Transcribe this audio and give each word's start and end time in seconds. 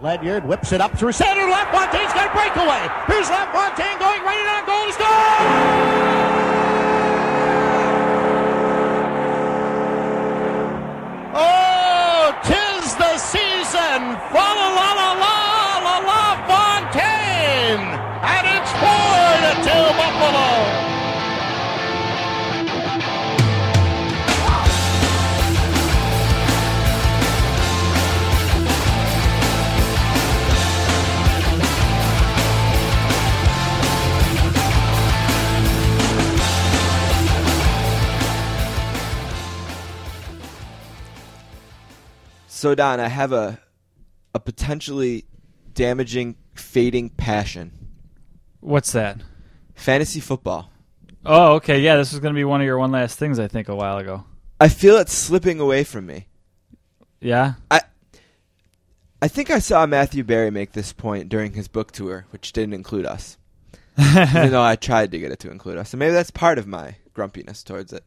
Ledyard 0.00 0.46
whips 0.46 0.70
it 0.70 0.80
up 0.80 0.96
through 0.96 1.10
center. 1.10 1.42
LaFontaine's 1.42 2.12
got 2.12 2.30
a 2.30 2.32
breakaway. 2.32 2.86
Here's 3.08 3.28
LaFontaine 3.28 3.98
going 3.98 4.22
right 4.22 4.38
in 4.38 4.46
on 4.46 4.64
goal 4.64 4.86
to 4.86 4.92
score! 4.92 5.08
Oh, 11.34 12.30
tis 12.46 12.94
the 12.94 13.18
season! 13.18 14.14
Fa 14.30 14.46
la 14.54 14.68
la 14.70 14.92
la 14.94 15.10
la 15.82 15.98
la 16.06 16.46
Fontaine! 16.46 17.82
And 18.22 18.46
it's 18.54 18.70
four 18.78 19.34
to 19.42 19.52
two 19.66 19.82
Buffalo! 19.98 20.67
So 42.58 42.74
Don, 42.74 42.98
I 42.98 43.06
have 43.06 43.32
a 43.32 43.60
a 44.34 44.40
potentially 44.40 45.26
damaging 45.74 46.34
fading 46.56 47.08
passion. 47.08 47.70
What's 48.58 48.90
that? 48.90 49.20
Fantasy 49.76 50.18
football. 50.18 50.68
Oh, 51.24 51.52
okay. 51.52 51.78
Yeah, 51.78 51.94
this 51.94 52.10
was 52.10 52.18
going 52.18 52.34
to 52.34 52.36
be 52.36 52.42
one 52.42 52.60
of 52.60 52.66
your 52.66 52.76
one 52.76 52.90
last 52.90 53.16
things, 53.16 53.38
I 53.38 53.46
think, 53.46 53.68
a 53.68 53.76
while 53.76 53.98
ago. 53.98 54.24
I 54.60 54.68
feel 54.70 54.96
it 54.96 55.08
slipping 55.08 55.60
away 55.60 55.84
from 55.84 56.06
me. 56.06 56.26
Yeah? 57.20 57.54
I 57.70 57.82
I 59.22 59.28
think 59.28 59.50
I 59.50 59.60
saw 59.60 59.86
Matthew 59.86 60.24
Berry 60.24 60.50
make 60.50 60.72
this 60.72 60.92
point 60.92 61.28
during 61.28 61.52
his 61.52 61.68
book 61.68 61.92
tour, 61.92 62.26
which 62.30 62.52
didn't 62.52 62.74
include 62.74 63.06
us. 63.06 63.36
Even 64.00 64.50
though 64.50 64.64
I 64.64 64.74
tried 64.74 65.12
to 65.12 65.18
get 65.20 65.30
it 65.30 65.38
to 65.40 65.50
include 65.52 65.78
us. 65.78 65.92
And 65.92 66.00
maybe 66.00 66.10
that's 66.10 66.32
part 66.32 66.58
of 66.58 66.66
my 66.66 66.96
grumpiness 67.14 67.62
towards 67.62 67.92
it. 67.92 68.02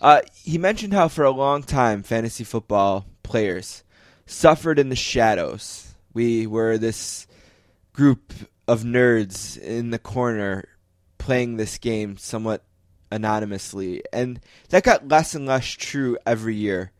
Uh, 0.00 0.20
he 0.32 0.58
mentioned 0.58 0.92
how 0.92 1.08
for 1.08 1.24
a 1.24 1.32
long 1.32 1.64
time 1.64 2.04
fantasy 2.04 2.44
football 2.44 3.04
players 3.30 3.84
suffered 4.26 4.78
in 4.78 4.88
the 4.88 4.96
shadows. 4.96 5.94
We 6.12 6.48
were 6.48 6.76
this 6.76 7.28
group 7.92 8.32
of 8.66 8.82
nerds 8.82 9.56
in 9.56 9.90
the 9.90 10.00
corner 10.00 10.68
playing 11.18 11.56
this 11.56 11.78
game 11.78 12.16
somewhat 12.16 12.64
anonymously, 13.12 14.02
and 14.12 14.40
that 14.70 14.82
got 14.82 15.06
less 15.06 15.34
and 15.34 15.46
less 15.46 15.66
true 15.66 16.18
every 16.26 16.56
year. 16.56 16.90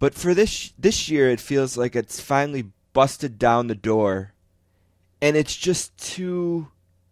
But 0.00 0.14
for 0.14 0.34
this 0.34 0.72
this 0.76 1.08
year, 1.08 1.30
it 1.30 1.38
feels 1.40 1.76
like 1.76 1.94
it's 1.94 2.20
finally 2.20 2.72
busted 2.92 3.38
down 3.38 3.68
the 3.68 3.76
door, 3.76 4.32
and 5.20 5.36
it's 5.36 5.56
just 5.56 5.96
too 5.96 6.68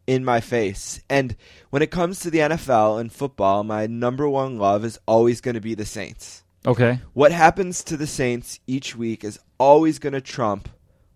in 0.08 0.24
my 0.24 0.40
face. 0.40 1.00
And 1.08 1.36
when 1.70 1.82
it 1.82 1.92
comes 1.92 2.18
to 2.20 2.30
the 2.30 2.38
NFL 2.38 3.00
and 3.00 3.12
football, 3.12 3.62
my 3.62 3.86
number 3.86 4.28
one 4.28 4.58
love 4.58 4.84
is 4.84 4.98
always 5.06 5.40
going 5.40 5.54
to 5.54 5.60
be 5.60 5.76
the 5.76 5.86
Saints. 5.86 6.42
Okay. 6.66 7.00
What 7.14 7.32
happens 7.32 7.82
to 7.84 7.96
the 7.96 8.06
Saints 8.06 8.60
each 8.66 8.94
week 8.94 9.24
is 9.24 9.38
always 9.58 9.98
going 9.98 10.12
to 10.12 10.20
trump 10.20 10.68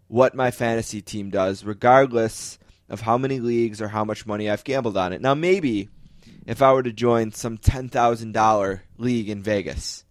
what 0.08 0.34
my 0.34 0.50
fantasy 0.50 1.02
team 1.02 1.30
does, 1.30 1.64
regardless 1.64 2.58
of 2.88 3.02
how 3.02 3.18
many 3.18 3.40
leagues 3.40 3.80
or 3.82 3.88
how 3.88 4.04
much 4.04 4.26
money 4.26 4.48
I've 4.48 4.64
gambled 4.64 4.96
on 4.96 5.12
it. 5.12 5.20
Now, 5.20 5.34
maybe 5.34 5.88
if 6.46 6.62
I 6.62 6.72
were 6.72 6.82
to 6.82 6.92
join 6.92 7.32
some 7.32 7.58
$10,000 7.58 8.80
league 8.98 9.28
in 9.28 9.42
Vegas, 9.42 10.04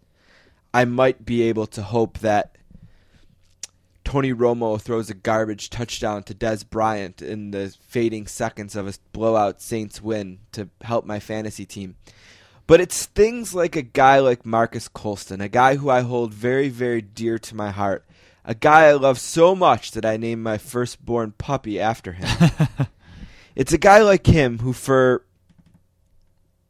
I 0.73 0.85
might 0.85 1.25
be 1.25 1.43
able 1.43 1.67
to 1.67 1.81
hope 1.81 2.19
that 2.19 2.57
Tony 4.03 4.33
Romo 4.33 4.79
throws 4.79 5.09
a 5.09 5.15
garbage 5.15 5.69
touchdown 5.69 6.23
to 6.23 6.33
Dez 6.33 6.67
Bryant 6.67 7.21
in 7.21 7.51
the 7.51 7.75
fading 7.87 8.27
seconds 8.27 8.75
of 8.75 8.87
a 8.87 8.93
blowout 9.11 9.61
Saints 9.61 10.01
win 10.01 10.39
to 10.51 10.69
help 10.81 11.05
my 11.05 11.19
fantasy 11.19 11.65
team. 11.65 11.95
But 12.65 12.79
it's 12.79 13.05
things 13.05 13.53
like 13.53 13.75
a 13.75 13.81
guy 13.81 14.19
like 14.19 14.45
Marques 14.45 14.87
Colston, 14.87 15.41
a 15.41 15.49
guy 15.49 15.75
who 15.75 15.89
I 15.89 16.01
hold 16.01 16.33
very, 16.33 16.69
very 16.69 17.01
dear 17.01 17.37
to 17.39 17.55
my 17.55 17.71
heart, 17.71 18.05
a 18.45 18.55
guy 18.55 18.85
I 18.85 18.93
love 18.93 19.19
so 19.19 19.55
much 19.55 19.91
that 19.91 20.05
I 20.05 20.17
named 20.17 20.43
my 20.43 20.57
firstborn 20.57 21.33
puppy 21.37 21.79
after 21.79 22.13
him. 22.13 22.27
it's 23.55 23.73
a 23.73 23.77
guy 23.77 23.99
like 23.99 24.27
him 24.27 24.59
who, 24.59 24.71
for 24.71 25.25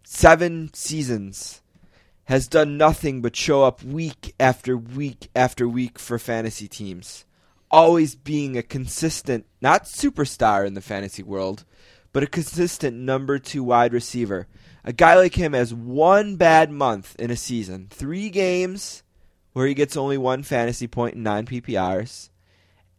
seven 0.04 0.72
seasons, 0.74 1.62
has 2.25 2.48
done 2.48 2.78
nothing 2.78 3.22
but 3.22 3.36
show 3.36 3.64
up 3.64 3.84
week 3.84 4.34
after 4.40 4.78
week 4.78 5.30
after 5.36 5.68
week 5.68 6.00
for 6.00 6.18
fantasy 6.18 6.68
teams. 6.68 7.25
Always 7.70 8.16
being 8.16 8.56
a 8.56 8.64
consistent, 8.64 9.46
not 9.62 9.86
superstar 9.86 10.66
in 10.66 10.74
the 10.74 10.81
fantasy 10.81 11.24
world, 11.24 11.66
but 12.14 12.24
a 12.24 12.28
consistent 12.28 12.96
number 12.96 13.40
two 13.40 13.64
wide 13.64 13.94
receiver. 13.94 14.48
A 14.86 14.92
guy 14.94 15.16
like 15.16 15.36
him 15.36 15.54
has 15.54 15.74
one 15.74 16.36
bad 16.36 16.70
month 16.72 17.16
in 17.18 17.32
a 17.32 17.36
season, 17.36 17.88
three 17.90 18.30
games 18.30 19.04
where 19.54 19.68
he 19.68 19.74
gets 19.74 19.96
only 19.96 20.18
one 20.18 20.44
fantasy 20.44 20.88
point 20.88 21.16
in 21.16 21.24
nine 21.24 21.46
PPRs, 21.46 22.30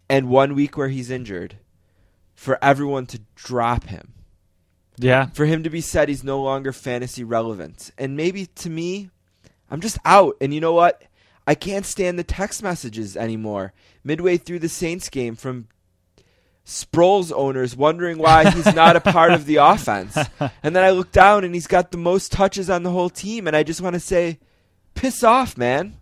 and 0.08 0.28
one 0.28 0.54
week 0.54 0.76
where 0.76 0.88
he's 0.88 1.10
injured. 1.10 1.56
For 2.34 2.58
everyone 2.62 3.06
to 3.06 3.20
drop 3.36 3.84
him 3.84 4.12
Yeah. 4.98 5.26
for 5.26 5.46
him 5.46 5.62
to 5.62 5.70
be 5.70 5.80
said 5.80 6.08
he's 6.08 6.24
no 6.24 6.42
longer 6.42 6.72
fantasy 6.72 7.22
relevant. 7.22 7.90
And 7.96 8.16
maybe 8.16 8.46
to 8.46 8.68
me, 8.70 9.10
I'm 9.70 9.80
just 9.80 9.98
out. 10.04 10.36
And 10.40 10.52
you 10.52 10.60
know 10.60 10.72
what? 10.72 11.02
I 11.46 11.54
can't 11.54 11.86
stand 11.86 12.18
the 12.18 12.24
text 12.24 12.62
messages 12.62 13.16
anymore. 13.16 13.72
Midway 14.02 14.36
through 14.36 14.58
the 14.60 14.68
Saints 14.68 15.08
game 15.08 15.36
from 15.36 15.68
Sproles 16.64 17.30
owners 17.30 17.76
wondering 17.76 18.16
why 18.18 18.50
he's 18.50 18.74
not 18.74 18.96
a 18.96 19.00
part 19.00 19.32
of 19.32 19.44
the 19.44 19.56
offense. 19.60 20.16
And 20.62 20.74
then 20.74 20.82
I 20.82 20.90
look 20.90 21.12
down 21.12 21.44
and 21.44 21.54
he's 21.54 21.66
got 21.66 21.90
the 21.90 21.98
most 21.98 22.32
touches 22.32 22.70
on 22.70 22.82
the 22.82 22.90
whole 22.90 23.10
team. 23.10 23.46
And 23.46 23.54
I 23.54 23.62
just 23.62 23.82
want 23.82 23.94
to 23.94 24.00
say, 24.00 24.38
piss 24.94 25.22
off, 25.22 25.58
man. 25.58 25.98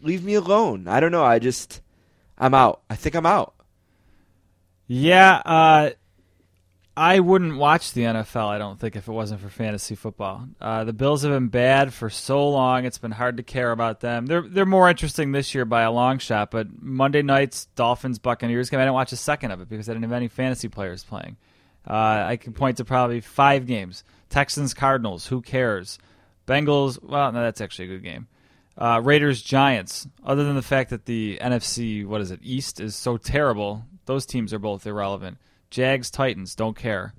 Leave 0.00 0.24
me 0.24 0.34
alone. 0.34 0.86
I 0.86 1.00
don't 1.00 1.12
know. 1.12 1.24
I 1.24 1.38
just, 1.40 1.80
I'm 2.38 2.54
out. 2.54 2.82
I 2.88 2.94
think 2.94 3.14
I'm 3.14 3.26
out. 3.26 3.54
Yeah, 4.86 5.42
uh, 5.44 5.90
I 6.96 7.20
wouldn't 7.20 7.56
watch 7.56 7.92
the 7.92 8.02
NFL, 8.02 8.48
I 8.48 8.58
don't 8.58 8.78
think, 8.78 8.96
if 8.96 9.06
it 9.06 9.12
wasn't 9.12 9.40
for 9.40 9.48
fantasy 9.48 9.94
football. 9.94 10.48
Uh, 10.60 10.84
the 10.84 10.92
Bills 10.92 11.22
have 11.22 11.30
been 11.30 11.48
bad 11.48 11.94
for 11.94 12.10
so 12.10 12.48
long; 12.48 12.84
it's 12.84 12.98
been 12.98 13.12
hard 13.12 13.36
to 13.36 13.42
care 13.42 13.70
about 13.70 14.00
them. 14.00 14.26
They're 14.26 14.42
they're 14.42 14.66
more 14.66 14.90
interesting 14.90 15.32
this 15.32 15.54
year 15.54 15.64
by 15.64 15.82
a 15.82 15.92
long 15.92 16.18
shot. 16.18 16.50
But 16.50 16.82
Monday 16.82 17.22
night's 17.22 17.66
Dolphins 17.76 18.18
Buccaneers 18.18 18.70
game, 18.70 18.80
I 18.80 18.82
didn't 18.82 18.94
watch 18.94 19.12
a 19.12 19.16
second 19.16 19.52
of 19.52 19.60
it 19.60 19.68
because 19.68 19.88
I 19.88 19.92
didn't 19.92 20.04
have 20.04 20.12
any 20.12 20.28
fantasy 20.28 20.68
players 20.68 21.04
playing. 21.04 21.36
Uh, 21.88 22.24
I 22.26 22.36
can 22.36 22.52
point 22.52 22.78
to 22.78 22.84
probably 22.84 23.20
five 23.20 23.66
games: 23.66 24.02
Texans 24.28 24.74
Cardinals. 24.74 25.28
Who 25.28 25.42
cares? 25.42 25.98
Bengals. 26.46 27.02
Well, 27.02 27.30
no, 27.30 27.40
that's 27.40 27.60
actually 27.60 27.86
a 27.86 27.88
good 27.88 28.02
game. 28.02 28.26
Uh, 28.76 29.00
Raiders 29.02 29.42
Giants. 29.42 30.08
Other 30.24 30.42
than 30.44 30.56
the 30.56 30.62
fact 30.62 30.90
that 30.90 31.04
the 31.04 31.38
NFC, 31.40 32.04
what 32.04 32.20
is 32.20 32.30
it, 32.30 32.40
East 32.42 32.80
is 32.80 32.96
so 32.96 33.16
terrible, 33.16 33.84
those 34.06 34.26
teams 34.26 34.52
are 34.52 34.58
both 34.58 34.86
irrelevant. 34.86 35.38
Jags 35.70 36.10
Titans. 36.10 36.54
Don't 36.54 36.76
care. 36.76 37.14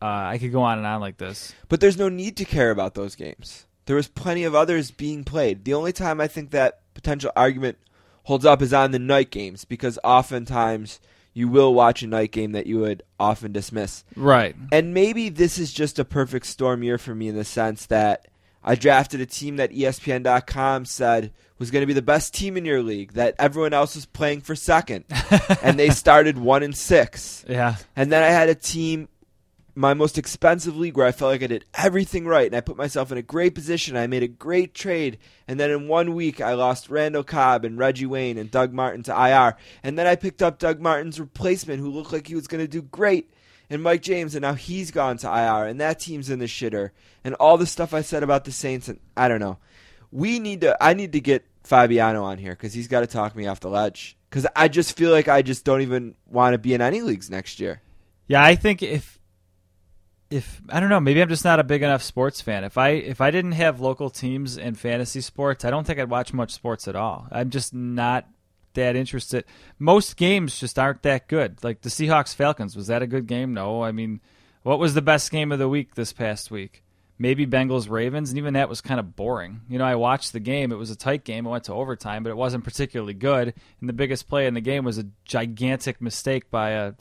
Uh, 0.00 0.06
I 0.06 0.38
could 0.38 0.52
go 0.52 0.62
on 0.62 0.78
and 0.78 0.86
on 0.86 1.00
like 1.00 1.16
this. 1.16 1.54
But 1.68 1.80
there's 1.80 1.98
no 1.98 2.08
need 2.08 2.36
to 2.36 2.44
care 2.44 2.70
about 2.70 2.94
those 2.94 3.14
games. 3.14 3.66
There 3.86 3.96
was 3.96 4.08
plenty 4.08 4.44
of 4.44 4.54
others 4.54 4.90
being 4.90 5.24
played. 5.24 5.64
The 5.64 5.74
only 5.74 5.92
time 5.92 6.20
I 6.20 6.26
think 6.26 6.50
that 6.50 6.80
potential 6.94 7.30
argument 7.36 7.78
holds 8.24 8.44
up 8.44 8.60
is 8.60 8.72
on 8.72 8.90
the 8.90 8.98
night 8.98 9.30
games 9.30 9.64
because 9.64 9.98
oftentimes 10.02 11.00
you 11.32 11.48
will 11.48 11.74
watch 11.74 12.02
a 12.02 12.06
night 12.06 12.32
game 12.32 12.52
that 12.52 12.66
you 12.66 12.80
would 12.80 13.02
often 13.20 13.52
dismiss. 13.52 14.04
Right. 14.16 14.56
And 14.72 14.94
maybe 14.94 15.28
this 15.28 15.58
is 15.58 15.72
just 15.72 15.98
a 15.98 16.04
perfect 16.04 16.46
storm 16.46 16.82
year 16.82 16.98
for 16.98 17.14
me 17.14 17.28
in 17.28 17.36
the 17.36 17.44
sense 17.44 17.86
that 17.86 18.26
I 18.66 18.74
drafted 18.74 19.20
a 19.20 19.26
team 19.26 19.56
that 19.56 19.70
ESPN.com 19.70 20.86
said 20.86 21.32
was 21.58 21.70
going 21.70 21.82
to 21.82 21.86
be 21.86 21.92
the 21.92 22.02
best 22.02 22.34
team 22.34 22.56
in 22.56 22.64
your 22.64 22.82
league, 22.82 23.12
that 23.12 23.36
everyone 23.38 23.72
else 23.72 23.94
was 23.94 24.04
playing 24.04 24.40
for 24.40 24.56
second, 24.56 25.04
and 25.62 25.78
they 25.78 25.88
started 25.88 26.36
one 26.36 26.64
and 26.64 26.76
six. 26.76 27.44
Yeah. 27.48 27.76
And 27.94 28.10
then 28.10 28.24
I 28.24 28.26
had 28.26 28.48
a 28.48 28.54
team, 28.54 29.08
my 29.76 29.94
most 29.94 30.18
expensive 30.18 30.76
league, 30.76 30.96
where 30.96 31.06
I 31.06 31.12
felt 31.12 31.30
like 31.30 31.44
I 31.44 31.46
did 31.46 31.64
everything 31.74 32.26
right, 32.26 32.46
and 32.46 32.56
I 32.56 32.60
put 32.60 32.76
myself 32.76 33.12
in 33.12 33.18
a 33.18 33.22
great 33.22 33.54
position. 33.54 33.96
I 33.96 34.08
made 34.08 34.24
a 34.24 34.28
great 34.28 34.74
trade, 34.74 35.18
and 35.46 35.60
then 35.60 35.70
in 35.70 35.86
one 35.86 36.14
week 36.14 36.40
I 36.40 36.54
lost 36.54 36.90
Randall 36.90 37.24
Cobb 37.24 37.64
and 37.64 37.78
Reggie 37.78 38.04
Wayne 38.04 38.36
and 38.36 38.50
Doug 38.50 38.72
Martin 38.72 39.04
to 39.04 39.12
IR, 39.12 39.56
and 39.84 39.96
then 39.96 40.08
I 40.08 40.16
picked 40.16 40.42
up 40.42 40.58
Doug 40.58 40.80
Martin's 40.80 41.20
replacement, 41.20 41.80
who 41.80 41.90
looked 41.90 42.12
like 42.12 42.26
he 42.26 42.34
was 42.34 42.48
going 42.48 42.64
to 42.64 42.68
do 42.68 42.82
great, 42.82 43.30
and 43.68 43.82
Mike 43.82 44.02
James, 44.02 44.34
and 44.34 44.42
now 44.42 44.54
he's 44.54 44.90
gone 44.90 45.16
to 45.18 45.26
IR, 45.26 45.66
and 45.66 45.80
that 45.80 45.98
team's 45.98 46.30
in 46.30 46.38
the 46.38 46.46
shitter, 46.46 46.90
and 47.24 47.34
all 47.34 47.58
the 47.58 47.66
stuff 47.66 47.92
I 47.92 48.02
said 48.02 48.22
about 48.22 48.44
the 48.44 48.52
Saints, 48.52 48.88
and 48.88 49.00
I 49.16 49.28
don't 49.28 49.40
know. 49.40 49.58
We 50.12 50.38
need 50.38 50.60
to. 50.62 50.76
I 50.82 50.94
need 50.94 51.12
to 51.12 51.20
get 51.20 51.44
Fabiano 51.64 52.22
on 52.22 52.38
here 52.38 52.52
because 52.52 52.72
he's 52.72 52.88
got 52.88 53.00
to 53.00 53.06
talk 53.06 53.34
me 53.34 53.46
off 53.46 53.60
the 53.60 53.68
ledge. 53.68 54.16
Because 54.30 54.46
I 54.54 54.68
just 54.68 54.96
feel 54.96 55.10
like 55.10 55.28
I 55.28 55.42
just 55.42 55.64
don't 55.64 55.82
even 55.82 56.14
want 56.26 56.54
to 56.54 56.58
be 56.58 56.74
in 56.74 56.80
any 56.80 57.00
leagues 57.00 57.28
next 57.30 57.60
year. 57.60 57.82
Yeah, 58.28 58.42
I 58.42 58.54
think 58.54 58.82
if 58.82 59.18
if 60.30 60.60
I 60.68 60.80
don't 60.80 60.88
know, 60.88 61.00
maybe 61.00 61.22
I'm 61.22 61.28
just 61.28 61.44
not 61.44 61.60
a 61.60 61.64
big 61.64 61.82
enough 61.82 62.02
sports 62.02 62.40
fan. 62.40 62.64
If 62.64 62.78
I 62.78 62.90
if 62.90 63.20
I 63.20 63.30
didn't 63.30 63.52
have 63.52 63.80
local 63.80 64.10
teams 64.10 64.58
and 64.58 64.78
fantasy 64.78 65.20
sports, 65.20 65.64
I 65.64 65.70
don't 65.70 65.86
think 65.86 65.98
I'd 65.98 66.10
watch 66.10 66.32
much 66.32 66.52
sports 66.52 66.88
at 66.88 66.96
all. 66.96 67.26
I'm 67.30 67.50
just 67.50 67.74
not 67.74 68.28
that 68.76 68.96
interested. 68.96 69.44
Most 69.78 70.16
games 70.16 70.58
just 70.58 70.78
aren't 70.78 71.02
that 71.02 71.28
good. 71.28 71.62
Like 71.62 71.82
the 71.82 71.90
Seahawks 71.90 72.34
Falcons, 72.34 72.74
was 72.76 72.86
that 72.86 73.02
a 73.02 73.06
good 73.06 73.26
game? 73.26 73.52
No. 73.52 73.82
I 73.82 73.92
mean, 73.92 74.20
what 74.62 74.78
was 74.78 74.94
the 74.94 75.02
best 75.02 75.30
game 75.30 75.52
of 75.52 75.58
the 75.58 75.68
week 75.68 75.94
this 75.96 76.12
past 76.14 76.50
week? 76.50 76.82
Maybe 77.18 77.46
Bengals 77.46 77.88
Ravens, 77.88 78.28
and 78.30 78.38
even 78.38 78.54
that 78.54 78.68
was 78.68 78.80
kind 78.82 79.00
of 79.00 79.16
boring. 79.16 79.62
You 79.70 79.78
know, 79.78 79.84
I 79.86 79.94
watched 79.94 80.32
the 80.32 80.40
game. 80.40 80.70
It 80.70 80.76
was 80.76 80.90
a 80.90 80.96
tight 80.96 81.24
game. 81.24 81.46
It 81.46 81.50
went 81.50 81.64
to 81.64 81.72
overtime, 81.72 82.22
but 82.22 82.30
it 82.30 82.36
wasn't 82.36 82.62
particularly 82.64 83.14
good. 83.14 83.54
And 83.80 83.88
the 83.88 83.94
biggest 83.94 84.28
play 84.28 84.46
in 84.46 84.54
the 84.54 84.60
game 84.60 84.84
was 84.84 84.98
a 84.98 85.06
gigantic 85.24 86.00
mistake 86.02 86.50
by 86.50 86.70
a 86.70 86.92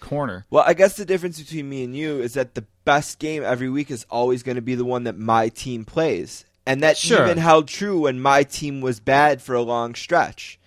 corner. 0.00 0.44
Well, 0.50 0.64
I 0.66 0.74
guess 0.74 0.96
the 0.96 1.04
difference 1.06 1.40
between 1.40 1.68
me 1.70 1.84
and 1.84 1.96
you 1.96 2.20
is 2.20 2.34
that 2.34 2.54
the 2.54 2.66
best 2.84 3.18
game 3.18 3.42
every 3.44 3.70
week 3.70 3.90
is 3.90 4.04
always 4.10 4.42
going 4.42 4.56
to 4.56 4.62
be 4.62 4.74
the 4.74 4.84
one 4.84 5.04
that 5.04 5.16
my 5.18 5.48
team 5.48 5.84
plays. 5.86 6.44
And 6.66 6.82
that 6.82 6.96
Sure. 6.96 7.24
even 7.24 7.38
held 7.38 7.66
true 7.66 8.00
when 8.00 8.20
my 8.20 8.42
team 8.42 8.80
was 8.82 9.00
bad 9.00 9.40
for 9.40 9.54
a 9.54 9.62
long 9.62 9.94
stretch. 9.94 10.58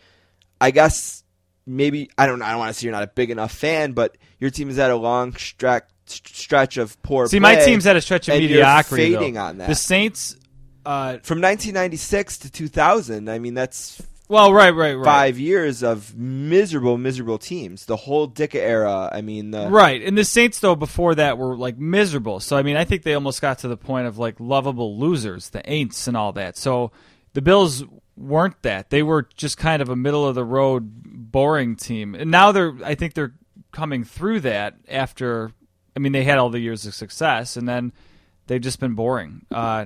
I 0.59 0.71
guess 0.71 1.23
maybe 1.65 2.09
I 2.17 2.27
don't 2.27 2.41
I 2.41 2.51
don't 2.51 2.59
want 2.59 2.73
to 2.73 2.79
say 2.79 2.85
you're 2.85 2.93
not 2.93 3.03
a 3.03 3.07
big 3.07 3.31
enough 3.31 3.51
fan, 3.51 3.93
but 3.93 4.17
your 4.39 4.49
team 4.49 4.69
is 4.69 4.79
at 4.79 4.91
a 4.91 4.95
long 4.95 5.35
stretch 5.35 5.85
stretch 6.07 6.77
of 6.77 7.01
poor 7.01 7.27
See, 7.27 7.39
my 7.39 7.55
team's 7.55 7.87
at 7.87 7.95
a 7.95 8.01
stretch 8.01 8.27
of 8.29 8.37
mediocrity. 8.37 9.13
though. 9.13 9.19
fading 9.19 9.37
on 9.37 9.57
that. 9.57 9.67
The 9.67 9.75
Saints. 9.75 10.37
Uh, 10.85 11.17
from 11.23 11.41
1996 11.41 12.37
to 12.39 12.51
2000. 12.51 13.27
I 13.27 13.39
mean, 13.39 13.55
that's 13.55 14.03
well, 14.27 14.53
right, 14.53 14.69
right, 14.69 14.93
right. 14.93 15.05
five 15.05 15.39
years 15.39 15.83
of 15.83 16.15
miserable, 16.15 16.97
miserable 16.97 17.39
teams. 17.39 17.85
The 17.85 17.95
whole 17.95 18.29
Ditka 18.29 18.55
era. 18.55 19.09
I 19.11 19.21
mean, 19.21 19.51
the, 19.51 19.67
Right, 19.67 20.01
and 20.01 20.17
the 20.17 20.25
Saints 20.25 20.59
though 20.59 20.75
before 20.75 21.15
that 21.15 21.37
were 21.37 21.55
like 21.55 21.77
miserable. 21.77 22.39
So 22.39 22.55
I 22.55 22.61
mean, 22.61 22.77
I 22.77 22.85
think 22.85 23.03
they 23.03 23.13
almost 23.15 23.41
got 23.41 23.59
to 23.59 23.67
the 23.67 23.77
point 23.77 24.07
of 24.07 24.17
like 24.17 24.39
lovable 24.39 24.99
losers, 24.99 25.49
the 25.49 25.61
Aints 25.61 26.07
and 26.07 26.15
all 26.15 26.33
that. 26.33 26.57
So 26.57 26.91
the 27.33 27.41
Bills 27.41 27.83
weren't 28.17 28.61
that. 28.63 28.89
They 28.89 29.03
were 29.03 29.27
just 29.35 29.57
kind 29.57 29.81
of 29.81 29.89
a 29.89 29.95
middle 29.95 30.27
of 30.27 30.35
the 30.35 30.43
road, 30.45 30.91
boring 31.31 31.75
team. 31.75 32.15
And 32.15 32.31
now 32.31 32.51
they're, 32.51 32.73
I 32.83 32.95
think 32.95 33.13
they're 33.13 33.33
coming 33.71 34.03
through 34.03 34.41
that 34.41 34.75
after. 34.87 35.51
I 35.95 35.99
mean, 35.99 36.11
they 36.11 36.23
had 36.23 36.37
all 36.37 36.49
the 36.49 36.59
years 36.59 36.85
of 36.85 36.93
success, 36.93 37.55
and 37.57 37.67
then 37.67 37.93
they've 38.47 38.61
just 38.61 38.79
been 38.79 38.93
boring. 38.95 39.45
Uh, 39.51 39.85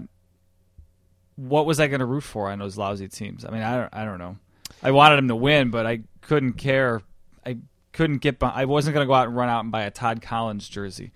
what 1.36 1.66
was 1.66 1.80
I 1.80 1.88
going 1.88 2.00
to 2.00 2.06
root 2.06 2.24
for 2.24 2.50
on 2.50 2.60
those 2.60 2.78
lousy 2.78 3.08
teams? 3.08 3.46
I 3.46 3.52
mean, 3.52 3.62
I 3.62 3.76
don't, 3.78 3.90
I 3.94 4.06
don't 4.06 4.18
know. 4.20 4.38
I 4.84 4.92
wanted 4.92 5.18
them 5.18 5.28
to 5.30 5.36
win, 5.36 5.70
but 5.72 5.86
I 5.86 6.02
couldn't 6.22 6.54
care. 6.54 7.02
I 7.46 7.58
couldn't 7.94 8.18
get. 8.20 8.40
By, 8.40 8.50
I 8.50 8.66
wasn't 8.66 8.94
going 8.94 9.06
to 9.06 9.08
go 9.08 9.14
out 9.14 9.28
and 9.28 9.36
run 9.36 9.50
out 9.50 9.62
and 9.64 9.72
buy 9.72 9.84
a 9.84 9.92
Todd 9.92 10.22
Collins 10.22 10.68
jersey. 10.68 11.12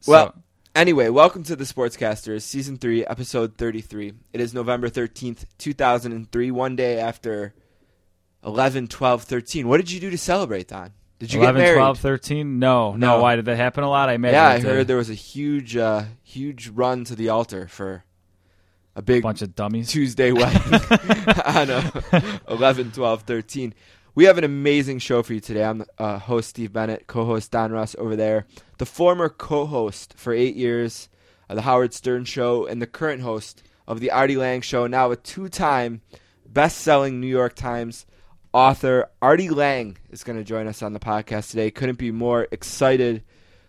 So- 0.00 0.12
Well, 0.12 0.34
anyway, 0.76 1.08
welcome 1.08 1.42
to 1.44 1.56
the 1.56 1.64
Sportscasters, 1.64 2.42
season 2.42 2.76
three, 2.76 3.04
episode 3.04 3.56
thirty-three. 3.56 4.12
It 4.32 4.40
is 4.40 4.54
November 4.54 4.88
thirteenth, 4.88 5.46
two 5.58 5.72
thousand 5.72 6.12
and 6.12 6.30
three. 6.30 6.50
One 6.50 6.76
day 6.76 7.00
after 7.00 7.54
11, 8.44 8.86
12, 8.86 9.22
13. 9.24 9.66
What 9.66 9.78
did 9.78 9.90
you 9.90 9.98
do 9.98 10.08
to 10.10 10.18
celebrate, 10.18 10.68
Don? 10.68 10.92
Did 11.18 11.32
you 11.32 11.40
11, 11.40 11.60
get 11.60 11.64
married? 11.66 11.78
12, 11.78 11.98
13? 11.98 12.58
No, 12.60 12.92
no, 12.92 13.16
No. 13.16 13.22
Why 13.22 13.34
did 13.34 13.46
that 13.46 13.56
happen 13.56 13.82
a 13.82 13.88
lot? 13.88 14.08
I 14.08 14.12
imagine. 14.12 14.34
yeah, 14.34 14.48
I 14.48 14.56
did. 14.58 14.64
heard 14.66 14.86
there 14.86 14.98
was 14.98 15.10
a 15.10 15.14
huge, 15.14 15.76
uh, 15.76 16.04
huge 16.22 16.68
run 16.68 17.02
to 17.04 17.16
the 17.16 17.30
altar 17.30 17.66
for 17.66 18.04
a 18.94 19.02
big 19.02 19.24
bunch 19.24 19.42
of 19.42 19.56
dummies. 19.56 19.90
Tuesday 19.90 20.30
wedding 20.30 20.60
on 21.44 21.70
uh, 21.70 22.38
11, 22.48 22.92
12, 22.92 23.22
13. 23.22 23.74
We 24.16 24.24
have 24.24 24.38
an 24.38 24.44
amazing 24.44 25.00
show 25.00 25.22
for 25.22 25.34
you 25.34 25.40
today. 25.40 25.62
I'm 25.62 25.84
uh, 25.98 26.18
host 26.18 26.48
Steve 26.48 26.72
Bennett, 26.72 27.06
co-host 27.06 27.50
Don 27.50 27.70
Russ 27.70 27.94
over 27.98 28.16
there, 28.16 28.46
the 28.78 28.86
former 28.86 29.28
co-host 29.28 30.14
for 30.16 30.32
eight 30.32 30.56
years 30.56 31.10
of 31.50 31.56
the 31.56 31.60
Howard 31.60 31.92
Stern 31.92 32.24
Show, 32.24 32.64
and 32.64 32.80
the 32.80 32.86
current 32.86 33.20
host 33.20 33.62
of 33.86 34.00
the 34.00 34.10
Artie 34.10 34.38
Lange 34.38 34.62
Show. 34.62 34.86
Now 34.86 35.10
a 35.10 35.16
two-time 35.16 36.00
best-selling 36.46 37.20
New 37.20 37.26
York 37.26 37.54
Times 37.56 38.06
author. 38.54 39.10
Artie 39.20 39.50
Lange 39.50 39.98
is 40.08 40.24
going 40.24 40.38
to 40.38 40.44
join 40.44 40.66
us 40.66 40.82
on 40.82 40.94
the 40.94 40.98
podcast 40.98 41.50
today. 41.50 41.70
Couldn't 41.70 41.98
be 41.98 42.10
more 42.10 42.48
excited 42.50 43.22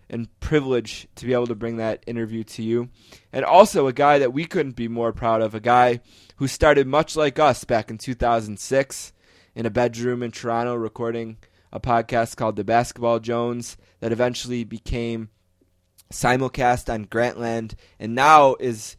and 0.09 0.29
privileged 0.39 1.13
to 1.17 1.25
be 1.25 1.33
able 1.33 1.47
to 1.47 1.55
bring 1.55 1.75
that 1.75 2.05
interview 2.07 2.45
to 2.45 2.63
you. 2.63 2.87
And 3.33 3.43
also 3.43 3.87
a 3.87 3.91
guy 3.91 4.19
that 4.19 4.31
we 4.31 4.45
couldn't 4.45 4.77
be 4.77 4.87
more 4.87 5.11
proud 5.11 5.41
of, 5.41 5.53
a 5.53 5.59
guy 5.59 5.99
who 6.37 6.47
started 6.47 6.87
much 6.87 7.17
like 7.17 7.37
us 7.37 7.65
back 7.65 7.89
in 7.89 7.97
2006 7.97 9.11
in 9.57 9.65
a 9.65 9.71
bedroom 9.71 10.21
in 10.21 10.29
Toronto 10.29 10.75
recording 10.75 11.35
a 11.73 11.79
podcast 11.79 12.37
called 12.37 12.55
The 12.55 12.63
Basketball 12.63 13.19
Jones 13.19 13.75
that 14.01 14.11
eventually 14.11 14.63
became 14.63 15.29
simulcast 16.13 16.93
on 16.93 17.05
Grantland 17.05 17.73
and 17.99 18.13
now 18.13 18.55
is 18.59 18.97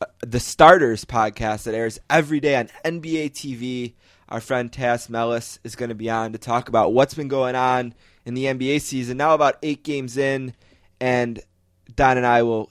uh, 0.00 0.06
the 0.20 0.38
Starters 0.38 1.04
podcast 1.04 1.64
that 1.64 1.74
airs 1.74 1.98
every 2.08 2.38
day 2.38 2.54
on 2.54 2.68
NBA 2.84 3.32
TV. 3.32 3.94
Our 4.28 4.40
friend 4.40 4.72
Tas 4.72 5.10
Melas 5.10 5.58
is 5.64 5.74
going 5.74 5.88
to 5.88 5.96
be 5.96 6.08
on 6.08 6.34
to 6.34 6.38
talk 6.38 6.68
about 6.68 6.92
what's 6.92 7.14
been 7.14 7.26
going 7.26 7.56
on 7.56 7.92
in 8.24 8.34
the 8.34 8.44
NBA 8.44 8.82
season. 8.82 9.16
Now, 9.16 9.34
about 9.34 9.56
eight 9.60 9.82
games 9.82 10.16
in, 10.16 10.54
and 11.00 11.40
Don 11.96 12.16
and 12.16 12.24
I 12.24 12.44
will 12.44 12.70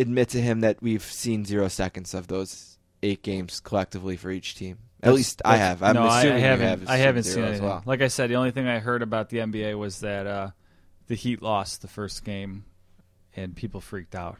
admit 0.00 0.30
to 0.30 0.42
him 0.42 0.62
that 0.62 0.82
we've 0.82 1.04
seen 1.04 1.44
zero 1.44 1.68
seconds 1.68 2.12
of 2.12 2.26
those 2.26 2.76
eight 3.04 3.22
games 3.22 3.60
collectively 3.60 4.16
for 4.16 4.32
each 4.32 4.56
team. 4.56 4.78
At 5.02 5.14
least 5.14 5.42
I 5.44 5.56
have. 5.56 5.82
I'm 5.82 5.94
no, 5.94 6.02
I- 6.02 6.20
I 6.20 6.38
haven't. 6.38 6.68
have 6.68 6.88
I 6.88 6.96
haven't 6.96 7.22
seen 7.24 7.44
anything. 7.44 7.64
well. 7.64 7.82
Like 7.86 8.02
I 8.02 8.08
said, 8.08 8.30
the 8.30 8.34
only 8.34 8.50
thing 8.50 8.66
I 8.68 8.78
heard 8.80 9.02
about 9.02 9.30
the 9.30 9.38
NBA 9.38 9.78
was 9.78 10.00
that 10.00 10.26
uh, 10.26 10.50
the 11.06 11.14
Heat 11.14 11.40
lost 11.42 11.82
the 11.82 11.88
first 11.88 12.24
game, 12.24 12.64
and 13.34 13.56
people 13.56 13.80
freaked 13.80 14.14
out. 14.14 14.38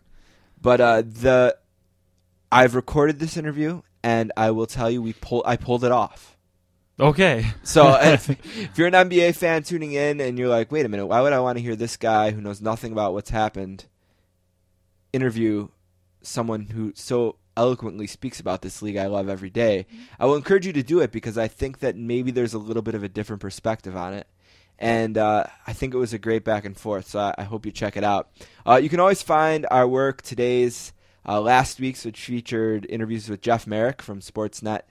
But 0.61 0.81
uh, 0.81 1.03
the 1.03 1.57
I've 2.53 2.75
recorded 2.75 3.19
this 3.19 3.37
interview, 3.37 3.83
and 4.03 4.33
I 4.37 4.51
will 4.51 4.67
tell 4.67 4.91
you, 4.91 5.01
we 5.01 5.15
pull 5.15 5.43
I 5.47 5.57
pulled 5.57 5.85
it 5.85 5.93
off. 5.93 6.37
Okay. 6.99 7.47
So 7.63 7.95
if, 8.03 8.29
if 8.29 8.77
you're 8.77 8.89
an 8.89 8.93
NBA 8.93 9.35
fan 9.37 9.63
tuning 9.63 9.93
in 9.93 10.21
and 10.21 10.39
you're 10.39 10.49
like, 10.49 10.71
wait 10.71 10.85
a 10.85 10.89
minute, 10.89 11.07
why 11.07 11.23
would 11.23 11.33
I 11.33 11.41
want 11.41 11.57
to 11.57 11.63
hear 11.63 11.75
this 11.77 11.97
guy 11.97 12.31
who 12.31 12.43
knows 12.43 12.61
nothing 12.61 12.93
about 12.93 13.15
what's 13.15 13.31
happened 13.31 13.87
interview 15.13 15.69
someone 16.23 16.67
who 16.67 16.93
so 16.95 17.37
eloquently 17.61 18.07
speaks 18.07 18.41
about 18.41 18.63
this 18.63 18.81
league 18.81 18.97
I 18.97 19.07
love 19.07 19.29
every 19.29 19.51
day? 19.51 19.87
I 20.19 20.25
will 20.25 20.37
encourage 20.37 20.67
you 20.67 20.73
to 20.73 20.83
do 20.83 21.01
it 21.01 21.13
because 21.13 21.37
I 21.37 21.47
think 21.47 21.81
that 21.81 21.95
maybe 21.95 22.31
there's 22.31 22.55
a 22.55 22.59
little 22.59 22.83
bit 22.83 22.95
of 22.95 23.05
a 23.05 23.09
different 23.09 23.43
perspective 23.43 23.95
on 23.95 24.15
it. 24.15 24.27
And 24.79 25.19
uh, 25.19 25.45
I 25.67 25.75
think 25.75 25.93
it 25.93 25.99
was 25.99 26.15
a 26.15 26.19
great 26.19 26.43
back 26.43 26.65
and 26.65 26.75
forth, 26.75 27.09
so 27.09 27.19
I, 27.19 27.35
I 27.37 27.43
hope 27.43 27.67
you 27.67 27.73
check 27.73 27.99
it 27.99 28.05
out. 28.05 28.31
Uh, 28.67 28.81
you 28.83 28.89
can 28.89 28.99
always 28.99 29.21
find 29.21 29.67
our 29.71 29.87
work 29.87 30.23
today's, 30.23 30.95
uh, 31.29 31.39
last 31.39 31.79
week's, 31.79 32.07
which 32.07 32.25
featured 32.25 32.87
interviews 32.89 33.29
with 33.29 33.43
Jeff 33.43 33.67
Marek 33.67 34.01
from 34.01 34.21
Sportsnet.ca 34.21 34.83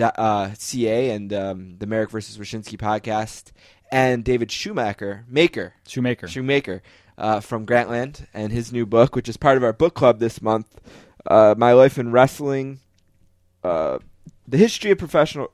uh, 0.00 0.50
CA 0.58 1.10
and 1.10 1.32
um, 1.32 1.76
the 1.78 1.86
Marek 1.86 2.10
versus 2.10 2.36
Wyshynski 2.36 2.76
podcast, 2.76 3.52
and 3.90 4.24
David 4.24 4.50
Shoemaker, 4.50 5.24
Maker, 5.28 5.74
Shoemaker. 5.86 6.26
Shoemaker 6.26 6.82
uh, 7.18 7.40
from 7.40 7.66
Grantland, 7.66 8.26
and 8.32 8.52
his 8.52 8.72
new 8.72 8.86
book, 8.86 9.14
which 9.14 9.28
is 9.28 9.36
part 9.36 9.56
of 9.56 9.64
our 9.64 9.72
book 9.72 9.94
club 9.94 10.18
this 10.18 10.40
month, 10.40 10.80
uh, 11.26 11.54
My 11.56 11.72
Life 11.72 11.98
in 11.98 12.10
Wrestling, 12.12 12.80
uh, 13.64 13.98
the 14.46 14.56
history 14.56 14.90
of 14.90 14.98
professional 14.98 15.50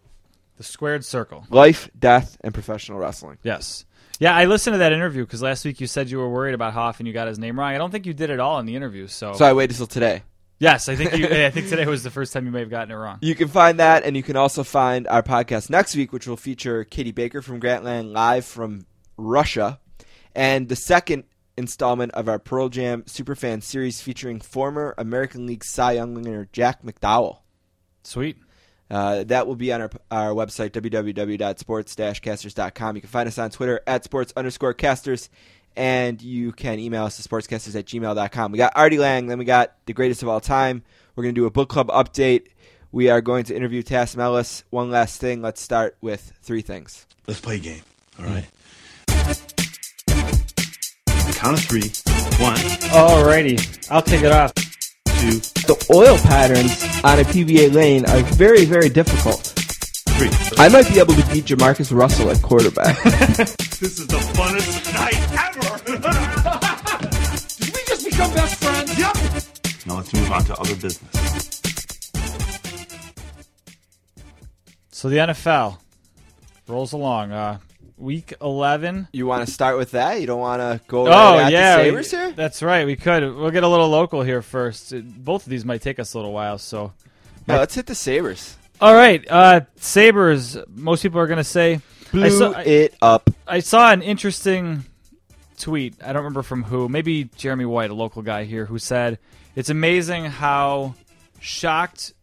the 0.56 0.64
squared 0.64 1.04
circle. 1.04 1.46
life, 1.50 1.88
death, 1.98 2.36
and 2.42 2.52
professional 2.52 2.98
wrestling. 2.98 3.38
Yes. 3.42 3.84
Yeah, 4.18 4.34
I 4.34 4.46
listened 4.46 4.74
to 4.74 4.78
that 4.78 4.92
interview 4.92 5.24
because 5.24 5.42
last 5.42 5.64
week 5.64 5.80
you 5.80 5.86
said 5.86 6.10
you 6.10 6.18
were 6.18 6.28
worried 6.28 6.54
about 6.54 6.72
how 6.72 6.92
and 6.98 7.06
you 7.06 7.12
got 7.12 7.28
his 7.28 7.38
name 7.38 7.58
wrong. 7.58 7.72
I 7.72 7.78
don't 7.78 7.92
think 7.92 8.04
you 8.06 8.12
did 8.14 8.30
at 8.30 8.40
all 8.40 8.58
in 8.58 8.66
the 8.66 8.74
interview. 8.74 9.06
So, 9.06 9.34
So 9.34 9.44
I 9.44 9.52
waited 9.52 9.76
till 9.76 9.86
today. 9.86 10.22
yes, 10.58 10.88
I 10.88 10.96
think 10.96 11.16
you, 11.16 11.26
I 11.46 11.50
think 11.50 11.68
today 11.68 11.86
was 11.86 12.02
the 12.02 12.10
first 12.10 12.32
time 12.32 12.44
you 12.44 12.50
may 12.50 12.58
have 12.60 12.70
gotten 12.70 12.90
it 12.90 12.96
wrong. 12.96 13.18
You 13.20 13.36
can 13.36 13.46
find 13.46 13.78
that, 13.78 14.02
and 14.02 14.16
you 14.16 14.24
can 14.24 14.34
also 14.34 14.64
find 14.64 15.06
our 15.06 15.22
podcast 15.22 15.70
next 15.70 15.94
week, 15.94 16.12
which 16.12 16.26
will 16.26 16.36
feature 16.36 16.82
Katie 16.82 17.12
Baker 17.12 17.40
from 17.42 17.60
Grantland 17.60 18.12
live 18.12 18.44
from 18.44 18.86
Russia, 19.16 19.78
and 20.34 20.68
the 20.68 20.74
second 20.76 21.22
installment 21.58 22.12
of 22.12 22.26
our 22.28 22.38
Pearl 22.38 22.70
Jam 22.70 23.02
Superfan 23.02 23.62
series 23.62 24.00
featuring 24.00 24.40
former 24.40 24.94
American 24.96 25.46
League 25.46 25.64
Cy 25.64 25.92
Young 25.92 26.14
winner 26.14 26.48
Jack 26.52 26.82
McDowell. 26.82 27.40
Sweet. 28.02 28.38
Uh, 28.90 29.24
that 29.24 29.46
will 29.46 29.56
be 29.56 29.70
on 29.70 29.82
our, 29.82 29.90
our 30.10 30.30
website, 30.30 30.70
www.sports-casters.com. 30.70 32.96
You 32.96 33.02
can 33.02 33.10
find 33.10 33.26
us 33.26 33.36
on 33.36 33.50
Twitter 33.50 33.82
at 33.86 34.04
sports 34.04 34.32
underscore 34.34 34.72
casters, 34.72 35.28
and 35.76 36.22
you 36.22 36.52
can 36.52 36.78
email 36.78 37.04
us 37.04 37.20
at 37.20 37.26
sportscasters 37.26 37.78
at 37.78 37.84
gmail.com. 37.84 38.52
We 38.52 38.58
got 38.58 38.72
Artie 38.74 38.98
Lange, 38.98 39.26
then 39.26 39.38
we 39.38 39.44
got 39.44 39.74
the 39.84 39.92
greatest 39.92 40.22
of 40.22 40.28
all 40.28 40.40
time. 40.40 40.82
We're 41.14 41.24
going 41.24 41.34
to 41.34 41.40
do 41.40 41.44
a 41.44 41.50
book 41.50 41.68
club 41.68 41.88
update. 41.88 42.46
We 42.90 43.10
are 43.10 43.20
going 43.20 43.44
to 43.44 43.54
interview 43.54 43.82
Tas 43.82 44.16
Melas. 44.16 44.64
One 44.70 44.90
last 44.90 45.20
thing. 45.20 45.42
Let's 45.42 45.60
start 45.60 45.98
with 46.00 46.32
three 46.42 46.62
things. 46.62 47.04
Let's 47.26 47.40
play 47.40 47.56
a 47.56 47.58
game. 47.58 47.82
All 48.18 48.24
right. 48.24 48.46
Count 51.38 51.56
of 51.58 51.64
three. 51.64 51.82
One, 52.44 52.56
Alrighty, 52.90 53.88
I'll 53.90 54.02
take 54.02 54.22
it 54.22 54.32
off. 54.32 54.52
two, 54.54 55.38
The 55.66 55.86
oil 55.94 56.16
patterns 56.18 56.72
on 57.04 57.18
a 57.20 57.24
PBA 57.24 57.72
lane 57.72 58.04
are 58.06 58.22
very, 58.34 58.64
very 58.64 58.88
difficult. 58.88 59.40
three. 60.18 60.30
I 60.58 60.68
might 60.68 60.88
be 60.88 60.98
able 60.98 61.14
to 61.14 61.26
beat 61.32 61.44
Jamarcus 61.46 61.96
Russell 61.96 62.30
at 62.30 62.42
quarterback. 62.42 62.96
This 63.78 64.00
is 64.00 64.08
the 64.08 64.16
funnest 64.34 64.92
night 64.92 65.14
ever. 65.38 65.78
Did 67.64 67.74
we 67.74 67.80
just 67.86 68.04
become 68.04 68.34
best 68.34 68.56
friends? 68.56 68.98
yep. 68.98 69.14
Now 69.86 69.96
let's 69.98 70.12
move 70.12 70.32
on 70.32 70.44
to 70.46 70.54
other 70.56 70.74
business. 70.74 71.60
So 74.90 75.08
the 75.08 75.18
NFL, 75.18 75.78
rolls 76.66 76.92
along. 76.92 77.30
Uh, 77.30 77.58
week 77.98 78.32
eleven. 78.40 79.08
You 79.12 79.26
want 79.26 79.46
to 79.46 79.52
start 79.52 79.76
with 79.76 79.90
that? 79.92 80.20
You 80.20 80.26
don't 80.26 80.40
want 80.40 80.60
to 80.60 80.80
go 80.88 81.06
Oh 81.06 81.38
right 81.38 81.52
yeah, 81.52 81.76
the 81.76 81.82
we- 81.82 81.88
Sabres 81.88 82.10
here? 82.10 82.32
that's 82.32 82.62
right. 82.62 82.86
We 82.86 82.96
could. 82.96 83.22
We'll 83.36 83.50
get 83.50 83.64
a 83.64 83.68
little 83.68 83.88
local 83.88 84.22
here 84.22 84.40
first. 84.42 84.94
Both 85.22 85.44
of 85.44 85.50
these 85.50 85.64
might 85.64 85.82
take 85.82 85.98
us 85.98 86.14
a 86.14 86.18
little 86.18 86.32
while. 86.32 86.58
So, 86.58 86.92
Yeah, 87.46 87.58
let's 87.58 87.74
hit 87.74 87.86
the 87.86 87.94
Sabres. 87.94 88.56
all 88.80 88.94
right, 88.94 89.24
uh, 89.30 89.62
Sabers. 89.76 90.56
Most 90.74 91.02
people 91.02 91.20
are 91.20 91.26
going 91.26 91.38
to 91.38 91.44
say. 91.44 91.74
I 91.74 92.10
Blew 92.12 92.30
saw, 92.30 92.52
I, 92.52 92.62
it 92.62 92.94
up. 93.02 93.28
I 93.46 93.60
saw 93.60 93.92
an 93.92 94.00
interesting 94.00 94.84
tweet. 95.58 95.94
I 96.02 96.06
don't 96.14 96.22
remember 96.22 96.42
from 96.42 96.62
who. 96.64 96.88
Maybe 96.88 97.24
Jeremy 97.36 97.66
White, 97.66 97.90
a 97.90 97.94
local 97.94 98.22
guy 98.22 98.44
here, 98.44 98.64
who 98.64 98.78
said 98.78 99.18
it's 99.54 99.68
amazing 99.68 100.24
how 100.24 100.94
shocked 101.40 102.14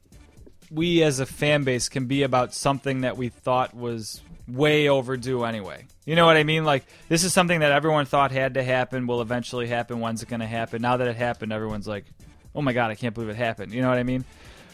we 0.71 1.03
as 1.03 1.19
a 1.19 1.25
fan 1.25 1.63
base 1.63 1.87
can 1.89 2.05
be 2.07 2.23
about 2.23 2.53
something 2.53 3.01
that 3.01 3.15
we 3.17 3.29
thought 3.29 3.75
was 3.75 4.21
way 4.47 4.89
overdue 4.89 5.43
anyway. 5.43 5.85
You 6.05 6.15
know 6.15 6.25
what 6.25 6.37
I 6.37 6.43
mean? 6.43 6.65
Like 6.65 6.85
this 7.09 7.23
is 7.23 7.33
something 7.33 7.61
that 7.61 7.71
everyone 7.71 8.05
thought 8.05 8.31
had 8.31 8.55
to 8.55 8.63
happen, 8.63 9.07
will 9.07 9.21
eventually 9.21 9.67
happen. 9.67 9.99
When's 9.99 10.21
it 10.23 10.29
going 10.29 10.41
to 10.41 10.45
happen? 10.45 10.81
Now 10.81 10.97
that 10.97 11.07
it 11.07 11.15
happened, 11.15 11.51
everyone's 11.51 11.87
like, 11.87 12.05
"Oh 12.53 12.61
my 12.61 12.73
god, 12.73 12.91
I 12.91 12.95
can't 12.95 13.13
believe 13.13 13.29
it 13.29 13.35
happened." 13.35 13.73
You 13.73 13.81
know 13.81 13.89
what 13.89 13.97
I 13.97 14.03
mean? 14.03 14.23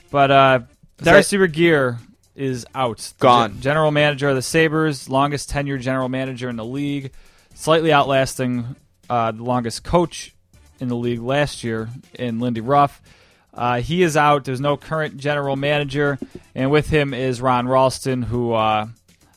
But 0.09 0.31
uh, 0.31 0.59
Darcy 0.97 1.37
Regier 1.37 1.99
is 2.35 2.65
out. 2.75 3.13
Gone. 3.19 3.53
gen- 3.53 3.61
general 3.61 3.91
manager 3.91 4.29
of 4.29 4.35
the 4.35 4.41
Sabers, 4.41 5.09
longest 5.09 5.49
tenured 5.49 5.81
general 5.81 6.09
manager 6.09 6.49
in 6.49 6.57
the 6.57 6.65
league, 6.65 7.11
slightly 7.55 7.93
outlasting 7.93 8.75
uh, 9.09 9.31
the 9.31 9.43
longest 9.43 9.83
coach 9.83 10.33
in 10.79 10.87
the 10.87 10.95
league 10.95 11.21
last 11.21 11.63
year 11.63 11.89
in 12.15 12.39
Lindy 12.39 12.61
Ruff. 12.61 13.01
Uh, 13.53 13.81
he 13.81 14.01
is 14.01 14.15
out. 14.15 14.45
There's 14.45 14.61
no 14.61 14.77
current 14.77 15.17
general 15.17 15.55
manager, 15.55 16.17
and 16.55 16.71
with 16.71 16.89
him 16.89 17.13
is 17.13 17.41
Ron 17.41 17.67
Rolston, 17.67 18.21
who 18.21 18.53
uh, 18.53 18.87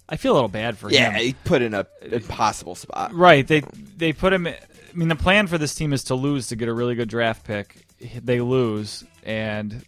I 0.08 0.16
feel 0.16 0.32
a 0.32 0.34
little 0.34 0.48
bad 0.48 0.76
for 0.76 0.90
Yeah, 0.90 1.10
him. 1.10 1.16
Yeah, 1.16 1.22
he 1.22 1.32
put 1.44 1.62
in 1.62 1.74
a 1.74 1.86
impossible 2.02 2.74
spot. 2.74 3.14
Right. 3.14 3.46
They 3.46 3.60
they 3.96 4.12
put 4.12 4.32
him. 4.32 4.46
I 4.46 4.56
mean, 4.94 5.08
the 5.08 5.16
plan 5.16 5.46
for 5.46 5.58
this 5.58 5.74
team 5.74 5.92
is 5.92 6.04
to 6.04 6.14
lose 6.14 6.48
to 6.48 6.56
get 6.56 6.68
a 6.68 6.72
really 6.72 6.94
good 6.94 7.08
draft 7.08 7.44
pick. 7.44 7.86
They 8.22 8.40
lose, 8.40 9.02
and 9.24 9.84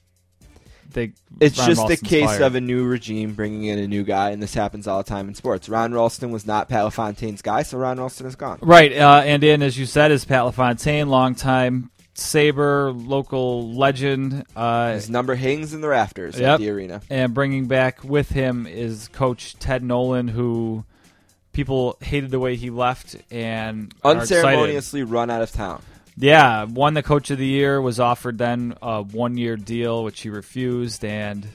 they. 0.93 1.13
It's 1.39 1.59
Ron 1.59 1.67
just 1.69 1.79
Rolston's 1.81 2.01
the 2.01 2.07
case 2.07 2.25
fired. 2.27 2.43
of 2.43 2.55
a 2.55 2.61
new 2.61 2.85
regime 2.85 3.35
bringing 3.35 3.65
in 3.65 3.79
a 3.79 3.87
new 3.87 4.03
guy, 4.05 4.31
and 4.31 4.43
this 4.43 4.55
happens 4.55 4.89
all 4.89 4.99
the 5.03 5.09
time 5.09 5.29
in 5.29 5.35
sports. 5.35 5.69
Ron 5.69 5.93
Rolston 5.93 6.31
was 6.31 6.47
not 6.47 6.69
Pat 6.69 6.85
LaFontaine's 6.85 7.43
guy, 7.43 7.63
so 7.63 7.77
Ron 7.79 7.99
Rolston 7.99 8.27
is 8.27 8.37
gone. 8.37 8.59
Right, 8.63 8.93
uh, 8.97 9.23
and 9.25 9.45
in 9.45 9.63
as 9.63 9.79
you 9.79 9.85
said 9.87 10.11
is 10.13 10.25
Pat 10.25 10.45
LaFontaine, 10.47 11.09
longtime 11.09 11.91
Saber, 12.19 12.93
local 12.93 13.73
legend. 13.73 14.45
Uh, 14.57 14.93
His 14.95 15.11
number 15.11 15.35
hangs 15.35 15.75
in 15.75 15.81
the 15.81 15.89
rafters 15.89 16.39
Yep. 16.39 16.49
at 16.55 16.61
the 16.61 16.71
arena. 16.71 17.01
and 17.11 17.35
bringing 17.35 17.67
back 17.67 18.03
with 18.03 18.31
him 18.31 18.67
is 18.67 19.09
Coach 19.09 19.59
Ted 19.59 19.83
Nolan, 19.83 20.29
who 20.29 20.85
people 21.53 21.97
hated 22.01 22.31
the 22.31 22.39
way 22.39 22.57
he 22.57 22.71
left 22.71 23.17
and. 23.31 23.95
Unceremoniously 24.05 25.03
run 25.03 25.31
out 25.31 25.43
of 25.43 25.53
town. 25.53 25.83
Yeah, 26.19 26.65
won 26.65 26.95
the 26.95 27.03
Coach 27.03 27.31
of 27.31 27.37
the 27.37 27.47
Year. 27.47 27.81
Was 27.81 28.01
offered 28.01 28.39
then 28.39 28.75
a 28.81 29.03
one-year 29.03 29.57
deal, 29.57 30.03
which 30.03 30.23
he 30.23 30.31
refused, 30.31 31.05
and 31.05 31.47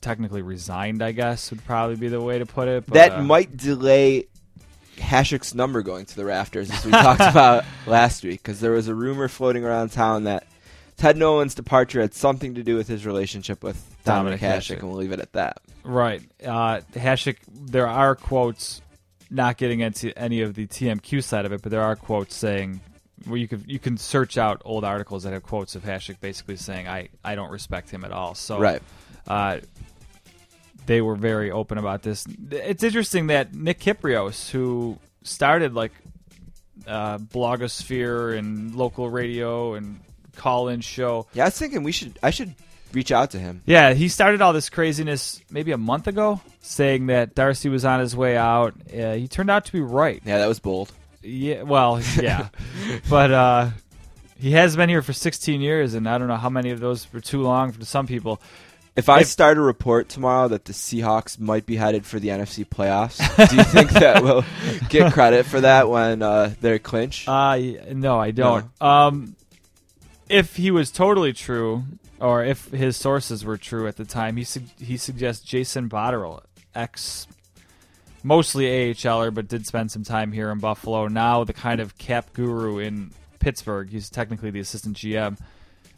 technically 0.00 0.40
resigned. 0.42 1.02
I 1.02 1.12
guess 1.12 1.50
would 1.50 1.64
probably 1.64 1.96
be 1.96 2.08
the 2.08 2.20
way 2.20 2.38
to 2.38 2.46
put 2.46 2.68
it. 2.68 2.86
But, 2.86 2.94
that 2.94 3.12
uh, 3.12 3.22
might 3.22 3.54
delay 3.56 4.28
Hasek's 4.96 5.54
number 5.54 5.82
going 5.82 6.04
to 6.06 6.16
the 6.16 6.24
rafters, 6.24 6.70
as 6.70 6.84
we 6.84 6.90
talked 6.92 7.20
about 7.30 7.64
last 7.86 8.22
week, 8.24 8.42
because 8.42 8.60
there 8.60 8.72
was 8.72 8.88
a 8.88 8.94
rumor 8.94 9.28
floating 9.28 9.64
around 9.64 9.90
town 9.92 10.24
that 10.24 10.46
Ted 10.96 11.16
Nolan's 11.16 11.54
departure 11.54 12.00
had 12.00 12.14
something 12.14 12.54
to 12.54 12.62
do 12.62 12.76
with 12.76 12.88
his 12.88 13.04
relationship 13.06 13.62
with 13.64 13.76
Dominic, 14.04 14.40
Dominic 14.40 14.62
Hasek, 14.62 14.76
Hasek. 14.76 14.78
and 14.80 14.88
we'll 14.88 14.98
leave 14.98 15.12
it 15.12 15.20
at 15.20 15.32
that. 15.32 15.60
Right. 15.84 16.22
Uh, 16.44 16.80
Hasek, 16.94 17.38
there 17.50 17.88
are 17.88 18.14
quotes, 18.14 18.82
not 19.30 19.56
getting 19.56 19.80
into 19.80 20.16
any 20.18 20.42
of 20.42 20.54
the 20.54 20.66
TMQ 20.66 21.22
side 21.24 21.44
of 21.46 21.52
it, 21.52 21.62
but 21.62 21.70
there 21.70 21.82
are 21.82 21.96
quotes 21.96 22.36
saying 22.36 22.80
where 23.26 23.38
you 23.38 23.46
could 23.48 23.64
you 23.68 23.78
can 23.78 23.96
search 23.96 24.36
out 24.36 24.60
old 24.64 24.84
articles 24.84 25.22
that 25.22 25.32
have 25.32 25.44
quotes 25.44 25.76
of 25.76 25.82
Hashik 25.84 26.18
basically 26.20 26.56
saying 26.56 26.88
I, 26.88 27.08
I 27.24 27.36
don't 27.36 27.50
respect 27.52 27.88
him 27.88 28.04
at 28.04 28.10
all. 28.10 28.34
So 28.34 28.58
Right. 28.58 28.82
uh, 29.28 29.58
they 30.86 31.00
were 31.00 31.14
very 31.16 31.50
open 31.50 31.78
about 31.78 32.02
this. 32.02 32.26
It's 32.50 32.82
interesting 32.82 33.28
that 33.28 33.54
Nick 33.54 33.78
Kypreos, 33.80 34.50
who 34.50 34.98
started 35.22 35.74
like 35.74 35.92
uh, 36.86 37.18
blogosphere 37.18 38.36
and 38.36 38.74
local 38.74 39.08
radio 39.10 39.74
and 39.74 40.00
call-in 40.36 40.80
show, 40.80 41.26
Yeah, 41.34 41.44
I 41.44 41.46
was 41.46 41.58
thinking 41.58 41.82
we 41.82 41.92
should. 41.92 42.18
I 42.22 42.30
should 42.30 42.54
reach 42.92 43.10
out 43.12 43.30
to 43.30 43.38
him. 43.38 43.62
yeah, 43.64 43.94
he 43.94 44.08
started 44.08 44.42
all 44.42 44.52
this 44.52 44.68
craziness 44.68 45.40
maybe 45.50 45.72
a 45.72 45.78
month 45.78 46.06
ago, 46.08 46.40
saying 46.60 47.06
that 47.06 47.34
Darcy 47.34 47.68
was 47.68 47.84
on 47.84 48.00
his 48.00 48.14
way 48.14 48.36
out. 48.36 48.74
Uh, 48.92 49.14
he 49.14 49.28
turned 49.28 49.50
out 49.50 49.64
to 49.66 49.72
be 49.72 49.80
right. 49.80 50.20
Yeah, 50.24 50.38
that 50.38 50.46
was 50.46 50.60
bold. 50.60 50.92
Yeah, 51.22 51.62
well, 51.62 52.00
yeah, 52.20 52.48
but 53.08 53.30
uh, 53.30 53.70
he 54.38 54.50
has 54.52 54.74
been 54.76 54.88
here 54.88 55.02
for 55.02 55.12
16 55.12 55.60
years, 55.60 55.94
and 55.94 56.08
I 56.08 56.18
don't 56.18 56.28
know 56.28 56.36
how 56.36 56.50
many 56.50 56.70
of 56.70 56.80
those 56.80 57.10
were 57.12 57.20
too 57.20 57.42
long 57.42 57.70
for 57.72 57.84
some 57.84 58.06
people. 58.06 58.40
If 58.94 59.08
I 59.08 59.22
start 59.22 59.56
a 59.56 59.62
report 59.62 60.10
tomorrow 60.10 60.48
that 60.48 60.66
the 60.66 60.74
Seahawks 60.74 61.40
might 61.40 61.64
be 61.64 61.76
headed 61.76 62.04
for 62.04 62.20
the 62.20 62.28
NFC 62.28 62.66
playoffs, 62.66 63.18
do 63.48 63.56
you 63.56 63.64
think 63.64 63.90
that 63.92 64.22
we'll 64.22 64.44
get 64.90 65.14
credit 65.14 65.46
for 65.46 65.62
that 65.62 65.88
when 65.88 66.20
uh, 66.20 66.54
they're 66.60 66.78
clinch? 66.78 67.26
Uh, 67.26 67.56
no, 67.92 68.18
I 68.20 68.32
don't. 68.32 68.66
Um, 68.82 69.34
if 70.28 70.56
he 70.56 70.70
was 70.70 70.90
totally 70.90 71.32
true, 71.32 71.84
or 72.20 72.44
if 72.44 72.66
his 72.66 72.96
sources 72.96 73.46
were 73.46 73.56
true 73.56 73.88
at 73.88 73.96
the 73.96 74.04
time, 74.04 74.36
he 74.36 74.44
sug- 74.44 74.78
he 74.78 74.98
suggests 74.98 75.42
Jason 75.42 75.88
Botterill, 75.88 76.42
ex, 76.74 77.26
mostly 78.22 78.66
AHLer, 78.66 79.32
but 79.32 79.48
did 79.48 79.66
spend 79.66 79.90
some 79.90 80.04
time 80.04 80.32
here 80.32 80.50
in 80.50 80.58
Buffalo. 80.58 81.08
Now 81.08 81.44
the 81.44 81.54
kind 81.54 81.80
of 81.80 81.96
cap 81.96 82.34
guru 82.34 82.78
in 82.78 83.10
Pittsburgh. 83.38 83.88
He's 83.88 84.10
technically 84.10 84.50
the 84.50 84.60
assistant 84.60 84.98
GM. 84.98 85.38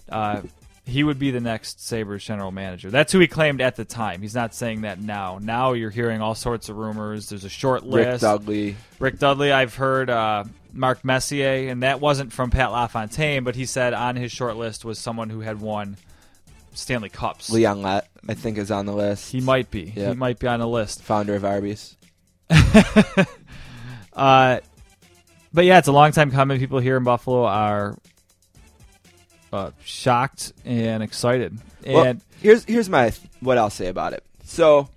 Uh, 0.08 0.42
he 0.86 1.02
would 1.02 1.18
be 1.18 1.30
the 1.30 1.40
next 1.40 1.84
Sabres 1.84 2.24
general 2.24 2.50
manager. 2.50 2.90
That's 2.90 3.12
who 3.12 3.18
he 3.18 3.26
claimed 3.26 3.60
at 3.60 3.76
the 3.76 3.84
time. 3.84 4.20
He's 4.20 4.34
not 4.34 4.54
saying 4.54 4.82
that 4.82 5.00
now. 5.00 5.38
Now 5.40 5.72
you're 5.72 5.90
hearing 5.90 6.20
all 6.20 6.34
sorts 6.34 6.68
of 6.68 6.76
rumors. 6.76 7.30
There's 7.30 7.44
a 7.44 7.48
short 7.48 7.84
list. 7.84 8.06
Rick 8.06 8.20
Dudley. 8.20 8.76
Rick 8.98 9.18
Dudley, 9.18 9.50
I've 9.50 9.74
heard 9.74 10.10
uh, 10.10 10.44
Mark 10.72 11.04
Messier, 11.04 11.70
and 11.70 11.82
that 11.82 12.00
wasn't 12.00 12.32
from 12.32 12.50
Pat 12.50 12.70
LaFontaine, 12.70 13.44
but 13.44 13.56
he 13.56 13.64
said 13.64 13.94
on 13.94 14.16
his 14.16 14.30
short 14.30 14.56
list 14.56 14.84
was 14.84 14.98
someone 14.98 15.30
who 15.30 15.40
had 15.40 15.60
won 15.60 15.96
Stanley 16.74 17.08
Cups. 17.08 17.48
Leon 17.50 17.80
Lett, 17.80 18.08
I 18.28 18.34
think, 18.34 18.58
is 18.58 18.70
on 18.70 18.84
the 18.84 18.94
list. 18.94 19.32
He 19.32 19.40
might 19.40 19.70
be. 19.70 19.86
He 19.86 20.12
might 20.12 20.38
be 20.38 20.46
on 20.46 20.60
the 20.60 20.68
list. 20.68 21.02
founder 21.02 21.34
of 21.34 21.44
Arby's. 21.44 21.96
Uh, 24.14 24.60
but 25.52 25.64
yeah, 25.64 25.78
it's 25.78 25.88
a 25.88 25.92
long 25.92 26.12
time 26.12 26.30
coming. 26.30 26.58
People 26.58 26.78
here 26.78 26.96
in 26.96 27.04
Buffalo 27.04 27.44
are 27.44 27.98
uh, 29.54 29.70
shocked 29.84 30.52
and 30.64 31.02
excited. 31.02 31.58
And 31.84 31.94
Well, 31.94 32.16
here's 32.42 32.64
here's 32.64 32.88
my 32.88 33.12
what 33.40 33.58
I'll 33.58 33.70
say 33.70 33.86
about 33.86 34.12
it. 34.12 34.24
So, 34.44 34.88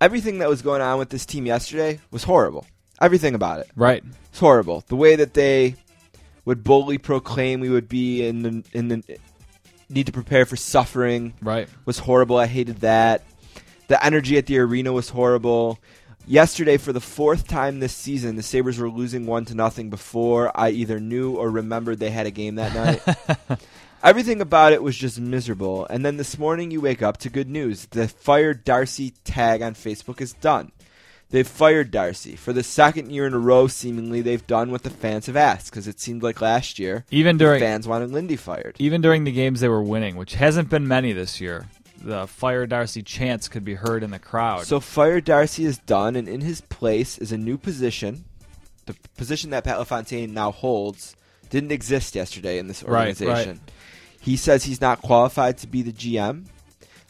everything 0.00 0.38
that 0.38 0.48
was 0.48 0.62
going 0.62 0.82
on 0.82 0.98
with 0.98 1.08
this 1.08 1.26
team 1.26 1.46
yesterday 1.46 2.00
was 2.10 2.24
horrible. 2.24 2.66
Everything 3.00 3.34
about 3.34 3.60
it. 3.60 3.68
right, 3.74 4.04
It's 4.30 4.38
horrible. 4.38 4.84
The 4.86 4.96
way 4.96 5.16
that 5.16 5.34
they 5.34 5.74
would 6.44 6.62
boldly 6.62 6.98
proclaim 6.98 7.60
we 7.60 7.70
would 7.70 7.88
be 7.88 8.26
in 8.26 8.42
the 8.42 8.64
in 8.72 8.88
the 8.88 9.18
need 9.88 10.06
to 10.06 10.12
prepare 10.12 10.46
for 10.46 10.56
suffering 10.56 11.34
right, 11.42 11.68
was 11.84 11.98
horrible. 11.98 12.36
I 12.36 12.46
hated 12.46 12.80
that. 12.80 13.22
The 13.88 14.04
energy 14.04 14.38
at 14.38 14.46
the 14.46 14.58
arena 14.58 14.92
was 14.92 15.10
horrible. 15.10 15.78
Yesterday, 16.26 16.78
for 16.78 16.92
the 16.92 17.02
fourth 17.02 17.46
time 17.46 17.80
this 17.80 17.92
season, 17.94 18.36
the 18.36 18.42
Sabres 18.42 18.78
were 18.78 18.88
losing 18.88 19.26
one 19.26 19.44
to 19.44 19.54
nothing 19.54 19.90
before 19.90 20.50
I 20.58 20.70
either 20.70 20.98
knew 20.98 21.36
or 21.36 21.50
remembered 21.50 21.98
they 21.98 22.10
had 22.10 22.26
a 22.26 22.30
game 22.30 22.54
that 22.54 22.74
night. 22.74 23.60
Everything 24.04 24.42
about 24.42 24.74
it 24.74 24.82
was 24.82 24.98
just 24.98 25.18
miserable. 25.18 25.86
And 25.88 26.04
then 26.04 26.18
this 26.18 26.38
morning, 26.38 26.70
you 26.70 26.82
wake 26.82 27.00
up 27.00 27.16
to 27.18 27.30
good 27.30 27.48
news. 27.48 27.86
The 27.86 28.06
fired 28.06 28.62
Darcy 28.62 29.14
tag 29.24 29.62
on 29.62 29.74
Facebook 29.74 30.20
is 30.20 30.34
done. 30.34 30.72
They've 31.30 31.48
fired 31.48 31.90
Darcy. 31.90 32.36
For 32.36 32.52
the 32.52 32.62
second 32.62 33.10
year 33.10 33.26
in 33.26 33.32
a 33.32 33.38
row, 33.38 33.66
seemingly, 33.66 34.20
they've 34.20 34.46
done 34.46 34.70
what 34.70 34.82
the 34.82 34.90
fans 34.90 35.24
have 35.24 35.36
asked, 35.36 35.70
because 35.70 35.88
it 35.88 35.98
seemed 36.00 36.22
like 36.22 36.42
last 36.42 36.78
year 36.78 37.06
even 37.10 37.38
the 37.38 37.44
during 37.44 37.60
fans 37.60 37.88
wanted 37.88 38.10
Lindy 38.10 38.36
fired. 38.36 38.76
even 38.78 39.00
during 39.00 39.24
the 39.24 39.32
games 39.32 39.60
they 39.60 39.68
were 39.68 39.82
winning, 39.82 40.16
which 40.16 40.34
hasn't 40.34 40.68
been 40.68 40.86
many 40.86 41.14
this 41.14 41.40
year. 41.40 41.66
The 42.00 42.26
fire 42.26 42.66
Darcy 42.66 43.02
chants 43.02 43.48
could 43.48 43.64
be 43.64 43.74
heard 43.74 44.02
in 44.02 44.10
the 44.10 44.18
crowd. 44.18 44.66
So 44.66 44.80
fire 44.80 45.22
Darcy 45.22 45.64
is 45.64 45.78
done, 45.78 46.14
and 46.14 46.28
in 46.28 46.42
his 46.42 46.60
place 46.60 47.16
is 47.16 47.32
a 47.32 47.38
new 47.38 47.56
position. 47.56 48.26
The 48.84 48.94
position 49.16 49.48
that 49.50 49.64
Pat 49.64 49.78
LaFontaine 49.78 50.34
now 50.34 50.52
holds 50.52 51.16
didn't 51.48 51.72
exist 51.72 52.14
yesterday 52.14 52.58
in 52.58 52.68
this 52.68 52.84
organization. 52.84 53.28
Right, 53.28 53.38
organization. 53.38 53.60
He 54.24 54.38
says 54.38 54.64
he's 54.64 54.80
not 54.80 55.02
qualified 55.02 55.58
to 55.58 55.66
be 55.66 55.82
the 55.82 55.92
GM. 55.92 56.46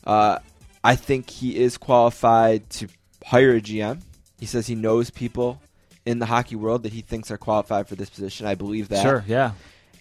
Uh, 0.04 0.40
I 0.82 0.96
think 0.96 1.30
he 1.30 1.56
is 1.56 1.78
qualified 1.78 2.68
to 2.70 2.88
hire 3.24 3.54
a 3.54 3.60
GM. 3.60 4.02
He 4.40 4.46
says 4.46 4.66
he 4.66 4.74
knows 4.74 5.10
people 5.10 5.62
in 6.04 6.18
the 6.18 6.26
hockey 6.26 6.56
world 6.56 6.82
that 6.82 6.92
he 6.92 7.02
thinks 7.02 7.30
are 7.30 7.38
qualified 7.38 7.86
for 7.86 7.94
this 7.94 8.10
position. 8.10 8.46
I 8.46 8.56
believe 8.56 8.88
that. 8.88 9.02
sure, 9.02 9.24
yeah, 9.28 9.52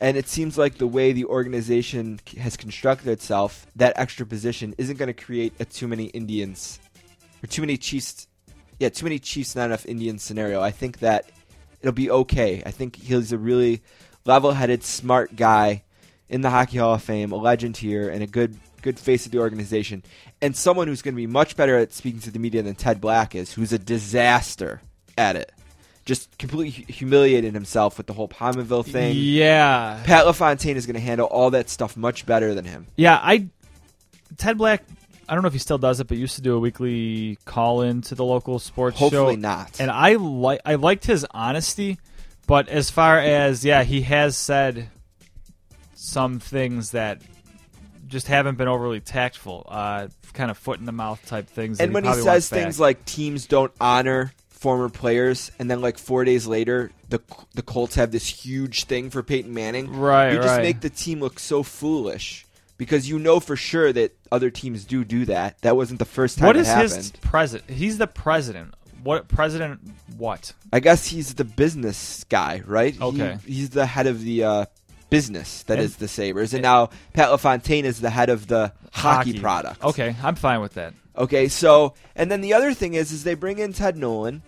And 0.01 0.17
it 0.17 0.27
seems 0.27 0.57
like 0.57 0.79
the 0.79 0.87
way 0.87 1.11
the 1.11 1.25
organization 1.25 2.19
has 2.39 2.57
constructed 2.57 3.09
itself, 3.09 3.67
that 3.75 3.93
extra 3.95 4.25
position 4.25 4.73
isn't 4.79 4.97
going 4.97 5.13
to 5.13 5.13
create 5.13 5.53
a 5.59 5.65
too 5.65 5.87
many 5.87 6.05
Indians 6.05 6.79
or 7.43 7.47
too 7.47 7.61
many 7.61 7.77
Chiefs 7.77 8.27
yeah, 8.79 8.89
too 8.89 9.05
many 9.05 9.19
Chiefs, 9.19 9.55
not 9.55 9.65
enough 9.65 9.85
Indians 9.85 10.23
scenario. 10.23 10.61
I 10.61 10.71
think 10.71 10.97
that 10.99 11.31
it'll 11.79 11.93
be 11.93 12.09
okay. 12.09 12.63
I 12.65 12.71
think 12.71 12.95
he's 12.95 13.31
a 13.31 13.37
really 13.37 13.83
level-headed, 14.25 14.83
smart 14.83 15.35
guy 15.35 15.83
in 16.33 16.41
the 16.41 16.49
Hockey 16.49 16.79
Hall 16.79 16.95
of 16.95 17.03
Fame, 17.03 17.31
a 17.31 17.35
legend 17.35 17.77
here, 17.77 18.09
and 18.09 18.23
a 18.23 18.27
good 18.27 18.57
good 18.81 18.99
face 18.99 19.25
of 19.25 19.31
the 19.31 19.37
organization, 19.37 20.03
and 20.41 20.57
someone 20.57 20.87
who's 20.87 21.01
going 21.01 21.13
to 21.13 21.21
be 21.21 21.27
much 21.27 21.55
better 21.55 21.77
at 21.77 21.93
speaking 21.93 22.19
to 22.21 22.31
the 22.31 22.39
media 22.39 22.61
than 22.61 22.75
Ted 22.75 22.99
Black 22.99 23.33
is, 23.35 23.53
who's 23.53 23.71
a 23.71 23.79
disaster 23.79 24.81
at 25.17 25.37
it. 25.37 25.51
Just 26.05 26.37
completely 26.37 26.71
hu- 26.83 26.91
humiliated 26.91 27.53
himself 27.53 27.97
with 27.97 28.07
the 28.07 28.13
whole 28.13 28.27
Pominville 28.27 28.85
thing. 28.85 29.13
Yeah, 29.15 30.01
Pat 30.03 30.25
LaFontaine 30.25 30.75
is 30.75 30.85
going 30.85 30.95
to 30.95 30.99
handle 30.99 31.27
all 31.27 31.51
that 31.51 31.69
stuff 31.69 31.95
much 31.95 32.25
better 32.25 32.53
than 32.53 32.65
him. 32.65 32.87
yeah. 32.97 33.17
I 33.21 33.47
Ted 34.35 34.57
Black. 34.57 34.83
I 35.29 35.35
don't 35.35 35.43
know 35.43 35.47
if 35.47 35.53
he 35.53 35.59
still 35.59 35.77
does 35.77 36.01
it, 36.01 36.07
but 36.07 36.17
used 36.17 36.35
to 36.35 36.41
do 36.41 36.55
a 36.55 36.59
weekly 36.59 37.37
call 37.45 37.83
in 37.83 38.01
to 38.01 38.15
the 38.15 38.25
local 38.25 38.59
sports 38.59 38.97
show. 38.97 39.05
Hopefully 39.05 39.37
not. 39.37 39.79
And 39.79 39.89
I 39.89 40.15
like 40.15 40.59
I 40.65 40.75
liked 40.75 41.05
his 41.05 41.25
honesty, 41.31 41.99
but 42.47 42.67
as 42.67 42.89
far 42.89 43.19
as 43.19 43.63
yeah, 43.63 43.83
he 43.83 44.01
has 44.01 44.35
said 44.35 44.89
some 46.03 46.39
things 46.39 46.91
that 46.91 47.21
just 48.07 48.27
haven't 48.27 48.57
been 48.57 48.67
overly 48.67 48.99
tactful, 48.99 49.65
uh, 49.69 50.07
kind 50.33 50.51
of 50.51 50.57
foot 50.57 50.79
in 50.79 50.85
the 50.85 50.91
mouth 50.91 51.25
type 51.25 51.47
things. 51.47 51.79
and 51.79 51.93
when 51.93 52.03
he 52.03 52.07
probably 52.09 52.23
says 52.23 52.49
things 52.49 52.75
back. 52.75 52.81
like 52.81 53.05
teams 53.05 53.45
don't 53.45 53.71
honor 53.79 54.33
former 54.49 54.89
players, 54.89 55.51
and 55.59 55.69
then 55.71 55.81
like 55.81 55.97
four 55.97 56.23
days 56.25 56.45
later, 56.45 56.91
the 57.09 57.19
the 57.53 57.61
Colts 57.61 57.95
have 57.95 58.11
this 58.11 58.27
huge 58.27 58.83
thing 58.85 59.09
for 59.09 59.23
Peyton 59.23 59.53
Manning, 59.53 59.91
Right, 59.97 60.31
You 60.33 60.37
just 60.37 60.47
right. 60.49 60.61
make 60.61 60.81
the 60.81 60.89
team 60.89 61.19
look 61.21 61.39
so 61.39 61.63
foolish 61.63 62.45
because 62.77 63.07
you 63.09 63.17
know 63.19 63.39
for 63.39 63.55
sure 63.55 63.93
that 63.93 64.15
other 64.31 64.49
teams 64.49 64.83
do 64.85 65.03
do 65.05 65.25
that. 65.25 65.61
That 65.61 65.75
wasn't 65.77 65.99
the 65.99 66.05
first 66.05 66.37
time 66.37 66.47
What 66.47 66.57
is 66.57 66.67
it 66.67 66.71
is 66.71 66.75
happened. 66.91 66.95
his 66.95 67.11
president? 67.21 67.69
He's 67.71 67.97
the 67.97 68.07
president. 68.07 68.73
What 69.03 69.27
president? 69.27 69.79
What? 70.17 70.53
I 70.71 70.79
guess 70.79 71.07
he's 71.07 71.33
the 71.33 71.43
business 71.43 72.23
guy, 72.29 72.61
right? 72.65 72.93
He- 72.93 73.01
Okay. 73.01 73.37
he's 73.45 73.69
the 73.71 73.85
head 73.85 74.07
of 74.07 74.21
the 74.21 74.43
uh, 74.45 74.65
business 75.17 75.63
that 75.67 75.77
And- 75.77 75.85
is 75.85 75.97
the 75.97 76.07
Sabers, 76.07 76.53
and 76.53 76.65
eh, 76.65 76.69
now 76.69 76.89
Pat 77.13 77.29
LaFontaine 77.31 77.85
is 77.85 78.01
the 78.01 78.09
head 78.09 78.29
of 78.29 78.47
the 78.47 78.73
hockey, 78.91 79.39
product. 79.39 79.83
Okay, 79.83 80.15
I'm 80.23 80.35
fine 80.35 80.59
with 80.61 80.73
that. 80.73 80.93
Okay, 81.15 81.47
so 81.47 81.93
and 82.15 82.31
then 82.31 82.41
the 82.41 82.53
other 82.53 82.73
thing 82.73 82.95
is 82.95 83.11
is 83.11 83.23
they 83.23 83.35
bring 83.35 83.59
in 83.59 83.73
Ted 83.73 83.95
Nolan, 83.97 84.41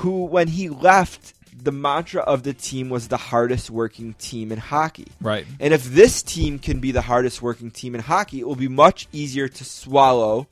who 0.00 0.24
when 0.24 0.48
he 0.48 0.68
left, 0.68 1.32
the 1.68 1.72
mantra 1.72 2.20
of 2.22 2.42
the 2.42 2.52
team 2.52 2.88
was 2.90 3.08
the 3.08 3.16
hardest 3.16 3.70
working 3.70 4.14
team 4.18 4.50
in 4.52 4.58
hockey. 4.58 5.06
Right. 5.20 5.46
And 5.60 5.72
if 5.72 5.84
this 5.84 6.22
team 6.22 6.58
can 6.58 6.80
be 6.80 6.90
the 6.92 7.00
hardest 7.02 7.40
working 7.40 7.70
team 7.70 7.94
in 7.94 8.00
hockey, 8.02 8.40
it 8.40 8.46
will 8.46 8.56
be 8.56 8.68
much 8.68 9.08
easier 9.12 9.48
to 9.48 9.64
swallow 9.64 10.48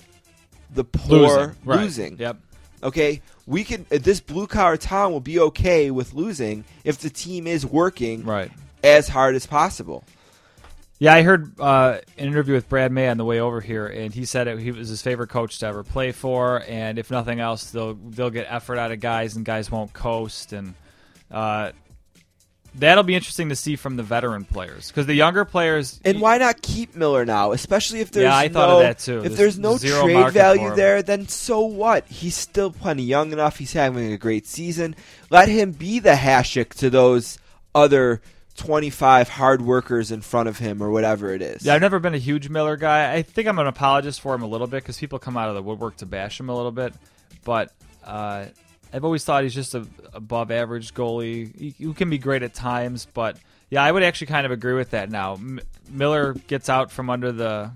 the 0.72 0.84
poor 0.84 1.56
Right. 1.64 1.80
losing. 1.80 2.16
Yep. 2.18 2.36
Okay, 2.82 3.20
we 3.46 3.64
can. 3.64 3.86
This 3.90 4.20
blue 4.20 4.46
collar 4.46 4.76
town 4.76 5.10
will 5.12 5.20
be 5.32 5.38
okay 5.40 5.90
with 5.90 6.14
losing 6.14 6.64
if 6.84 6.98
the 6.98 7.10
team 7.10 7.46
is 7.46 7.64
working 7.66 8.24
Right. 8.24 8.50
As 8.84 9.08
hard 9.08 9.34
as 9.34 9.46
possible. 9.46 10.04
Yeah, 10.98 11.12
I 11.12 11.22
heard 11.22 11.58
uh, 11.60 11.98
an 12.16 12.28
interview 12.28 12.54
with 12.54 12.68
Brad 12.68 12.92
May 12.92 13.08
on 13.08 13.16
the 13.16 13.24
way 13.24 13.40
over 13.40 13.60
here, 13.60 13.86
and 13.86 14.14
he 14.14 14.24
said 14.24 14.46
it, 14.46 14.58
he 14.60 14.70
was 14.70 14.88
his 14.88 15.02
favorite 15.02 15.28
coach 15.28 15.58
to 15.58 15.66
ever 15.66 15.82
play 15.82 16.12
for. 16.12 16.62
And 16.68 16.98
if 16.98 17.10
nothing 17.10 17.40
else, 17.40 17.72
they'll 17.72 17.94
they'll 17.94 18.30
get 18.30 18.46
effort 18.48 18.78
out 18.78 18.92
of 18.92 19.00
guys, 19.00 19.34
and 19.34 19.44
guys 19.44 19.70
won't 19.70 19.92
coast. 19.92 20.52
And 20.52 20.74
uh, 21.32 21.72
that'll 22.76 23.02
be 23.02 23.16
interesting 23.16 23.48
to 23.48 23.56
see 23.56 23.74
from 23.74 23.96
the 23.96 24.04
veteran 24.04 24.44
players 24.44 24.88
because 24.88 25.06
the 25.06 25.14
younger 25.14 25.44
players. 25.44 26.00
And 26.04 26.20
why 26.20 26.38
not 26.38 26.62
keep 26.62 26.94
Miller 26.94 27.24
now? 27.24 27.50
Especially 27.52 28.00
if 28.00 28.12
there's 28.12 28.24
Yeah, 28.24 28.36
I 28.36 28.48
thought 28.48 28.68
no, 28.68 28.76
of 28.76 28.82
that 28.82 28.98
too. 29.00 29.18
If 29.18 29.36
There's 29.36 29.56
there's 29.56 29.58
no 29.58 29.78
trade 29.78 30.32
value 30.32 30.74
there, 30.76 31.02
then 31.02 31.26
so 31.26 31.60
what? 31.62 32.06
He's 32.06 32.36
still 32.36 32.70
plenty 32.70 33.02
young 33.02 33.32
enough. 33.32 33.58
He's 33.58 33.72
having 33.72 34.12
a 34.12 34.16
great 34.16 34.46
season. 34.46 34.94
Let 35.28 35.48
him 35.48 35.72
be 35.72 35.98
the 35.98 36.12
Hasek 36.12 36.74
to 36.74 36.88
those 36.88 37.38
other 37.74 38.22
25 38.56 39.28
hard 39.28 39.62
workers 39.62 40.10
in 40.12 40.20
front 40.20 40.48
of 40.48 40.58
him 40.58 40.82
or 40.82 40.90
whatever 40.90 41.32
it 41.32 41.42
is. 41.42 41.64
Yeah, 41.64 41.74
I've 41.74 41.80
never 41.80 41.98
been 41.98 42.14
a 42.14 42.18
huge 42.18 42.48
Miller 42.48 42.76
guy. 42.76 43.12
I 43.12 43.22
think 43.22 43.48
I'm 43.48 43.58
an 43.58 43.66
apologist 43.66 44.20
for 44.20 44.34
him 44.34 44.42
a 44.42 44.46
little 44.46 44.66
bit 44.66 44.82
because 44.82 44.98
people 44.98 45.18
come 45.18 45.36
out 45.36 45.48
of 45.48 45.54
the 45.54 45.62
woodwork 45.62 45.96
to 45.98 46.06
bash 46.06 46.38
him 46.38 46.48
a 46.48 46.54
little 46.56 46.72
bit. 46.72 46.94
But 47.44 47.72
uh, 48.04 48.46
I've 48.92 49.04
always 49.04 49.24
thought 49.24 49.42
he's 49.42 49.54
just 49.54 49.74
a 49.74 49.86
above 50.12 50.50
average 50.50 50.94
goalie 50.94 51.74
who 51.78 51.94
can 51.94 52.10
be 52.10 52.18
great 52.18 52.42
at 52.42 52.54
times. 52.54 53.06
But 53.12 53.38
yeah, 53.70 53.82
I 53.82 53.90
would 53.90 54.04
actually 54.04 54.28
kind 54.28 54.46
of 54.46 54.52
agree 54.52 54.74
with 54.74 54.90
that 54.90 55.10
now. 55.10 55.34
M- 55.34 55.60
Miller 55.90 56.34
gets 56.34 56.68
out 56.68 56.92
from 56.92 57.10
under 57.10 57.32
the 57.32 57.72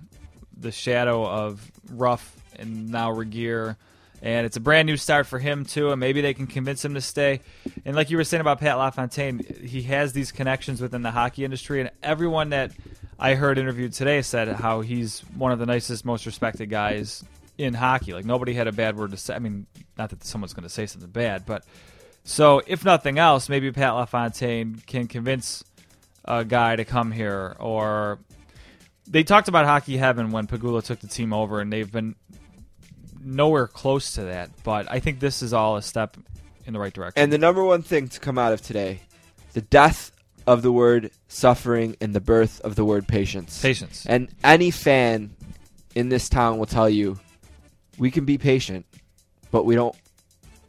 the 0.57 0.73
shadow 0.73 1.27
of 1.27 1.71
Ruff 1.91 2.37
and 2.57 2.89
now 2.89 3.11
Regier. 3.11 3.77
And 4.21 4.47
it's 4.47 4.57
a 4.57 4.61
brand 4.61 4.87
new 4.87 4.97
start 4.97 5.27
for 5.27 5.39
him 5.39 5.65
too, 5.65 5.91
and 5.93 6.01
maybe 6.01 6.21
they 6.21 6.35
can 6.35 6.47
convince 6.47 6.85
him 6.85 6.95
to 6.95 7.01
stay. 7.01 7.41
And 7.85 7.95
like 7.95 8.11
you 8.11 8.17
were 8.17 8.25
saying 8.25 8.41
about 8.41 8.59
Pat 8.59 8.77
LaFontaine, 8.77 9.41
he 9.65 9.83
has 9.83 10.13
these 10.13 10.33
connections 10.33 10.81
within 10.81 11.03
the 11.03 11.11
hockey 11.11 11.45
industry, 11.45 11.81
and 11.81 11.91
everyone 12.03 12.51
that 12.51 12.73
I 13.19 13.35
heard 13.35 13.59
interviewed 13.59 13.93
today 13.93 14.23
said 14.23 14.49
how 14.49 14.81
he's 14.81 15.21
one 15.37 15.53
of 15.53 15.59
the 15.59 15.67
nicest, 15.67 16.05
most 16.05 16.27
respected 16.27 16.71
guys 16.71 17.25
in 17.59 17.75
hockey. 17.75 18.13
Like 18.13 18.25
nobody 18.25 18.55
had 18.55 18.67
a 18.69 18.73
bad 18.73 18.97
word 18.97 19.11
to 19.13 19.17
say. 19.17 19.35
I 19.35 19.39
mean, 19.39 19.67
not 19.97 20.11
that 20.11 20.25
someone's 20.25 20.53
going 20.53 20.65
to 20.65 20.69
say 20.69 20.87
something 20.87 21.11
bad, 21.11 21.45
but 21.47 21.65
so 22.25 22.61
if 22.67 22.85
nothing 22.85 23.19
else, 23.19 23.49
maybe 23.49 23.73
Pat 23.73 23.95
LaFontaine 23.95 24.83
can 24.87 25.07
convince 25.09 25.65
a 26.25 26.45
guy 26.45 26.77
to 26.77 26.85
come 26.85 27.11
here. 27.11 27.57
Or 27.59 28.19
they 29.07 29.25
talked 29.25 29.49
about 29.49 29.65
hockey 29.65 29.97
heaven 29.97 30.31
when 30.31 30.47
Pegula 30.47 30.83
took 30.85 31.01
the 31.01 31.09
team 31.09 31.33
over, 31.33 31.61
and 31.61 31.73
they've 31.73 31.91
been 31.91 32.15
nowhere 33.29 33.67
close 33.67 34.13
to 34.13 34.23
that. 34.25 34.51
But 34.65 34.91
I 34.91 35.01
think 35.01 35.21
this 35.21 35.43
is 35.43 35.53
all 35.53 35.77
a 35.77 35.83
step 35.83 36.17
in 36.67 36.73
the 36.73 36.79
right 36.79 36.93
direction. 36.93 37.23
And 37.23 37.33
the 37.33 37.39
number 37.39 37.65
one 37.65 37.83
thing 37.83 38.09
to 38.09 38.21
come 38.21 38.39
out 38.39 38.53
of 38.53 38.63
today, 38.63 39.01
the 39.53 39.61
death 39.61 40.13
of 40.47 40.63
the 40.63 40.73
word 40.73 41.11
suffering 41.29 41.97
and 42.01 42.15
the 42.15 42.21
birth 42.21 42.61
of 42.63 42.75
the 42.75 42.85
word 42.85 43.07
patience. 43.07 43.61
patience. 43.61 44.07
And 44.07 44.29
any 44.43 44.71
fan 44.71 45.35
in 45.95 46.09
this 46.09 46.29
town 46.29 46.59
will 46.59 46.67
tell 46.67 46.89
you, 46.89 47.19
we 47.99 48.11
can 48.11 48.25
be 48.25 48.39
patient, 48.39 48.87
but 49.51 49.65
we 49.65 49.75
don't. 49.75 49.95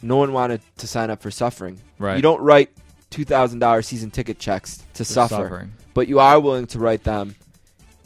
No 0.01 0.17
one 0.17 0.33
wanted 0.33 0.61
to 0.77 0.87
sign 0.87 1.09
up 1.09 1.21
for 1.21 1.29
suffering. 1.31 1.79
Right. 1.97 2.15
You 2.15 2.21
don't 2.21 2.41
write 2.41 2.71
two 3.09 3.25
thousand 3.25 3.59
dollars 3.59 3.87
season 3.87 4.11
ticket 4.11 4.39
checks 4.39 4.83
to 4.95 5.05
suffer, 5.05 5.35
suffering. 5.35 5.73
but 5.93 6.07
you 6.07 6.19
are 6.19 6.39
willing 6.39 6.67
to 6.67 6.79
write 6.79 7.03
them 7.03 7.35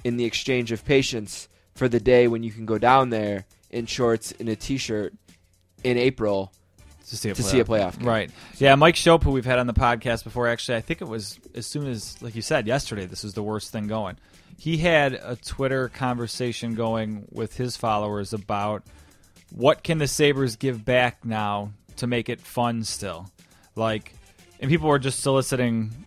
in 0.04 0.18
the 0.18 0.26
exchange 0.26 0.72
of 0.72 0.84
patience 0.84 1.48
for 1.76 1.88
the 1.88 2.00
day 2.00 2.28
when 2.28 2.44
you 2.44 2.52
can 2.52 2.66
go 2.66 2.78
down 2.78 3.10
there 3.10 3.46
in 3.74 3.86
shorts 3.86 4.34
and 4.40 4.48
a 4.48 4.56
t-shirt 4.56 5.14
in 5.84 5.98
April 5.98 6.54
to 7.08 7.18
see 7.18 7.30
a 7.30 7.34
to 7.34 7.42
playoff. 7.42 7.46
see 7.46 7.60
a 7.60 7.66
playoff 7.66 7.98
game. 7.98 8.08
Right. 8.08 8.32
Yeah, 8.58 8.76
Mike 8.76 8.96
Schopp, 8.96 9.24
who 9.24 9.32
we've 9.32 9.46
had 9.46 9.60
on 9.60 9.68
the 9.68 9.74
podcast 9.74 10.24
before, 10.24 10.48
actually, 10.48 10.78
I 10.78 10.82
think 10.82 11.02
it 11.02 11.08
was 11.08 11.40
as 11.54 11.66
soon 11.66 11.88
as, 11.88 12.22
like 12.22 12.36
you 12.36 12.42
said, 12.42 12.68
yesterday, 12.68 13.06
this 13.06 13.24
was 13.24 13.34
the 13.34 13.44
worst 13.44 13.72
thing 13.72 13.88
going. 13.88 14.18
He 14.58 14.78
had 14.78 15.14
a 15.14 15.36
Twitter 15.36 15.90
conversation 15.90 16.76
going 16.76 17.28
with 17.32 17.58
his 17.58 17.76
followers 17.76 18.32
about 18.32 18.84
what 19.52 19.84
can 19.84 19.98
the 19.98 20.08
Sabres 20.08 20.56
give 20.56 20.86
back 20.86 21.26
now 21.26 21.72
to 21.98 22.08
make 22.08 22.30
it 22.30 22.40
fun 22.40 22.84
still. 22.84 23.30
Like, 23.76 24.14
and 24.60 24.70
people 24.70 24.88
were 24.88 25.00
just 25.00 25.20
soliciting 25.20 26.06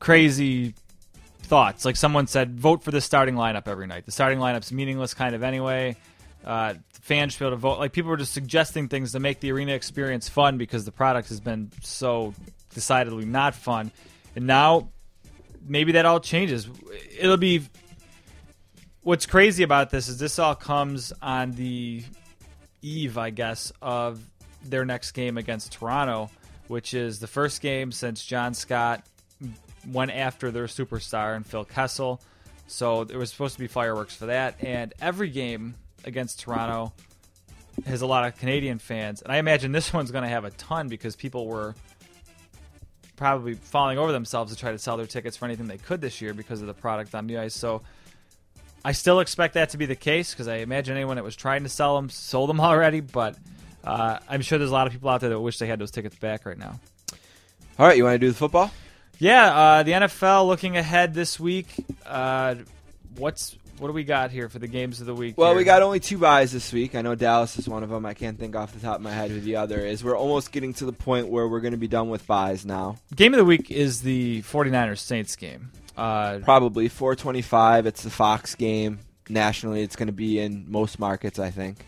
crazy 0.00 0.74
thoughts. 1.42 1.84
Like 1.84 1.96
someone 1.96 2.26
said, 2.26 2.58
vote 2.58 2.82
for 2.82 2.90
the 2.90 3.00
starting 3.00 3.36
lineup 3.36 3.68
every 3.68 3.86
night. 3.86 4.06
The 4.06 4.12
starting 4.12 4.40
lineup's 4.40 4.72
meaningless 4.72 5.14
kind 5.14 5.34
of 5.34 5.42
anyway. 5.42 5.96
Uh, 6.46 6.74
fans 6.92 7.32
should 7.32 7.40
be 7.40 7.46
able 7.46 7.56
to 7.56 7.60
vote. 7.60 7.78
Like 7.78 7.92
people 7.92 8.10
were 8.10 8.16
just 8.16 8.32
suggesting 8.32 8.88
things 8.88 9.12
to 9.12 9.20
make 9.20 9.40
the 9.40 9.50
arena 9.50 9.72
experience 9.72 10.28
fun 10.28 10.58
because 10.58 10.84
the 10.84 10.92
product 10.92 11.28
has 11.28 11.40
been 11.40 11.72
so 11.82 12.34
decidedly 12.72 13.24
not 13.24 13.54
fun. 13.54 13.90
And 14.36 14.46
now 14.46 14.90
maybe 15.66 15.92
that 15.92 16.06
all 16.06 16.20
changes. 16.20 16.68
It'll 17.18 17.36
be. 17.36 17.62
What's 19.02 19.26
crazy 19.26 19.62
about 19.62 19.90
this 19.90 20.08
is 20.08 20.18
this 20.18 20.38
all 20.38 20.56
comes 20.56 21.12
on 21.22 21.52
the 21.52 22.02
eve, 22.82 23.18
I 23.18 23.30
guess, 23.30 23.72
of 23.80 24.20
their 24.64 24.84
next 24.84 25.12
game 25.12 25.38
against 25.38 25.72
Toronto, 25.72 26.28
which 26.66 26.92
is 26.92 27.20
the 27.20 27.28
first 27.28 27.60
game 27.60 27.92
since 27.92 28.24
John 28.24 28.52
Scott 28.52 29.04
went 29.88 30.10
after 30.10 30.50
their 30.50 30.66
superstar 30.66 31.36
and 31.36 31.46
Phil 31.46 31.64
Kessel. 31.64 32.20
So 32.66 33.04
there 33.04 33.18
was 33.18 33.30
supposed 33.30 33.54
to 33.54 33.60
be 33.60 33.68
fireworks 33.68 34.16
for 34.16 34.26
that. 34.26 34.56
And 34.60 34.92
every 35.00 35.30
game 35.30 35.76
against 36.06 36.40
Toronto 36.40 36.92
has 37.84 38.00
a 38.00 38.06
lot 38.06 38.26
of 38.26 38.38
Canadian 38.38 38.78
fans. 38.78 39.22
And 39.22 39.30
I 39.30 39.36
imagine 39.36 39.72
this 39.72 39.92
one's 39.92 40.10
going 40.10 40.24
to 40.24 40.28
have 40.28 40.44
a 40.44 40.50
ton 40.50 40.88
because 40.88 41.14
people 41.16 41.46
were 41.46 41.74
probably 43.16 43.54
falling 43.54 43.98
over 43.98 44.12
themselves 44.12 44.52
to 44.52 44.58
try 44.58 44.72
to 44.72 44.78
sell 44.78 44.96
their 44.96 45.06
tickets 45.06 45.36
for 45.36 45.44
anything 45.46 45.66
they 45.66 45.78
could 45.78 46.00
this 46.00 46.20
year 46.20 46.34
because 46.34 46.60
of 46.60 46.66
the 46.66 46.74
product 46.74 47.14
on 47.14 47.26
the 47.26 47.38
ice. 47.38 47.54
So 47.54 47.82
I 48.84 48.92
still 48.92 49.20
expect 49.20 49.54
that 49.54 49.70
to 49.70 49.78
be 49.78 49.86
the 49.86 49.96
case 49.96 50.32
because 50.32 50.48
I 50.48 50.56
imagine 50.56 50.96
anyone 50.96 51.16
that 51.16 51.24
was 51.24 51.36
trying 51.36 51.64
to 51.64 51.68
sell 51.68 51.96
them 51.96 52.08
sold 52.08 52.48
them 52.48 52.60
already. 52.62 53.00
But 53.00 53.36
uh, 53.84 54.18
I'm 54.28 54.42
sure 54.42 54.58
there's 54.58 54.70
a 54.70 54.74
lot 54.74 54.86
of 54.86 54.92
people 54.92 55.10
out 55.10 55.20
there 55.20 55.30
that 55.30 55.40
wish 55.40 55.58
they 55.58 55.66
had 55.66 55.78
those 55.78 55.90
tickets 55.90 56.16
back 56.16 56.46
right 56.46 56.58
now. 56.58 56.78
All 57.78 57.86
right, 57.86 57.96
you 57.96 58.04
want 58.04 58.14
to 58.14 58.18
do 58.18 58.28
the 58.28 58.36
football? 58.36 58.70
Yeah, 59.18 59.54
uh, 59.54 59.82
the 59.82 59.92
NFL 59.92 60.46
looking 60.46 60.76
ahead 60.76 61.14
this 61.14 61.40
week. 61.40 61.66
Uh, 62.04 62.56
what's 63.16 63.56
what 63.78 63.88
do 63.88 63.92
we 63.92 64.04
got 64.04 64.30
here 64.30 64.48
for 64.48 64.58
the 64.58 64.68
games 64.68 65.00
of 65.00 65.06
the 65.06 65.14
week? 65.14 65.36
Well, 65.36 65.50
here? 65.50 65.58
we 65.58 65.64
got 65.64 65.82
only 65.82 66.00
two 66.00 66.18
buys 66.18 66.52
this 66.52 66.72
week. 66.72 66.94
I 66.94 67.02
know 67.02 67.14
Dallas 67.14 67.58
is 67.58 67.68
one 67.68 67.82
of 67.82 67.90
them. 67.90 68.06
I 68.06 68.14
can't 68.14 68.38
think 68.38 68.56
off 68.56 68.72
the 68.72 68.80
top 68.80 68.96
of 68.96 69.02
my 69.02 69.12
head 69.12 69.30
who 69.30 69.40
the 69.40 69.56
other 69.56 69.78
is. 69.80 70.02
We're 70.02 70.16
almost 70.16 70.52
getting 70.52 70.72
to 70.74 70.86
the 70.86 70.92
point 70.92 71.28
where 71.28 71.46
we're 71.46 71.60
going 71.60 71.72
to 71.72 71.78
be 71.78 71.88
done 71.88 72.08
with 72.08 72.26
buys 72.26 72.64
now. 72.64 72.96
game 73.14 73.34
of 73.34 73.38
the 73.38 73.44
week 73.44 73.70
is 73.70 74.02
the 74.02 74.42
49ers 74.42 74.98
Saints 74.98 75.36
game. 75.36 75.70
Uh, 75.96 76.38
Probably 76.42 76.88
425. 76.88 77.86
It's 77.86 78.02
the 78.02 78.10
Fox 78.10 78.54
game. 78.54 79.00
Nationally, 79.28 79.82
it's 79.82 79.96
going 79.96 80.06
to 80.06 80.12
be 80.12 80.38
in 80.38 80.70
most 80.70 80.98
markets, 80.98 81.38
I 81.38 81.50
think. 81.50 81.78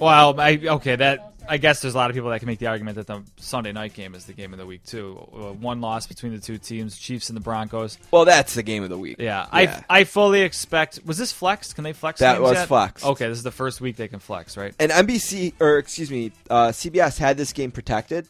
well, 0.00 0.38
I, 0.40 0.60
okay, 0.64 0.96
that 0.96 1.34
I 1.48 1.58
guess 1.58 1.80
there's 1.80 1.94
a 1.94 1.96
lot 1.96 2.10
of 2.10 2.14
people 2.14 2.30
that 2.30 2.38
can 2.38 2.46
make 2.46 2.58
the 2.58 2.66
argument 2.66 2.96
that 2.96 3.06
the 3.06 3.22
Sunday 3.36 3.72
night 3.72 3.94
game 3.94 4.14
is 4.14 4.26
the 4.26 4.32
game 4.32 4.52
of 4.52 4.58
the 4.58 4.66
week 4.66 4.84
too. 4.84 5.18
Uh, 5.32 5.52
One 5.52 5.80
loss 5.80 6.06
between 6.06 6.32
the 6.32 6.40
two 6.40 6.58
teams, 6.58 6.98
Chiefs 6.98 7.28
and 7.28 7.36
the 7.36 7.40
Broncos. 7.40 7.98
Well, 8.10 8.24
that's 8.24 8.54
the 8.54 8.62
game 8.62 8.82
of 8.82 8.90
the 8.90 8.98
week. 8.98 9.16
Yeah, 9.18 9.46
Yeah. 9.52 9.82
I 9.90 10.00
I 10.00 10.04
fully 10.04 10.42
expect. 10.42 11.00
Was 11.04 11.18
this 11.18 11.32
flexed? 11.32 11.74
Can 11.74 11.84
they 11.84 11.92
flex? 11.92 12.20
That 12.20 12.40
was 12.40 12.54
yet? 12.54 12.68
flexed. 12.68 13.04
Okay, 13.04 13.28
this 13.28 13.38
is 13.38 13.44
the 13.44 13.50
first 13.50 13.80
week 13.80 13.96
they 13.96 14.08
can 14.08 14.18
flex, 14.20 14.56
right? 14.56 14.74
And 14.78 14.90
NBC, 14.90 15.54
or 15.60 15.78
excuse 15.78 16.10
me, 16.10 16.32
uh, 16.50 16.68
CBS 16.68 17.18
had 17.18 17.36
this 17.36 17.52
game 17.52 17.70
protected. 17.70 18.26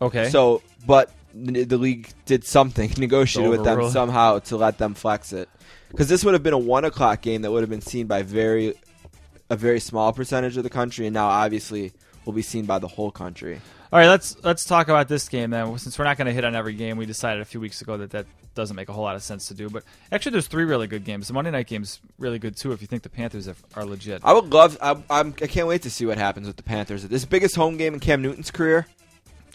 Okay. 0.00 0.30
So, 0.30 0.62
but 0.86 1.10
the 1.34 1.78
league 1.78 2.08
did 2.26 2.44
something, 2.44 2.92
negotiated 2.98 3.50
with 3.50 3.64
them 3.64 3.88
somehow 3.90 4.38
to 4.40 4.56
let 4.56 4.78
them 4.78 4.94
flex 4.94 5.32
it. 5.32 5.48
Because 5.90 6.08
this 6.08 6.24
would 6.24 6.34
have 6.34 6.42
been 6.42 6.54
a 6.54 6.58
one 6.58 6.84
o'clock 6.84 7.20
game 7.20 7.42
that 7.42 7.50
would 7.50 7.62
have 7.62 7.70
been 7.70 7.80
seen 7.82 8.06
by 8.06 8.22
very, 8.22 8.74
a 9.52 9.56
very 9.56 9.80
small 9.80 10.14
percentage 10.14 10.56
of 10.56 10.62
the 10.64 10.70
country, 10.70 11.06
and 11.06 11.12
now 11.12 11.28
obviously 11.28 11.92
will 12.24 12.32
be 12.32 12.40
seen 12.42 12.64
by 12.64 12.78
the 12.78 12.88
whole 12.88 13.10
country. 13.10 13.60
All 13.92 13.98
right, 13.98 14.08
let's 14.08 14.42
let's 14.42 14.64
talk 14.64 14.88
about 14.88 15.08
this 15.08 15.28
game 15.28 15.50
then. 15.50 15.76
Since 15.78 15.98
we're 15.98 16.06
not 16.06 16.16
going 16.16 16.26
to 16.26 16.32
hit 16.32 16.44
on 16.44 16.56
every 16.56 16.72
game, 16.72 16.96
we 16.96 17.04
decided 17.04 17.42
a 17.42 17.44
few 17.44 17.60
weeks 17.60 17.82
ago 17.82 17.98
that 17.98 18.10
that 18.12 18.24
doesn't 18.54 18.74
make 18.74 18.88
a 18.88 18.94
whole 18.94 19.04
lot 19.04 19.14
of 19.14 19.22
sense 19.22 19.48
to 19.48 19.54
do. 19.54 19.68
But 19.68 19.84
actually, 20.10 20.32
there's 20.32 20.46
three 20.46 20.64
really 20.64 20.86
good 20.86 21.04
games. 21.04 21.28
The 21.28 21.34
Monday 21.34 21.50
night 21.50 21.66
game's 21.66 22.00
really 22.18 22.38
good 22.38 22.56
too. 22.56 22.72
If 22.72 22.80
you 22.80 22.86
think 22.86 23.02
the 23.02 23.10
Panthers 23.10 23.46
are, 23.46 23.56
are 23.76 23.84
legit, 23.84 24.22
I 24.24 24.32
would 24.32 24.50
love. 24.50 24.78
I, 24.80 24.96
I'm. 25.10 25.34
I 25.42 25.46
can't 25.46 25.68
wait 25.68 25.82
to 25.82 25.90
see 25.90 26.06
what 26.06 26.16
happens 26.16 26.46
with 26.46 26.56
the 26.56 26.62
Panthers. 26.62 27.06
This 27.06 27.26
biggest 27.26 27.54
home 27.54 27.76
game 27.76 27.92
in 27.92 28.00
Cam 28.00 28.22
Newton's 28.22 28.50
career. 28.50 28.86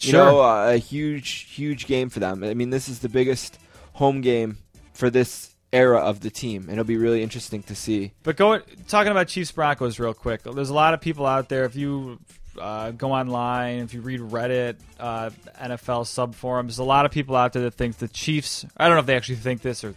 You 0.00 0.12
know, 0.12 0.40
uh, 0.40 0.74
a 0.74 0.76
huge, 0.76 1.52
huge 1.52 1.88
game 1.88 2.08
for 2.08 2.20
them. 2.20 2.44
I 2.44 2.54
mean, 2.54 2.70
this 2.70 2.88
is 2.88 3.00
the 3.00 3.08
biggest 3.08 3.58
home 3.94 4.20
game 4.20 4.58
for 4.92 5.10
this 5.10 5.56
era 5.72 5.98
of 5.98 6.20
the 6.20 6.30
team, 6.30 6.62
and 6.62 6.72
it'll 6.72 6.84
be 6.84 6.96
really 6.96 7.22
interesting 7.22 7.62
to 7.64 7.74
see. 7.74 8.12
But 8.22 8.36
going 8.36 8.62
talking 8.86 9.12
about 9.12 9.28
Chiefs 9.28 9.52
Broncos 9.52 9.98
real 9.98 10.14
quick. 10.14 10.42
There's 10.42 10.70
a 10.70 10.74
lot 10.74 10.94
of 10.94 11.00
people 11.00 11.26
out 11.26 11.48
there. 11.48 11.64
If 11.64 11.76
you 11.76 12.18
uh, 12.58 12.92
go 12.92 13.12
online, 13.12 13.80
if 13.80 13.94
you 13.94 14.00
read 14.00 14.20
Reddit, 14.20 14.76
uh, 14.98 15.30
NFL 15.60 16.06
sub 16.06 16.34
forums, 16.34 16.74
there's 16.76 16.84
a 16.84 16.88
lot 16.88 17.06
of 17.06 17.12
people 17.12 17.36
out 17.36 17.52
there 17.52 17.62
that 17.62 17.74
think 17.74 17.98
the 17.98 18.08
Chiefs. 18.08 18.64
I 18.76 18.86
don't 18.86 18.96
know 18.96 19.00
if 19.00 19.06
they 19.06 19.16
actually 19.16 19.36
think 19.36 19.62
this 19.62 19.84
or 19.84 19.94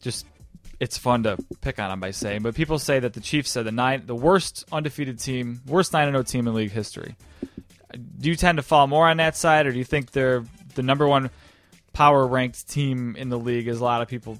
just 0.00 0.26
it's 0.80 0.96
fun 0.96 1.24
to 1.24 1.36
pick 1.60 1.78
on 1.78 1.90
them 1.90 2.00
by 2.00 2.12
saying, 2.12 2.42
but 2.42 2.54
people 2.54 2.78
say 2.78 3.00
that 3.00 3.12
the 3.12 3.20
Chiefs 3.20 3.56
are 3.56 3.62
the 3.62 3.72
nine, 3.72 4.04
the 4.06 4.14
worst 4.14 4.64
undefeated 4.70 5.18
team, 5.18 5.60
worst 5.66 5.92
nine 5.92 6.06
and 6.06 6.14
zero 6.14 6.22
team 6.22 6.46
in 6.46 6.54
league 6.54 6.70
history. 6.70 7.16
Do 8.18 8.28
you 8.28 8.36
tend 8.36 8.58
to 8.58 8.62
fall 8.62 8.86
more 8.86 9.08
on 9.08 9.16
that 9.16 9.36
side, 9.36 9.66
or 9.66 9.72
do 9.72 9.78
you 9.78 9.84
think 9.84 10.10
they're 10.10 10.44
the 10.74 10.82
number 10.82 11.06
one 11.08 11.30
power 11.92 12.26
ranked 12.26 12.68
team 12.68 13.16
in 13.16 13.28
the 13.28 13.38
league? 13.38 13.66
As 13.66 13.80
a 13.80 13.84
lot 13.84 14.02
of 14.02 14.08
people 14.08 14.38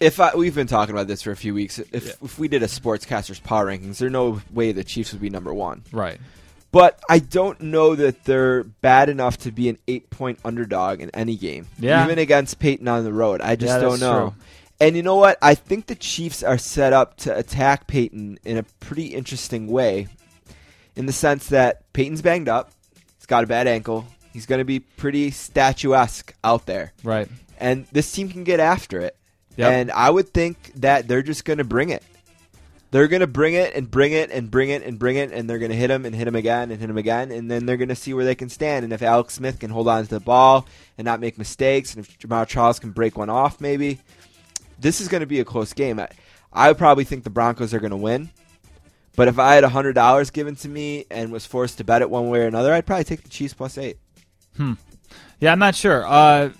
If 0.00 0.20
I, 0.20 0.34
we've 0.34 0.54
been 0.54 0.66
talking 0.66 0.94
about 0.94 1.06
this 1.06 1.22
for 1.22 1.30
a 1.30 1.36
few 1.36 1.54
weeks, 1.54 1.78
if 1.78 2.06
Yeah. 2.06 2.12
if 2.22 2.38
we 2.38 2.48
did 2.48 2.62
a 2.62 2.66
sportscaster's 2.66 3.40
power 3.40 3.66
rankings, 3.66 3.98
there's 3.98 4.12
no 4.12 4.40
way 4.52 4.72
the 4.72 4.84
Chiefs 4.84 5.12
would 5.12 5.22
be 5.22 5.30
number 5.30 5.52
one. 5.54 5.82
right. 5.92 6.18
But 6.72 7.00
I 7.08 7.20
don't 7.20 7.58
know 7.62 7.94
that 7.94 8.24
they're 8.24 8.64
bad 8.64 9.08
enough 9.08 9.38
to 9.38 9.52
be 9.52 9.70
an 9.70 9.78
eight 9.88 10.10
point 10.10 10.38
underdog 10.44 11.00
in 11.00 11.08
any 11.10 11.36
game. 11.36 11.68
Yeah. 11.78 12.04
Even 12.04 12.18
against 12.18 12.58
Peyton 12.58 12.86
on 12.86 13.02
the 13.04 13.12
road. 13.14 13.40
I 13.40 13.56
just 13.56 13.72
Yeah, 13.72 13.78
don't 13.80 14.00
know. 14.00 14.30
true. 14.30 14.34
And 14.80 14.94
you 14.94 15.02
know 15.02 15.16
what? 15.16 15.38
I 15.40 15.54
think 15.54 15.86
the 15.86 15.94
Chiefs 15.94 16.42
are 16.42 16.58
set 16.58 16.92
up 16.92 17.16
to 17.18 17.34
attack 17.34 17.86
Peyton 17.86 18.38
in 18.44 18.58
a 18.58 18.62
pretty 18.80 19.06
interesting 19.06 19.68
way 19.68 20.08
in 20.96 21.06
the 21.06 21.12
sense 21.14 21.46
that 21.48 21.90
Peyton's 21.94 22.20
banged 22.20 22.48
up. 22.48 22.72
He's 23.16 23.26
got 23.26 23.42
a 23.44 23.46
bad 23.46 23.66
ankle. 23.66 24.04
He's 24.34 24.44
going 24.44 24.58
to 24.58 24.64
be 24.66 24.80
pretty 24.80 25.30
statuesque 25.30 26.34
out 26.44 26.66
there. 26.66 26.92
Right. 27.02 27.28
And 27.58 27.86
this 27.92 28.12
team 28.12 28.28
can 28.28 28.44
get 28.44 28.60
after 28.60 29.00
it. 29.00 29.16
Yep. 29.56 29.72
And 29.72 29.90
I 29.90 30.10
would 30.10 30.32
think 30.32 30.72
that 30.76 31.08
they're 31.08 31.22
just 31.22 31.44
going 31.44 31.58
to 31.58 31.64
bring 31.64 31.90
it. 31.90 32.02
They're 32.90 33.08
going 33.08 33.20
to 33.20 33.26
bring 33.26 33.54
it 33.54 33.74
and 33.74 33.90
bring 33.90 34.12
it 34.12 34.30
and 34.30 34.50
bring 34.50 34.70
it 34.70 34.82
and 34.82 34.98
bring 34.98 35.16
it, 35.16 35.32
and 35.32 35.50
they're 35.50 35.58
going 35.58 35.70
to 35.70 35.76
hit 35.76 35.90
him 35.90 36.06
and 36.06 36.14
hit 36.14 36.28
him 36.28 36.36
again 36.36 36.70
and 36.70 36.80
hit 36.80 36.88
him 36.88 36.96
again, 36.96 37.32
and 37.32 37.50
then 37.50 37.66
they're 37.66 37.76
going 37.76 37.88
to 37.88 37.96
see 37.96 38.14
where 38.14 38.24
they 38.24 38.34
can 38.34 38.48
stand. 38.48 38.84
And 38.84 38.92
if 38.92 39.02
Alex 39.02 39.34
Smith 39.34 39.58
can 39.58 39.70
hold 39.70 39.88
on 39.88 40.04
to 40.04 40.08
the 40.08 40.20
ball 40.20 40.66
and 40.96 41.04
not 41.04 41.20
make 41.20 41.36
mistakes, 41.36 41.94
and 41.94 42.04
if 42.04 42.18
Jamaal 42.18 42.46
Charles 42.46 42.78
can 42.78 42.92
break 42.92 43.18
one 43.18 43.28
off, 43.28 43.60
maybe 43.60 43.98
this 44.78 45.00
is 45.00 45.08
going 45.08 45.20
to 45.20 45.26
be 45.26 45.40
a 45.40 45.44
close 45.44 45.72
game. 45.72 45.98
I, 45.98 46.08
I 46.52 46.68
would 46.68 46.78
probably 46.78 47.04
think 47.04 47.24
the 47.24 47.30
Broncos 47.30 47.74
are 47.74 47.80
going 47.80 47.90
to 47.90 47.96
win. 47.96 48.30
But 49.16 49.28
if 49.28 49.38
I 49.38 49.54
had 49.54 49.64
hundred 49.64 49.94
dollars 49.94 50.30
given 50.30 50.56
to 50.56 50.68
me 50.68 51.06
and 51.10 51.32
was 51.32 51.46
forced 51.46 51.78
to 51.78 51.84
bet 51.84 52.02
it 52.02 52.10
one 52.10 52.28
way 52.28 52.40
or 52.40 52.46
another, 52.46 52.72
I'd 52.72 52.86
probably 52.86 53.04
take 53.04 53.22
the 53.22 53.30
Chiefs 53.30 53.54
plus 53.54 53.78
eight. 53.78 53.98
Hmm. 54.56 54.74
Yeah, 55.40 55.52
I'm 55.52 55.58
not 55.58 55.74
sure. 55.74 56.06
Uh, 56.06 56.50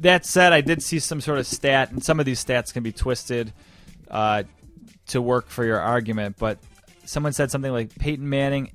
that 0.00 0.24
said, 0.24 0.52
I 0.52 0.60
did 0.60 0.82
see 0.82 0.98
some 0.98 1.20
sort 1.20 1.38
of 1.38 1.46
stat, 1.46 1.90
and 1.90 2.02
some 2.02 2.20
of 2.20 2.26
these 2.26 2.44
stats 2.44 2.72
can 2.72 2.82
be 2.82 2.92
twisted 2.92 3.52
uh, 4.10 4.44
to 5.08 5.20
work 5.20 5.48
for 5.48 5.64
your 5.64 5.80
argument. 5.80 6.36
But 6.38 6.58
someone 7.04 7.32
said 7.32 7.50
something 7.50 7.72
like 7.72 7.94
Peyton 7.96 8.28
Manning 8.28 8.72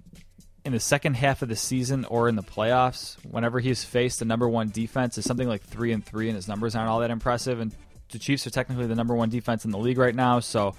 in 0.65 0.74
the 0.74 0.80
second 0.80 1.15
half 1.15 1.41
of 1.41 1.48
the 1.48 1.56
season 1.56 2.04
or 2.06 2.28
in 2.28 2.36
the 2.36 2.43
playoffs, 2.43 3.15
whenever 3.24 3.60
he's 3.60 3.86
faced 3.86 4.20
the 4.20 4.26
number 4.26 4.50
one 4.50 4.70
defense, 4.70 5.17
is 5.17 5.24
something 5.24 5.48
like 5.48 5.62
three 5.62 5.93
and 5.93 6.06
three, 6.06 6.28
and 6.28 6.36
his 6.36 6.48
numbers 6.48 6.76
aren't 6.76 6.89
all 6.89 7.00
that 7.00 7.12
impressive. 7.12 7.60
And 7.62 7.74
the 8.12 8.20
Chiefs 8.20 8.46
are 8.48 8.50
technically 8.50 8.88
the 8.88 8.96
number 8.96 9.15
one 9.15 9.30
defense 9.30 9.63
in 9.63 9.72
the 9.72 9.78
league 9.78 9.98
right 9.98 10.15
now, 10.15 10.39
so 10.39 10.76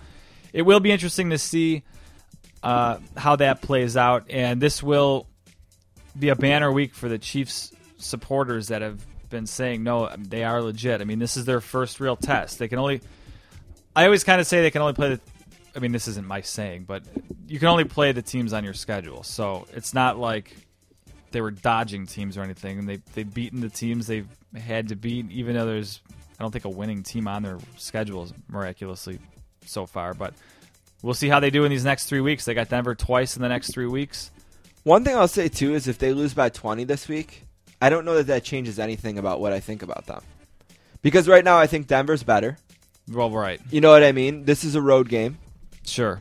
it 0.53 0.62
will 0.62 0.81
be 0.81 0.91
interesting 0.91 1.31
to 1.31 1.38
see 1.38 1.85
uh, 2.62 2.99
how 3.17 3.37
that 3.37 3.62
plays 3.62 3.97
out. 3.97 4.31
And 4.31 4.61
this 4.61 4.83
will 4.83 5.27
be 6.19 6.29
a 6.29 6.37
banner 6.37 6.71
week 6.71 6.95
for 6.95 7.09
the 7.09 7.19
Chiefs 7.19 7.73
supporters 7.99 8.69
that 8.69 8.83
have 8.83 9.05
been 9.29 9.47
saying 9.47 9.83
no, 9.83 10.09
um, 10.09 10.25
they 10.25 10.45
are 10.45 10.62
legit. 10.62 11.01
I 11.01 11.05
mean, 11.05 11.19
this 11.19 11.37
is 11.37 11.45
their 11.45 11.61
first 11.61 12.01
real 12.01 12.17
test. 12.17 12.59
They 12.59 12.69
can 12.69 12.79
only. 12.79 13.01
I 13.95 14.05
always 14.05 14.25
kind 14.25 14.41
of 14.41 14.47
say 14.47 14.62
they 14.62 14.71
can 14.71 14.83
only 14.83 14.95
play 14.95 15.14
the. 15.14 15.21
I 15.77 15.81
mean, 15.81 15.93
this 15.93 16.09
isn't 16.09 16.27
my 16.27 16.41
saying, 16.41 16.85
but 16.85 17.03
you 17.47 17.59
can 17.59 17.69
only 17.69 17.85
play 17.85 18.12
the 18.12 18.23
teams 18.23 18.53
on 18.53 18.64
your 18.64 18.75
schedule. 18.75 19.23
So 19.23 19.67
it's 19.73 19.95
not 19.95 20.19
like 20.19 20.55
they 21.31 21.41
were 21.41 21.51
dodging 21.51 22.07
teams 22.07 22.37
or 22.37 22.43
anything. 22.43 22.79
And 22.79 22.88
they 22.88 22.97
they've 23.14 23.33
beaten 23.33 23.61
the 23.61 23.69
teams 23.69 24.07
they've 24.07 24.29
had 24.57 24.88
to 24.88 24.97
beat, 24.97 25.31
even 25.31 25.55
though 25.55 25.67
there's 25.67 26.01
I 26.38 26.43
don't 26.43 26.51
think 26.51 26.64
a 26.64 26.71
winning 26.71 27.03
team 27.03 27.29
on 27.29 27.43
their 27.43 27.59
schedules 27.77 28.33
miraculously 28.49 29.19
so 29.67 29.87
far. 29.87 30.14
But 30.14 30.35
we'll 31.03 31.14
see 31.14 31.29
how 31.29 31.41
they 31.41 31.51
do 31.51 31.64
in 31.64 31.71
these 31.71 31.85
next 31.85 32.07
three 32.07 32.21
weeks. 32.21 32.45
They 32.45 32.55
got 32.55 32.69
Denver 32.69 32.95
twice 32.95 33.37
in 33.37 33.43
the 33.43 33.49
next 33.49 33.73
three 33.73 33.87
weeks. 33.87 34.31
One 34.85 35.05
thing 35.05 35.17
I'll 35.17 35.29
say 35.29 35.49
too 35.49 35.75
is 35.75 35.88
if 35.88 35.99
they 35.99 36.12
lose 36.12 36.35
by 36.35 36.49
20 36.49 36.85
this 36.85 37.09
week, 37.09 37.45
I 37.81 37.91
don't 37.91 38.05
know 38.05 38.17
that 38.17 38.27
that 38.27 38.45
changes 38.45 38.79
anything 38.79 39.19
about 39.19 39.41
what 39.41 39.53
I 39.53 39.61
think 39.61 39.83
about 39.83 40.07
them. 40.07 40.23
Because 41.03 41.29
right 41.29 41.45
now 41.45 41.59
I 41.59 41.67
think 41.67 41.87
Denver's 41.87 42.23
better. 42.23 42.59
Well, 43.11 43.31
right, 43.31 43.61
You 43.71 43.81
know 43.81 43.91
what 43.91 44.03
I 44.03 44.12
mean? 44.12 44.45
This 44.45 44.64
is 44.64 44.75
a 44.75 44.83
road 44.83 45.09
game 45.09 45.38
sure. 45.85 46.21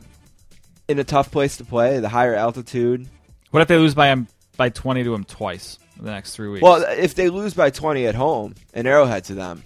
in 0.87 0.99
a 0.99 1.03
tough 1.03 1.31
place 1.31 1.57
to 1.57 1.65
play, 1.65 1.99
the 1.99 2.07
higher 2.09 2.33
altitude. 2.33 3.09
What 3.51 3.61
if 3.61 3.67
they 3.67 3.77
lose 3.77 3.93
by 3.95 4.11
um, 4.11 4.27
by 4.55 4.69
twenty 4.69 5.03
to 5.03 5.13
him 5.13 5.25
twice 5.25 5.79
in 5.97 6.05
the 6.05 6.11
next 6.11 6.35
three 6.35 6.47
weeks? 6.47 6.61
Well, 6.63 6.83
if 6.87 7.15
they 7.15 7.29
lose 7.29 7.53
by 7.53 7.71
20 7.71 8.05
at 8.07 8.15
home, 8.15 8.55
an 8.73 8.87
arrowhead 8.87 9.25
to 9.25 9.33
them, 9.35 9.63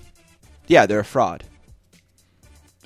yeah, 0.67 0.85
they're 0.85 0.99
a 0.99 1.05
fraud. 1.05 1.43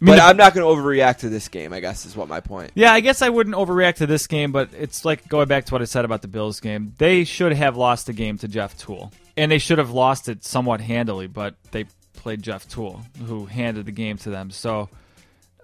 I 0.01 0.05
mean, 0.05 0.11
but 0.13 0.15
the- 0.17 0.23
I'm 0.23 0.37
not 0.37 0.53
going 0.53 0.65
to 0.75 0.81
overreact 0.81 1.19
to 1.19 1.29
this 1.29 1.47
game, 1.47 1.71
I 1.71 1.79
guess 1.79 2.05
is 2.05 2.15
what 2.17 2.27
my 2.27 2.41
point. 2.41 2.71
yeah, 2.75 2.91
I 2.91 2.99
guess 2.99 3.21
I 3.21 3.29
wouldn't 3.29 3.55
overreact 3.55 3.95
to 3.95 4.05
this 4.07 4.27
game, 4.27 4.51
but 4.51 4.69
it's 4.77 5.05
like 5.05 5.27
going 5.29 5.47
back 5.47 5.65
to 5.65 5.73
what 5.73 5.81
I 5.81 5.85
said 5.85 6.03
about 6.05 6.21
the 6.21 6.27
Bills 6.27 6.59
game. 6.59 6.93
They 6.97 7.23
should 7.23 7.53
have 7.53 7.77
lost 7.77 8.07
the 8.07 8.13
game 8.13 8.37
to 8.39 8.47
Jeff 8.47 8.77
Tuel, 8.77 9.11
and 9.37 9.49
they 9.51 9.57
should 9.57 9.77
have 9.77 9.91
lost 9.91 10.27
it 10.27 10.43
somewhat 10.43 10.81
handily, 10.81 11.27
but 11.27 11.55
they 11.71 11.85
played 12.13 12.41
Jeff 12.41 12.67
Tuel, 12.67 13.01
who 13.25 13.45
handed 13.45 13.85
the 13.85 13.91
game 13.93 14.17
to 14.19 14.29
them. 14.29 14.51
So, 14.51 14.89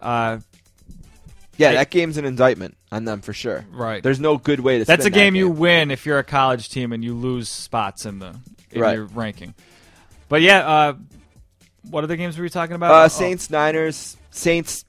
uh, 0.01 0.39
Yeah, 1.57 1.71
I- 1.71 1.73
that 1.73 1.89
game's 1.89 2.17
an 2.17 2.23
indictment 2.25 2.77
on 2.91 3.03
them 3.05 3.19
for 3.21 3.33
sure. 3.33 3.65
Right. 3.71 4.01
There's 4.01 4.19
no 4.19 4.37
good 4.37 4.61
way 4.61 4.79
to 4.79 4.85
that's 4.85 4.99
a 5.01 5.03
spin 5.03 5.11
that 5.11 5.19
game 5.19 5.35
you 5.35 5.49
win 5.49 5.91
if 5.91 6.05
you're 6.05 6.19
a 6.19 6.23
college 6.23 6.69
team 6.69 6.93
and 6.93 7.03
you 7.03 7.13
lose 7.13 7.49
spots 7.49 8.05
in 8.05 8.19
the 8.19 8.35
in 8.71 8.81
Right. 8.81 8.95
your 8.95 9.05
ranking. 9.05 9.53
But 10.29 10.41
yeah, 10.41 10.59
uh, 10.59 10.93
what 11.89 12.03
other 12.05 12.15
games 12.15 12.37
were 12.37 12.43
we 12.43 12.49
talking 12.49 12.75
about? 12.75 12.91
Uh, 12.91 13.03
Oh, 13.03 13.07
Saints 13.09 13.49
Niners 13.49 14.15
Saints. 14.31 14.85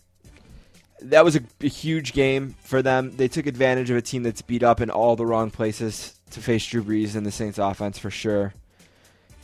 That 1.00 1.24
was 1.24 1.37
a, 1.37 1.42
a 1.61 1.68
huge 1.68 2.12
game 2.12 2.55
for 2.62 2.81
them. 2.81 3.16
They 3.16 3.28
took 3.28 3.46
advantage 3.46 3.90
of 3.90 3.96
a 3.96 4.02
team 4.02 4.22
that's 4.22 4.40
beat 4.40 4.62
up 4.62 4.81
in 4.81 4.88
all 4.88 5.16
the 5.16 5.26
wrong 5.26 5.50
places 5.50 6.18
to 6.31 6.40
face 6.40 6.66
Drew 6.66 6.83
Brees 6.83 7.14
and 7.14 7.26
the 7.26 7.31
Saints 7.31 7.59
offense 7.59 7.98
for 7.98 8.11
sure. 8.11 8.55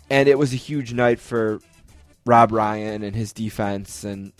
And 0.08 0.28
it 0.28 0.38
was 0.38 0.52
a 0.52 0.56
huge 0.56 0.94
night 0.94 1.20
for 1.20 1.60
Rob 2.24 2.52
Ryan 2.52 3.02
and 3.02 3.14
his 3.14 3.32
defense, 3.32 4.04
and 4.04 4.32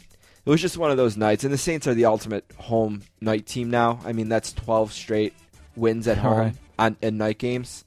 it 0.47 0.51
was 0.51 0.61
just 0.62 0.79
one 0.79 0.90
of 0.90 0.97
those 0.97 1.16
nights. 1.16 1.44
And 1.44 1.53
the 1.53 1.59
Saints 1.59 1.87
are 1.87 1.94
the 1.94 2.07
ultimate 2.07 2.44
home 2.57 3.03
night 3.21 3.47
team 3.47 3.68
now. 3.68 4.01
I 4.05 4.12
mean, 4.12 4.29
that's 4.29 4.53
twelve 4.53 4.92
straight 4.92 5.35
wins 5.77 6.07
at 6.09 6.18
home 6.18 6.38
right. 6.38 6.55
on 6.79 6.97
in 7.03 7.18
night 7.18 7.38
games. 7.38 7.85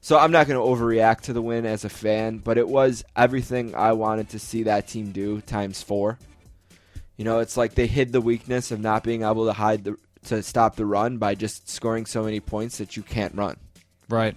So 0.00 0.18
I'm 0.18 0.32
not 0.32 0.48
going 0.48 0.58
to 0.58 0.66
overreact 0.66 1.22
to 1.22 1.32
the 1.32 1.42
win 1.42 1.66
as 1.66 1.84
a 1.84 1.88
fan, 1.90 2.38
but 2.38 2.56
it 2.56 2.68
was 2.68 3.04
everything 3.14 3.74
I 3.74 3.92
wanted 3.92 4.30
to 4.30 4.38
see 4.38 4.62
that 4.62 4.88
team 4.88 5.12
do 5.12 5.40
times 5.42 5.82
four. 5.82 6.18
You 7.20 7.24
know, 7.24 7.40
it's 7.40 7.54
like 7.54 7.74
they 7.74 7.86
hid 7.86 8.12
the 8.12 8.20
weakness 8.22 8.70
of 8.70 8.80
not 8.80 9.04
being 9.04 9.24
able 9.24 9.44
to 9.44 9.52
hide 9.52 9.84
the 9.84 9.98
to 10.28 10.42
stop 10.42 10.76
the 10.76 10.86
run 10.86 11.18
by 11.18 11.34
just 11.34 11.68
scoring 11.68 12.06
so 12.06 12.22
many 12.22 12.40
points 12.40 12.78
that 12.78 12.96
you 12.96 13.02
can't 13.02 13.34
run. 13.34 13.58
Right. 14.08 14.34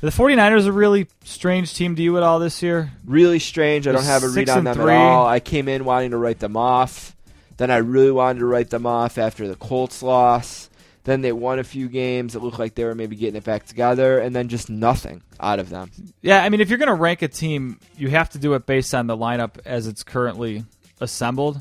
The 0.00 0.08
49ers 0.08 0.66
a 0.66 0.72
really 0.72 1.08
strange 1.24 1.74
team 1.74 1.94
to 1.94 2.02
you 2.02 2.16
at 2.16 2.22
all 2.22 2.38
this 2.38 2.62
year? 2.62 2.90
Really 3.04 3.38
strange. 3.38 3.86
I 3.86 3.92
They're 3.92 4.00
don't 4.00 4.08
have 4.08 4.22
a 4.22 4.30
read 4.30 4.48
on 4.48 4.64
them 4.64 4.76
three. 4.76 4.94
at 4.94 4.98
all. 4.98 5.26
I 5.26 5.40
came 5.40 5.68
in 5.68 5.84
wanting 5.84 6.12
to 6.12 6.16
write 6.16 6.38
them 6.38 6.56
off. 6.56 7.14
Then 7.58 7.70
I 7.70 7.76
really 7.76 8.12
wanted 8.12 8.38
to 8.38 8.46
write 8.46 8.70
them 8.70 8.86
off 8.86 9.18
after 9.18 9.46
the 9.46 9.54
Colts 9.54 10.02
loss. 10.02 10.70
Then 11.04 11.20
they 11.20 11.32
won 11.32 11.58
a 11.58 11.64
few 11.64 11.86
games. 11.86 12.34
It 12.34 12.42
looked 12.42 12.58
like 12.58 12.76
they 12.76 12.84
were 12.84 12.94
maybe 12.94 13.16
getting 13.16 13.36
it 13.36 13.44
back 13.44 13.66
together, 13.66 14.20
and 14.20 14.34
then 14.34 14.48
just 14.48 14.70
nothing 14.70 15.20
out 15.38 15.58
of 15.58 15.68
them. 15.68 15.90
Yeah, 16.22 16.42
I 16.42 16.48
mean, 16.48 16.62
if 16.62 16.70
you're 16.70 16.78
going 16.78 16.88
to 16.88 16.94
rank 16.94 17.20
a 17.20 17.28
team, 17.28 17.78
you 17.98 18.08
have 18.08 18.30
to 18.30 18.38
do 18.38 18.54
it 18.54 18.64
based 18.64 18.94
on 18.94 19.06
the 19.06 19.18
lineup 19.18 19.58
as 19.66 19.86
it's 19.86 20.02
currently 20.02 20.64
assembled. 20.98 21.60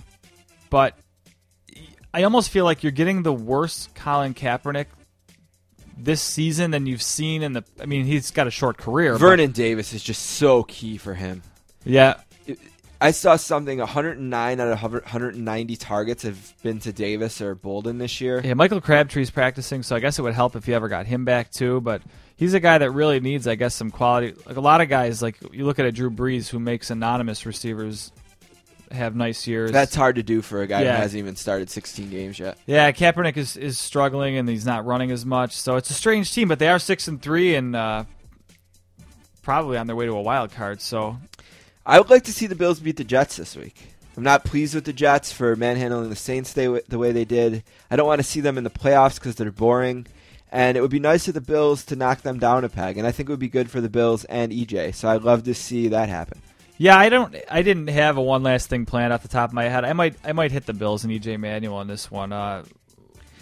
But 0.69 0.97
I 2.13 2.23
almost 2.23 2.49
feel 2.49 2.65
like 2.65 2.83
you're 2.83 2.91
getting 2.91 3.23
the 3.23 3.33
worst 3.33 3.93
Colin 3.95 4.33
Kaepernick 4.33 4.87
this 5.97 6.21
season 6.21 6.71
than 6.71 6.85
you've 6.85 7.01
seen 7.01 7.43
in 7.43 7.53
the. 7.53 7.63
I 7.79 7.85
mean, 7.85 8.05
he's 8.05 8.31
got 8.31 8.47
a 8.47 8.51
short 8.51 8.77
career. 8.77 9.13
but- 9.13 9.19
Vernon 9.19 9.51
Davis 9.51 9.93
is 9.93 10.03
just 10.03 10.21
so 10.21 10.63
key 10.63 10.97
for 10.97 11.13
him. 11.13 11.41
yeah, 11.83 12.15
I 13.01 13.11
saw 13.11 13.35
something 13.35 13.79
109 13.79 14.59
out 14.59 14.67
of 14.67 14.81
190 14.81 15.75
targets 15.75 16.23
have 16.23 16.53
been 16.63 16.79
to 16.79 16.93
Davis 16.93 17.41
or 17.41 17.53
Boldin 17.55 17.99
this 17.99 18.21
year. 18.21 18.41
yeah. 18.43 18.53
Michael 18.53 18.79
Crabtree's 18.81 19.29
practicing, 19.29 19.83
so 19.83 19.95
I 19.95 19.99
guess 19.99 20.17
it 20.17 20.21
would 20.21 20.33
help 20.33 20.55
if 20.55 20.67
you 20.67 20.73
ever 20.73 20.87
got 20.87 21.05
him 21.05 21.25
back 21.25 21.51
too. 21.51 21.81
But 21.81 22.01
he's 22.37 22.53
a 22.53 22.59
guy 22.59 22.77
that 22.77 22.91
really 22.91 23.19
needs, 23.19 23.47
I 23.47 23.55
guess, 23.55 23.75
some 23.75 23.91
quality. 23.91 24.33
Like 24.45 24.55
a 24.55 24.61
lot 24.61 24.79
of 24.81 24.87
guys, 24.89 25.21
like 25.21 25.37
you 25.51 25.65
look 25.65 25.77
at 25.79 25.85
a 25.85 25.91
Drew 25.91 26.09
Brees 26.09 26.47
who 26.49 26.57
makes 26.59 26.89
anonymous 26.89 27.45
receivers 27.45 28.11
have 28.91 29.15
nice 29.15 29.47
years. 29.47 29.71
That's 29.71 29.95
hard 29.95 30.15
to 30.17 30.23
do 30.23 30.41
for 30.41 30.61
a 30.61 30.67
guy 30.67 30.81
Yeah. 30.83 30.95
who 30.95 31.01
hasn't 31.01 31.19
even 31.19 31.35
started 31.35 31.69
16 31.69 32.09
games 32.09 32.39
yet. 32.39 32.57
Yeah, 32.65 32.91
Kaepernick 32.91 33.37
is, 33.37 33.57
is 33.57 33.77
struggling 33.77 34.37
and 34.37 34.47
he's 34.47 34.65
not 34.65 34.85
running 34.85 35.11
as 35.11 35.25
much, 35.25 35.53
so 35.53 35.75
it's 35.75 35.89
a 35.89 35.93
strange 35.93 36.33
team. 36.33 36.47
But 36.47 36.59
they 36.59 36.69
are 36.69 36.79
six 36.79 37.07
and 37.07 37.21
three 37.21 37.55
and 37.55 37.75
uh, 37.75 38.05
probably 39.41 39.77
on 39.77 39.87
their 39.87 39.95
way 39.95 40.05
to 40.05 40.11
a 40.13 40.21
wild 40.21 40.51
card. 40.51 40.81
So 40.81 41.17
I 41.85 41.99
would 41.99 42.09
like 42.09 42.23
to 42.23 42.33
see 42.33 42.47
the 42.47 42.55
Bills 42.55 42.79
beat 42.79 42.97
the 42.97 43.03
Jets 43.03 43.37
this 43.37 43.55
week. 43.55 43.89
I'm 44.17 44.23
not 44.23 44.45
pleased 44.45 44.73
with 44.75 44.85
the 44.85 44.93
Jets 44.93 45.31
for 45.33 45.55
manhandling 45.55 46.09
the 46.09 46.15
Saints 46.15 46.53
the, 46.53 46.81
the 46.87 46.97
way 46.97 47.11
they 47.11 47.25
did. 47.25 47.63
I 47.91 47.95
don't 47.97 48.07
want 48.07 48.19
to 48.19 48.23
see 48.27 48.39
them 48.39 48.57
in 48.57 48.63
the 48.63 48.69
playoffs 48.69 49.15
because 49.15 49.35
they're 49.35 49.51
boring. 49.51 50.07
And 50.51 50.77
it 50.77 50.81
would 50.81 50.91
be 50.91 50.99
nice 50.99 51.25
for 51.25 51.33
the 51.33 51.41
Bills 51.41 51.83
to 51.85 51.97
knock 51.97 52.21
them 52.21 52.39
down 52.39 52.63
a 52.63 52.69
peg. 52.69 52.97
And 52.97 53.05
I 53.05 53.11
think 53.11 53.27
it 53.27 53.31
would 53.33 53.39
be 53.39 53.49
good 53.49 53.69
for 53.69 53.81
the 53.81 53.89
Bills 53.89 54.23
and 54.25 54.53
EJ. 54.53 54.95
So 54.95 55.09
I'd 55.09 55.23
love 55.23 55.43
to 55.43 55.53
see 55.53 55.89
that 55.89 56.07
happen. 56.07 56.41
Yeah, 56.77 56.97
I 56.97 57.09
don't, 57.09 57.35
I 57.49 57.61
didn't 57.61 57.87
have 57.87 58.17
a 58.17 58.21
one 58.21 58.43
last 58.43 58.67
thing 58.69 58.85
planned 58.85 59.13
off 59.13 59.21
the 59.21 59.27
top 59.27 59.49
of 59.49 59.53
my 59.53 59.65
head. 59.65 59.85
I 59.85 59.93
might, 59.93 60.15
I 60.23 60.33
might 60.33 60.51
hit 60.51 60.65
the 60.65 60.73
Bills 60.73 61.03
and 61.03 61.13
EJ 61.13 61.39
Manuel 61.39 61.75
on 61.75 61.87
this 61.87 62.09
one. 62.11 62.31
Uh, 62.33 62.63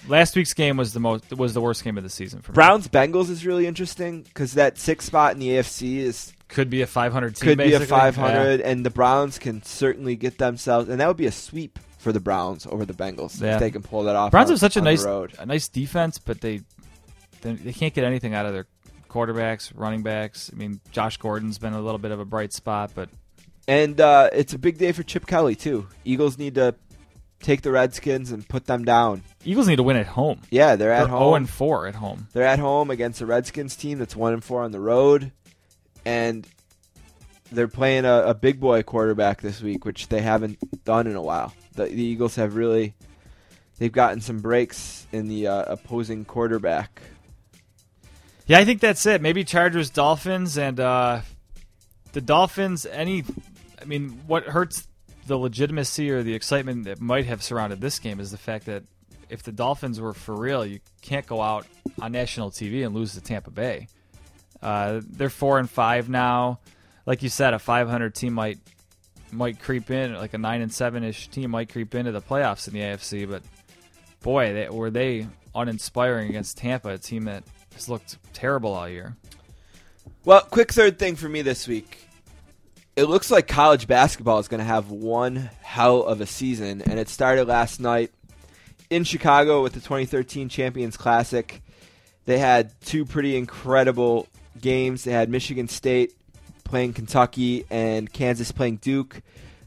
last 0.07 0.35
week's 0.35 0.53
game 0.53 0.77
was 0.77 0.93
the 0.93 0.99
most, 0.99 1.31
was 1.37 1.53
the 1.53 1.61
worst 1.61 1.83
game 1.83 1.97
of 1.97 2.03
the 2.03 2.09
season 2.09 2.41
for 2.41 2.51
me. 2.51 2.55
Browns 2.55 2.87
Bengals 2.87 3.29
is 3.29 3.45
really 3.45 3.65
interesting 3.67 4.21
because 4.23 4.53
that 4.53 4.77
sixth 4.77 5.07
spot 5.07 5.33
in 5.33 5.39
the 5.39 5.49
AFC 5.49 5.97
is 5.97 6.33
could 6.49 6.69
be 6.69 6.81
a 6.83 6.87
500 6.87 7.35
team. 7.35 7.47
could 7.49 7.57
be 7.57 7.73
a 7.73 7.79
basically. 7.79 7.87
500, 7.87 8.61
and 8.61 8.85
the 8.85 8.91
Browns 8.91 9.39
can 9.39 9.63
certainly 9.63 10.15
get 10.15 10.37
themselves, 10.37 10.87
and 10.87 10.99
that 10.99 11.07
would 11.07 11.17
be 11.17 11.25
a 11.25 11.31
sweep 11.31 11.79
for 11.97 12.11
the 12.11 12.19
Browns 12.19 12.67
over 12.67 12.85
the 12.85 12.93
Bengals 12.93 13.41
Yeah. 13.41 13.55
if 13.55 13.59
they 13.59 13.71
can 13.71 13.81
pull 13.81 14.03
that 14.03 14.15
off. 14.15 14.29
Browns 14.31 14.49
on- 14.49 14.53
have 14.53 14.59
such 14.59 14.77
a 14.77 14.81
nice, 14.81 15.03
road. 15.03 15.33
a 15.39 15.45
nice 15.47 15.67
defense, 15.67 16.19
but 16.19 16.41
they, 16.41 16.61
they, 17.41 17.53
they 17.53 17.73
can't 17.73 17.93
get 17.93 18.03
anything 18.03 18.35
out 18.35 18.45
of 18.45 18.53
their 18.53 18.67
quarterbacks, 19.09 19.71
running 19.73 20.03
backs. 20.03 20.51
I 20.53 20.57
mean, 20.57 20.79
Josh 20.91 21.17
Gordon's 21.17 21.57
been 21.57 21.73
a 21.73 21.81
little 21.81 21.97
bit 21.97 22.11
of 22.11 22.19
a 22.19 22.25
bright 22.25 22.53
spot, 22.53 22.91
but 22.93 23.09
And 23.67 23.99
uh, 24.01 24.29
it's 24.33 24.53
a 24.53 24.57
big 24.59 24.77
day 24.77 24.91
for 24.91 25.03
Chip 25.03 25.25
Kelly 25.25 25.55
too. 25.55 25.87
Eagles 26.03 26.37
need 26.37 26.55
to 26.55 26.75
take 27.39 27.61
the 27.61 27.71
Redskins 27.71 28.31
and 28.31 28.47
put 28.47 28.65
them 28.65 28.83
down. 28.85 29.21
Eagles 29.45 29.67
need 29.67 29.75
to 29.77 29.83
win 29.83 29.97
at 29.97 30.07
home. 30.07 30.41
Yeah, 30.49 30.75
they're 30.75 30.91
at 30.91 30.99
They're 30.99 31.07
home. 31.09 31.19
0 31.31 31.35
and 31.35 31.49
4 31.49 31.87
at 31.87 31.95
home. 31.95 32.27
They're 32.33 32.43
at 32.45 32.59
home 32.59 32.89
against 32.89 33.21
a 33.21 33.25
Redskins 33.25 33.75
team 33.75 33.99
that's 33.99 34.15
one 34.15 34.33
and 34.33 34.43
four 34.43 34.63
on 34.63 34.71
the 34.71 34.79
road, 34.79 35.31
and 36.05 36.47
they're 37.51 37.67
playing 37.67 38.05
a, 38.05 38.23
a 38.27 38.33
big 38.33 38.59
boy 38.59 38.83
quarterback 38.83 39.41
this 39.41 39.61
week, 39.61 39.85
which 39.85 40.07
they 40.07 40.21
haven't 40.21 40.57
done 40.85 41.07
in 41.07 41.15
a 41.15 41.21
while. 41.21 41.53
The, 41.73 41.85
the 41.85 42.03
Eagles 42.03 42.35
have 42.35 42.55
really 42.55 42.93
they've 43.77 43.91
gotten 43.91 44.21
some 44.21 44.39
breaks 44.39 45.05
in 45.11 45.27
the 45.27 45.47
uh, 45.47 45.73
opposing 45.73 46.25
quarterback. 46.25 47.01
Yeah, 48.47 48.59
I 48.59 48.65
think 48.65 48.81
that's 48.81 49.05
it. 49.05 49.21
Maybe 49.21 49.43
Chargers, 49.43 49.89
Dolphins, 49.89 50.57
and 50.57 50.79
uh, 50.79 51.21
the 52.11 52.21
Dolphins. 52.21 52.85
Any, 52.85 53.23
I 53.83 53.85
mean, 53.85 54.21
what 54.27 54.45
hurts 54.45 54.87
the 55.27 55.37
legitimacy 55.37 56.09
or 56.09 56.23
the 56.23 56.33
excitement 56.33 56.85
that 56.85 57.01
might 57.01 57.25
have 57.25 57.43
surrounded 57.43 57.81
this 57.81 57.99
game 57.99 58.19
is 58.19 58.31
the 58.31 58.37
fact 58.37 58.65
that 58.65 58.83
if 59.29 59.43
the 59.43 59.51
Dolphins 59.51 59.99
were 59.99 60.13
for 60.13 60.35
real, 60.35 60.65
you 60.65 60.79
can't 61.01 61.25
go 61.25 61.41
out 61.41 61.67
on 62.01 62.11
national 62.11 62.51
TV 62.51 62.85
and 62.85 62.95
lose 62.95 63.13
to 63.13 63.21
Tampa 63.21 63.51
Bay. 63.51 63.87
Uh, 64.61 65.01
they're 65.05 65.29
four 65.29 65.59
and 65.59 65.69
five 65.69 66.09
now. 66.09 66.59
Like 67.05 67.23
you 67.23 67.29
said, 67.29 67.53
a 67.53 67.59
500 67.59 68.15
team 68.15 68.33
might 68.33 68.59
might 69.31 69.59
creep 69.59 69.89
in, 69.89 70.13
like 70.13 70.33
a 70.35 70.37
nine 70.37 70.61
and 70.61 70.71
seven 70.71 71.03
ish 71.03 71.27
team 71.27 71.51
might 71.51 71.67
creep 71.69 71.95
into 71.95 72.11
the 72.11 72.21
playoffs 72.21 72.67
in 72.67 72.73
the 72.75 72.81
AFC. 72.81 73.27
But 73.27 73.41
boy, 74.21 74.53
they, 74.53 74.69
were 74.69 74.91
they 74.91 75.27
uninspiring 75.55 76.29
against 76.29 76.57
Tampa, 76.57 76.89
a 76.89 76.97
team 76.97 77.25
that 77.25 77.43
has 77.73 77.89
looked 77.89 78.17
terrible 78.33 78.73
all 78.73 78.87
year. 78.87 79.17
Well, 80.23 80.41
quick 80.41 80.71
third 80.71 80.99
thing 80.99 81.15
for 81.15 81.27
me 81.27 81.41
this 81.41 81.67
week. 81.67 82.07
It 82.95 83.05
looks 83.05 83.31
like 83.31 83.47
college 83.47 83.87
basketball 83.87 84.37
is 84.37 84.47
going 84.47 84.59
to 84.59 84.65
have 84.65 84.91
one 84.91 85.49
hell 85.63 86.03
of 86.03 86.21
a 86.21 86.27
season, 86.27 86.79
and 86.83 86.99
it 86.99 87.09
started 87.09 87.47
last 87.47 87.79
night 87.79 88.11
in 88.91 89.03
Chicago 89.03 89.63
with 89.63 89.73
the 89.73 89.79
2013 89.79 90.47
Champions 90.47 90.95
Classic. 90.95 91.63
They 92.25 92.37
had 92.37 92.71
two 92.81 93.03
pretty 93.03 93.35
incredible 93.35 94.27
games. 94.61 95.05
They 95.05 95.11
had 95.11 95.27
Michigan 95.27 95.67
State 95.67 96.13
playing 96.63 96.93
Kentucky 96.93 97.65
and 97.71 98.13
Kansas 98.13 98.51
playing 98.51 98.75
Duke. 98.75 99.21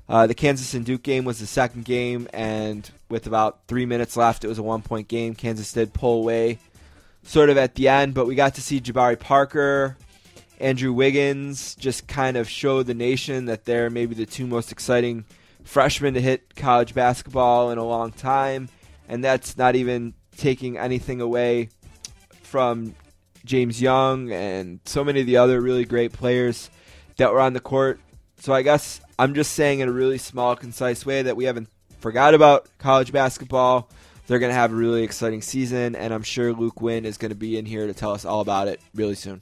Uh, 0.09 0.29
the 0.29 0.35
Kansas 0.35 0.73
and 0.75 0.87
Duke 0.87 1.03
game 1.03 1.25
was 1.25 1.41
the 1.41 1.47
second 1.47 1.85
game, 1.85 2.29
and 2.33 2.89
with 3.09 3.27
about 3.27 3.59
three 3.67 3.87
minutes 3.87 4.17
left, 4.17 4.45
it 4.45 4.49
was 4.49 4.59
a 4.59 4.63
one 4.63 4.83
point 4.83 5.09
game. 5.09 5.35
Kansas 5.35 5.73
did 5.73 5.93
pull 5.93 6.19
away 6.19 6.61
sort 7.25 7.51
of 7.51 7.59
at 7.59 7.75
the 7.75 7.89
end, 7.89 8.15
but 8.15 8.29
we 8.29 8.37
got 8.37 8.55
to 8.55 8.63
see 8.63 8.81
Jabari 8.81 9.19
Parker, 9.19 9.97
Andrew 10.59 10.93
Wiggins 10.93 11.75
just 11.75 12.09
kind 12.09 12.37
of 12.37 12.49
show 12.49 12.83
the 12.83 12.95
nation 12.95 13.45
that 13.47 13.65
they're 13.65 13.91
maybe 13.91 14.15
the 14.15 14.27
two 14.27 14.47
most 14.47 14.73
exciting 14.73 15.25
freshmen 15.65 16.15
to 16.15 16.21
hit 16.21 16.55
college 16.57 16.95
basketball 16.95 17.71
in 17.71 17.79
a 17.79 17.85
long 17.85 18.13
time, 18.13 18.69
and 19.09 19.23
that's 19.23 19.59
not 19.59 19.77
even 19.77 20.15
taking 20.37 20.79
anything 20.79 21.21
away 21.21 21.69
from 22.43 22.95
James 23.45 23.81
Young 23.81 24.33
and 24.33 24.81
so 24.85 25.05
many 25.05 25.21
of 25.21 25.27
the 25.27 25.37
other 25.37 25.61
really 25.61 25.85
great 25.85 26.13
players 26.13 26.71
that 27.17 27.33
were 27.33 27.41
on 27.41 27.53
the 27.53 27.61
court. 27.61 28.01
So 28.41 28.53
I 28.53 28.63
guess 28.63 29.01
I'm 29.19 29.35
just 29.35 29.53
saying 29.53 29.81
in 29.81 29.89
a 29.89 29.93
really 29.93 30.19
small, 30.19 30.57
concise 30.57 31.07
way 31.07 31.23
that 31.23 31.37
we 31.37 31.45
haven't 31.45 31.69
forgot 32.01 32.35
about 32.35 32.69
college 32.79 33.13
basketball. 33.13 33.91
They're 34.27 34.41
going 34.41 34.51
to 34.51 34.59
have 34.59 34.73
a 34.73 34.77
really 34.77 35.05
exciting 35.05 35.41
season, 35.41 35.95
and 35.95 36.13
I'm 36.13 36.25
sure 36.25 36.53
Luke 36.53 36.81
Winn 36.81 37.05
is 37.05 37.17
going 37.17 37.31
to 37.31 37.37
be 37.37 37.57
in 37.57 37.65
here 37.65 37.87
to 37.87 37.95
tell 37.95 38.13
us 38.13 38.25
all 38.25 38.41
about 38.41 38.67
it 38.69 38.81
really 38.95 39.15
soon. 39.15 39.41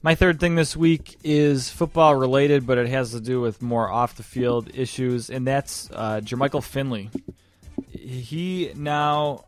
My 0.00 0.14
third 0.14 0.38
thing 0.38 0.54
this 0.54 0.76
week 0.76 1.18
is 1.24 1.70
football 1.70 2.14
related, 2.14 2.66
but 2.66 2.78
it 2.78 2.88
has 2.88 3.10
to 3.10 3.20
do 3.20 3.40
with 3.40 3.60
more 3.60 3.90
off 3.90 4.16
the 4.16 4.22
field 4.22 4.70
issues, 4.74 5.28
and 5.28 5.44
that's 5.46 5.90
uh, 5.92 6.20
Jermichael 6.22 6.62
Finley. 6.62 7.10
He 7.90 8.72
now 8.76 9.44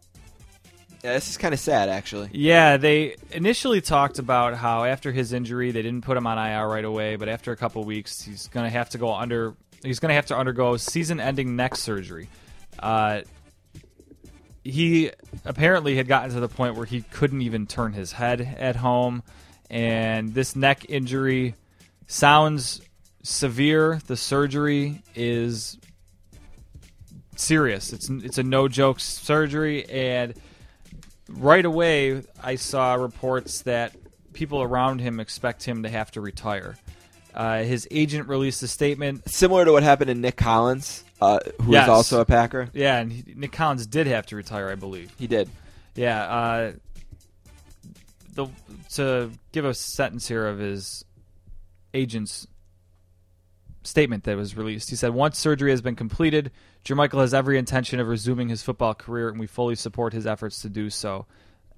Yeah, 1.04 1.14
this 1.14 1.30
is 1.30 1.36
kind 1.36 1.54
of 1.54 1.60
sad, 1.60 1.88
actually. 1.88 2.30
Yeah, 2.32 2.78
they 2.78 3.16
initially 3.30 3.80
talked 3.80 4.18
about 4.18 4.54
how 4.54 4.84
after 4.84 5.12
his 5.12 5.32
injury, 5.32 5.70
they 5.70 5.82
didn't 5.82 6.04
put 6.04 6.16
him 6.16 6.26
on 6.26 6.36
IR 6.36 6.66
right 6.68 6.84
away, 6.84 7.14
but 7.14 7.28
after 7.28 7.52
a 7.52 7.56
couple 7.56 7.84
weeks, 7.84 8.20
he's 8.20 8.48
going 8.48 8.64
to 8.64 8.70
have 8.70 8.90
to 8.90 8.98
go 8.98 9.14
under. 9.14 9.54
He's 9.84 10.00
going 10.00 10.10
to 10.10 10.14
have 10.14 10.26
to 10.26 10.36
undergo 10.36 10.76
season-ending 10.76 11.54
neck 11.56 11.76
surgery. 11.76 12.28
Uh, 12.78 13.22
he 14.62 15.10
apparently 15.44 15.96
had 15.96 16.06
gotten 16.06 16.34
to 16.34 16.40
the 16.40 16.48
point 16.48 16.74
where 16.74 16.84
he 16.84 17.02
couldn't 17.02 17.40
even 17.40 17.66
turn 17.66 17.92
his 17.92 18.12
head 18.12 18.56
at 18.58 18.76
home, 18.76 19.22
and 19.70 20.34
this 20.34 20.54
neck 20.56 20.84
injury 20.88 21.54
sounds 22.06 22.80
severe. 23.22 24.00
The 24.06 24.16
surgery 24.16 25.02
is 25.14 25.78
serious. 27.36 27.92
It's 27.92 28.08
it's 28.10 28.38
a 28.38 28.42
no 28.42 28.68
joke 28.68 29.00
surgery, 29.00 29.88
and 29.88 30.34
right 31.28 31.64
away 31.64 32.22
I 32.42 32.56
saw 32.56 32.94
reports 32.94 33.62
that 33.62 33.94
people 34.32 34.62
around 34.62 35.00
him 35.00 35.20
expect 35.20 35.64
him 35.64 35.82
to 35.84 35.88
have 35.88 36.10
to 36.12 36.20
retire. 36.20 36.76
Uh, 37.34 37.62
his 37.62 37.86
agent 37.92 38.28
released 38.28 38.62
a 38.62 38.68
statement. 38.68 39.28
Similar 39.30 39.64
to 39.64 39.72
what 39.72 39.82
happened 39.84 40.08
to 40.08 40.14
Nick 40.14 40.36
Collins, 40.36 41.04
uh, 41.20 41.38
who 41.62 41.72
Yes. 41.72 41.84
is 41.84 41.88
also 41.88 42.20
a 42.20 42.24
Packer. 42.24 42.68
Yeah, 42.72 42.98
and 42.98 43.12
he, 43.12 43.22
Nick 43.36 43.52
Collins 43.52 43.86
did 43.86 44.08
have 44.08 44.26
to 44.26 44.36
retire, 44.36 44.68
I 44.68 44.74
believe. 44.74 45.12
He 45.16 45.28
did. 45.28 45.48
Yeah. 45.94 46.22
Uh, 46.24 46.72
the 48.34 48.46
to 48.94 49.30
give 49.52 49.64
a 49.64 49.74
sentence 49.74 50.28
here 50.28 50.46
of 50.46 50.58
his 50.58 51.04
agent's 51.94 52.46
statement 53.82 54.24
that 54.24 54.36
was 54.36 54.56
released. 54.56 54.90
He 54.90 54.96
said, 54.96 55.12
"Once 55.14 55.38
surgery 55.38 55.70
has 55.70 55.80
been 55.80 55.96
completed, 55.96 56.50
Jermichael 56.84 57.20
has 57.20 57.34
every 57.34 57.58
intention 57.58 58.00
of 58.00 58.08
resuming 58.08 58.48
his 58.48 58.62
football 58.62 58.94
career, 58.94 59.28
and 59.28 59.38
we 59.38 59.46
fully 59.46 59.74
support 59.74 60.12
his 60.12 60.26
efforts 60.26 60.62
to 60.62 60.68
do 60.68 60.90
so." 60.90 61.26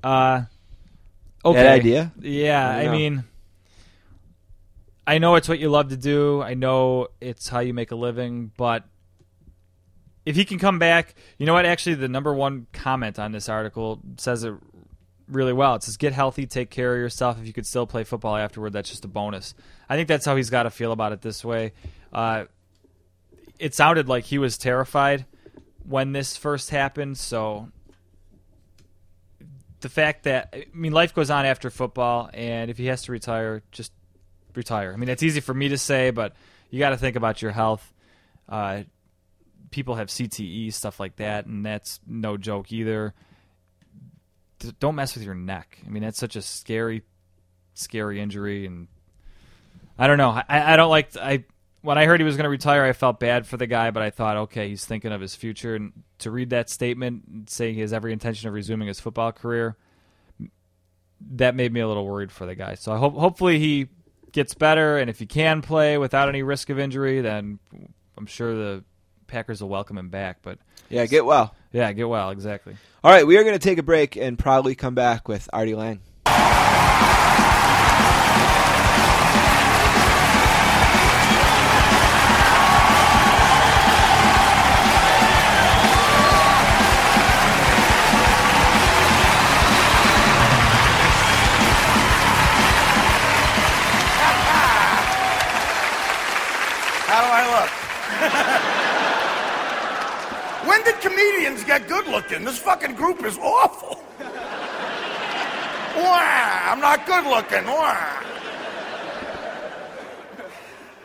Uh, 0.02 0.42
okay. 1.44 1.62
That 1.62 1.72
idea? 1.72 2.12
Yeah, 2.20 2.68
I 2.68 2.86
I, 2.86 2.88
mean, 2.88 3.24
I 5.06 5.18
know 5.18 5.36
it's 5.36 5.48
what 5.48 5.58
you 5.58 5.70
love 5.70 5.88
to 5.88 5.96
do. 5.96 6.42
I 6.42 6.54
know 6.54 7.08
it's 7.20 7.48
how 7.48 7.60
you 7.60 7.74
make 7.74 7.90
a 7.90 7.96
living, 7.96 8.52
but 8.56 8.84
if 10.24 10.36
he 10.36 10.44
can 10.44 10.58
come 10.58 10.78
back, 10.78 11.14
you 11.38 11.46
know 11.46 11.54
what? 11.54 11.66
Actually, 11.66 11.96
the 11.96 12.08
number 12.08 12.32
one 12.32 12.66
comment 12.72 13.18
on 13.18 13.32
this 13.32 13.48
article 13.48 14.00
says 14.16 14.44
it 14.44 14.54
really 15.32 15.52
well. 15.52 15.74
It 15.74 15.82
says, 15.82 15.96
"Get 15.96 16.12
healthy, 16.12 16.46
take 16.46 16.70
care 16.70 16.94
of 16.94 17.00
yourself. 17.00 17.38
If 17.40 17.46
you 17.46 17.52
could 17.52 17.66
still 17.66 17.86
play 17.86 18.04
football 18.04 18.36
afterward, 18.36 18.72
that's 18.72 18.90
just 18.90 19.04
a 19.04 19.08
bonus." 19.08 19.54
I 19.88 19.96
think 19.96 20.08
that's 20.08 20.24
how 20.24 20.36
he's 20.36 20.50
got 20.50 20.64
to 20.64 20.70
feel 20.70 20.92
about 20.92 21.12
it 21.12 21.22
this 21.22 21.44
way. 21.44 21.72
Uh, 22.12 22.44
it 23.58 23.74
sounded 23.74 24.08
like 24.08 24.24
he 24.24 24.38
was 24.38 24.58
terrified 24.58 25.26
when 25.86 26.12
this 26.12 26.36
first 26.36 26.70
happened, 26.70 27.18
so 27.18 27.68
the 29.80 29.88
fact 29.88 30.24
that 30.24 30.50
I 30.54 30.66
mean, 30.72 30.92
life 30.92 31.14
goes 31.14 31.30
on 31.30 31.44
after 31.44 31.70
football, 31.70 32.30
and 32.32 32.70
if 32.70 32.78
he 32.78 32.86
has 32.86 33.02
to 33.02 33.12
retire, 33.12 33.62
just 33.72 33.92
retire. 34.54 34.92
I 34.92 34.96
mean, 34.96 35.08
it's 35.08 35.22
easy 35.22 35.40
for 35.40 35.54
me 35.54 35.68
to 35.68 35.78
say, 35.78 36.10
but 36.10 36.34
you 36.70 36.78
got 36.78 36.90
to 36.90 36.96
think 36.96 37.16
about 37.16 37.42
your 37.42 37.50
health. 37.50 37.92
Uh, 38.48 38.82
people 39.70 39.96
have 39.96 40.08
CTE 40.08 40.72
stuff 40.72 40.98
like 40.98 41.16
that, 41.16 41.46
and 41.46 41.66
that's 41.66 42.00
no 42.06 42.36
joke 42.36 42.72
either. 42.72 43.14
Don't 44.78 44.94
mess 44.94 45.14
with 45.14 45.24
your 45.24 45.34
neck. 45.34 45.78
I 45.86 45.88
mean, 45.90 46.02
that's 46.02 46.18
such 46.18 46.36
a 46.36 46.42
scary, 46.42 47.02
scary 47.74 48.20
injury, 48.20 48.66
and 48.66 48.88
I 49.98 50.06
don't 50.06 50.18
know. 50.18 50.30
I, 50.30 50.74
I 50.74 50.76
don't 50.76 50.90
like. 50.90 51.16
I 51.16 51.44
when 51.82 51.98
I 51.98 52.06
heard 52.06 52.20
he 52.20 52.24
was 52.24 52.36
going 52.36 52.44
to 52.44 52.50
retire, 52.50 52.84
I 52.84 52.92
felt 52.92 53.18
bad 53.20 53.46
for 53.46 53.56
the 53.56 53.66
guy, 53.66 53.90
but 53.90 54.02
I 54.02 54.10
thought, 54.10 54.36
okay, 54.36 54.68
he's 54.68 54.84
thinking 54.84 55.12
of 55.12 55.20
his 55.20 55.34
future, 55.34 55.74
and 55.74 55.92
to 56.20 56.30
read 56.30 56.50
that 56.50 56.70
statement 56.70 57.50
saying 57.50 57.74
he 57.74 57.80
has 57.80 57.92
every 57.92 58.12
intention 58.12 58.48
of 58.48 58.54
resuming 58.54 58.88
his 58.88 59.00
football 59.00 59.32
career, 59.32 59.76
that 61.32 61.54
made 61.54 61.72
me 61.72 61.80
a 61.80 61.88
little 61.88 62.06
worried 62.06 62.30
for 62.32 62.46
the 62.46 62.54
guy. 62.54 62.74
So 62.76 62.92
I 62.92 62.98
hope 62.98 63.14
hopefully 63.14 63.58
he 63.58 63.88
gets 64.30 64.54
better, 64.54 64.96
and 64.96 65.10
if 65.10 65.18
he 65.18 65.26
can 65.26 65.60
play 65.60 65.98
without 65.98 66.28
any 66.28 66.42
risk 66.42 66.70
of 66.70 66.78
injury, 66.78 67.20
then 67.20 67.58
I'm 68.16 68.26
sure 68.26 68.54
the 68.54 68.84
Packers 69.26 69.60
will 69.60 69.68
welcome 69.68 69.98
him 69.98 70.08
back. 70.08 70.38
But 70.42 70.58
Yeah, 70.88 71.06
get 71.06 71.24
well. 71.24 71.54
Yeah, 71.72 71.90
get 71.92 72.08
well, 72.08 72.30
exactly. 72.30 72.76
All 73.02 73.10
right, 73.10 73.26
we 73.26 73.36
are 73.38 73.42
going 73.44 73.54
to 73.54 73.58
take 73.58 73.78
a 73.78 73.82
break 73.82 74.16
and 74.16 74.38
probably 74.38 74.74
come 74.74 74.94
back 74.94 75.26
with 75.26 75.48
Artie 75.52 75.74
Lange. 75.74 76.00
How 97.06 97.20
do 97.20 97.28
I 97.28 98.60
look? 98.60 98.68
when 100.82 100.94
did 100.94 101.00
comedians 101.00 101.64
get 101.64 101.88
good 101.88 102.06
looking? 102.08 102.44
This 102.44 102.58
fucking 102.58 102.94
group 102.94 103.24
is 103.24 103.38
awful. 103.38 104.02
Wah, 105.96 106.70
I'm 106.70 106.80
not 106.80 107.06
good 107.06 107.24
looking. 107.24 107.64
Wah. 107.66 108.22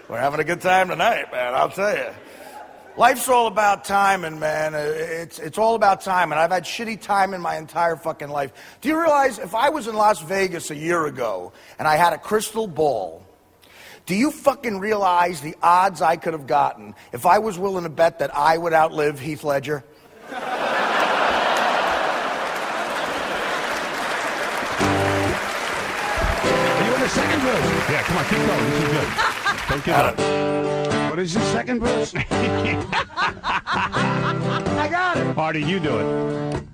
We're 0.07 0.19
having 0.19 0.39
a 0.39 0.43
good 0.43 0.61
time 0.61 0.87
tonight, 0.87 1.31
man, 1.31 1.53
I'll 1.53 1.69
tell 1.69 1.95
you. 1.95 2.07
Life's 2.95 3.27
all 3.29 3.45
about 3.47 3.83
timing, 3.83 4.39
man. 4.39 4.73
It's, 4.73 5.37
it's 5.37 5.57
all 5.59 5.75
about 5.75 6.01
timing. 6.01 6.39
I've 6.39 6.51
had 6.51 6.63
shitty 6.63 6.99
timing 7.01 7.41
my 7.41 7.57
entire 7.57 7.95
fucking 7.95 8.29
life. 8.29 8.53
Do 8.81 8.89
you 8.89 8.99
realize 8.99 9.37
if 9.37 9.53
I 9.53 9.69
was 9.69 9.87
in 9.87 9.95
Las 9.95 10.21
Vegas 10.21 10.71
a 10.71 10.75
year 10.75 11.05
ago 11.05 11.51
and 11.77 11.87
I 11.87 11.97
had 11.97 12.13
a 12.13 12.17
crystal 12.17 12.65
ball, 12.65 13.26
do 14.07 14.15
you 14.15 14.31
fucking 14.31 14.79
realize 14.79 15.41
the 15.41 15.55
odds 15.61 16.01
I 16.01 16.15
could 16.15 16.31
have 16.33 16.47
gotten 16.47 16.95
if 17.11 17.25
I 17.25 17.39
was 17.39 17.59
willing 17.59 17.83
to 17.83 17.89
bet 17.89 18.19
that 18.19 18.33
I 18.33 18.57
would 18.57 18.71
outlive 18.73 19.19
Heath 19.19 19.43
Ledger? 19.43 19.83
Are 20.31 20.35
you 26.85 26.93
in 26.95 27.01
the 27.01 27.09
second 27.09 27.41
verse? 27.41 27.89
Yeah, 27.91 28.01
come 28.03 28.17
on, 28.17 28.23
keep 28.25 28.37
going. 28.37 28.69
This 28.69 28.83
is 28.83 28.89
good. 28.93 29.07
Don't 29.69 29.83
give 29.83 29.95
up. 29.95 30.17
What 31.09 31.19
is 31.19 31.33
the 31.33 31.41
second 31.41 31.81
verse? 31.81 32.13
I 34.79 34.87
got 34.89 35.17
it. 35.17 35.35
Party, 35.35 35.61
you 35.61 35.81
do 35.81 35.99
it. 35.99 36.66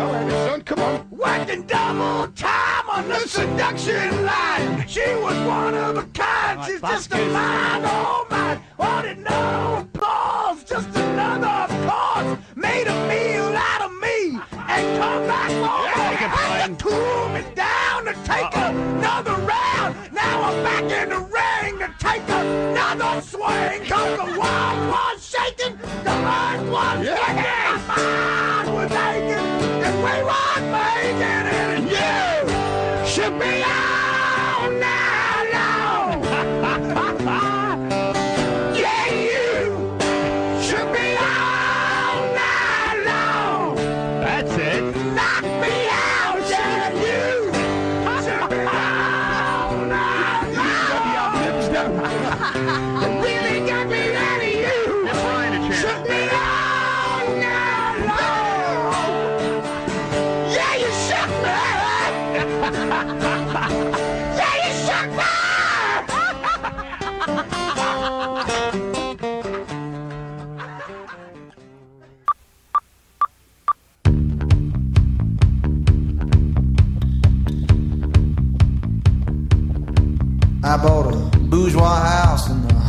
All 0.00 0.12
right, 0.12 0.30
son, 0.30 0.62
come 0.62 0.78
on. 0.78 1.08
Working 1.10 1.62
double 1.66 2.28
time 2.32 2.88
on 2.90 3.08
the 3.08 3.18
seduction 3.26 4.24
line. 4.24 4.86
She 4.86 5.00
was 5.16 5.36
one 5.46 5.74
of 5.74 5.96
a 5.96 6.04
kind. 6.04 6.64
She's 6.64 6.80
just 6.80 7.12
a 7.12 7.16
mind, 7.16 7.84
oh 7.86 8.26
my. 8.30 8.60
Wanted 8.78 9.18
no 9.18 9.78
applause, 9.80 10.62
just 10.64 10.88
another 10.96 11.66
cause. 11.88 12.38
Made 12.54 12.86
a 12.86 12.94
meal 13.08 13.56
out 13.56 13.82
of 13.86 13.92
me 14.00 14.38
and 14.52 14.98
come 15.00 15.26
back 15.26 15.50
home. 15.66 15.90
take 15.94 16.22
it, 16.22 16.30
Brian. 16.30 16.70
and 16.70 16.78
cool 16.78 17.28
me 17.30 17.42
down 17.56 18.04
to 18.04 18.14
take 18.24 18.54
another 18.54 19.34
round. 19.34 19.96
Now 20.12 20.42
I'm 20.44 20.62
back 20.62 20.84
in 20.84 21.08
the 21.08 21.20
ring 21.20 21.78
to 21.80 21.92
take 21.98 22.22
another 22.28 23.20
swing. 23.20 23.84
Cause 23.86 24.16
the 24.16 24.38
world 24.38 24.90
was 24.92 25.26
shaking, 25.26 25.77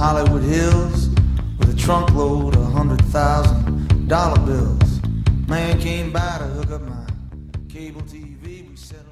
Hollywood 0.10 0.42
Hills 0.42 1.08
with 1.60 1.72
a 1.72 1.78
trunk 1.78 2.12
load 2.16 2.56
of 2.56 2.72
hundred 2.74 3.00
thousand 3.12 4.08
dollar 4.08 4.44
bills. 4.44 5.00
Man 5.48 5.80
came 5.80 6.12
by 6.12 6.40
to 6.40 6.46
hook 6.46 6.72
up 6.72 6.82
my 6.82 7.06
cable 7.72 8.02
TV. 8.02 8.68
We 8.68 8.76
settled. 8.76 9.06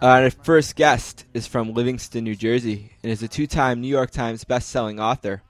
Our 0.00 0.30
first 0.30 0.74
guest 0.74 1.26
is 1.34 1.46
from 1.46 1.74
Livingston, 1.74 2.24
New 2.24 2.34
Jersey, 2.34 2.92
and 3.02 3.12
is 3.12 3.22
a 3.22 3.28
two-time 3.28 3.82
New 3.82 3.88
York 3.88 4.10
Times 4.10 4.42
best-selling 4.42 4.98
author. 4.98 5.42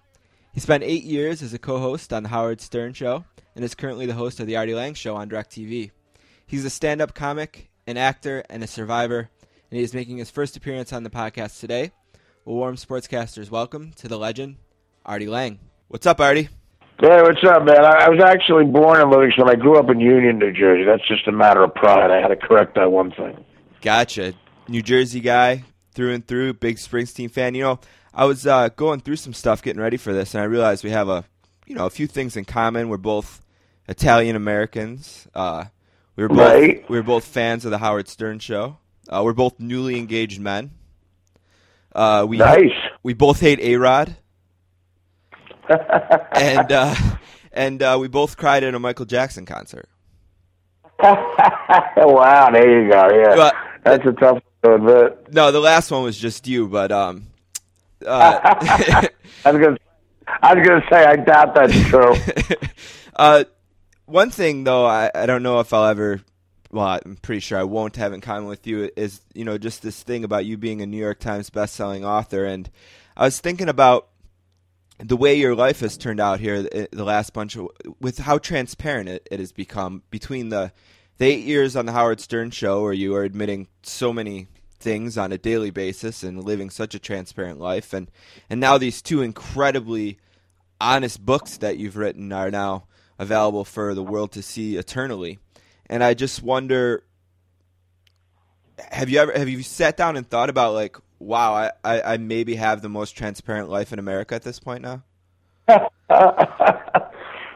He 0.52 0.58
spent 0.58 0.82
eight 0.82 1.04
years 1.04 1.42
as 1.42 1.54
a 1.54 1.58
co-host 1.60 2.12
on 2.12 2.24
the 2.24 2.30
Howard 2.30 2.60
Stern 2.60 2.92
Show, 2.92 3.24
and 3.54 3.64
is 3.64 3.76
currently 3.76 4.06
the 4.06 4.14
host 4.14 4.40
of 4.40 4.48
the 4.48 4.56
Artie 4.56 4.74
Lange 4.74 4.94
Show 4.94 5.14
on 5.14 5.30
DirecTV. 5.30 5.92
He's 6.44 6.64
a 6.64 6.70
stand-up 6.70 7.14
comic, 7.14 7.70
an 7.86 7.96
actor, 7.96 8.42
and 8.51 8.64
a 8.64 8.66
survivor, 8.66 9.30
and 9.70 9.78
he 9.78 9.84
is 9.84 9.94
making 9.94 10.16
his 10.16 10.28
first 10.28 10.57
appearance 10.57 10.92
on 10.92 11.05
the 11.05 11.11
podcast 11.11 11.61
today. 11.61 11.92
Warm 12.51 12.74
sportscaster's 12.74 13.48
welcome 13.48 13.92
to 13.92 14.09
the 14.09 14.18
legend, 14.18 14.57
Artie 15.07 15.28
Lange. 15.28 15.61
What's 15.86 16.05
up, 16.05 16.18
Artie? 16.20 16.48
Hey, 17.01 17.22
what's 17.22 17.44
up, 17.44 17.64
man? 17.64 17.84
I, 17.84 18.07
I 18.07 18.09
was 18.09 18.20
actually 18.20 18.64
born 18.64 19.01
in 19.01 19.09
Livingston. 19.09 19.48
I 19.48 19.55
grew 19.55 19.78
up 19.78 19.88
in 19.88 20.01
Union, 20.01 20.40
New 20.40 20.53
Jersey. 20.53 20.82
That's 20.82 21.07
just 21.07 21.28
a 21.28 21.32
matter 21.32 21.62
of 21.62 21.72
pride. 21.76 22.11
I 22.11 22.20
had 22.20 22.26
to 22.28 22.36
correct 22.36 22.74
that 22.74 22.90
one 22.90 23.12
thing. 23.12 23.44
Gotcha. 23.80 24.34
New 24.66 24.82
Jersey 24.82 25.20
guy 25.20 25.62
through 25.94 26.12
and 26.12 26.26
through, 26.26 26.55
big 26.55 26.78
Springsteen 26.78 27.30
fan. 27.30 27.55
You 27.55 27.62
know, 27.62 27.80
I 28.12 28.24
was 28.24 28.44
uh, 28.48 28.70
going 28.70 28.98
through 29.01 29.16
some 29.16 29.32
stuff 29.32 29.62
getting 29.62 29.80
ready 29.80 29.96
for 29.96 30.12
this, 30.12 30.34
and 30.34 30.42
I 30.42 30.46
realized 30.46 30.82
we 30.82 30.90
have 30.90 31.09
a, 31.09 31.24
you 31.66 31.76
know, 31.76 31.86
a 31.86 31.90
few 31.90 32.09
things 32.09 32.36
in 32.36 32.46
common. 32.46 32.88
We're 32.88 32.96
both 32.96 33.42
Italian 33.88 34.34
Americans. 34.34 35.28
Uh, 35.36 35.66
we 36.16 36.24
were 36.24 36.28
both 36.28 36.38
Right. 36.38 36.90
we 36.90 36.96
were 36.96 37.05
both 37.05 37.24
fans 37.24 37.64
of 37.64 37.70
the 37.70 37.78
Howard 37.78 38.09
Stern 38.09 38.40
show. 38.40 38.78
Uh, 39.09 39.22
we're 39.24 39.34
both 39.34 39.61
newly 39.61 39.96
engaged 39.96 40.40
men. 40.40 40.72
Uh, 41.95 42.24
we 42.28 42.36
Nice. 42.38 42.70
we 43.03 43.14
both 43.14 43.41
hate 43.41 43.59
A 43.61 43.76
Rod. 43.76 44.16
and 46.32 46.70
uh, 46.72 46.95
and 47.53 47.82
uh, 47.82 47.97
we 48.01 48.09
both 48.09 48.36
cried 48.36 48.64
at 48.64 48.74
a 48.74 48.78
Michael 48.78 49.07
Jackson 49.07 49.45
concert. 49.47 49.88
wow, 51.03 52.51
there 52.53 52.82
you 52.84 52.91
go. 52.91 53.09
Yeah, 53.11 53.34
But- 53.36 53.55
that's 53.84 54.05
a 54.07 54.12
tough 54.12 54.43
one 54.43 54.43
to 54.62 54.74
admit. 54.74 55.32
No, 55.32 55.51
the 55.53 55.61
last 55.61 55.91
one 55.91 56.03
was 56.03 56.18
just 56.18 56.47
you, 56.47 56.68
but 56.68 56.93
um, 56.93 57.26
uh, 58.07 58.38
I 59.45 59.53
was 59.53 59.61
gonna, 59.62 59.76
I 60.43 60.55
was 60.55 60.66
gonna 60.68 60.84
say 60.91 61.05
I 61.05 61.16
doubt 61.16 61.55
that's 61.55 61.80
true. 61.88 62.14
uh, 63.16 63.45
one 64.05 64.30
thing 64.30 64.64
though, 64.64 64.84
I, 64.84 65.11
I 65.14 65.24
don't 65.26 65.43
know 65.43 65.61
if 65.61 65.72
I'll 65.72 65.86
ever. 65.86 66.20
Well, 66.73 67.01
I'm 67.05 67.16
pretty 67.16 67.41
sure 67.41 67.59
I 67.59 67.64
won't 67.64 67.97
have 67.97 68.12
in 68.12 68.21
common 68.21 68.49
with 68.49 68.66
you 68.66 68.91
is 68.97 69.21
you 69.35 69.45
know 69.45 69.59
just 69.59 69.83
this 69.83 70.03
thing 70.03 70.25
about 70.25 70.47
you 70.47 70.57
being 70.57 70.81
a 70.83 70.87
New 70.87 70.97
York 70.97 71.18
Times 71.18 71.51
best-selling 71.51 72.05
author, 72.05 72.45
and 72.45 72.71
I 73.16 73.25
was 73.25 73.41
thinking 73.41 73.68
about 73.68 74.09
the 74.99 75.16
way 75.16 75.35
your 75.35 75.55
life 75.55 75.81
has 75.81 75.97
turned 75.97 76.21
out 76.21 76.41
here 76.41 76.62
the, 76.62 76.89
the 76.93 77.05
last 77.05 77.33
bunch 77.33 77.57
of 77.57 77.68
with 78.01 78.18
how 78.18 78.39
transparent 78.39 79.09
it, 79.09 79.27
it 79.31 79.41
has 79.41 79.53
become 79.53 80.03
between 80.11 80.51
the 80.51 80.73
the 81.18 81.27
eight 81.27 81.45
years 81.45 81.77
on 81.77 81.87
the 81.87 81.93
Howard 81.93 82.21
Stern 82.21 82.51
show 82.51 82.83
where 82.83 82.93
you 82.93 83.14
are 83.14 83.25
admitting 83.25 83.68
so 83.83 84.12
many 84.12 84.47
things 84.79 85.18
on 85.18 85.33
a 85.33 85.39
daily 85.39 85.71
basis 85.71 86.23
and 86.23 86.43
living 86.43 86.71
such 86.71 86.95
a 86.95 86.99
transparent 86.99 87.61
life. 87.61 87.93
And 87.93 88.11
and 88.49 88.61
now 88.61 88.79
these 88.79 89.03
two 89.03 89.23
incredibly 89.23 90.18
honest 90.81 91.25
books 91.25 91.59
that 91.59 91.79
you've 91.79 91.97
written 91.97 92.33
are 92.33 92.51
now 92.51 92.85
available 93.18 93.64
for 93.64 93.95
the 93.95 94.03
world 94.03 94.33
to 94.33 94.43
see 94.43 94.77
eternally 94.77 95.39
and 95.91 96.03
i 96.03 96.14
just 96.14 96.43
wonder 96.43 97.05
have 98.91 99.11
you 99.11 99.18
ever 99.18 99.32
have 99.38 99.51
you 99.51 99.62
sat 99.62 99.99
down 99.99 100.16
and 100.16 100.26
thought 100.26 100.49
about 100.49 100.72
like 100.72 100.97
wow 101.18 101.53
i 101.53 101.70
i, 101.84 102.14
I 102.14 102.16
maybe 102.16 102.55
have 102.55 102.80
the 102.80 102.88
most 102.88 103.12
transparent 103.12 103.68
life 103.68 103.93
in 103.93 103.99
america 103.99 104.34
at 104.34 104.43
this 104.43 104.59
point 104.59 104.82
now 104.82 105.03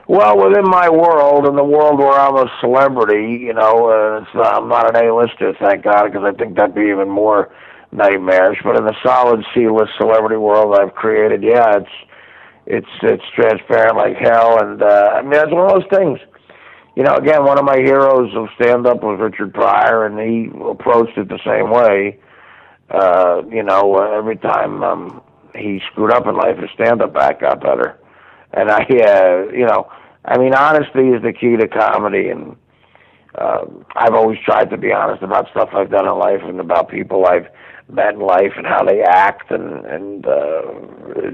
Well, 0.06 0.36
within 0.36 0.68
my 0.68 0.90
world 0.90 1.46
and 1.46 1.56
the 1.56 1.64
world 1.64 1.98
where 1.98 2.12
I'm 2.12 2.36
a 2.36 2.50
celebrity, 2.60 3.42
you 3.42 3.54
know, 3.54 3.88
uh, 3.88 4.22
it's 4.22 4.34
not, 4.34 4.62
I'm 4.62 4.68
not 4.68 4.94
an 4.94 5.02
A-lister, 5.02 5.54
thank 5.58 5.82
God, 5.82 6.12
because 6.12 6.24
I 6.24 6.32
think 6.36 6.56
that'd 6.56 6.74
be 6.74 6.82
even 6.82 7.08
more 7.08 7.50
nightmarish. 7.90 8.58
But 8.62 8.76
in 8.76 8.84
the 8.84 8.94
solid 9.02 9.44
C-list 9.54 9.92
celebrity 9.96 10.36
world 10.36 10.76
I've 10.78 10.94
created, 10.94 11.42
yeah, 11.42 11.78
it's 11.78 11.90
it's 12.66 12.88
it's 13.02 13.24
transparent 13.34 13.96
like 13.96 14.16
hell, 14.16 14.58
and 14.58 14.82
uh, 14.82 15.12
I 15.14 15.22
mean 15.22 15.32
that's 15.32 15.50
one 15.50 15.70
of 15.70 15.82
those 15.82 15.90
things. 15.98 16.18
You 16.96 17.02
know, 17.02 17.14
again, 17.16 17.44
one 17.44 17.58
of 17.58 17.64
my 17.64 17.78
heroes 17.78 18.32
of 18.36 18.48
stand-up 18.54 19.02
was 19.02 19.18
Richard 19.20 19.52
Pryor, 19.52 20.06
and 20.06 20.18
he 20.18 20.50
approached 20.64 21.18
it 21.18 21.28
the 21.28 21.40
same 21.44 21.70
way. 21.70 22.20
Uh, 22.88 23.42
you 23.50 23.64
know, 23.64 23.96
every 23.96 24.36
time 24.36 24.82
um, 24.84 25.22
he 25.56 25.80
screwed 25.90 26.12
up 26.12 26.26
in 26.26 26.36
life, 26.36 26.56
his 26.58 26.70
stand-up 26.74 27.16
act 27.16 27.40
got 27.40 27.60
better. 27.60 27.98
And 28.52 28.70
I, 28.70 28.82
uh, 28.82 29.52
you 29.52 29.66
know, 29.66 29.90
I 30.24 30.38
mean, 30.38 30.54
honesty 30.54 31.08
is 31.08 31.22
the 31.22 31.32
key 31.32 31.56
to 31.56 31.66
comedy, 31.66 32.28
and 32.28 32.56
uh, 33.34 33.64
I've 33.96 34.14
always 34.14 34.38
tried 34.44 34.70
to 34.70 34.76
be 34.76 34.92
honest 34.92 35.22
about 35.22 35.50
stuff 35.50 35.70
I've 35.74 35.90
done 35.90 36.06
in 36.06 36.16
life 36.16 36.40
and 36.42 36.60
about 36.60 36.88
people 36.88 37.26
I've 37.26 37.48
met 37.90 38.14
in 38.14 38.20
life 38.20 38.52
and 38.56 38.66
how 38.66 38.84
they 38.84 39.02
act, 39.02 39.50
and 39.50 39.84
and 39.84 40.26
uh, 40.26 40.62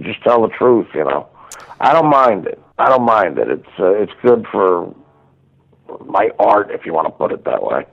just 0.02 0.22
tell 0.22 0.42
the 0.42 0.48
truth. 0.48 0.88
You 0.94 1.04
know, 1.04 1.28
I 1.80 1.92
don't 1.92 2.10
mind 2.10 2.46
it. 2.46 2.58
I 2.78 2.88
don't 2.88 3.04
mind 3.04 3.38
it. 3.38 3.48
It's 3.48 3.78
uh, 3.78 3.92
it's 3.92 4.12
good 4.22 4.46
for 4.50 4.92
my 6.06 6.30
art, 6.38 6.70
if 6.70 6.86
you 6.86 6.92
want 6.92 7.06
to 7.06 7.12
put 7.12 7.32
it 7.32 7.44
that 7.44 7.62
way. 7.62 7.86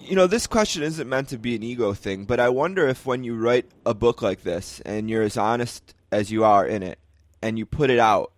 you 0.00 0.14
know, 0.14 0.26
this 0.26 0.46
question 0.46 0.82
isn't 0.82 1.08
meant 1.08 1.28
to 1.30 1.38
be 1.38 1.54
an 1.56 1.62
ego 1.62 1.94
thing, 1.94 2.24
but 2.24 2.38
I 2.38 2.48
wonder 2.50 2.86
if 2.86 3.06
when 3.06 3.24
you 3.24 3.34
write 3.36 3.70
a 3.86 3.94
book 3.94 4.20
like 4.20 4.42
this 4.42 4.80
and 4.80 5.08
you're 5.08 5.22
as 5.22 5.36
honest 5.36 5.94
as 6.12 6.30
you 6.30 6.44
are 6.44 6.66
in 6.66 6.82
it 6.82 6.98
and 7.42 7.58
you 7.58 7.64
put 7.66 7.90
it 7.90 7.98
out, 7.98 8.32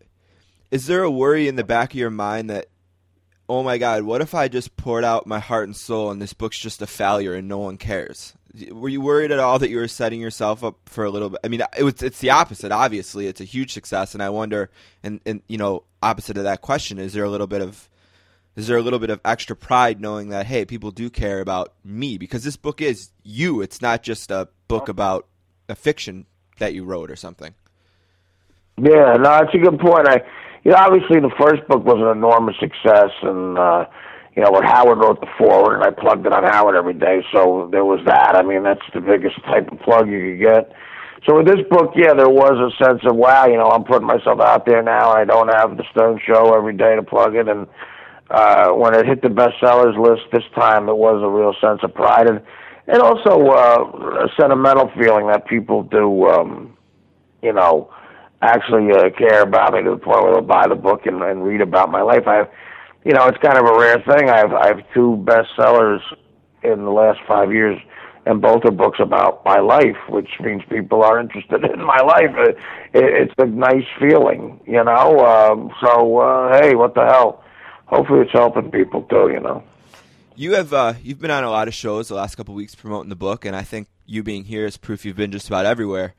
is 0.71 0.87
there 0.87 1.03
a 1.03 1.11
worry 1.11 1.49
in 1.49 1.57
the 1.57 1.65
back 1.65 1.93
of 1.93 1.99
your 1.99 2.11
mind 2.11 2.51
that, 2.51 2.67
oh 3.49 3.63
my 3.63 3.79
God, 3.79 4.03
what 4.03 4.21
if 4.21 4.35
I 4.35 4.49
just 4.49 4.77
poured 4.77 5.05
out 5.05 5.27
my 5.27 5.39
heart 5.39 5.65
and 5.65 5.77
soul 5.77 6.11
and 6.11 6.21
this 6.23 6.33
book's 6.33 6.59
just 6.59 6.83
a 6.83 6.87
failure 6.87 7.35
and 7.35 7.49
no 7.49 7.59
one 7.59 7.79
cares? 7.79 8.35
Were 8.71 8.89
you 8.89 9.01
worried 9.01 9.33
at 9.33 9.39
all 9.39 9.59
that 9.59 9.69
you 9.69 9.77
were 9.77 9.89
setting 9.89 10.21
yourself 10.21 10.65
up 10.65 10.77
for 10.87 11.05
a 11.05 11.11
little 11.11 11.31
bit? 11.31 11.41
I 11.45 11.49
mean, 11.49 11.63
it 11.77 11.83
was, 11.83 12.03
it's 12.03 12.21
the 12.21 12.31
opposite. 12.31 12.73
Obviously, 12.73 13.27
it's 13.27 13.41
a 13.41 13.45
huge 13.45 13.73
success, 13.73 14.15
and 14.15 14.23
I 14.23 14.31
wonder, 14.31 14.71
and, 15.03 15.21
and 15.27 15.43
you 15.47 15.59
know, 15.59 15.85
opposite 16.03 16.39
of 16.39 16.45
that 16.45 16.63
question, 16.63 16.99
is 16.99 17.13
there 17.13 17.25
a 17.25 17.31
little 17.31 17.47
bit 17.47 17.61
of 17.61 17.89
is 18.57 18.67
there 18.67 18.77
a 18.77 18.83
little 18.83 18.99
bit 18.99 19.11
of 19.11 19.21
extra 19.25 19.55
pride 19.55 20.01
knowing 20.01 20.31
that 20.31 20.47
hey 20.47 20.65
people 20.65 20.91
do 20.91 21.09
care 21.11 21.41
about 21.41 21.75
me 21.85 22.19
because 22.19 22.43
this 22.45 22.57
book 22.57 22.81
is 22.81 23.11
you 23.23 23.61
it's 23.61 23.81
not 23.81 24.03
just 24.03 24.31
a 24.31 24.49
book 24.69 24.89
about 24.89 25.27
a 25.69 25.75
fiction 25.75 26.27
that 26.59 26.75
you 26.75 26.85
wrote 26.85 27.11
or 27.11 27.17
something 27.17 27.55
Yeah, 28.79 29.17
no, 29.17 29.41
that's 29.41 29.55
a 29.55 29.59
good 29.59 29.79
point. 29.79 30.07
I, 30.07 30.21
you 30.65 30.73
know, 30.73 30.77
obviously 30.77 31.21
the 31.21 31.33
first 31.41 31.67
book 31.67 31.85
was 31.85 31.97
an 31.97 32.09
enormous 32.17 32.57
success, 32.61 33.11
and 33.23 33.59
uh, 33.59 33.87
you 34.37 34.43
know, 34.43 34.53
when 34.53 34.65
Howard 34.65 34.99
wrote 34.99 35.21
the 35.21 35.29
forward, 35.39 35.77
and 35.77 35.85
I 35.85 35.91
plugged 35.91 36.27
it 36.27 36.33
on 36.33 36.45
Howard 36.45 36.77
every 36.77 36.93
day, 36.93 37.25
so 37.33 37.69
there 37.73 37.85
was 37.85 38.05
that. 38.05 38.37
I 38.37 38.43
mean, 38.43 38.65
that's 38.65 38.85
the 38.93 39.01
biggest 39.01 39.43
type 39.45 39.73
of 39.73 39.81
plug 39.81 40.11
you 40.11 40.21
could 40.21 40.41
get. 40.41 40.73
So 41.27 41.39
with 41.39 41.47
this 41.47 41.67
book, 41.71 41.93
yeah, 41.97 42.13
there 42.13 42.29
was 42.29 42.61
a 42.61 42.85
sense 42.85 43.01
of 43.07 43.17
wow, 43.17 43.47
you 43.47 43.57
know, 43.57 43.71
I'm 43.71 43.85
putting 43.85 44.07
myself 44.07 44.41
out 44.41 44.67
there 44.67 44.83
now, 44.83 45.11
I 45.11 45.25
don't 45.25 45.49
have 45.49 45.79
the 45.79 45.85
Stern 45.91 46.21
Show 46.25 46.55
every 46.55 46.77
day 46.77 46.97
to 46.97 47.03
plug 47.03 47.35
it, 47.35 47.49
and 47.49 47.67
uh, 48.31 48.71
when 48.71 48.95
it 48.95 49.07
hit 49.07 49.23
the 49.23 49.29
bestsellers 49.29 49.97
list 49.99 50.23
this 50.33 50.45
time, 50.55 50.89
it 50.89 50.97
was 50.97 51.23
a 51.23 51.29
real 51.29 51.55
sense 51.61 51.81
of 51.83 51.95
pride 51.95 52.29
and 52.29 52.41
and 52.89 53.03
also 53.03 53.49
uh, 53.49 54.25
a 54.25 54.29
sentimental 54.41 54.89
feeling 54.97 55.27
that 55.27 55.45
people 55.49 55.83
do, 55.83 56.27
um, 56.29 56.77
you 57.43 57.53
know, 57.53 57.93
actually 58.43 58.93
uh, 58.93 59.11
care 59.19 59.43
about 59.43 59.73
me 59.73 59.83
to 59.83 59.91
the 59.91 59.97
point 59.97 60.23
where 60.23 60.35
they'll 60.35 60.41
buy 60.41 60.69
the 60.69 60.77
book 60.77 61.05
and, 61.05 61.21
and 61.21 61.43
read 61.45 61.61
about 61.61 61.91
my 61.91 62.01
life. 62.01 62.29
I 62.29 62.47
you 63.07 63.13
know, 63.13 63.27
it's 63.27 63.39
kind 63.39 63.57
of 63.57 63.65
a 63.65 63.79
rare 63.79 63.99
thing. 63.99 64.29
I 64.29 64.39
have 64.39 64.53
I 64.53 64.67
have 64.67 64.81
two 64.93 65.25
bestsellers 65.25 66.01
in 66.65 66.85
the 66.85 66.91
last 66.91 67.21
five 67.29 67.53
years, 67.53 67.79
and 68.27 68.43
both 68.43 68.65
are 68.65 68.73
books 68.73 68.99
about 69.01 69.45
my 69.45 69.61
life, 69.61 69.97
which 70.09 70.29
means 70.41 70.63
people 70.69 71.05
are 71.05 71.21
interested 71.21 71.65
in 71.73 71.85
my 71.85 71.99
life. 71.99 72.35
It, 72.37 72.57
it, 72.95 73.05
it's 73.31 73.35
a 73.39 73.47
nice 73.47 73.87
feeling, 74.01 74.61
you 74.67 74.83
know. 74.83 75.21
Um, 75.25 75.71
so 75.81 76.19
uh, 76.19 76.61
hey, 76.61 76.75
what 76.75 76.95
the 76.95 77.05
hell? 77.05 77.45
Hopefully, 77.87 78.21
it's 78.23 78.33
helping 78.33 78.71
people 78.71 79.03
too, 79.03 79.31
you 79.33 79.41
know. 79.41 79.63
you 80.35 80.55
have 80.55 80.73
uh, 80.73 80.95
you've 81.03 81.21
been 81.21 81.31
on 81.31 81.45
a 81.45 81.51
lot 81.51 81.69
of 81.69 81.75
shows 81.75 82.09
the 82.09 82.15
last 82.15 82.35
couple 82.37 82.53
of 82.53 82.57
weeks 82.57 82.75
promoting 82.75 83.09
the 83.09 83.17
book 83.17 83.45
and 83.45 83.57
i 83.57 83.63
think 83.63 83.89
you 84.05 84.23
being 84.23 84.45
here 84.45 84.67
is 84.67 84.77
proof 84.77 85.05
you've 85.05 85.17
been 85.17 85.33
just 85.33 85.49
about 85.49 85.65
everywhere 85.67 86.15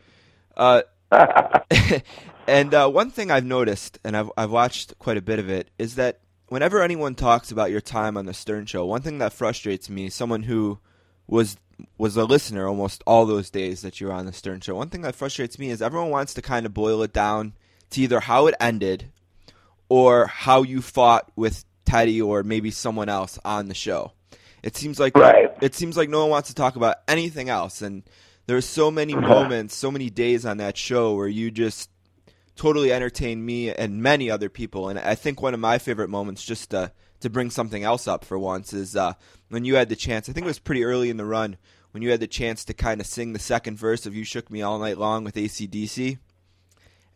uh, 0.58 0.82
and 2.48 2.74
uh, 2.74 2.90
one 2.90 3.12
thing 3.12 3.30
i've 3.32 3.46
noticed 3.46 4.00
and 4.04 4.18
I've, 4.18 4.32
I've 4.38 4.52
watched 4.52 4.98
quite 4.98 5.18
a 5.18 5.22
bit 5.22 5.40
of 5.40 5.50
it 5.50 5.70
is 5.78 5.96
that 5.96 6.20
whenever 6.48 6.82
anyone 6.82 7.14
talks 7.16 7.52
about 7.52 7.70
your 7.72 7.82
time 7.82 8.18
on 8.18 8.26
the 8.26 8.34
stern 8.34 8.66
show 8.66 8.86
one 8.86 9.02
thing 9.02 9.20
that 9.20 9.34
frustrates 9.34 9.90
me 9.90 10.10
someone 10.10 10.44
who 10.44 10.80
was 11.28 11.58
was 11.98 12.18
a 12.18 12.26
listener 12.26 12.68
almost 12.68 13.04
all 13.06 13.26
those 13.28 13.50
days 13.52 13.82
that 13.82 14.02
you 14.02 14.08
were 14.08 14.14
on 14.14 14.26
the 14.26 14.34
stern 14.34 14.62
show 14.62 14.76
one 14.76 14.90
thing 14.90 15.02
that 15.02 15.16
frustrates 15.16 15.60
me 15.60 15.70
is 15.70 15.82
everyone 15.82 16.10
wants 16.10 16.34
to 16.34 16.42
kind 16.42 16.66
of 16.66 16.74
boil 16.74 17.04
it 17.04 17.14
down 17.14 17.54
to 17.92 18.02
either 18.02 18.22
how 18.22 18.48
it 18.48 18.56
ended 18.60 19.12
or 19.90 20.28
how 20.28 20.64
you 20.64 20.82
fought 20.82 21.32
with 21.36 21.64
Teddy 21.86 22.22
or 22.22 22.44
maybe 22.44 22.72
someone 22.72 23.10
else 23.10 23.40
on 23.46 23.68
the 23.68 23.74
show. 23.74 24.12
It 24.64 24.76
seems 24.76 25.00
like 25.00 25.16
Right. 25.16 25.50
it 25.62 25.76
seems 25.76 25.96
like 25.96 26.10
no 26.10 26.22
one 26.22 26.30
wants 26.30 26.50
to 26.50 26.56
talk 26.56 26.76
about 26.76 26.98
anything 27.08 27.50
else 27.50 27.82
and 27.82 28.04
there's 28.48 28.66
so 28.66 28.90
many 28.92 29.16
moments, 29.34 29.76
so 29.76 29.92
many 29.92 30.10
days 30.10 30.46
on 30.46 30.58
that 30.58 30.78
show 30.78 31.16
where 31.16 31.28
you 31.28 31.52
just 31.52 31.90
totally 32.56 32.92
entertained 32.92 33.46
me 33.46 33.72
and 33.72 34.02
many 34.02 34.32
other 34.32 34.50
people 34.50 34.90
and 34.90 34.98
I 35.00 35.16
think 35.16 35.42
one 35.42 35.54
of 35.54 35.60
my 35.60 35.78
favorite 35.78 36.10
moments 36.10 36.44
just 36.44 36.72
to 36.72 36.92
to 37.20 37.30
bring 37.30 37.50
something 37.50 37.84
else 37.84 38.08
up 38.08 38.24
for 38.24 38.38
once 38.38 38.74
is 38.74 38.96
uh, 38.96 39.14
when 39.50 39.66
you 39.66 39.76
had 39.76 39.90
the 39.90 39.96
chance. 39.96 40.30
I 40.30 40.34
think 40.34 40.46
it 40.46 40.48
was 40.48 40.60
pretty 40.60 40.84
early 40.84 41.10
in 41.10 41.18
the 41.18 41.26
run 41.26 41.58
when 41.92 42.04
you 42.04 42.12
had 42.12 42.20
the 42.20 42.28
chance 42.28 42.64
to 42.66 42.74
kind 42.76 43.02
of 43.02 43.08
sing 43.08 43.34
the 43.34 43.40
second 43.40 43.78
verse 43.80 44.06
of 44.06 44.16
"You 44.16 44.24
Shook 44.24 44.52
Me 44.52 44.62
All 44.62 44.78
Night 44.78 44.98
Long" 45.00 45.24
with 45.24 45.34
ACDC. 45.36 46.20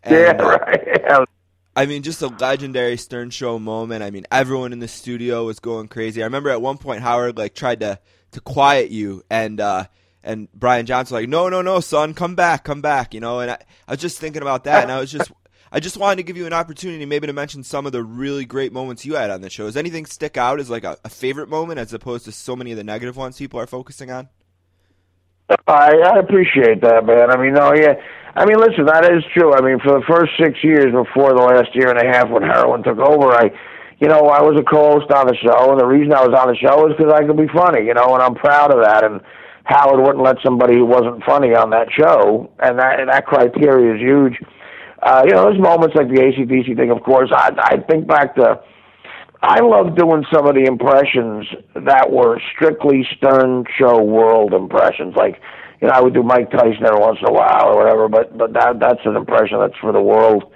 And, 0.03 0.15
yeah, 0.15 0.43
uh, 0.43 0.57
right. 0.65 1.27
I 1.75 1.85
mean, 1.85 2.03
just 2.03 2.21
a 2.21 2.27
legendary 2.27 2.97
Stern 2.97 3.29
Show 3.29 3.57
moment. 3.57 4.03
I 4.03 4.11
mean, 4.11 4.25
everyone 4.31 4.73
in 4.73 4.79
the 4.79 4.87
studio 4.87 5.45
was 5.45 5.59
going 5.59 5.87
crazy. 5.87 6.21
I 6.21 6.25
remember 6.25 6.49
at 6.49 6.61
one 6.61 6.77
point 6.77 7.01
Howard 7.01 7.37
like 7.37 7.55
tried 7.55 7.79
to 7.79 7.99
to 8.31 8.41
quiet 8.41 8.91
you, 8.91 9.23
and 9.29 9.59
uh, 9.59 9.85
and 10.23 10.51
Brian 10.53 10.85
Johnson 10.85 11.15
like, 11.15 11.29
"No, 11.29 11.47
no, 11.49 11.61
no, 11.61 11.79
son, 11.79 12.13
come 12.13 12.35
back, 12.35 12.65
come 12.65 12.81
back," 12.81 13.13
you 13.13 13.19
know. 13.19 13.39
And 13.39 13.51
I, 13.51 13.57
I 13.87 13.91
was 13.91 14.01
just 14.01 14.19
thinking 14.19 14.41
about 14.41 14.65
that, 14.65 14.83
and 14.83 14.91
I 14.91 14.99
was 14.99 15.11
just, 15.11 15.31
I 15.71 15.79
just 15.79 15.95
wanted 15.95 16.17
to 16.17 16.23
give 16.23 16.35
you 16.35 16.45
an 16.45 16.53
opportunity, 16.53 17.05
maybe 17.05 17.27
to 17.27 17.33
mention 17.33 17.63
some 17.63 17.85
of 17.85 17.93
the 17.93 18.03
really 18.03 18.43
great 18.43 18.73
moments 18.73 19.05
you 19.05 19.15
had 19.15 19.29
on 19.29 19.41
the 19.41 19.49
show. 19.49 19.65
Does 19.65 19.77
anything 19.77 20.05
stick 20.05 20.35
out 20.35 20.59
as 20.59 20.69
like 20.69 20.83
a, 20.83 20.97
a 21.05 21.09
favorite 21.09 21.47
moment, 21.47 21.79
as 21.79 21.93
opposed 21.93 22.25
to 22.25 22.33
so 22.33 22.55
many 22.55 22.71
of 22.71 22.77
the 22.77 22.83
negative 22.83 23.15
ones 23.15 23.37
people 23.37 23.59
are 23.59 23.67
focusing 23.67 24.11
on? 24.11 24.27
I, 25.67 25.97
I 25.97 26.19
appreciate 26.19 26.81
that, 26.81 27.05
man. 27.05 27.29
I 27.29 27.37
mean, 27.37 27.53
no, 27.53 27.73
yeah. 27.73 27.95
I 28.35 28.45
mean, 28.45 28.57
listen, 28.57 28.85
that 28.85 29.03
is 29.11 29.23
true. 29.35 29.53
I 29.53 29.61
mean, 29.61 29.79
for 29.83 29.99
the 29.99 30.05
first 30.07 30.31
six 30.39 30.63
years 30.63 30.91
before 30.93 31.35
the 31.35 31.43
last 31.43 31.75
year 31.75 31.89
and 31.89 31.99
a 31.99 32.07
half 32.07 32.29
when 32.29 32.43
heroin 32.43 32.83
took 32.83 32.99
over, 32.99 33.31
I, 33.35 33.51
you 33.99 34.07
know, 34.07 34.31
I 34.31 34.41
was 34.41 34.55
a 34.57 34.63
co-host 34.63 35.11
on 35.11 35.27
the 35.27 35.35
show, 35.35 35.71
and 35.71 35.79
the 35.79 35.85
reason 35.85 36.13
I 36.13 36.25
was 36.25 36.31
on 36.31 36.47
the 36.47 36.55
show 36.55 36.87
is 36.87 36.95
because 36.95 37.11
I 37.11 37.27
could 37.27 37.35
be 37.35 37.51
funny, 37.51 37.85
you 37.85 37.93
know, 37.93 38.15
and 38.15 38.23
I'm 38.23 38.35
proud 38.35 38.71
of 38.71 38.79
that. 38.83 39.03
And 39.03 39.19
Howard 39.65 39.99
wouldn't 39.99 40.23
let 40.23 40.37
somebody 40.43 40.75
who 40.75 40.85
wasn't 40.85 41.23
funny 41.23 41.53
on 41.53 41.69
that 41.71 41.91
show, 41.91 42.49
and 42.59 42.79
that 42.79 42.99
and 42.99 43.09
that 43.09 43.25
criteria 43.27 43.95
is 43.95 44.01
huge. 44.01 44.39
Uh, 45.03 45.23
you 45.27 45.33
know, 45.33 45.43
there's 45.43 45.59
moments 45.59 45.95
like 45.95 46.07
the 46.07 46.21
ACDC 46.21 46.75
thing. 46.75 46.91
Of 46.91 47.03
course, 47.03 47.29
I 47.33 47.51
I 47.57 47.77
think 47.89 48.07
back 48.07 48.35
to. 48.35 48.59
I 49.43 49.59
love 49.59 49.97
doing 49.97 50.23
some 50.31 50.45
of 50.45 50.53
the 50.53 50.65
impressions 50.65 51.47
that 51.73 52.11
were 52.11 52.39
strictly 52.53 53.07
Stern 53.17 53.65
Show 53.75 54.01
world 54.01 54.53
impressions. 54.53 55.15
Like, 55.15 55.41
you 55.81 55.87
know, 55.87 55.93
I 55.93 56.01
would 56.01 56.13
do 56.13 56.23
Mike 56.23 56.51
Tyson 56.51 56.85
every 56.85 56.99
once 56.99 57.17
in 57.19 57.27
a 57.27 57.31
while 57.31 57.69
or 57.69 57.77
whatever, 57.77 58.07
but 58.07 58.37
but 58.37 58.53
that 58.53 58.79
that's 58.79 59.01
an 59.05 59.15
impression 59.15 59.59
that's 59.59 59.77
for 59.81 59.91
the 59.91 60.01
world. 60.01 60.51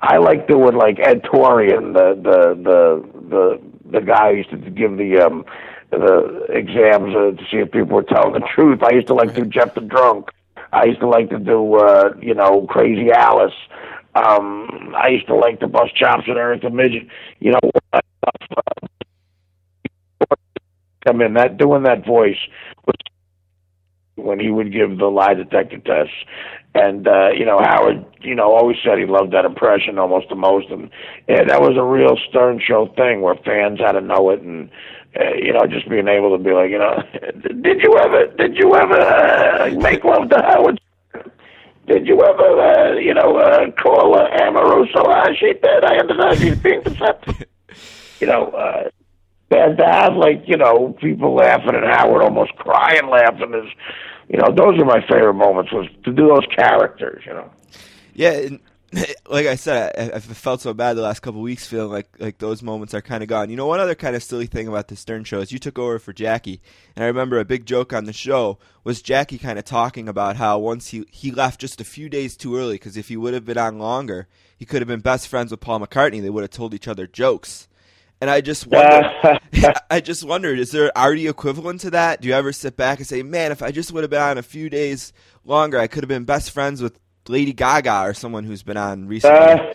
I 0.00 0.16
like 0.16 0.48
doing 0.48 0.74
like 0.74 0.98
Ed 0.98 1.22
Torian, 1.24 1.92
the 1.92 2.14
the 2.22 2.54
the 2.62 3.28
the 3.28 3.60
the 3.90 4.00
guy 4.00 4.30
who 4.30 4.38
used 4.38 4.50
to 4.50 4.56
give 4.56 4.96
the 4.96 5.18
um 5.18 5.44
the 5.90 6.46
exams 6.48 7.14
uh, 7.14 7.32
to 7.36 7.44
see 7.50 7.58
if 7.58 7.70
people 7.72 7.96
were 7.96 8.02
telling 8.02 8.32
the 8.32 8.46
truth. 8.54 8.82
I 8.82 8.94
used 8.94 9.08
to 9.08 9.14
like 9.14 9.34
to 9.34 9.44
do 9.44 9.50
Jeff 9.50 9.74
the 9.74 9.82
Drunk. 9.82 10.30
I 10.72 10.84
used 10.84 11.00
to 11.00 11.08
like 11.08 11.28
to 11.30 11.38
do 11.38 11.74
uh, 11.74 12.14
you 12.20 12.34
know 12.34 12.66
Crazy 12.66 13.10
Alice. 13.12 13.54
Um, 14.14 14.94
I 14.96 15.08
used 15.08 15.26
to 15.26 15.34
like 15.34 15.60
to 15.60 15.68
bust 15.68 15.94
chops 15.94 16.26
with 16.26 16.38
Eric 16.38 16.62
the 16.62 16.70
Midget. 16.70 17.06
You 17.38 17.52
know, 17.52 17.70
uh, 17.92 18.00
come 21.06 21.20
in 21.20 21.34
that 21.34 21.58
doing 21.58 21.82
that 21.82 22.06
voice 22.06 22.38
was 22.86 22.96
when 24.22 24.40
he 24.40 24.50
would 24.50 24.72
give 24.72 24.98
the 24.98 25.06
lie 25.06 25.34
detector 25.34 25.78
test. 25.78 26.12
And 26.74 27.08
uh, 27.08 27.30
you 27.30 27.44
know, 27.44 27.58
Howard, 27.58 28.04
you 28.20 28.34
know, 28.34 28.54
always 28.54 28.76
said 28.84 28.98
he 28.98 29.04
loved 29.04 29.32
that 29.32 29.44
impression 29.44 29.98
almost 29.98 30.28
the 30.28 30.36
most, 30.36 30.68
and 30.70 30.88
yeah, 31.28 31.42
that 31.44 31.60
was 31.60 31.76
a 31.76 31.82
real 31.82 32.16
Stern 32.28 32.60
Show 32.64 32.86
thing 32.96 33.22
where 33.22 33.34
fans 33.44 33.80
had 33.80 33.92
to 33.92 34.00
know 34.00 34.30
it, 34.30 34.40
and 34.40 34.70
uh, 35.18 35.34
you 35.34 35.52
know, 35.52 35.66
just 35.66 35.88
being 35.88 36.06
able 36.06 36.36
to 36.36 36.42
be 36.42 36.52
like, 36.52 36.70
you 36.70 36.78
know, 36.78 37.02
did 37.62 37.82
you 37.82 37.96
ever, 37.98 38.26
did 38.36 38.56
you 38.56 38.74
ever 38.76 39.00
uh, 39.00 39.70
make 39.80 40.04
love 40.04 40.28
to 40.30 40.36
Howard? 40.42 40.80
Did 41.88 42.06
you 42.06 42.22
ever, 42.22 42.60
uh, 42.60 42.92
you 42.94 43.14
know, 43.14 43.36
uh, 43.36 43.70
call 43.72 44.16
uh, 44.16 44.28
Amoroso? 44.40 45.02
Uh, 45.02 45.34
she 45.38 45.52
did. 45.54 45.84
I 45.84 45.96
understand 45.96 46.38
she's 46.38 46.58
being 46.58 46.82
deceptive. 46.82 47.42
you 48.20 48.28
know, 48.28 48.46
uh, 48.50 48.88
and 49.50 49.76
to 49.78 49.84
have 49.84 50.14
like 50.14 50.44
you 50.46 50.56
know 50.56 50.96
people 51.00 51.34
laughing 51.34 51.74
and 51.74 51.84
Howard 51.84 52.22
almost 52.22 52.54
crying 52.56 53.08
laughing 53.08 53.52
is, 53.54 53.68
you 54.30 54.38
know, 54.38 54.54
those 54.54 54.78
are 54.78 54.84
my 54.84 55.00
favorite 55.08 55.34
moments 55.34 55.72
was 55.72 55.88
to 56.04 56.12
do 56.12 56.28
those 56.28 56.46
characters. 56.56 57.24
You 57.26 57.32
know. 57.34 57.50
Yeah, 58.14 58.32
and 58.32 58.60
like 59.28 59.46
I 59.46 59.56
said, 59.56 59.92
I, 59.98 60.16
I 60.16 60.20
felt 60.20 60.60
so 60.60 60.72
bad 60.72 60.96
the 60.96 61.02
last 61.02 61.18
couple 61.18 61.40
weeks, 61.40 61.66
feeling 61.66 61.90
like 61.90 62.08
like 62.20 62.38
those 62.38 62.62
moments 62.62 62.94
are 62.94 63.02
kind 63.02 63.24
of 63.24 63.28
gone. 63.28 63.50
You 63.50 63.56
know, 63.56 63.66
one 63.66 63.80
other 63.80 63.96
kind 63.96 64.14
of 64.14 64.22
silly 64.22 64.46
thing 64.46 64.68
about 64.68 64.86
the 64.86 64.94
Stern 64.94 65.24
show 65.24 65.40
is 65.40 65.50
you 65.50 65.58
took 65.58 65.80
over 65.80 65.98
for 65.98 66.12
Jackie, 66.12 66.60
and 66.94 67.04
I 67.04 67.08
remember 67.08 67.40
a 67.40 67.44
big 67.44 67.66
joke 67.66 67.92
on 67.92 68.04
the 68.04 68.12
show 68.12 68.58
was 68.84 69.02
Jackie 69.02 69.38
kind 69.38 69.58
of 69.58 69.64
talking 69.64 70.08
about 70.08 70.36
how 70.36 70.60
once 70.60 70.88
he 70.88 71.04
he 71.10 71.32
left 71.32 71.60
just 71.60 71.80
a 71.80 71.84
few 71.84 72.08
days 72.08 72.36
too 72.36 72.56
early 72.56 72.74
because 72.74 72.96
if 72.96 73.08
he 73.08 73.16
would 73.16 73.34
have 73.34 73.44
been 73.44 73.58
on 73.58 73.80
longer, 73.80 74.28
he 74.56 74.64
could 74.64 74.80
have 74.80 74.88
been 74.88 75.00
best 75.00 75.26
friends 75.26 75.50
with 75.50 75.60
Paul 75.60 75.80
McCartney. 75.80 76.22
They 76.22 76.30
would 76.30 76.44
have 76.44 76.50
told 76.50 76.72
each 76.72 76.86
other 76.86 77.08
jokes. 77.08 77.66
And 78.20 78.28
I 78.28 78.40
just 78.40 78.66
wonder, 78.66 79.10
I 79.90 80.00
just 80.00 80.24
wondered, 80.24 80.58
is 80.58 80.70
there 80.72 80.96
already 80.96 81.26
equivalent 81.26 81.80
to 81.80 81.90
that? 81.90 82.20
Do 82.20 82.28
you 82.28 82.34
ever 82.34 82.52
sit 82.52 82.76
back 82.76 82.98
and 82.98 83.06
say, 83.06 83.22
man, 83.22 83.50
if 83.50 83.62
I 83.62 83.70
just 83.70 83.92
would 83.92 84.02
have 84.02 84.10
been 84.10 84.20
on 84.20 84.38
a 84.38 84.42
few 84.42 84.68
days 84.68 85.12
longer, 85.44 85.78
I 85.78 85.86
could 85.86 86.04
have 86.04 86.08
been 86.08 86.24
best 86.24 86.50
friends 86.50 86.82
with 86.82 86.98
Lady 87.28 87.52
Gaga 87.52 88.02
or 88.02 88.14
someone 88.14 88.44
who's 88.44 88.62
been 88.62 88.76
on 88.76 89.06
recently? 89.06 89.74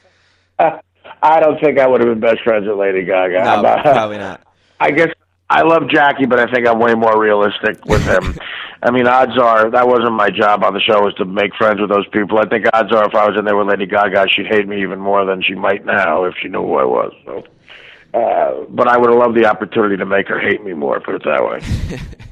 Uh, 0.60 0.80
I 1.22 1.40
don't 1.40 1.60
think 1.60 1.80
I 1.80 1.88
would 1.88 2.02
have 2.02 2.10
been 2.10 2.20
best 2.20 2.42
friends 2.44 2.68
with 2.68 2.78
Lady 2.78 3.04
Gaga. 3.04 3.44
no, 3.44 3.50
I'm, 3.50 3.66
uh, 3.66 3.82
probably 3.82 4.18
not. 4.18 4.42
I 4.80 4.92
guess 4.92 5.10
I 5.50 5.62
love 5.62 5.90
Jackie, 5.90 6.26
but 6.26 6.40
I 6.40 6.52
think 6.52 6.68
I'm 6.68 6.80
way 6.80 6.94
more 6.94 7.20
realistic 7.20 7.84
with 7.86 8.04
him. 8.04 8.38
I 8.82 8.92
mean, 8.92 9.08
odds 9.08 9.38
are 9.38 9.72
that 9.72 9.88
wasn't 9.88 10.14
my 10.14 10.30
job 10.30 10.64
on 10.64 10.74
the 10.74 10.80
show 10.80 11.02
was 11.02 11.14
to 11.16 11.26
make 11.26 11.56
friends 11.56 11.80
with 11.80 11.90
those 11.90 12.08
people. 12.10 12.38
I 12.38 12.46
think 12.46 12.66
odds 12.74 12.92
are 12.92 13.08
if 13.08 13.16
I 13.16 13.28
was 13.28 13.38
in 13.38 13.46
there 13.46 13.56
with 13.56 13.68
Lady 13.68 13.86
Gaga, 13.86 14.28
she'd 14.30 14.48
hate 14.48 14.68
me 14.68 14.82
even 14.82 15.00
more 15.00 15.26
than 15.26 15.42
she 15.42 15.56
might 15.56 15.86
now 15.86 16.26
if 16.26 16.36
she 16.42 16.48
knew 16.48 16.62
who 16.62 16.76
I 16.76 16.86
was. 16.86 17.14
So. 17.26 17.44
Uh, 18.16 18.66
but 18.70 18.88
I 18.88 18.98
would 18.98 19.10
have 19.10 19.20
loved 19.20 19.36
the 19.36 19.46
opportunity 19.46 19.98
to 19.98 20.06
make 20.06 20.28
her 20.30 20.40
hate 20.40 20.64
me 20.64 20.74
more. 20.74 21.00
Put 21.02 21.16
it 21.16 21.24
that 21.26 21.44
way. 21.44 22.00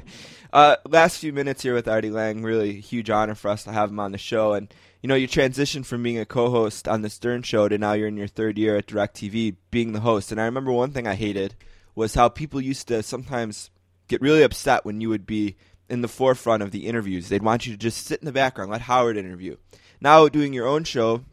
Uh, 0.54 0.76
last 0.88 1.18
few 1.18 1.32
minutes 1.32 1.64
here 1.64 1.74
with 1.74 1.88
Artie 1.88 2.12
Lange, 2.12 2.44
really 2.44 2.80
huge 2.80 3.10
honor 3.10 3.34
for 3.34 3.48
us 3.48 3.64
to 3.64 3.72
have 3.72 3.90
him 3.90 3.98
on 3.98 4.12
the 4.12 4.18
show. 4.18 4.52
And 4.52 4.72
you 5.02 5.08
know, 5.08 5.16
you 5.16 5.26
transitioned 5.26 5.84
from 5.84 6.04
being 6.04 6.20
a 6.20 6.24
co-host 6.24 6.86
on 6.86 7.02
the 7.02 7.10
Stern 7.10 7.42
Show 7.42 7.68
to 7.68 7.76
now 7.76 7.94
you're 7.94 8.06
in 8.06 8.16
your 8.16 8.28
third 8.28 8.56
year 8.56 8.76
at 8.76 8.86
DirecTV, 8.86 9.56
being 9.72 9.92
the 9.92 9.98
host. 9.98 10.30
And 10.30 10.40
I 10.40 10.44
remember 10.44 10.70
one 10.70 10.92
thing 10.92 11.08
I 11.08 11.16
hated 11.16 11.56
was 11.96 12.14
how 12.14 12.28
people 12.28 12.60
used 12.60 12.86
to 12.86 13.02
sometimes 13.02 13.70
get 14.06 14.22
really 14.22 14.44
upset 14.44 14.84
when 14.84 15.00
you 15.00 15.08
would 15.08 15.26
be 15.26 15.56
in 15.90 16.02
the 16.02 16.08
forefront 16.08 16.62
of 16.62 16.70
the 16.70 16.86
interviews. 16.86 17.28
They'd 17.28 17.42
want 17.42 17.66
you 17.66 17.72
to 17.72 17.78
just 17.78 18.06
sit 18.06 18.20
in 18.20 18.26
the 18.26 18.30
background, 18.30 18.70
let 18.70 18.82
Howard 18.82 19.16
interview. 19.16 19.56
Now 20.00 20.28
doing 20.28 20.52
your 20.52 20.68
own 20.68 20.84
show, 20.84 21.24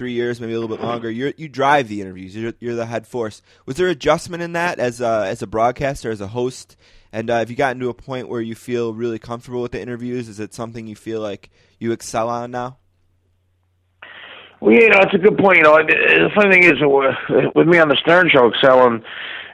three 0.00 0.14
years, 0.14 0.40
maybe 0.40 0.54
a 0.54 0.58
little 0.58 0.74
bit 0.74 0.82
longer, 0.82 1.10
you 1.10 1.34
you 1.36 1.46
drive 1.46 1.86
the 1.88 2.00
interviews. 2.00 2.34
You're, 2.34 2.54
you're 2.58 2.74
the 2.74 2.86
head 2.86 3.06
force. 3.06 3.42
Was 3.66 3.76
there 3.76 3.88
adjustment 3.88 4.42
in 4.42 4.54
that 4.54 4.78
as 4.78 5.02
a, 5.02 5.26
as 5.26 5.42
a 5.42 5.46
broadcaster, 5.46 6.10
as 6.10 6.22
a 6.22 6.28
host? 6.28 6.74
And 7.12 7.28
uh, 7.28 7.40
have 7.40 7.50
you 7.50 7.56
gotten 7.56 7.80
to 7.80 7.90
a 7.90 7.94
point 7.94 8.30
where 8.30 8.40
you 8.40 8.54
feel 8.54 8.94
really 8.94 9.18
comfortable 9.18 9.60
with 9.60 9.72
the 9.72 9.80
interviews? 9.82 10.26
Is 10.26 10.40
it 10.40 10.54
something 10.54 10.86
you 10.86 10.96
feel 10.96 11.20
like 11.20 11.50
you 11.78 11.92
excel 11.92 12.30
on 12.30 12.50
now? 12.50 12.78
Well, 14.60 14.72
you 14.72 14.88
know, 14.88 15.00
it's 15.00 15.12
a 15.12 15.18
good 15.18 15.36
point. 15.36 15.58
You 15.58 15.64
know, 15.64 15.76
the 15.76 16.30
funny 16.34 16.50
thing 16.50 16.64
is, 16.64 16.80
uh, 16.80 17.50
with 17.54 17.68
me 17.68 17.78
on 17.78 17.88
the 17.88 17.96
Stern 17.96 18.30
Show, 18.32 18.48
excelling 18.48 19.04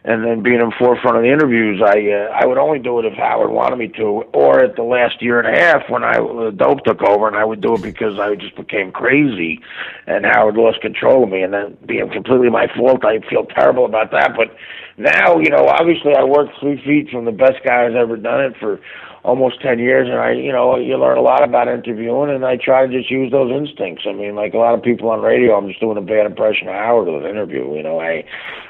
and 0.06 0.24
then 0.24 0.40
being 0.40 0.60
in 0.60 0.70
forefront 0.78 1.16
of 1.16 1.24
the 1.24 1.32
interviews, 1.32 1.82
I 1.84 1.98
uh, 2.12 2.30
I 2.30 2.46
would 2.46 2.58
only 2.58 2.78
do 2.78 3.00
it 3.00 3.04
if 3.04 3.14
Howard 3.14 3.50
wanted 3.50 3.76
me 3.76 3.88
to, 3.98 4.22
or 4.32 4.62
at 4.62 4.76
the 4.76 4.84
last 4.84 5.20
year 5.20 5.40
and 5.40 5.48
a 5.52 5.60
half 5.60 5.90
when 5.90 6.04
I 6.04 6.18
uh, 6.18 6.50
dope 6.50 6.84
took 6.84 7.02
over, 7.02 7.26
and 7.26 7.36
I 7.36 7.44
would 7.44 7.60
do 7.60 7.74
it 7.74 7.82
because 7.82 8.16
I 8.20 8.36
just 8.36 8.54
became 8.54 8.92
crazy, 8.92 9.60
and 10.06 10.24
Howard 10.24 10.54
lost 10.54 10.80
control 10.80 11.24
of 11.24 11.30
me, 11.30 11.42
and 11.42 11.52
then 11.52 11.76
being 11.86 12.08
completely 12.08 12.50
my 12.50 12.68
fault, 12.76 13.04
I 13.04 13.18
feel 13.28 13.46
terrible 13.46 13.84
about 13.84 14.12
that. 14.12 14.36
But 14.36 14.54
now, 14.96 15.38
you 15.38 15.50
know, 15.50 15.66
obviously, 15.66 16.14
I 16.14 16.22
work 16.22 16.50
three 16.60 16.80
feet 16.84 17.10
from 17.10 17.24
the 17.24 17.32
best 17.32 17.64
guy 17.64 17.86
who's 17.88 17.96
ever 17.98 18.16
done 18.16 18.44
it 18.44 18.54
for 18.60 18.78
almost 19.26 19.60
10 19.60 19.80
years 19.80 20.08
and 20.08 20.18
I 20.18 20.30
you 20.30 20.52
know 20.52 20.76
you 20.76 20.96
learn 20.96 21.18
a 21.18 21.20
lot 21.20 21.42
about 21.42 21.66
interviewing 21.66 22.30
and 22.30 22.46
I 22.46 22.56
try 22.56 22.86
to 22.86 22.92
just 22.92 23.10
use 23.10 23.32
those 23.32 23.50
instincts. 23.50 24.04
I 24.08 24.12
mean 24.12 24.36
like 24.36 24.54
a 24.54 24.58
lot 24.58 24.74
of 24.74 24.82
people 24.84 25.10
on 25.10 25.20
radio 25.20 25.58
I'm 25.58 25.66
just 25.66 25.80
doing 25.80 25.98
a 25.98 26.00
bad 26.00 26.26
impression 26.26 26.68
of 26.68 26.74
Howard 26.74 27.08
with 27.08 27.24
an 27.24 27.30
interview 27.30 27.74
you 27.74 27.82
know. 27.82 28.00
I 28.00 28.24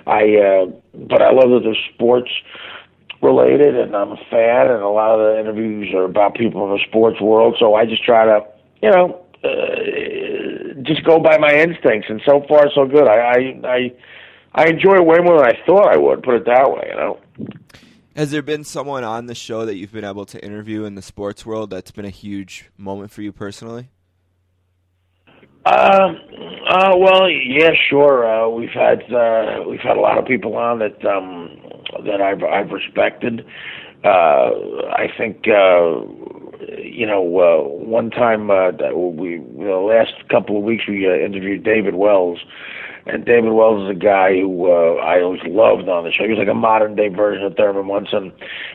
I 0.07 0.23
uh 0.37 0.67
but 0.95 1.21
I 1.21 1.31
love 1.31 1.51
that 1.51 1.61
they're 1.63 1.93
sports 1.95 2.31
related 3.21 3.77
and 3.77 3.95
I'm 3.95 4.13
a 4.13 4.17
fan 4.31 4.71
and 4.71 4.83
a 4.83 4.89
lot 4.89 5.21
of 5.21 5.21
the 5.21 5.39
interviews 5.39 5.93
are 5.95 6.05
about 6.05 6.35
people 6.35 6.65
in 6.65 6.79
the 6.79 6.85
sports 6.89 7.21
world 7.21 7.57
so 7.59 7.75
I 7.75 7.85
just 7.85 8.03
try 8.03 8.25
to 8.25 8.41
you 8.81 8.91
know 8.91 9.23
uh, 9.45 10.81
just 10.83 11.05
go 11.05 11.21
by 11.21 11.37
my 11.37 11.53
instincts 11.53 12.09
and 12.09 12.23
so 12.25 12.43
far 12.49 12.71
so 12.75 12.87
good. 12.87 13.07
I 13.07 13.19
I 13.19 13.61
I 13.63 13.93
I 14.55 14.69
enjoy 14.69 14.95
it 14.95 15.05
way 15.05 15.19
more 15.19 15.37
than 15.37 15.49
I 15.53 15.67
thought 15.67 15.93
I 15.93 15.99
would 15.99 16.23
put 16.23 16.35
it 16.37 16.47
that 16.47 16.73
way 16.73 16.89
you 16.89 16.97
know 16.97 17.21
Has 18.17 18.31
there 18.31 18.41
been 18.41 18.65
someone 18.65 19.05
on 19.05 19.27
the 19.27 19.35
show 19.35 19.67
that 19.67 19.77
you've 19.77 19.93
been 19.93 20.03
able 20.03 20.25
to 20.25 20.43
interview 20.43 20.85
in 20.85 20.95
the 20.95 21.03
sports 21.03 21.45
world 21.45 21.69
that's 21.69 21.91
been 21.91 22.07
a 22.07 22.11
huge 22.11 22.71
moment 22.79 23.11
for 23.11 23.21
you 23.21 23.31
personally? 23.31 23.91
Um. 25.67 26.19
Uh. 26.67 26.95
Well. 26.97 27.29
Yeah. 27.29 27.73
Sure. 27.91 28.27
Uh, 28.27 28.49
we've 28.49 28.71
had 28.71 29.03
uh, 29.13 29.65
we've 29.69 29.81
had 29.81 29.99
a 29.99 30.01
lot 30.01 30.17
of 30.17 30.25
people 30.25 30.57
on 30.57 30.79
that 30.79 31.05
um, 31.05 31.61
that 32.07 32.23
I've 32.23 32.43
I've 32.43 32.71
respected. 32.71 33.45
Uh, 34.03 34.09
I 34.09 35.09
think 35.19 35.47
uh, 35.49 36.01
you 36.79 37.07
know 37.07 37.21
uh, 37.21 37.69
one 37.69 38.11
time 38.11 38.51
uh, 38.51 38.71
we 38.95 39.45
the 39.59 39.77
last 39.77 40.27
couple 40.31 40.57
of 40.57 40.63
weeks 40.63 40.85
we 40.89 41.07
uh, 41.07 41.13
interviewed 41.13 41.65
David 41.65 41.97
Wells. 41.97 42.39
And 43.07 43.25
David 43.25 43.53
Wells 43.53 43.85
is 43.85 43.97
a 43.97 43.99
guy 43.99 44.33
who 44.35 44.67
uh, 44.67 44.97
I 44.99 45.23
always 45.23 45.41
loved 45.47 45.89
on 45.89 46.05
the 46.05 46.11
show. 46.11 46.25
He 46.25 46.31
was 46.31 46.39
like 46.39 46.51
a 46.51 46.55
modern 46.55 46.97
day 46.97 47.09
version 47.09 47.45
of 47.45 47.55
Thurman 47.55 47.87
Munson 47.87 48.33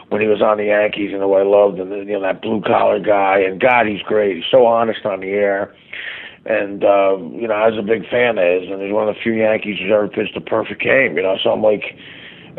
when 0.08 0.22
he 0.22 0.28
was 0.28 0.42
on 0.42 0.58
the 0.58 0.66
Yankees, 0.72 1.12
and 1.12 1.22
who 1.22 1.34
I 1.34 1.44
loved, 1.44 1.80
and 1.80 1.92
you 2.08 2.14
know 2.14 2.22
that 2.22 2.42
blue 2.42 2.62
collar 2.62 3.00
guy. 3.00 3.40
And 3.40 3.60
God, 3.60 3.88
he's 3.88 4.02
great. 4.02 4.38
He's 4.38 4.46
so 4.50 4.66
honest 4.66 5.06
on 5.06 5.20
the 5.20 5.32
air 5.36 5.76
and 6.46 6.84
uh, 6.84 7.18
you 7.38 7.48
know 7.48 7.54
I 7.54 7.70
was 7.70 7.78
a 7.78 7.86
big 7.86 8.10
fan 8.10 8.38
of 8.38 8.46
his, 8.46 8.70
and 8.70 8.82
he's 8.82 8.94
one 8.94 9.08
of 9.08 9.14
the 9.14 9.22
few 9.22 9.34
Yankees 9.34 9.78
who's 9.80 9.92
ever 9.94 10.08
pitched 10.08 10.36
a 10.36 10.42
perfect 10.42 10.82
game. 10.82 11.16
You 11.16 11.24
know, 11.24 11.38
so 11.42 11.52
I'm 11.52 11.62
like, 11.62 11.84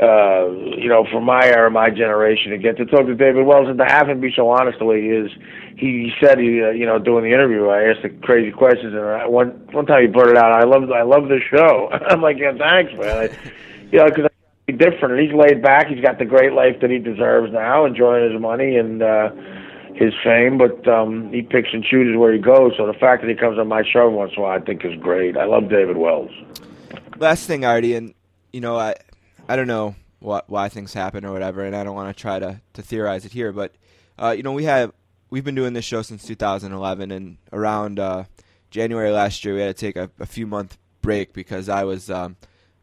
uh, 0.01 0.49
you 0.49 0.89
know, 0.89 1.07
from 1.11 1.25
my 1.25 1.45
era, 1.45 1.71
my 1.71 1.91
generation, 1.91 2.51
to 2.53 2.59
get 2.59 2.77
to 2.79 2.87
talk 2.87 3.07
to 3.07 3.15
David 3.15 3.45
Wells 3.45 3.69
and 3.69 3.79
to 3.79 3.85
have 3.85 4.09
him 4.09 4.21
be 4.21 4.33
so 4.35 4.49
honest 4.49 4.79
the 4.79 4.85
way 4.85 5.03
he 5.03 5.09
is. 5.09 5.31
He 5.77 6.13
said 6.21 6.39
he, 6.39 6.63
uh, 6.63 6.71
you 6.71 6.87
know, 6.87 6.99
doing 6.99 7.25
the 7.25 7.31
interview, 7.31 7.69
I 7.69 7.91
asked 7.91 8.03
the 8.03 8.09
crazy 8.09 8.53
questions, 8.53 8.95
and 8.95 9.05
I, 9.05 9.27
one 9.27 9.51
one 9.73 9.87
time 9.87 10.03
he 10.03 10.09
blurted 10.09 10.37
out, 10.37 10.53
"I 10.53 10.65
love, 10.65 10.91
I 10.91 11.03
love 11.03 11.29
the 11.29 11.41
show." 11.51 11.89
I'm 12.09 12.23
like, 12.23 12.39
yeah, 12.39 12.53
thanks, 12.57 12.93
man. 12.99 13.17
I, 13.17 13.51
you 13.91 13.99
know, 13.99 14.07
because 14.07 14.31
he's 14.67 14.79
different, 14.79 15.15
and 15.15 15.21
he's 15.21 15.35
laid 15.35 15.63
back. 15.63 15.89
He's 15.89 16.01
got 16.01 16.19
the 16.19 16.25
great 16.25 16.53
life 16.53 16.81
that 16.81 16.91
he 16.91 16.99
deserves 16.99 17.53
now, 17.53 17.85
enjoying 17.85 18.31
his 18.33 18.41
money 18.41 18.77
and. 18.77 19.03
uh 19.03 19.31
his 19.95 20.15
fame, 20.25 20.57
but 20.57 20.89
um, 20.89 21.31
he 21.31 21.43
picks 21.43 21.69
and 21.73 21.85
chooses 21.85 22.17
where 22.17 22.33
he 22.33 22.39
goes. 22.39 22.73
So 22.79 22.87
the 22.87 22.95
fact 22.95 23.23
that 23.23 23.29
he 23.29 23.37
comes 23.37 23.59
on 23.59 23.69
my 23.69 23.83
show 23.85 24.09
once 24.09 24.33
in 24.35 24.39
a 24.39 24.43
while, 24.43 24.59
I 24.59 24.65
think 24.65 24.85
is 24.87 24.99
great. 24.99 25.37
I 25.37 25.45
love 25.45 25.69
David 25.69 25.99
Wells. 25.99 26.31
Last 27.19 27.47
thing, 27.47 27.65
Artie, 27.67 27.95
and 27.95 28.15
you 28.53 28.61
know, 28.61 28.79
I 28.79 28.95
I 29.49 29.57
don't 29.57 29.67
know 29.67 29.95
what 30.21 30.49
why 30.49 30.69
things 30.69 30.95
happen 30.95 31.25
or 31.25 31.33
whatever, 31.33 31.63
and 31.65 31.75
I 31.75 31.85
don't 31.85 31.95
want 31.95 32.15
to 32.15 32.21
try 32.21 32.39
to 32.39 32.61
to 32.75 32.83
theorize 32.83 33.25
it 33.25 33.33
here, 33.33 33.53
but 33.53 33.75
uh, 34.19 34.35
you 34.37 34.43
know, 34.43 34.53
we 34.53 34.65
have 34.65 34.93
we've 35.31 35.45
been 35.45 35.55
doing 35.55 35.73
this 35.73 35.85
show 35.85 36.03
since 36.03 36.25
2011, 36.25 37.11
and 37.11 37.39
around 37.53 37.99
uh, 37.99 38.25
January 38.71 39.11
last 39.11 39.45
year 39.45 39.55
we 39.55 39.61
had 39.61 39.77
to 39.77 39.81
take 39.81 39.97
a, 39.97 40.11
a 40.21 40.27
few 40.27 40.47
month 40.47 40.79
break 41.01 41.33
because 41.33 41.69
I 41.69 41.85
was 41.85 42.11
um, 42.11 42.37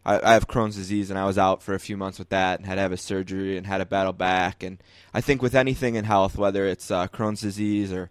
I, 0.05 0.20
I 0.20 0.34
have 0.34 0.47
Crohn's 0.47 0.76
disease 0.76 1.10
and 1.10 1.20
I 1.20 1.26
was 1.26 1.38
out 1.38 1.62
for 1.62 1.74
a 1.74 1.80
few 1.80 1.95
months 1.95 2.20
with 2.20 2.30
that 2.30 2.60
and 2.60 2.66
had 2.66 2.76
to 2.76 2.82
have 2.82 2.91
a 2.91 2.97
surgery 2.97 3.57
and 3.57 3.66
had 3.66 3.78
to 3.78 3.86
battle 3.86 4.14
back. 4.14 4.64
And 4.64 4.82
I 5.14 5.22
think 5.22 5.41
with 5.41 5.55
anything 5.55 5.95
in 5.95 6.05
health, 6.05 6.38
whether 6.38 6.66
it's 6.66 6.91
uh, 6.91 7.07
Crohn's 7.07 7.41
disease 7.41 7.93
or 7.93 8.10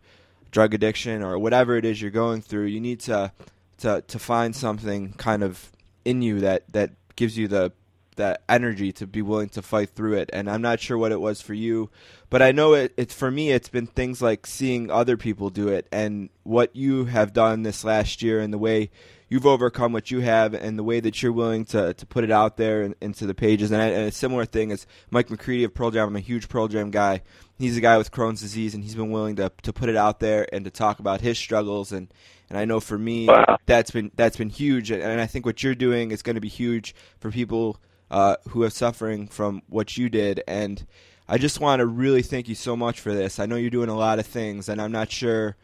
drug 0.51 0.74
addiction 0.74 1.22
or 1.22 1.38
whatever 1.38 1.76
it 1.76 1.84
is 1.84 2.01
you're 2.01 2.11
going 2.11 2.40
through, 2.40 2.66
you 2.66 2.80
need 2.80 3.01
to 3.01 3.32
to 3.78 4.03
to 4.07 4.18
find 4.18 4.55
something 4.55 5.12
kind 5.14 5.42
of 5.42 5.70
in 6.05 6.22
you 6.22 6.40
that 6.40 6.64
that 6.72 6.90
gives 7.16 7.36
you 7.36 7.49
the 7.49 7.72
that 8.19 8.43
energy 8.49 8.93
to 8.93 9.07
be 9.07 9.23
willing 9.23 9.49
to 9.51 9.62
fight 9.62 9.91
through 9.91 10.14
it. 10.14 10.31
And 10.33 10.49
I'm 10.49 10.62
not 10.62 10.79
sure 10.79 10.97
what 10.97 11.11
it 11.11 11.21
was 11.21 11.41
for 11.41 11.55
you, 11.55 11.91
but 12.31 12.43
I 12.43 12.53
know 12.53 12.75
it, 12.75 12.93
it's 12.97 13.14
for 13.14 13.31
me. 13.31 13.51
It's 13.51 13.69
been 13.69 13.87
things 13.87 14.23
like 14.23 14.47
seeing 14.47 14.91
other 14.91 15.16
people 15.16 15.51
do 15.51 15.69
it 15.69 15.89
and 15.91 16.29
what 16.45 16.77
you 16.77 17.07
have 17.07 17.33
done 17.33 17.62
this 17.62 17.83
last 17.83 18.23
year 18.23 18.41
and 18.41 18.53
the 18.53 18.59
way 18.59 18.91
you've 19.29 19.47
overcome 19.47 19.93
what 19.93 20.11
you 20.11 20.21
have 20.21 20.55
and 20.55 20.79
the 20.79 20.83
way 20.83 21.01
that 21.01 21.23
you're 21.23 21.33
willing 21.33 21.64
to, 21.66 21.95
to 21.95 22.07
put 22.07 22.25
it 22.25 22.31
out 22.31 22.57
there 22.57 22.83
and, 22.83 22.95
into 23.01 23.27
the 23.27 23.35
pages. 23.35 23.71
And, 23.71 23.81
I, 23.81 23.87
and, 23.87 24.09
a 24.09 24.12
similar 24.12 24.45
thing 24.45 24.71
is 24.71 24.87
Mike 25.11 25.31
McCready 25.31 25.64
of 25.64 25.75
Pearl 25.75 25.91
Jam. 25.91 26.09
I'm 26.09 26.16
a 26.16 26.21
huge 26.21 26.49
Pearl 26.49 26.69
Jam 26.69 26.91
guy. 26.91 27.23
He's 27.59 27.77
a 27.77 27.81
guy 27.81 27.99
with 27.99 28.12
Crohn's 28.12 28.41
disease, 28.41 28.75
and 28.75 28.85
he's 28.85 28.95
been 28.95 29.11
willing 29.11 29.37
to 29.37 29.51
to 29.62 29.73
put 29.73 29.89
it 29.89 29.97
out 29.97 30.21
there 30.21 30.47
and 30.53 30.64
to 30.64 30.71
talk 30.71 31.01
about 31.01 31.21
his 31.21 31.39
struggles. 31.39 31.91
And, 31.91 32.09
and 32.49 32.57
I 32.57 32.64
know 32.64 32.79
for 32.79 32.97
me, 32.97 33.27
Wow. 33.27 33.59
that's 33.66 33.91
been 33.91 34.12
that's 34.14 34.37
been 34.37 34.49
huge. 34.49 34.91
And, 34.93 35.03
and 35.03 35.21
I 35.21 35.27
think 35.27 35.45
what 35.45 35.62
you're 35.62 35.75
doing 35.75 36.12
is 36.12 36.23
going 36.23 36.37
to 36.37 36.41
be 36.41 36.49
huge 36.49 36.95
for 37.19 37.31
people 37.33 37.81
uh, 38.11 38.36
who 38.48 38.62
are 38.62 38.70
suffering 38.70 39.28
from 39.28 39.62
what 39.68 39.96
you 39.96 40.09
did. 40.09 40.42
And 40.46 40.86
I 41.28 41.38
just 41.38 41.61
want 41.61 41.80
to 41.80 41.86
really 41.86 42.22
thank 42.22 42.48
you 42.48 42.54
so 42.54 42.76
much 42.76 43.00
for 43.00 43.14
this. 43.14 43.38
I 43.38 43.46
know 43.46 43.56
you're 43.56 43.70
doing 43.70 43.90
a 43.90 43.96
lot 43.96 44.18
of 44.18 44.26
things, 44.26 44.68
and 44.68 44.80
I'm 44.80 44.92
not 44.92 45.11
sure. 45.11 45.56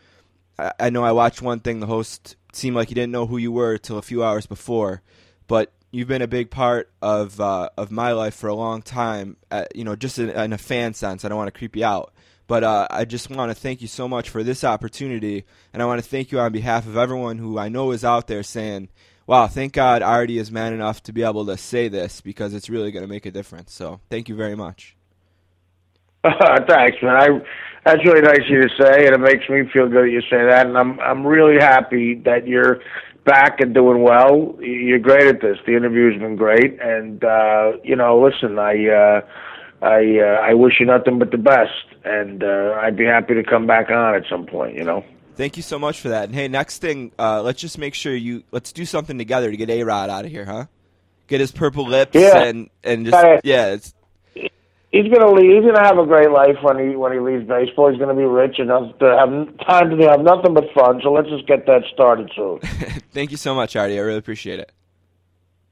I, 0.59 0.73
I 0.79 0.91
know 0.91 1.05
I 1.05 1.13
watched 1.13 1.43
one 1.43 1.61
thing. 1.61 1.81
The 1.81 1.87
host 1.87 2.37
seemed 2.53 2.77
like 2.77 2.89
he 2.89 2.95
didn't 2.95 3.13
know 3.13 3.27
who 3.27 3.39
you 3.39 3.53
were 3.53 3.79
till 3.79 3.99
a 3.99 4.03
few 4.03 4.23
hours 4.23 4.47
before, 4.47 5.03
but 5.47 5.73
you've 5.91 6.09
been 6.09 6.23
a 6.23 6.29
big 6.29 6.51
part 6.51 6.91
of 7.01 7.41
uh, 7.41 7.71
of 7.79 7.91
my 7.91 8.13
life 8.13 8.35
for 8.35 8.49
a 8.49 8.55
long 8.55 8.83
time. 8.83 9.37
Uh, 9.51 9.65
you 9.75 9.85
know, 9.85 9.97
just 9.97 10.19
in, 10.19 10.31
in 10.31 10.53
a 10.53 10.59
fan 10.59 10.93
sense. 10.95 11.25
I 11.25 11.29
don't 11.29 11.39
want 11.39 11.53
to 11.53 11.59
creep 11.59 11.77
you 11.77 11.85
out. 11.85 12.13
But 12.47 12.63
uh, 12.63 12.87
I 12.91 13.07
just 13.07 13.31
want 13.31 13.51
to 13.51 13.55
thank 13.55 13.81
you 13.81 13.89
so 13.89 14.07
much 14.07 14.29
for 14.29 14.43
this 14.43 14.65
opportunity, 14.65 15.45
and 15.73 15.83
I 15.83 15.87
want 15.87 16.03
to 16.03 16.09
thank 16.09 16.31
you 16.31 16.41
on 16.41 16.53
behalf 16.53 16.87
of 16.87 16.97
everyone 16.97 17.39
who 17.39 17.59
I 17.59 17.71
know 17.71 17.91
is 17.93 18.05
out 18.05 18.27
there 18.27 18.43
saying, 18.43 18.91
wow, 19.27 19.47
thank 19.47 19.73
God 19.73 20.03
Artie 20.03 20.39
is 20.39 20.51
man 20.51 20.73
enough 20.73 21.03
to 21.05 21.13
be 21.13 21.23
able 21.23 21.47
to 21.47 21.57
say 21.57 21.89
this 21.89 22.21
because 22.21 22.55
it's 22.55 22.69
really 22.69 22.91
going 22.91 23.05
to 23.05 23.09
make 23.09 23.27
a 23.27 23.31
difference. 23.31 23.73
So 23.73 24.01
thank 24.11 24.29
you 24.29 24.35
very 24.35 24.55
much. 24.55 24.97
Uh, 26.25 26.61
Thanks, 26.69 26.99
man. 27.03 27.17
I, 27.17 27.29
that's 27.85 28.05
really 28.05 28.23
nice 28.23 28.41
of 28.41 28.49
you 28.49 28.63
to 28.63 28.69
say, 28.81 29.07
and 29.07 29.15
it 29.15 29.21
makes 29.21 29.49
me 29.49 29.69
feel 29.73 29.89
good 29.89 30.07
that 30.07 30.11
you 30.11 30.23
say 30.23 30.45
that. 30.45 30.67
And 30.67 30.79
I'm 30.79 30.99
I'm 31.01 31.27
really 31.27 31.59
happy 31.61 32.15
that 32.25 32.47
you're 32.47 32.81
back 33.25 33.61
and 33.61 33.75
doing 33.75 34.03
well. 34.03 34.57
You're 34.61 34.99
great 34.99 35.27
at 35.27 35.41
this. 35.43 35.59
The 35.67 35.77
interview's 35.77 36.19
been 36.19 36.37
great, 36.37 36.81
and 36.81 37.23
uh, 37.23 37.73
you 37.83 37.97
know, 37.97 38.19
listen, 38.19 38.59
I 38.59 38.89
uh, 38.89 39.21
I 39.83 40.19
uh, 40.19 40.41
I 40.43 40.55
wish 40.55 40.81
you 40.81 40.87
nothing 40.87 41.19
but 41.19 41.31
the 41.31 41.39
best, 41.39 41.85
and 42.05 42.43
uh, 42.43 42.79
I'd 42.81 42.97
be 42.97 43.05
happy 43.05 43.35
to 43.35 43.43
come 43.43 43.67
back 43.67 43.91
on 43.91 44.15
at 44.15 44.23
some 44.31 44.47
point. 44.47 44.77
You 44.77 44.85
know. 44.85 45.05
Thank 45.37 45.57
you 45.57 45.63
so 45.63 45.79
much 45.79 46.01
for 46.01 46.11
that. 46.11 46.25
And 46.25 46.35
hey, 46.35 46.49
next 46.49 46.79
thing, 46.79 47.13
uh, 47.19 47.43
let's 47.43 47.61
just 47.61 47.77
make 47.79 47.95
sure 47.95 48.15
you 48.15 48.45
let's 48.53 48.73
do 48.73 48.85
something 48.85 49.19
together 49.19 49.51
to 49.51 49.57
get 49.57 49.69
A 49.71 49.83
Rod 49.83 50.11
out 50.11 50.25
of 50.25 50.31
here, 50.31 50.45
huh? 50.45 50.67
Get 51.27 51.41
his 51.41 51.51
purple 51.53 51.87
lips 51.87 52.13
Yeah. 52.15 52.43
and 52.45 52.71
and 52.83 53.07
just 53.07 53.25
it. 53.25 53.41
yeah, 53.45 53.73
it's 53.73 53.95
He's 54.93 55.13
gonna 55.13 55.33
leave. 55.33 55.51
He's 55.51 55.65
gonna 55.65 55.85
have 55.85 55.99
a 55.99 56.07
great 56.07 56.31
life 56.31 56.55
when 56.63 56.79
he 56.79 56.95
when 56.95 57.13
he 57.13 57.19
leaves 57.19 57.49
baseball. 57.49 57.91
He's 57.91 57.99
gonna 57.99 58.15
be 58.15 58.23
rich 58.23 58.61
enough 58.61 58.97
to 59.01 59.07
have 59.07 59.29
time 59.67 59.91
to 59.99 60.09
have 60.09 60.21
nothing 60.21 60.55
but 60.55 60.67
fun. 60.73 61.01
So 61.03 61.11
let's 61.13 61.29
just 61.29 61.49
get 61.49 61.67
that 61.67 61.83
started 61.93 62.31
soon. 62.37 62.61
thank 63.13 63.33
you 63.33 63.37
so 63.37 63.57
much, 63.57 63.75
Artie. 63.75 63.99
I 63.99 64.03
really 64.03 64.19
appreciate 64.19 64.61
it. 64.61 64.71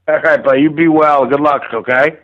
All 0.09 0.19
right, 0.19 0.43
but 0.43 0.59
you 0.59 0.69
be 0.69 0.89
well. 0.89 1.25
Good 1.25 1.39
luck. 1.39 1.61
Okay. 1.73 2.17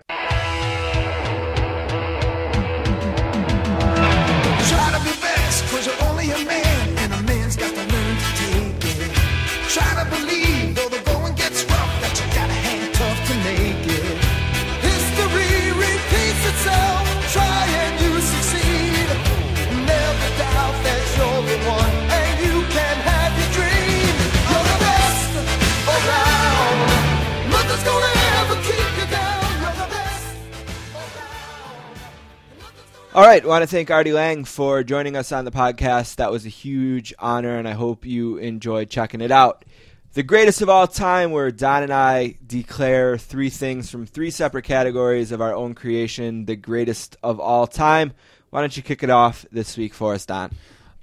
All 33.19 33.25
right, 33.25 33.45
want 33.45 33.63
to 33.63 33.67
thank 33.67 33.91
Artie 33.91 34.13
Lange 34.13 34.45
for 34.45 34.81
joining 34.81 35.17
us 35.17 35.33
on 35.33 35.43
the 35.43 35.51
podcast. 35.51 36.15
That 36.15 36.31
was 36.31 36.45
a 36.45 36.47
huge 36.47 37.13
honor, 37.19 37.57
and 37.57 37.67
I 37.67 37.73
hope 37.73 38.05
you 38.05 38.37
enjoyed 38.37 38.89
checking 38.89 39.19
it 39.19 39.29
out. 39.29 39.65
The 40.13 40.23
greatest 40.23 40.61
of 40.61 40.69
all 40.69 40.87
time, 40.87 41.31
where 41.31 41.51
Don 41.51 41.83
and 41.83 41.91
I 41.91 42.37
declare 42.47 43.17
three 43.17 43.49
things 43.49 43.91
from 43.91 44.05
three 44.05 44.31
separate 44.31 44.63
categories 44.63 45.33
of 45.33 45.41
our 45.41 45.53
own 45.53 45.73
creation, 45.73 46.45
the 46.45 46.55
greatest 46.55 47.17
of 47.21 47.41
all 47.41 47.67
time. 47.67 48.13
Why 48.51 48.61
don't 48.61 48.77
you 48.77 48.83
kick 48.83 49.03
it 49.03 49.09
off 49.09 49.45
this 49.51 49.75
week 49.75 49.93
for 49.93 50.13
us, 50.13 50.25
Don? 50.25 50.51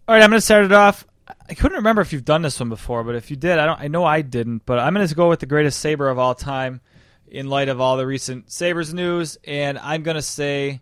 All 0.09 0.14
right, 0.14 0.23
I'm 0.23 0.31
going 0.31 0.39
to 0.39 0.41
start 0.41 0.64
it 0.64 0.73
off. 0.73 1.07
I 1.51 1.53
couldn't 1.53 1.77
remember 1.77 2.01
if 2.01 2.14
you've 2.14 2.25
done 2.25 2.41
this 2.41 2.59
one 2.59 2.71
before, 2.71 3.05
but 3.05 3.14
if 3.14 3.31
you 3.31 3.37
did, 3.37 3.59
I 3.59 3.67
don't. 3.67 3.79
I 3.79 3.89
know 3.89 4.07
I 4.07 4.23
didn't, 4.23 4.64
but 4.64 4.79
I'm 4.79 4.95
going 4.95 5.07
to 5.07 5.14
go 5.14 5.29
with 5.29 5.41
the 5.41 5.45
greatest 5.45 5.81
saber 5.81 6.09
of 6.09 6.19
all 6.19 6.35
time, 6.35 6.81
in 7.29 7.51
light 7.51 7.69
of 7.69 7.79
all 7.79 7.99
the 7.99 8.07
recent 8.07 8.51
Sabres 8.51 8.95
news, 8.95 9.37
and 9.45 9.79
I'm 9.79 10.03
going 10.03 10.14
to 10.14 10.23
say, 10.23 10.81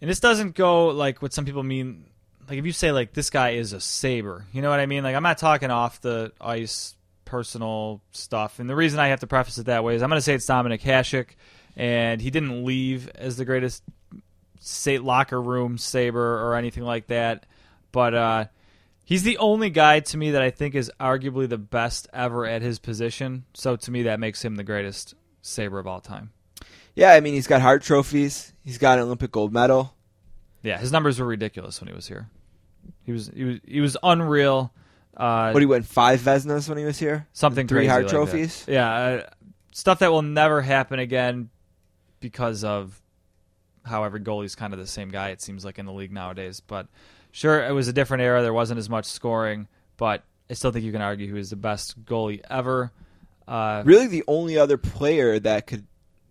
and 0.00 0.10
this 0.10 0.20
doesn't 0.20 0.54
go 0.54 0.88
like 0.88 1.22
what 1.22 1.32
some 1.32 1.44
people 1.44 1.62
mean. 1.62 2.06
Like 2.48 2.58
if 2.58 2.66
you 2.66 2.72
say 2.72 2.92
like 2.92 3.12
this 3.12 3.30
guy 3.30 3.50
is 3.50 3.72
a 3.72 3.80
saber, 3.80 4.46
you 4.52 4.62
know 4.62 4.70
what 4.70 4.80
I 4.80 4.86
mean? 4.86 5.04
Like 5.04 5.14
I'm 5.14 5.22
not 5.22 5.38
talking 5.38 5.70
off 5.70 6.00
the 6.00 6.32
ice, 6.40 6.94
personal 7.24 8.00
stuff, 8.12 8.58
and 8.58 8.68
the 8.68 8.76
reason 8.76 9.00
I 9.00 9.08
have 9.08 9.20
to 9.20 9.26
preface 9.26 9.58
it 9.58 9.66
that 9.66 9.84
way 9.84 9.94
is 9.94 10.02
I'm 10.02 10.08
going 10.08 10.18
to 10.18 10.22
say 10.22 10.34
it's 10.34 10.46
Dominik 10.46 10.80
Hasek, 10.80 11.28
and 11.76 12.20
he 12.20 12.30
didn't 12.30 12.64
leave 12.64 13.08
as 13.14 13.36
the 13.36 13.44
greatest 13.44 13.82
say 14.60 14.98
locker 14.98 15.40
room 15.40 15.78
saber 15.78 16.42
or 16.42 16.56
anything 16.56 16.84
like 16.84 17.08
that, 17.08 17.46
but. 17.92 18.14
uh 18.14 18.44
He's 19.04 19.22
the 19.22 19.38
only 19.38 19.70
guy 19.70 20.00
to 20.00 20.18
me 20.18 20.32
that 20.32 20.42
I 20.42 20.50
think 20.50 20.74
is 20.74 20.92
arguably 21.00 21.48
the 21.48 21.56
best 21.56 22.08
ever 22.12 22.44
at 22.44 22.60
his 22.60 22.78
position. 22.78 23.46
So 23.54 23.74
to 23.74 23.90
me, 23.90 24.02
that 24.02 24.20
makes 24.20 24.44
him 24.44 24.56
the 24.56 24.64
greatest 24.64 25.14
saber 25.40 25.78
of 25.78 25.86
all 25.86 26.02
time. 26.02 26.30
Yeah, 26.94 27.12
I 27.12 27.20
mean, 27.20 27.32
he's 27.32 27.46
got 27.46 27.62
Hart 27.62 27.82
trophies. 27.82 28.52
He's 28.68 28.76
got 28.76 28.98
an 28.98 29.04
Olympic 29.04 29.30
gold 29.32 29.50
medal. 29.50 29.94
Yeah, 30.62 30.76
his 30.76 30.92
numbers 30.92 31.18
were 31.18 31.24
ridiculous 31.24 31.80
when 31.80 31.88
he 31.88 31.94
was 31.94 32.06
here. 32.06 32.28
He 33.04 33.12
was 33.12 33.30
he 33.34 33.44
was 33.44 33.58
he 33.66 33.80
was 33.80 33.96
unreal. 34.02 34.74
Uh, 35.16 35.52
What 35.52 35.60
he 35.62 35.66
went 35.66 35.86
five 35.86 36.20
Vezinas 36.20 36.68
when 36.68 36.76
he 36.76 36.84
was 36.84 36.98
here? 36.98 37.26
something 37.32 37.66
three 37.66 37.86
Hart 37.86 38.02
like 38.04 38.10
trophies. 38.12 38.66
That. 38.66 38.72
Yeah, 38.72 38.90
uh, 38.92 39.22
stuff 39.72 40.00
that 40.00 40.12
will 40.12 40.20
never 40.20 40.60
happen 40.60 40.98
again 40.98 41.48
because 42.20 42.62
of 42.62 43.00
how 43.86 44.04
every 44.04 44.20
goalie's 44.20 44.54
kind 44.54 44.74
of 44.74 44.78
the 44.78 44.86
same 44.86 45.08
guy. 45.08 45.30
It 45.30 45.40
seems 45.40 45.64
like 45.64 45.78
in 45.78 45.86
the 45.86 45.92
league 45.94 46.12
nowadays. 46.12 46.60
But 46.60 46.88
sure, 47.32 47.64
it 47.64 47.72
was 47.72 47.88
a 47.88 47.92
different 47.94 48.22
era. 48.22 48.42
There 48.42 48.52
wasn't 48.52 48.78
as 48.80 48.90
much 48.90 49.06
scoring, 49.06 49.66
but 49.96 50.24
I 50.50 50.52
still 50.52 50.72
think 50.72 50.84
you 50.84 50.92
can 50.92 51.00
argue 51.00 51.26
he 51.26 51.32
was 51.32 51.48
the 51.48 51.56
best 51.56 52.04
goalie 52.04 52.42
ever. 52.50 52.92
Uh, 53.46 53.82
Really, 53.86 54.08
the 54.08 54.24
only 54.28 54.58
other 54.58 54.76
player 54.76 55.38
that 55.40 55.66
could 55.66 55.86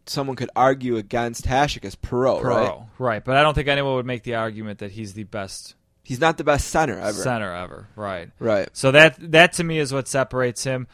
someone 0.09 0.35
could 0.35 0.49
argue 0.55 0.97
against 0.97 1.45
Hasek 1.45 1.85
is 1.85 1.95
Perreault, 1.95 2.41
Pro, 2.41 2.55
right? 2.55 2.81
right? 2.97 3.25
But 3.25 3.37
I 3.37 3.43
don't 3.43 3.53
think 3.53 3.67
anyone 3.67 3.95
would 3.95 4.05
make 4.05 4.23
the 4.23 4.35
argument 4.35 4.79
that 4.79 4.91
he's 4.91 5.13
the 5.13 5.23
best 5.23 5.75
He's 6.07 6.21
not 6.21 6.37
the 6.37 6.45
best 6.45 6.69
center 6.69 6.97
ever. 6.97 7.11
center 7.11 7.53
ever, 7.53 7.89
right? 7.97 8.29
Right. 8.39 8.69
So 8.71 8.91
that 8.91 9.17
that 9.33 9.51
to 9.53 9.63
me 9.65 9.77
is 9.77 9.91
what 9.91 10.07
separates 10.07 10.63
him. 10.63 10.87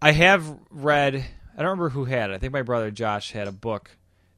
I 0.00 0.12
have 0.12 0.56
read. 0.70 1.16
I 1.16 1.58
don't 1.58 1.66
remember 1.66 1.90
who 1.90 2.06
had 2.06 2.30
it. 2.30 2.32
I 2.32 2.38
think 2.38 2.54
my 2.54 2.62
brother 2.62 2.90
Josh 2.90 3.32
had 3.32 3.46
a 3.46 3.52
book 3.52 3.90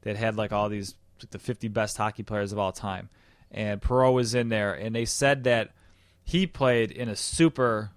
that 0.03 0.17
had 0.17 0.35
like 0.35 0.51
all 0.51 0.69
these 0.69 0.97
like 1.23 1.31
the 1.31 1.39
50 1.39 1.69
best 1.69 1.97
hockey 1.97 2.25
players 2.25 2.51
of 2.51 2.59
all 2.59 2.73
time, 2.73 3.09
and 3.53 3.81
Perreault 3.81 4.15
was 4.15 4.35
in 4.35 4.49
there, 4.49 4.75
and 4.75 4.97
they 4.97 5.05
said 5.05 5.45
that 5.45 5.71
he 6.25 6.45
played 6.49 6.91
in 6.91 7.09
a 7.09 7.15
super. 7.15 7.93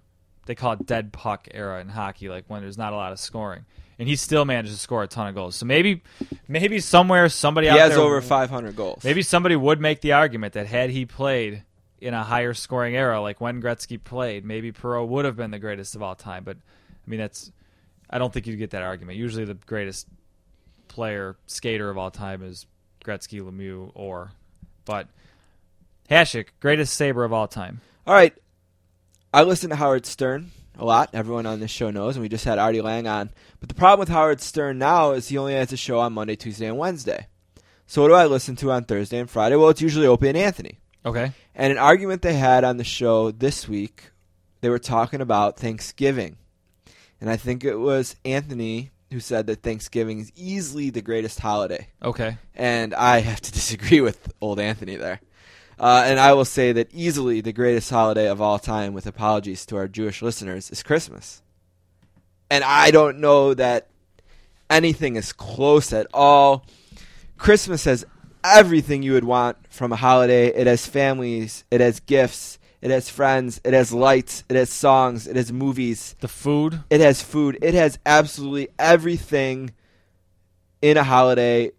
They 0.46 0.54
call 0.54 0.74
it 0.74 0.86
dead 0.86 1.12
puck 1.12 1.48
era 1.52 1.80
in 1.80 1.88
hockey, 1.88 2.28
like 2.28 2.44
when 2.46 2.62
there's 2.62 2.78
not 2.78 2.92
a 2.92 2.96
lot 2.96 3.10
of 3.10 3.18
scoring, 3.18 3.64
and 4.00 4.08
he 4.08 4.16
still 4.16 4.46
managed 4.46 4.72
to 4.72 4.78
score 4.78 5.02
a 5.02 5.06
ton 5.06 5.28
of 5.28 5.34
goals. 5.34 5.56
So 5.56 5.66
maybe, 5.66 6.02
maybe 6.48 6.80
somewhere 6.80 7.28
somebody 7.28 7.68
out 7.68 7.74
there. 7.74 7.84
He 7.84 7.90
has 7.90 7.98
there 7.98 8.06
over 8.06 8.22
500 8.22 8.74
goals. 8.74 9.04
Maybe 9.04 9.20
somebody 9.20 9.54
would 9.54 9.78
make 9.78 10.00
the 10.00 10.12
argument 10.12 10.54
that 10.54 10.66
had 10.66 10.88
he 10.88 11.04
played 11.04 11.64
in 12.00 12.14
a 12.14 12.24
higher 12.24 12.54
scoring 12.54 12.96
era, 12.96 13.20
like 13.20 13.42
when 13.42 13.60
Gretzky 13.60 14.02
played, 14.02 14.42
maybe 14.42 14.72
Perreault 14.72 15.06
would 15.08 15.26
have 15.26 15.36
been 15.36 15.50
the 15.50 15.58
greatest 15.58 15.94
of 15.94 16.02
all 16.02 16.14
time. 16.14 16.44
But 16.44 16.56
I 16.56 17.10
mean, 17.10 17.20
that's 17.20 17.52
I 18.08 18.18
don't 18.18 18.32
think 18.32 18.46
you'd 18.46 18.56
get 18.56 18.70
that 18.70 18.82
argument. 18.82 19.18
Usually, 19.18 19.44
the 19.44 19.52
greatest 19.66 20.08
player 20.88 21.36
skater 21.46 21.90
of 21.90 21.98
all 21.98 22.10
time 22.10 22.42
is 22.42 22.64
Gretzky, 23.04 23.42
Lemieux, 23.42 23.92
or 23.94 24.32
but 24.86 25.08
Hasek, 26.08 26.46
greatest 26.60 26.94
saber 26.94 27.22
of 27.22 27.34
all 27.34 27.48
time. 27.48 27.82
All 28.06 28.14
right. 28.14 28.34
I 29.32 29.42
listen 29.42 29.68
to 29.68 29.76
Howard 29.76 30.06
Stern 30.06 30.52
a 30.78 30.84
lot. 30.84 31.10
Everyone 31.12 31.46
on 31.46 31.60
this 31.60 31.70
show 31.70 31.90
knows, 31.90 32.16
and 32.16 32.22
we 32.22 32.28
just 32.28 32.44
had 32.44 32.58
Artie 32.58 32.82
Lange 32.82 33.06
on. 33.06 33.30
But 33.60 33.68
the 33.68 33.74
problem 33.74 34.00
with 34.00 34.08
Howard 34.08 34.40
Stern 34.40 34.78
now 34.78 35.12
is 35.12 35.28
he 35.28 35.38
only 35.38 35.54
has 35.54 35.72
a 35.72 35.76
show 35.76 35.98
on 35.98 36.12
Monday, 36.12 36.36
Tuesday, 36.36 36.66
and 36.66 36.78
Wednesday. 36.78 37.26
So 37.86 38.02
what 38.02 38.08
do 38.08 38.14
I 38.14 38.26
listen 38.26 38.56
to 38.56 38.70
on 38.70 38.84
Thursday 38.84 39.18
and 39.18 39.28
Friday? 39.28 39.56
Well, 39.56 39.68
it's 39.68 39.82
usually 39.82 40.06
Opie 40.06 40.28
and 40.28 40.38
Anthony. 40.38 40.78
Okay. 41.04 41.32
And 41.54 41.72
an 41.72 41.78
argument 41.78 42.22
they 42.22 42.34
had 42.34 42.64
on 42.64 42.76
the 42.76 42.84
show 42.84 43.30
this 43.30 43.68
week, 43.68 44.10
they 44.60 44.68
were 44.68 44.78
talking 44.78 45.20
about 45.20 45.58
Thanksgiving. 45.58 46.36
And 47.20 47.28
I 47.28 47.36
think 47.36 47.64
it 47.64 47.76
was 47.76 48.16
Anthony 48.24 48.90
who 49.10 49.20
said 49.20 49.46
that 49.48 49.62
Thanksgiving 49.62 50.20
is 50.20 50.30
easily 50.36 50.90
the 50.90 51.02
greatest 51.02 51.40
holiday. 51.40 51.88
Okay. 52.02 52.38
And 52.54 52.94
I 52.94 53.20
have 53.20 53.40
to 53.40 53.52
disagree 53.52 54.00
with 54.00 54.32
old 54.40 54.60
Anthony 54.60 54.96
there. 54.96 55.20
Uh, 55.80 56.02
and 56.04 56.20
I 56.20 56.34
will 56.34 56.44
say 56.44 56.72
that 56.72 56.92
easily 56.92 57.40
the 57.40 57.54
greatest 57.54 57.88
holiday 57.88 58.28
of 58.28 58.38
all 58.38 58.58
time, 58.58 58.92
with 58.92 59.06
apologies 59.06 59.64
to 59.66 59.76
our 59.76 59.88
Jewish 59.88 60.20
listeners, 60.20 60.70
is 60.70 60.82
Christmas. 60.82 61.40
And 62.50 62.62
I 62.62 62.90
don't 62.90 63.18
know 63.18 63.54
that 63.54 63.88
anything 64.68 65.16
is 65.16 65.32
close 65.32 65.90
at 65.94 66.06
all. 66.12 66.66
Christmas 67.38 67.84
has 67.84 68.04
everything 68.44 69.02
you 69.02 69.12
would 69.12 69.24
want 69.24 69.56
from 69.70 69.90
a 69.90 69.96
holiday. 69.96 70.48
It 70.48 70.66
has 70.66 70.86
families, 70.86 71.64
it 71.70 71.80
has 71.80 72.00
gifts, 72.00 72.58
it 72.82 72.90
has 72.90 73.08
friends, 73.08 73.58
it 73.64 73.72
has 73.72 73.90
lights, 73.90 74.44
it 74.50 74.56
has 74.56 74.68
songs, 74.68 75.26
it 75.26 75.36
has 75.36 75.50
movies, 75.50 76.14
The 76.20 76.28
food. 76.28 76.80
it 76.90 77.00
has 77.00 77.22
food, 77.22 77.56
it 77.62 77.72
has 77.72 77.98
absolutely 78.04 78.68
everything 78.78 79.70
in 80.82 80.98
a 80.98 81.04
holiday. 81.04 81.70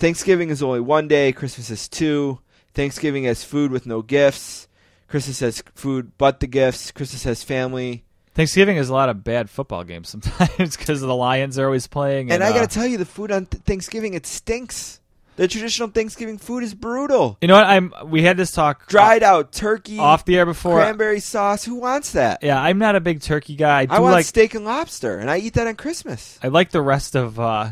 Thanksgiving 0.00 0.50
is 0.50 0.60
only 0.60 0.80
one 0.80 1.06
day, 1.06 1.30
Christmas 1.30 1.70
is 1.70 1.88
two. 1.88 2.40
Thanksgiving 2.74 3.24
has 3.24 3.44
food 3.44 3.70
with 3.70 3.86
no 3.86 4.02
gifts. 4.02 4.68
Christmas 5.08 5.40
has 5.40 5.62
food 5.74 6.12
but 6.18 6.40
the 6.40 6.46
gifts. 6.46 6.90
Christmas 6.90 7.24
has 7.24 7.42
family. 7.42 8.04
Thanksgiving 8.34 8.76
is 8.76 8.88
a 8.88 8.92
lot 8.92 9.08
of 9.08 9.24
bad 9.24 9.50
football 9.50 9.82
games 9.84 10.08
sometimes 10.10 10.76
because 10.76 11.00
the 11.00 11.14
Lions 11.14 11.58
are 11.58 11.64
always 11.66 11.86
playing. 11.86 12.30
And 12.30 12.42
And, 12.42 12.44
I 12.44 12.50
got 12.56 12.64
uh, 12.64 12.66
to 12.68 12.74
tell 12.74 12.86
you, 12.86 12.98
the 12.98 13.04
food 13.04 13.32
on 13.32 13.46
th- 13.46 13.62
Thanksgiving, 13.64 14.14
it 14.14 14.26
stinks. 14.26 15.00
The 15.36 15.46
traditional 15.46 15.88
Thanksgiving 15.88 16.36
food 16.36 16.64
is 16.64 16.74
brutal. 16.74 17.38
you 17.40 17.46
know 17.46 17.54
what? 17.54 17.64
I'm. 17.64 17.94
We 18.06 18.22
had 18.24 18.36
this 18.36 18.50
talk 18.50 18.88
Dried 18.88 19.22
out 19.22 19.52
turkey, 19.52 19.98
off 20.00 20.24
the 20.24 20.36
air 20.36 20.44
before. 20.44 20.74
cranberry 20.74 21.20
sauce. 21.20 21.64
Who 21.64 21.76
wants 21.76 22.10
that? 22.12 22.42
Yeah, 22.42 22.60
I'm 22.60 22.78
not 22.78 22.96
a 22.96 23.00
big 23.00 23.22
turkey 23.22 23.54
guy. 23.54 23.80
I 23.82 23.86
do 23.86 23.92
I 23.94 24.00
want 24.00 24.14
like. 24.14 24.26
steak 24.26 24.54
and 24.56 24.64
lobster, 24.64 25.16
and 25.16 25.30
I 25.30 25.38
eat 25.38 25.54
that 25.54 25.68
on 25.68 25.76
Christmas. 25.76 26.40
I 26.42 26.48
like 26.48 26.72
the 26.72 26.82
rest 26.82 27.14
of 27.14 27.38
uh, 27.38 27.70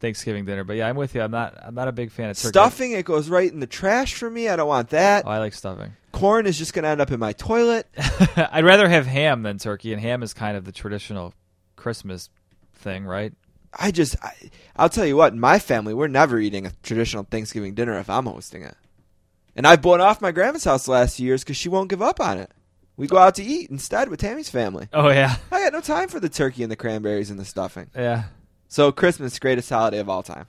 Thanksgiving 0.00 0.44
dinner, 0.44 0.64
but 0.64 0.76
yeah, 0.76 0.88
I'm 0.88 0.96
with 0.96 1.14
you. 1.14 1.22
I'm 1.22 1.30
not. 1.30 1.56
I'm 1.62 1.74
not 1.74 1.88
a 1.88 1.92
big 1.92 2.10
fan 2.10 2.30
of 2.30 2.36
turkey. 2.38 2.48
Stuffing, 2.48 2.92
it 2.92 3.04
goes 3.04 3.28
right 3.28 3.50
in 3.50 3.60
the 3.60 3.66
trash 3.66 4.14
for 4.14 4.28
me. 4.30 4.48
I 4.48 4.56
don't 4.56 4.68
want 4.68 4.90
that. 4.90 5.24
Oh, 5.26 5.30
I 5.30 5.38
like 5.38 5.54
stuffing. 5.54 5.92
Corn 6.12 6.46
is 6.46 6.58
just 6.58 6.72
going 6.72 6.82
to 6.82 6.88
end 6.88 7.00
up 7.00 7.12
in 7.12 7.20
my 7.20 7.32
toilet. 7.34 7.86
I'd 8.36 8.64
rather 8.64 8.88
have 8.88 9.06
ham 9.06 9.42
than 9.42 9.58
turkey, 9.58 9.92
and 9.92 10.00
ham 10.02 10.22
is 10.22 10.34
kind 10.34 10.56
of 10.56 10.64
the 10.64 10.72
traditional 10.72 11.34
Christmas 11.76 12.30
thing, 12.74 13.04
right? 13.04 13.32
I 13.72 13.92
just, 13.92 14.16
I, 14.22 14.32
I'll 14.74 14.88
tell 14.88 15.06
you 15.06 15.16
what, 15.16 15.32
in 15.32 15.38
my 15.38 15.60
family, 15.60 15.94
we're 15.94 16.08
never 16.08 16.40
eating 16.40 16.66
a 16.66 16.72
traditional 16.82 17.22
Thanksgiving 17.30 17.74
dinner 17.74 17.96
if 17.98 18.10
I'm 18.10 18.26
hosting 18.26 18.62
it. 18.62 18.74
And 19.54 19.66
I've 19.66 19.82
blown 19.82 20.00
off 20.00 20.20
my 20.20 20.32
grandma's 20.32 20.64
house 20.64 20.86
the 20.86 20.92
last 20.92 21.16
few 21.16 21.26
years 21.26 21.44
because 21.44 21.56
she 21.56 21.68
won't 21.68 21.90
give 21.90 22.02
up 22.02 22.20
on 22.20 22.38
it. 22.38 22.50
We 22.96 23.06
go 23.06 23.18
out 23.18 23.36
to 23.36 23.44
eat 23.44 23.70
instead 23.70 24.08
with 24.08 24.20
Tammy's 24.20 24.50
family. 24.50 24.88
Oh 24.92 25.08
yeah, 25.08 25.36
I 25.52 25.60
got 25.62 25.72
no 25.72 25.80
time 25.80 26.08
for 26.08 26.20
the 26.20 26.28
turkey 26.28 26.62
and 26.62 26.70
the 26.72 26.76
cranberries 26.76 27.30
and 27.30 27.38
the 27.38 27.44
stuffing. 27.44 27.88
yeah. 27.94 28.24
So 28.70 28.92
Christmas, 28.92 29.36
greatest 29.40 29.68
holiday 29.68 29.98
of 29.98 30.08
all 30.08 30.22
time. 30.22 30.46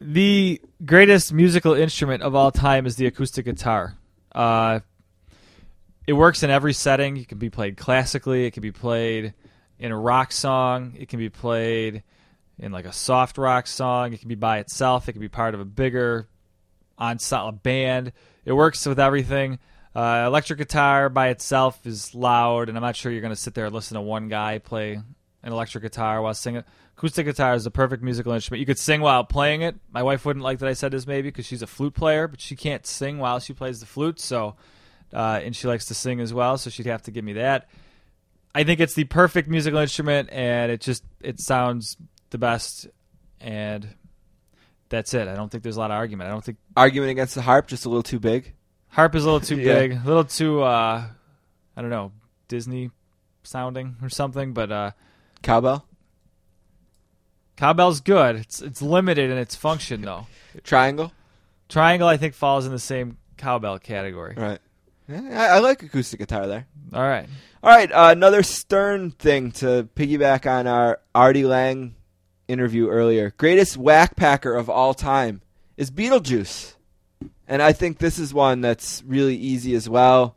The 0.00 0.60
greatest 0.84 1.32
musical 1.32 1.72
instrument 1.72 2.24
of 2.24 2.34
all 2.34 2.50
time 2.50 2.86
is 2.86 2.96
the 2.96 3.06
acoustic 3.06 3.44
guitar. 3.44 3.94
Uh, 4.32 4.80
it 6.08 6.14
works 6.14 6.42
in 6.42 6.50
every 6.50 6.72
setting. 6.72 7.16
It 7.16 7.28
can 7.28 7.38
be 7.38 7.50
played 7.50 7.76
classically. 7.76 8.46
It 8.46 8.50
can 8.50 8.62
be 8.62 8.72
played 8.72 9.32
in 9.78 9.92
a 9.92 9.96
rock 9.96 10.32
song. 10.32 10.94
It 10.98 11.08
can 11.08 11.20
be 11.20 11.28
played 11.28 12.02
in 12.58 12.72
like 12.72 12.84
a 12.84 12.92
soft 12.92 13.38
rock 13.38 13.68
song. 13.68 14.12
It 14.12 14.18
can 14.18 14.28
be 14.28 14.34
by 14.34 14.58
itself. 14.58 15.08
It 15.08 15.12
can 15.12 15.20
be 15.20 15.28
part 15.28 15.54
of 15.54 15.60
a 15.60 15.64
bigger 15.64 16.26
ensemble 16.98 17.52
band. 17.52 18.10
It 18.44 18.54
works 18.54 18.84
with 18.86 18.98
everything. 18.98 19.60
Uh, 19.94 20.24
electric 20.26 20.58
guitar 20.58 21.08
by 21.08 21.28
itself 21.28 21.86
is 21.86 22.12
loud, 22.12 22.68
and 22.68 22.76
I'm 22.76 22.82
not 22.82 22.96
sure 22.96 23.12
you're 23.12 23.20
going 23.20 23.30
to 23.32 23.40
sit 23.40 23.54
there 23.54 23.66
and 23.66 23.74
listen 23.74 23.94
to 23.94 24.00
one 24.00 24.26
guy 24.26 24.58
play 24.58 25.00
an 25.44 25.52
electric 25.52 25.82
guitar 25.82 26.20
while 26.20 26.34
singing. 26.34 26.64
Acoustic 26.96 27.26
guitar 27.26 27.54
is 27.54 27.62
the 27.64 27.70
perfect 27.70 28.02
musical 28.02 28.32
instrument. 28.32 28.60
You 28.60 28.66
could 28.66 28.78
sing 28.78 29.00
while 29.00 29.22
playing 29.24 29.62
it. 29.62 29.76
My 29.92 30.02
wife 30.02 30.24
wouldn't 30.24 30.42
like 30.44 30.58
that 30.60 30.68
I 30.68 30.72
said 30.72 30.90
this 30.92 31.06
maybe 31.06 31.28
because 31.28 31.44
she's 31.46 31.62
a 31.62 31.66
flute 31.66 31.94
player, 31.94 32.26
but 32.28 32.40
she 32.40 32.56
can't 32.56 32.86
sing 32.86 33.18
while 33.18 33.38
she 33.40 33.52
plays 33.52 33.78
the 33.80 33.86
flute. 33.86 34.18
So, 34.20 34.56
uh, 35.12 35.40
and 35.42 35.54
she 35.54 35.68
likes 35.68 35.86
to 35.86 35.94
sing 35.94 36.20
as 36.20 36.32
well, 36.34 36.56
so 36.58 36.70
she'd 36.70 36.86
have 36.86 37.02
to 37.02 37.10
give 37.10 37.24
me 37.24 37.34
that. 37.34 37.68
I 38.54 38.62
think 38.64 38.78
it's 38.80 38.94
the 38.94 39.04
perfect 39.04 39.48
musical 39.48 39.78
instrument, 39.80 40.28
and 40.32 40.70
it 40.72 40.80
just 40.80 41.02
it 41.20 41.40
sounds 41.40 41.96
the 42.30 42.38
best, 42.38 42.86
and 43.40 43.88
that's 44.88 45.12
it. 45.14 45.26
I 45.26 45.34
don't 45.34 45.50
think 45.50 45.64
there's 45.64 45.76
a 45.76 45.80
lot 45.80 45.90
of 45.90 45.96
argument. 45.96 46.28
I 46.28 46.32
don't 46.32 46.44
think 46.44 46.58
Argument 46.76 47.10
against 47.10 47.34
the 47.34 47.42
harp, 47.42 47.66
just 47.66 47.84
a 47.84 47.88
little 47.88 48.02
too 48.04 48.20
big. 48.20 48.52
harp 48.88 49.14
is 49.16 49.24
a 49.24 49.26
little 49.26 49.40
too 49.40 49.56
Yeah. 49.60 49.74
big, 49.74 49.92
a 49.92 50.02
little 50.06 50.24
too 50.24 50.62
uh, 50.62 51.04
I 51.76 51.80
don't 51.82 51.90
know, 51.90 52.12
Disney 52.46 52.90
sounding 53.42 53.96
or 54.02 54.08
something. 54.08 54.52
But 54.52 54.70
uh, 54.70 54.90
Cowbell, 55.44 55.86
cowbell's 57.56 58.00
good. 58.00 58.36
It's 58.36 58.62
it's 58.62 58.80
limited 58.82 59.30
in 59.30 59.38
its 59.38 59.54
function 59.54 60.00
though. 60.02 60.26
triangle. 60.62 61.12
Triangle, 61.68 62.08
I 62.08 62.16
think, 62.16 62.34
falls 62.34 62.66
in 62.66 62.72
the 62.72 62.78
same 62.78 63.18
cowbell 63.36 63.78
category. 63.78 64.34
Right. 64.36 64.58
I, 65.08 65.46
I 65.46 65.58
like 65.58 65.82
acoustic 65.82 66.18
guitar 66.20 66.46
there. 66.46 66.66
All 66.92 67.02
right. 67.02 67.28
All 67.62 67.70
right, 67.70 67.90
uh, 67.92 68.08
another 68.10 68.42
Stern 68.42 69.10
thing 69.10 69.50
to 69.52 69.88
piggyback 69.96 70.50
on 70.50 70.66
our 70.66 71.00
Artie 71.14 71.44
Lange 71.46 71.94
interview 72.48 72.88
earlier. 72.88 73.32
Greatest 73.36 73.76
whack 73.76 74.16
packer 74.16 74.54
of 74.54 74.68
all 74.68 74.92
time 74.94 75.42
is 75.76 75.90
Beetlejuice. 75.90 76.74
And 77.46 77.62
I 77.62 77.72
think 77.72 77.98
this 77.98 78.18
is 78.18 78.32
one 78.32 78.60
that's 78.60 79.02
really 79.06 79.36
easy 79.36 79.74
as 79.74 79.88
well. 79.88 80.36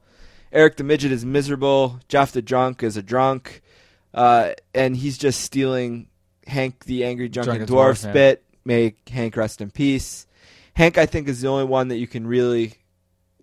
Eric 0.51 0.77
the 0.77 0.83
Midget 0.83 1.11
is 1.11 1.25
miserable. 1.25 1.99
Jeff 2.07 2.31
the 2.31 2.41
Drunk 2.41 2.83
is 2.83 2.97
a 2.97 3.03
drunk. 3.03 3.61
Uh, 4.13 4.53
and 4.73 4.95
he's 4.95 5.17
just 5.17 5.41
stealing 5.41 6.07
Hank 6.45 6.85
the 6.85 7.05
Angry 7.05 7.29
Drunken, 7.29 7.57
Drunken 7.57 7.75
Dwarf's 7.75 8.03
Dwarf, 8.03 8.07
yeah. 8.07 8.13
bit. 8.13 8.43
May 8.65 8.95
Hank 9.09 9.37
rest 9.37 9.61
in 9.61 9.71
peace. 9.71 10.27
Hank, 10.73 10.97
I 10.97 11.05
think, 11.05 11.27
is 11.27 11.41
the 11.41 11.47
only 11.47 11.65
one 11.65 11.87
that 11.87 11.97
you 11.97 12.07
can 12.07 12.27
really 12.27 12.73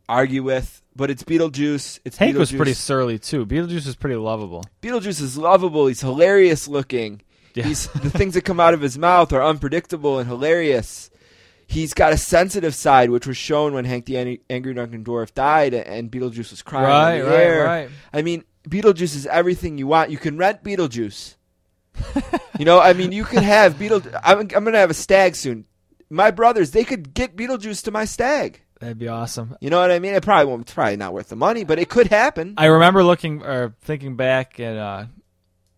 argue 0.08 0.42
with. 0.42 0.82
But 0.96 1.10
it's 1.10 1.24
Beetlejuice. 1.24 2.00
It's 2.04 2.16
Hank 2.16 2.36
was 2.36 2.50
Beetlejuice. 2.52 2.56
pretty 2.56 2.74
surly 2.74 3.18
too. 3.18 3.44
Beetlejuice 3.46 3.86
was 3.86 3.96
pretty 3.96 4.16
lovable. 4.16 4.64
Beetlejuice 4.82 5.20
is 5.20 5.36
lovable. 5.36 5.86
He's 5.86 6.00
hilarious 6.00 6.68
looking. 6.68 7.22
Yeah. 7.54 7.64
He's 7.64 7.88
the 7.92 8.10
things 8.10 8.34
that 8.34 8.42
come 8.42 8.60
out 8.60 8.74
of 8.74 8.80
his 8.80 8.96
mouth 8.96 9.32
are 9.32 9.42
unpredictable 9.42 10.18
and 10.18 10.28
hilarious. 10.28 11.10
He's 11.66 11.94
got 11.94 12.12
a 12.12 12.18
sensitive 12.18 12.74
side, 12.74 13.10
which 13.10 13.26
was 13.26 13.36
shown 13.36 13.72
when 13.72 13.86
Hank 13.86 14.04
the 14.04 14.38
Angry 14.50 14.74
Drunken 14.74 15.02
Dwarf 15.02 15.32
died, 15.34 15.72
and 15.72 16.10
Beetlejuice 16.10 16.50
was 16.50 16.62
crying 16.62 17.22
Right, 17.22 17.22
right, 17.22 17.64
right. 17.64 17.88
I 18.12 18.22
mean, 18.22 18.44
Beetlejuice 18.68 19.14
is 19.14 19.26
everything 19.26 19.78
you 19.78 19.86
want. 19.86 20.10
You 20.10 20.18
can 20.18 20.38
rent 20.38 20.62
Beetlejuice. 20.62 21.36
you 22.58 22.64
know, 22.64 22.80
I 22.80 22.92
mean, 22.92 23.12
you 23.12 23.24
could 23.24 23.42
have 23.42 23.78
Beetle. 23.78 24.02
I'm, 24.22 24.40
I'm 24.40 24.46
going 24.48 24.72
to 24.72 24.78
have 24.78 24.90
a 24.90 24.94
stag 24.94 25.36
soon. 25.36 25.66
My 26.10 26.30
brothers, 26.30 26.70
they 26.70 26.84
could 26.84 27.14
get 27.14 27.36
Beetlejuice 27.36 27.84
to 27.84 27.90
my 27.90 28.04
stag. 28.04 28.60
That'd 28.80 28.98
be 28.98 29.08
awesome. 29.08 29.56
You 29.60 29.70
know 29.70 29.80
what 29.80 29.90
I 29.90 29.98
mean? 29.98 30.14
It 30.14 30.22
probably 30.22 30.50
won't. 30.50 30.72
Probably 30.72 30.96
not 30.96 31.12
worth 31.14 31.28
the 31.28 31.36
money, 31.36 31.64
but 31.64 31.78
it 31.78 31.88
could 31.88 32.08
happen. 32.08 32.54
I 32.56 32.66
remember 32.66 33.04
looking 33.04 33.42
or 33.42 33.74
thinking 33.82 34.16
back, 34.16 34.58
and 34.58 34.78
uh, 34.78 35.06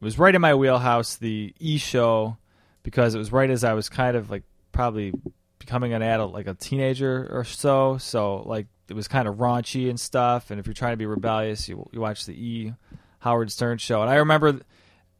it 0.01 0.05
was 0.05 0.19
right 0.19 0.35
in 0.35 0.41
my 0.41 0.55
wheelhouse. 0.55 1.17
The 1.17 1.55
E 1.59 1.79
show 1.79 2.39
because 2.83 3.15
it 3.15 3.19
was 3.19 3.33
right 3.33 3.51
as 3.51 3.65
I 3.65 3.75
was 3.75 3.89
kind 3.89 4.17
of 4.17 4.31
like 4.31 4.45
probably 4.73 5.13
becoming 5.59 5.93
an 5.93 6.03
adult, 6.03 6.33
like 6.33 6.47
a 6.47 6.55
teenager 6.55 7.29
or 7.31 7.45
so. 7.45 7.99
So 7.99 8.43
like 8.47 8.67
it 8.89 8.95
was 8.95 9.09
kind 9.09 9.27
of 9.29 9.37
raunchy 9.37 9.89
and 9.91 9.99
stuff. 9.99 10.51
And 10.51 10.61
if 10.61 10.67
you're 10.67 10.75
trying 10.75 10.93
to 10.93 10.97
be 10.97 11.07
rebellious, 11.07 11.69
you 11.69 11.89
you 11.93 12.01
watch 12.01 12.27
the 12.27 12.33
E 12.33 12.75
Howard 13.21 13.51
Stern 13.51 13.79
show. 13.79 14.03
And 14.03 14.11
I 14.11 14.17
remember 14.17 14.61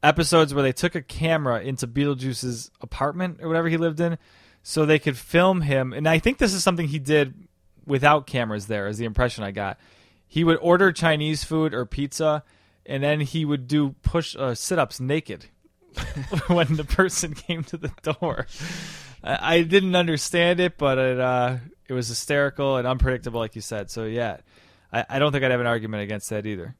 episodes 0.03 0.55
where 0.55 0.63
they 0.63 0.73
took 0.73 0.95
a 0.95 1.03
camera 1.03 1.61
into 1.61 1.87
Beetlejuice's 1.87 2.71
apartment 2.81 3.41
or 3.43 3.49
whatever 3.49 3.69
he 3.69 3.77
lived 3.77 4.01
in, 4.01 4.19
so 4.63 4.85
they 4.85 4.99
could 4.99 5.17
film 5.17 5.63
him. 5.63 5.93
And 5.93 6.09
I 6.09 6.19
think 6.19 6.39
this 6.39 6.53
is 6.53 6.63
something 6.63 6.89
he 6.89 6.99
did 6.99 7.35
without 7.87 8.27
cameras 8.27 8.67
there, 8.67 8.87
is 8.87 8.99
the 8.99 9.05
impression 9.05 9.45
I 9.45 9.51
got. 9.51 9.79
He 10.27 10.45
would 10.45 10.59
order 10.61 10.93
Chinese 10.93 11.45
food 11.45 11.73
or 11.73 11.87
pizza, 11.87 12.43
and 12.85 13.03
then 13.03 13.21
he 13.21 13.45
would 13.45 13.69
do 13.69 13.95
push 14.03 14.37
uh, 14.37 14.55
sit 14.55 14.79
ups 14.79 15.01
naked 15.01 15.47
when 16.49 16.77
the 16.77 16.85
person 16.85 17.35
came 17.47 17.65
to 17.65 17.77
the 17.77 17.93
door. 18.03 18.47
I, 19.23 19.57
I 19.57 19.63
didn't 19.63 19.97
understand 19.97 20.61
it, 20.61 20.79
but 20.79 20.99
it 20.99 21.21
uh, 21.21 21.57
it 21.89 21.93
was 21.95 22.09
hysterical 22.09 22.77
and 22.77 22.87
unpredictable, 22.87 23.41
like 23.41 23.55
you 23.55 23.61
said. 23.63 23.91
So 23.91 24.05
yeah, 24.05 24.39
I, 24.93 25.05
I 25.09 25.19
don't 25.19 25.33
think 25.33 25.45
I'd 25.45 25.51
have 25.51 25.61
an 25.61 25.67
argument 25.67 26.03
against 26.03 26.31
that 26.31 26.47
either. 26.47 26.77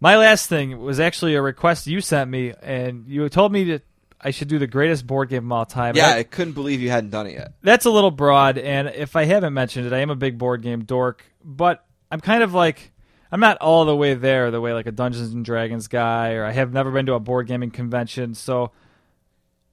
My 0.00 0.16
last 0.16 0.48
thing 0.48 0.80
was 0.80 0.98
actually 0.98 1.34
a 1.36 1.42
request 1.42 1.86
you 1.86 2.00
sent 2.00 2.28
me, 2.28 2.52
and 2.60 3.06
you 3.06 3.28
told 3.28 3.52
me 3.52 3.64
that 3.64 3.82
I 4.20 4.32
should 4.32 4.48
do 4.48 4.58
the 4.58 4.66
greatest 4.66 5.06
board 5.06 5.28
game 5.28 5.46
of 5.46 5.52
all 5.52 5.64
time. 5.64 5.94
Yeah, 5.96 6.10
And 6.10 6.18
I 6.18 6.22
couldn't 6.24 6.54
believe 6.54 6.80
you 6.80 6.90
hadn't 6.90 7.10
done 7.10 7.26
it 7.28 7.34
yet. 7.34 7.52
that's 7.62 7.84
a 7.84 7.90
little 7.90 8.10
broad, 8.10 8.58
and 8.58 8.88
if 8.88 9.14
I 9.14 9.24
haven't 9.24 9.54
mentioned 9.54 9.86
it, 9.86 9.92
I 9.92 9.98
am 9.98 10.10
a 10.10 10.16
big 10.16 10.38
board 10.38 10.62
game 10.62 10.84
dork, 10.84 11.24
but 11.44 11.84
I'm 12.10 12.20
kind 12.20 12.42
of 12.42 12.52
like 12.52 12.92
I'm 13.30 13.40
not 13.40 13.58
all 13.58 13.84
the 13.84 13.96
way 13.96 14.14
there, 14.14 14.50
the 14.50 14.60
way 14.60 14.74
like 14.74 14.86
a 14.86 14.92
Dungeons 14.92 15.32
and 15.32 15.44
Dragons 15.44 15.86
guy, 15.88 16.32
or 16.34 16.44
I 16.44 16.50
have 16.52 16.72
never 16.72 16.90
been 16.90 17.06
to 17.06 17.14
a 17.14 17.20
board 17.20 17.46
gaming 17.46 17.70
convention. 17.70 18.34
So 18.34 18.72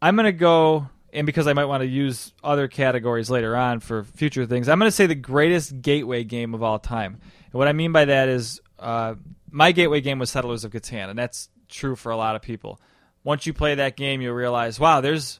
I'm 0.02 0.16
gonna 0.16 0.32
go, 0.32 0.90
and 1.14 1.26
because 1.26 1.48
I 1.48 1.54
might 1.54 1.66
want 1.66 1.82
to 1.82 1.88
use 1.88 2.34
other 2.44 2.68
categories 2.68 3.30
later 3.30 3.56
on 3.56 3.80
for 3.80 4.04
future 4.04 4.46
things, 4.46 4.70
I'm 4.70 4.80
gonna 4.80 4.92
say 4.92 5.06
the 5.06 5.16
greatest 5.16 5.82
gateway 5.82 6.24
game 6.24 6.54
of 6.54 6.64
all 6.64 6.80
time. 6.80 7.20
And 7.46 7.54
what 7.54 7.68
I 7.68 7.74
mean 7.74 7.92
by 7.92 8.06
that 8.06 8.30
is, 8.30 8.62
uh, 8.78 9.16
my 9.52 9.72
gateway 9.72 10.02
game 10.02 10.20
was 10.20 10.30
Settlers 10.30 10.64
of 10.64 10.72
Catan, 10.72 11.10
and 11.10 11.18
that's 11.18 11.50
true 11.68 11.96
for 11.96 12.12
a 12.12 12.18
lot 12.18 12.36
of 12.36 12.42
people. 12.42 12.80
Once 13.24 13.46
you 13.46 13.54
play 13.54 13.76
that 13.76 13.98
game, 13.98 14.22
you'll 14.22 14.34
realize, 14.34 14.80
wow, 14.80 15.02
there's 15.02 15.40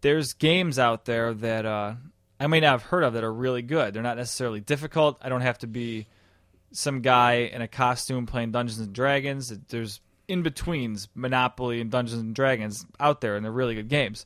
there's 0.00 0.32
games 0.34 0.78
out 0.78 1.04
there 1.04 1.34
that 1.34 1.66
uh, 1.66 1.94
I 2.38 2.46
may 2.46 2.60
not 2.60 2.72
have 2.72 2.82
heard 2.84 3.04
of 3.04 3.14
that 3.14 3.24
are 3.24 3.32
really 3.32 3.62
good. 3.62 3.94
They're 3.94 4.02
not 4.02 4.16
necessarily 4.16 4.60
difficult. 4.60 5.18
I 5.20 5.28
don't 5.28 5.42
have 5.42 5.58
to 5.58 5.66
be 5.66 6.06
some 6.72 7.00
guy 7.00 7.50
in 7.52 7.62
a 7.62 7.68
costume 7.68 8.26
playing 8.26 8.52
Dungeons 8.52 8.80
and 8.80 8.92
Dragons. 8.92 9.52
There's 9.68 10.00
in 10.28 10.42
betweens 10.42 11.08
Monopoly 11.14 11.80
and 11.80 11.90
Dungeons 11.90 12.20
and 12.20 12.34
Dragons 12.34 12.86
out 12.98 13.20
there, 13.20 13.36
and 13.36 13.44
they're 13.44 13.52
really 13.52 13.74
good 13.74 13.88
games. 13.88 14.24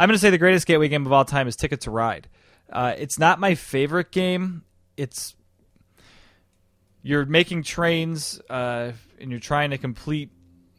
I'm 0.00 0.06
going 0.06 0.14
to 0.14 0.18
say 0.18 0.30
the 0.30 0.38
greatest 0.38 0.66
gateway 0.66 0.88
game 0.88 1.04
of 1.04 1.12
all 1.12 1.26
time 1.26 1.46
is 1.46 1.56
Ticket 1.56 1.82
to 1.82 1.90
Ride. 1.90 2.26
Uh, 2.72 2.94
it's 2.96 3.18
not 3.18 3.38
my 3.38 3.54
favorite 3.54 4.10
game. 4.10 4.62
It's 4.96 5.36
you're 7.02 7.26
making 7.26 7.64
trains 7.64 8.40
uh, 8.48 8.92
and 9.20 9.30
you're 9.30 9.40
trying 9.40 9.72
to 9.72 9.78
complete 9.78 10.30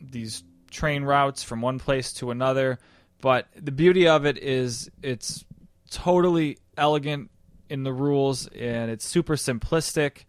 these 0.01 0.43
train 0.72 1.03
routes 1.03 1.43
from 1.43 1.61
one 1.61 1.78
place 1.78 2.13
to 2.13 2.32
another. 2.32 2.80
But 3.22 3.47
the 3.55 3.72
beauty 3.72 4.07
of 4.07 4.26
it 4.26 4.39
is 4.39 4.89
it's 5.03 5.45
totally 5.91 6.57
elegant 6.76 7.30
in 7.69 7.84
the 7.84 7.93
rules 7.93 8.47
and 8.47 8.89
it's 8.89 9.05
super 9.05 9.36
simplistic. 9.36 10.26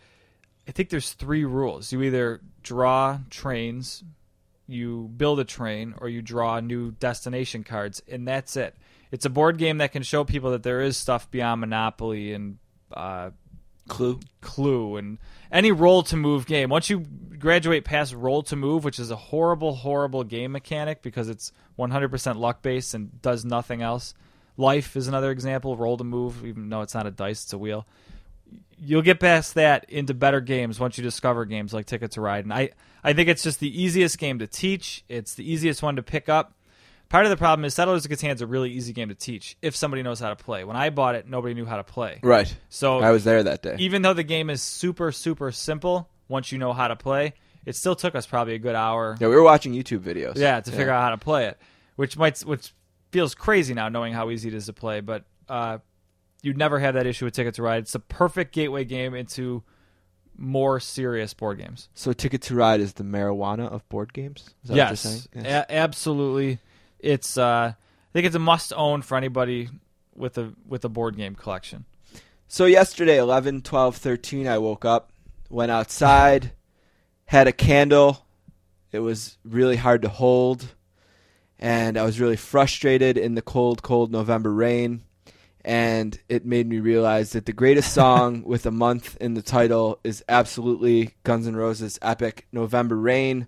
I 0.68 0.72
think 0.72 0.90
there's 0.90 1.14
three 1.14 1.46
rules. 1.46 1.92
You 1.92 2.02
either 2.02 2.42
draw 2.62 3.20
trains, 3.30 4.04
you 4.66 5.10
build 5.16 5.40
a 5.40 5.44
train, 5.44 5.94
or 6.00 6.08
you 6.08 6.22
draw 6.22 6.60
new 6.60 6.92
destination 6.92 7.64
cards, 7.64 8.02
and 8.08 8.26
that's 8.26 8.56
it. 8.56 8.76
It's 9.10 9.26
a 9.26 9.30
board 9.30 9.58
game 9.58 9.78
that 9.78 9.92
can 9.92 10.02
show 10.02 10.24
people 10.24 10.52
that 10.52 10.62
there 10.62 10.80
is 10.80 10.96
stuff 10.96 11.30
beyond 11.30 11.60
Monopoly 11.60 12.32
and 12.32 12.58
uh, 12.92 13.30
Clue. 13.88 14.20
Clue 14.40 14.96
and 14.96 15.18
any 15.50 15.72
roll 15.72 16.02
to 16.04 16.16
move 16.16 16.46
game. 16.46 16.70
Once 16.70 16.88
you 16.88 17.00
graduate 17.38 17.84
past 17.84 18.14
roll 18.14 18.42
to 18.44 18.56
move, 18.56 18.84
which 18.84 18.98
is 18.98 19.10
a 19.10 19.16
horrible, 19.16 19.74
horrible 19.74 20.24
game 20.24 20.52
mechanic 20.52 21.02
because 21.02 21.28
it's 21.28 21.52
100% 21.78 22.36
luck 22.36 22.62
based 22.62 22.94
and 22.94 23.20
does 23.20 23.44
nothing 23.44 23.82
else. 23.82 24.14
Life 24.56 24.96
is 24.96 25.08
another 25.08 25.30
example. 25.30 25.76
Roll 25.76 25.96
to 25.96 26.04
move, 26.04 26.44
even 26.46 26.68
though 26.68 26.82
it's 26.82 26.94
not 26.94 27.06
a 27.06 27.10
dice, 27.10 27.44
it's 27.44 27.52
a 27.52 27.58
wheel. 27.58 27.86
You'll 28.84 29.02
get 29.02 29.20
past 29.20 29.54
that 29.54 29.84
into 29.88 30.12
better 30.14 30.40
games 30.40 30.80
once 30.80 30.98
you 30.98 31.04
discover 31.04 31.44
games 31.44 31.72
like 31.72 31.86
Ticket 31.86 32.10
to 32.12 32.20
Ride. 32.20 32.44
And 32.44 32.52
I, 32.52 32.70
I 33.04 33.12
think 33.12 33.28
it's 33.28 33.42
just 33.42 33.60
the 33.60 33.80
easiest 33.82 34.18
game 34.18 34.40
to 34.40 34.46
teach. 34.46 35.04
It's 35.08 35.34
the 35.34 35.50
easiest 35.50 35.82
one 35.82 35.96
to 35.96 36.02
pick 36.02 36.28
up. 36.28 36.54
Part 37.08 37.26
of 37.26 37.30
the 37.30 37.36
problem 37.36 37.64
is 37.66 37.74
Settlers 37.74 38.04
of 38.06 38.10
Catan 38.10 38.34
is 38.34 38.40
a 38.40 38.46
really 38.46 38.70
easy 38.70 38.92
game 38.94 39.10
to 39.10 39.14
teach 39.14 39.56
if 39.60 39.76
somebody 39.76 40.02
knows 40.02 40.18
how 40.18 40.30
to 40.30 40.36
play. 40.36 40.64
When 40.64 40.76
I 40.76 40.88
bought 40.90 41.14
it, 41.14 41.28
nobody 41.28 41.52
knew 41.54 41.66
how 41.66 41.76
to 41.76 41.84
play. 41.84 42.18
Right. 42.22 42.52
So 42.70 43.00
I 43.00 43.10
was 43.10 43.22
there 43.24 43.42
that 43.42 43.62
day. 43.62 43.76
even 43.78 44.00
though 44.02 44.14
the 44.14 44.22
game 44.24 44.48
is 44.50 44.62
super 44.62 45.12
super 45.12 45.52
simple 45.52 46.08
once 46.28 46.50
you 46.50 46.58
know 46.58 46.72
how 46.72 46.88
to 46.88 46.96
play 46.96 47.34
it 47.66 47.76
still 47.76 47.94
took 47.94 48.14
us 48.14 48.26
probably 48.26 48.54
a 48.54 48.58
good 48.58 48.74
hour 48.74 49.16
Yeah, 49.20 49.28
we 49.28 49.36
were 49.36 49.42
watching 49.42 49.74
YouTube 49.74 50.00
videos. 50.00 50.36
yeah 50.38 50.58
to 50.60 50.70
figure 50.70 50.90
out 50.90 51.02
how 51.02 51.10
to 51.10 51.18
play 51.18 51.46
it 51.46 51.58
which 51.96 52.16
might 52.16 52.40
which 52.40 52.72
feels 53.10 53.34
crazy 53.34 53.74
now 53.74 53.88
knowing 53.90 54.14
how 54.14 54.30
easy 54.30 54.48
it 54.48 54.54
is 54.54 54.66
to 54.66 54.72
play 54.72 55.00
but 55.00 55.24
uh, 55.50 55.78
you'd 56.42 56.58
never 56.58 56.78
have 56.78 56.94
that 56.94 57.06
issue 57.06 57.24
with 57.24 57.34
ticket 57.34 57.54
to 57.54 57.62
ride 57.62 57.82
it's 57.82 57.94
a 57.94 57.98
perfect 58.00 58.52
gateway 58.52 58.84
game 58.84 59.14
into 59.14 59.62
more 60.36 60.80
serious 60.80 61.34
board 61.34 61.58
games 61.58 61.88
So 61.94 62.12
Ticket 62.12 62.42
to 62.42 62.54
Ride 62.54 62.80
is 62.80 62.94
the 62.94 63.04
marijuana 63.04 63.70
of 63.70 63.86
board 63.90 64.12
games. 64.14 64.54
Is 64.64 64.70
that 64.70 64.72
what 64.72 64.76
you're 64.76 65.44
yes. 65.44 65.66
A- 65.70 65.72
absolutely 65.72 66.58
it's 66.98 67.36
uh, 67.36 67.72
i 67.74 68.12
think 68.12 68.26
it's 68.26 68.34
a 68.34 68.38
must 68.40 68.72
own 68.74 69.02
for 69.02 69.16
anybody 69.16 69.68
with 70.14 70.38
a 70.38 70.52
with 70.66 70.84
a 70.84 70.88
board 70.88 71.16
game 71.16 71.34
collection 71.34 71.84
So 72.48 72.64
yesterday, 72.66 73.18
11, 73.18 73.62
12, 73.62 73.96
13, 73.96 74.46
I 74.46 74.58
woke 74.58 74.84
up, 74.84 75.10
went 75.48 75.70
outside, 75.70 76.52
had 77.26 77.46
a 77.46 77.52
candle. 77.52 78.26
It 78.90 78.98
was 79.00 79.38
really 79.42 79.76
hard 79.76 80.02
to 80.02 80.10
hold, 80.10 80.74
and 81.58 81.96
I 81.96 82.04
was 82.04 82.20
really 82.20 82.36
frustrated 82.36 83.16
in 83.16 83.34
the 83.36 83.42
cold, 83.42 83.82
cold 83.82 84.12
November 84.12 84.52
rain. 84.52 85.02
And 85.64 86.18
it 86.28 86.44
made 86.44 86.66
me 86.66 86.80
realize 86.80 87.32
that 87.32 87.46
the 87.46 87.52
greatest 87.52 87.92
song 87.92 88.42
with 88.46 88.66
a 88.66 88.70
month 88.70 89.16
in 89.20 89.34
the 89.34 89.42
title 89.42 90.00
is 90.02 90.24
absolutely 90.28 91.14
Guns 91.22 91.46
N' 91.46 91.54
Roses' 91.56 91.98
epic 92.02 92.46
November 92.52 92.96
Rain. 92.96 93.46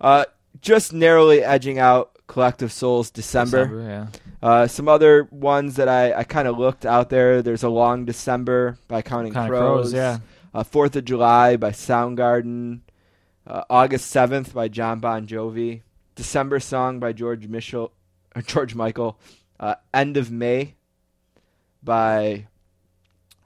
Uh, 0.00 0.24
just 0.62 0.92
narrowly 0.92 1.44
edging 1.44 1.78
out 1.78 2.16
Collective 2.26 2.72
Soul's 2.72 3.10
December. 3.10 3.64
December, 3.66 3.82
yeah 3.82 4.06
Uh, 4.42 4.66
some 4.66 4.88
other 4.88 5.24
ones 5.30 5.76
that 5.76 5.88
I, 5.88 6.14
I 6.14 6.24
kind 6.24 6.48
of 6.48 6.58
looked 6.58 6.86
out 6.86 7.10
there. 7.10 7.42
There's 7.42 7.62
a 7.62 7.68
long 7.68 8.04
December 8.06 8.78
by 8.88 9.02
Counting, 9.02 9.32
Counting 9.34 9.50
Crows. 9.50 9.90
Crows, 9.90 9.92
yeah. 9.92 10.18
Uh, 10.54 10.62
Fourth 10.64 10.96
of 10.96 11.04
July 11.04 11.56
by 11.56 11.70
Soundgarden. 11.70 12.80
Uh, 13.46 13.64
August 13.68 14.10
seventh 14.10 14.54
by 14.54 14.68
Jon 14.68 15.00
Bon 15.00 15.26
Jovi. 15.26 15.82
December 16.14 16.60
song 16.60 17.00
by 17.00 17.12
George 17.12 17.46
Michel, 17.48 17.92
or 18.34 18.42
George 18.46 18.74
Michael. 18.74 19.18
Uh, 19.58 19.74
End 19.92 20.16
of 20.16 20.30
May 20.30 20.74
by 21.82 22.46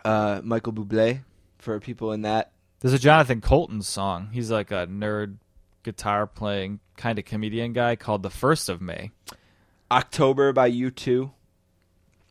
uh, 0.05 0.41
Michael 0.43 0.73
Bublé 0.73 1.21
for 1.59 1.81
people 1.81 2.13
in 2.13 2.23
that. 2.23 2.53
There's 2.81 2.95
a 2.95 2.99
Jonathan 2.99 3.41
Coulton 3.41 3.83
song. 3.83 4.31
He's 4.33 4.51
like 4.51 4.71
a 4.71 4.87
nerd 4.87 5.37
guitar 5.83 6.27
playing 6.27 6.81
kind 6.97 7.19
of 7.19 7.25
comedian 7.25 7.73
guy 7.73 7.97
called 7.97 8.23
The 8.23 8.31
First 8.31 8.69
of 8.69 8.81
May. 8.81 9.11
October 9.91 10.53
by 10.53 10.71
U2. 10.71 11.31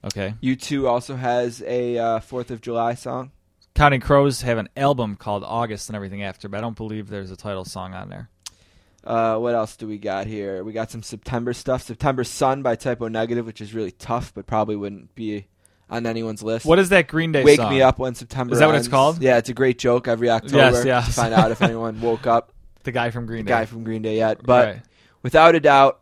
Okay. 0.05 0.35
U2 0.43 0.87
also 0.87 1.15
has 1.15 1.63
a 1.65 1.97
uh, 1.97 2.19
Fourth 2.19 2.51
of 2.51 2.61
July 2.61 2.93
song. 2.93 3.31
Counting 3.73 4.01
Crows 4.01 4.41
have 4.41 4.57
an 4.57 4.69
album 4.77 5.15
called 5.15 5.43
August 5.43 5.89
and 5.89 5.95
everything 5.95 6.21
after, 6.21 6.47
but 6.47 6.57
I 6.57 6.61
don't 6.61 6.75
believe 6.75 7.09
there's 7.09 7.31
a 7.31 7.35
title 7.35 7.65
song 7.65 7.93
on 7.93 8.09
there. 8.09 8.29
Uh, 9.03 9.37
what 9.37 9.55
else 9.55 9.75
do 9.75 9.87
we 9.87 9.97
got 9.97 10.27
here? 10.27 10.63
We 10.63 10.71
got 10.71 10.91
some 10.91 11.03
September 11.03 11.53
stuff. 11.53 11.81
September 11.83 12.23
Sun 12.23 12.61
by 12.61 12.75
Type 12.75 13.01
O 13.01 13.07
Negative, 13.07 13.45
which 13.45 13.61
is 13.61 13.73
really 13.73 13.91
tough, 13.91 14.33
but 14.33 14.45
probably 14.45 14.75
wouldn't 14.75 15.15
be 15.15 15.47
on 15.89 16.05
anyone's 16.05 16.41
list. 16.43 16.65
What 16.65 16.79
is 16.79 16.89
that 16.89 17.07
Green 17.07 17.31
Day 17.31 17.43
Wake 17.43 17.57
song? 17.59 17.69
Me 17.71 17.81
Up 17.81 17.99
When 17.99 18.15
September 18.15 18.53
Is 18.53 18.59
that 18.59 18.65
what 18.67 18.75
it's 18.75 18.85
Ends. 18.85 18.87
called? 18.93 19.21
Yeah, 19.21 19.37
it's 19.37 19.49
a 19.49 19.53
great 19.53 19.77
joke 19.77 20.07
every 20.07 20.29
October 20.29 20.57
Yes, 20.57 20.85
yes. 20.85 21.05
to 21.07 21.11
find 21.13 21.33
out 21.33 21.51
if 21.51 21.61
anyone 21.61 21.99
woke 22.01 22.25
up. 22.27 22.51
The 22.83 22.91
guy 22.91 23.11
from 23.11 23.25
Green 23.25 23.45
Day. 23.45 23.51
The 23.51 23.55
Day. 23.55 23.61
guy 23.61 23.65
from 23.65 23.83
Green 23.83 24.01
Day 24.01 24.17
yet. 24.17 24.41
But 24.43 24.67
Right. 24.67 24.81
without 25.21 25.55
a 25.55 25.59
doubt, 25.59 25.99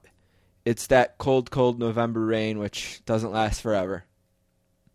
it's 0.66 0.88
that 0.88 1.18
cold, 1.18 1.52
cold 1.52 1.80
November 1.80 2.22
rain, 2.26 2.60
which 2.60 3.02
doesn't 3.06 3.32
last 3.32 3.62
forever. 3.62 4.06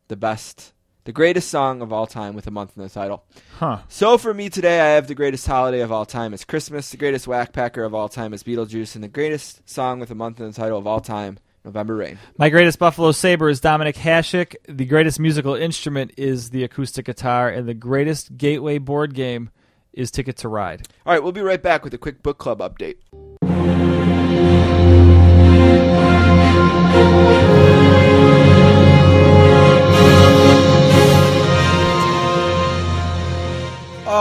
The 0.09 0.17
best, 0.17 0.73
the 1.05 1.13
greatest 1.13 1.49
song 1.51 1.83
of 1.83 1.93
all 1.93 2.07
time 2.07 2.35
with 2.35 2.47
a 2.47 2.51
month 2.53 2.73
in 2.77 2.83
the 2.83 2.89
title. 2.89 3.25
Huh. 3.59 3.79
So 3.89 4.17
for 4.19 4.33
me 4.33 4.49
today, 4.49 4.81
I 4.81 4.91
have 4.95 5.09
the 5.09 5.15
greatest 5.17 5.47
holiday 5.47 5.81
of 5.81 5.91
all 5.91 6.07
time 6.07 6.33
is 6.33 6.45
Christmas, 6.45 6.91
the 6.91 6.97
greatest 6.97 7.27
whack 7.27 7.53
packer 7.53 7.83
of 7.85 7.93
all 7.95 8.09
time 8.09 8.33
is 8.33 8.45
Beetlejuice, 8.45 8.95
and 8.95 9.03
the 9.03 9.09
greatest 9.09 9.69
song 9.69 9.99
with 9.99 10.11
a 10.13 10.15
month 10.15 10.39
in 10.41 10.47
the 10.47 10.53
title 10.53 10.79
of 10.79 10.87
all 10.87 11.01
time, 11.01 11.39
November 11.67 11.97
Rain. 11.97 12.19
My 12.39 12.49
greatest 12.49 12.79
Buffalo 12.79 13.13
Sabre 13.13 13.51
is 13.51 13.61
Dominik 13.61 13.97
Hasek. 13.97 14.55
The 14.69 14.87
greatest 14.87 15.21
musical 15.21 15.55
instrument 15.55 16.13
is 16.17 16.51
the 16.51 16.65
acoustic 16.65 17.05
guitar, 17.05 17.51
and 17.51 17.69
the 17.69 17.75
greatest 17.75 18.39
gateway 18.39 18.79
board 18.79 19.15
game 19.15 19.51
is 19.93 20.11
Ticket 20.11 20.37
to 20.39 20.49
Ride. 20.49 20.87
All 21.05 21.13
right, 21.13 21.23
we'll 21.23 21.33
be 21.33 21.43
right 21.43 21.63
back 21.63 21.85
with 21.85 21.93
a 21.93 21.99
quick 21.99 22.23
book 22.23 22.39
club 22.39 22.61
update. 22.61 22.97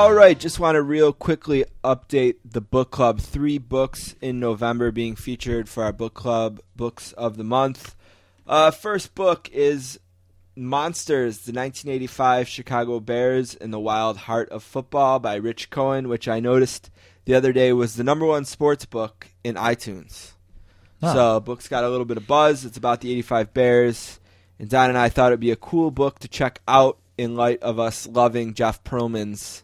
All 0.05 0.13
right, 0.13 0.39
just 0.39 0.59
want 0.59 0.75
to 0.75 0.83
real 0.83 1.11
quickly 1.11 1.65
update 1.83 2.35
the 2.45 2.61
book 2.61 2.91
club. 2.91 3.19
Three 3.19 3.57
books 3.57 4.13
in 4.21 4.39
November 4.39 4.91
being 4.91 5.15
featured 5.15 5.67
for 5.67 5.83
our 5.83 5.91
book 5.91 6.13
club 6.13 6.59
books 6.75 7.11
of 7.13 7.37
the 7.37 7.43
month. 7.43 7.95
Uh, 8.45 8.69
first 8.69 9.15
book 9.15 9.49
is 9.51 9.99
Monsters, 10.55 11.37
the 11.37 11.53
1985 11.53 12.47
Chicago 12.47 12.99
Bears 12.99 13.55
in 13.55 13.71
the 13.71 13.79
Wild 13.79 14.17
Heart 14.17 14.49
of 14.49 14.61
Football 14.61 15.17
by 15.17 15.37
Rich 15.37 15.71
Cohen, 15.71 16.07
which 16.07 16.27
I 16.27 16.39
noticed 16.39 16.91
the 17.25 17.33
other 17.33 17.51
day 17.51 17.73
was 17.73 17.95
the 17.95 18.03
number 18.03 18.27
one 18.27 18.45
sports 18.45 18.85
book 18.85 19.29
in 19.43 19.55
iTunes. 19.55 20.33
So, 21.01 21.39
book's 21.39 21.67
got 21.67 21.83
a 21.83 21.89
little 21.89 22.05
bit 22.05 22.17
of 22.17 22.27
buzz. 22.27 22.63
It's 22.63 22.77
about 22.77 23.01
the 23.01 23.11
85 23.11 23.55
Bears. 23.55 24.19
And 24.59 24.69
Don 24.69 24.89
and 24.89 24.99
I 24.99 25.09
thought 25.09 25.31
it'd 25.31 25.39
be 25.39 25.49
a 25.49 25.55
cool 25.55 25.89
book 25.89 26.19
to 26.19 26.27
check 26.27 26.61
out 26.67 26.99
in 27.17 27.35
light 27.35 27.63
of 27.63 27.79
us 27.79 28.05
loving 28.05 28.53
Jeff 28.53 28.83
Pearlman's 28.83 29.63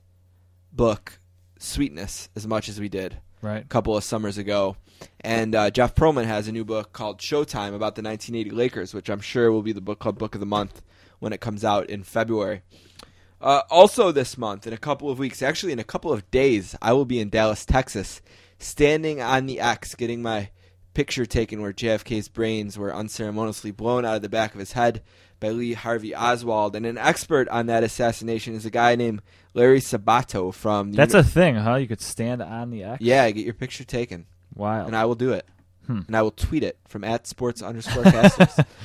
book, 0.71 1.19
Sweetness, 1.59 2.29
as 2.35 2.47
much 2.47 2.69
as 2.69 2.79
we 2.79 2.89
did 2.89 3.17
Right. 3.41 3.63
a 3.63 3.67
couple 3.67 3.97
of 3.97 4.03
summers 4.03 4.37
ago. 4.37 4.77
And 5.21 5.55
uh, 5.55 5.71
Jeff 5.71 5.95
Pearlman 5.95 6.25
has 6.25 6.47
a 6.47 6.51
new 6.51 6.63
book 6.63 6.93
called 6.93 7.19
Showtime 7.19 7.73
about 7.73 7.95
the 7.95 8.03
1980 8.03 8.51
Lakers, 8.51 8.93
which 8.93 9.09
I'm 9.09 9.19
sure 9.19 9.51
will 9.51 9.63
be 9.63 9.73
the 9.73 9.81
book 9.81 9.99
club 9.99 10.17
book 10.19 10.35
of 10.35 10.39
the 10.39 10.45
month 10.45 10.81
when 11.19 11.33
it 11.33 11.41
comes 11.41 11.65
out 11.65 11.89
in 11.89 12.03
February. 12.03 12.61
Uh, 13.39 13.63
also, 13.71 14.11
this 14.11 14.37
month, 14.37 14.67
in 14.67 14.73
a 14.73 14.77
couple 14.77 15.09
of 15.09 15.17
weeks, 15.17 15.41
actually 15.41 15.71
in 15.71 15.79
a 15.79 15.83
couple 15.83 16.13
of 16.13 16.29
days, 16.29 16.75
I 16.81 16.93
will 16.93 17.05
be 17.05 17.19
in 17.19 17.29
Dallas, 17.29 17.65
Texas, 17.65 18.21
standing 18.59 19.19
on 19.21 19.47
the 19.47 19.59
X, 19.59 19.95
getting 19.95 20.21
my 20.21 20.49
picture 20.93 21.25
taken 21.25 21.61
where 21.61 21.73
JFK's 21.73 22.27
brains 22.27 22.77
were 22.77 22.93
unceremoniously 22.93 23.71
blown 23.71 24.05
out 24.05 24.17
of 24.17 24.21
the 24.21 24.29
back 24.29 24.53
of 24.53 24.59
his 24.59 24.73
head 24.73 25.01
by 25.41 25.49
Lee 25.49 25.73
Harvey 25.73 26.15
Oswald. 26.15 26.77
And 26.77 26.85
an 26.85 26.97
expert 26.97 27.49
on 27.49 27.65
that 27.65 27.83
assassination 27.83 28.53
is 28.55 28.65
a 28.65 28.69
guy 28.69 28.95
named 28.95 29.21
Larry 29.53 29.81
Sabato 29.81 30.53
from. 30.53 30.91
The 30.91 30.97
That's 30.97 31.13
uni- 31.13 31.27
a 31.27 31.29
thing, 31.29 31.55
huh? 31.55 31.75
You 31.75 31.87
could 31.89 31.99
stand 31.99 32.41
on 32.41 32.69
the 32.69 32.83
X. 32.85 33.01
yeah, 33.01 33.29
get 33.31 33.43
your 33.43 33.53
picture 33.53 33.83
taken, 33.83 34.25
Wow. 34.55 34.85
and 34.85 34.95
I 34.95 35.03
will 35.03 35.15
do 35.15 35.33
it, 35.33 35.45
Hmm. 35.87 35.99
and 36.07 36.15
I 36.15 36.21
will 36.21 36.31
tweet 36.31 36.63
it 36.63 36.77
from 36.87 37.03
at 37.03 37.27
sports 37.27 37.61
underscore 37.61 38.03
casters. 38.03 38.65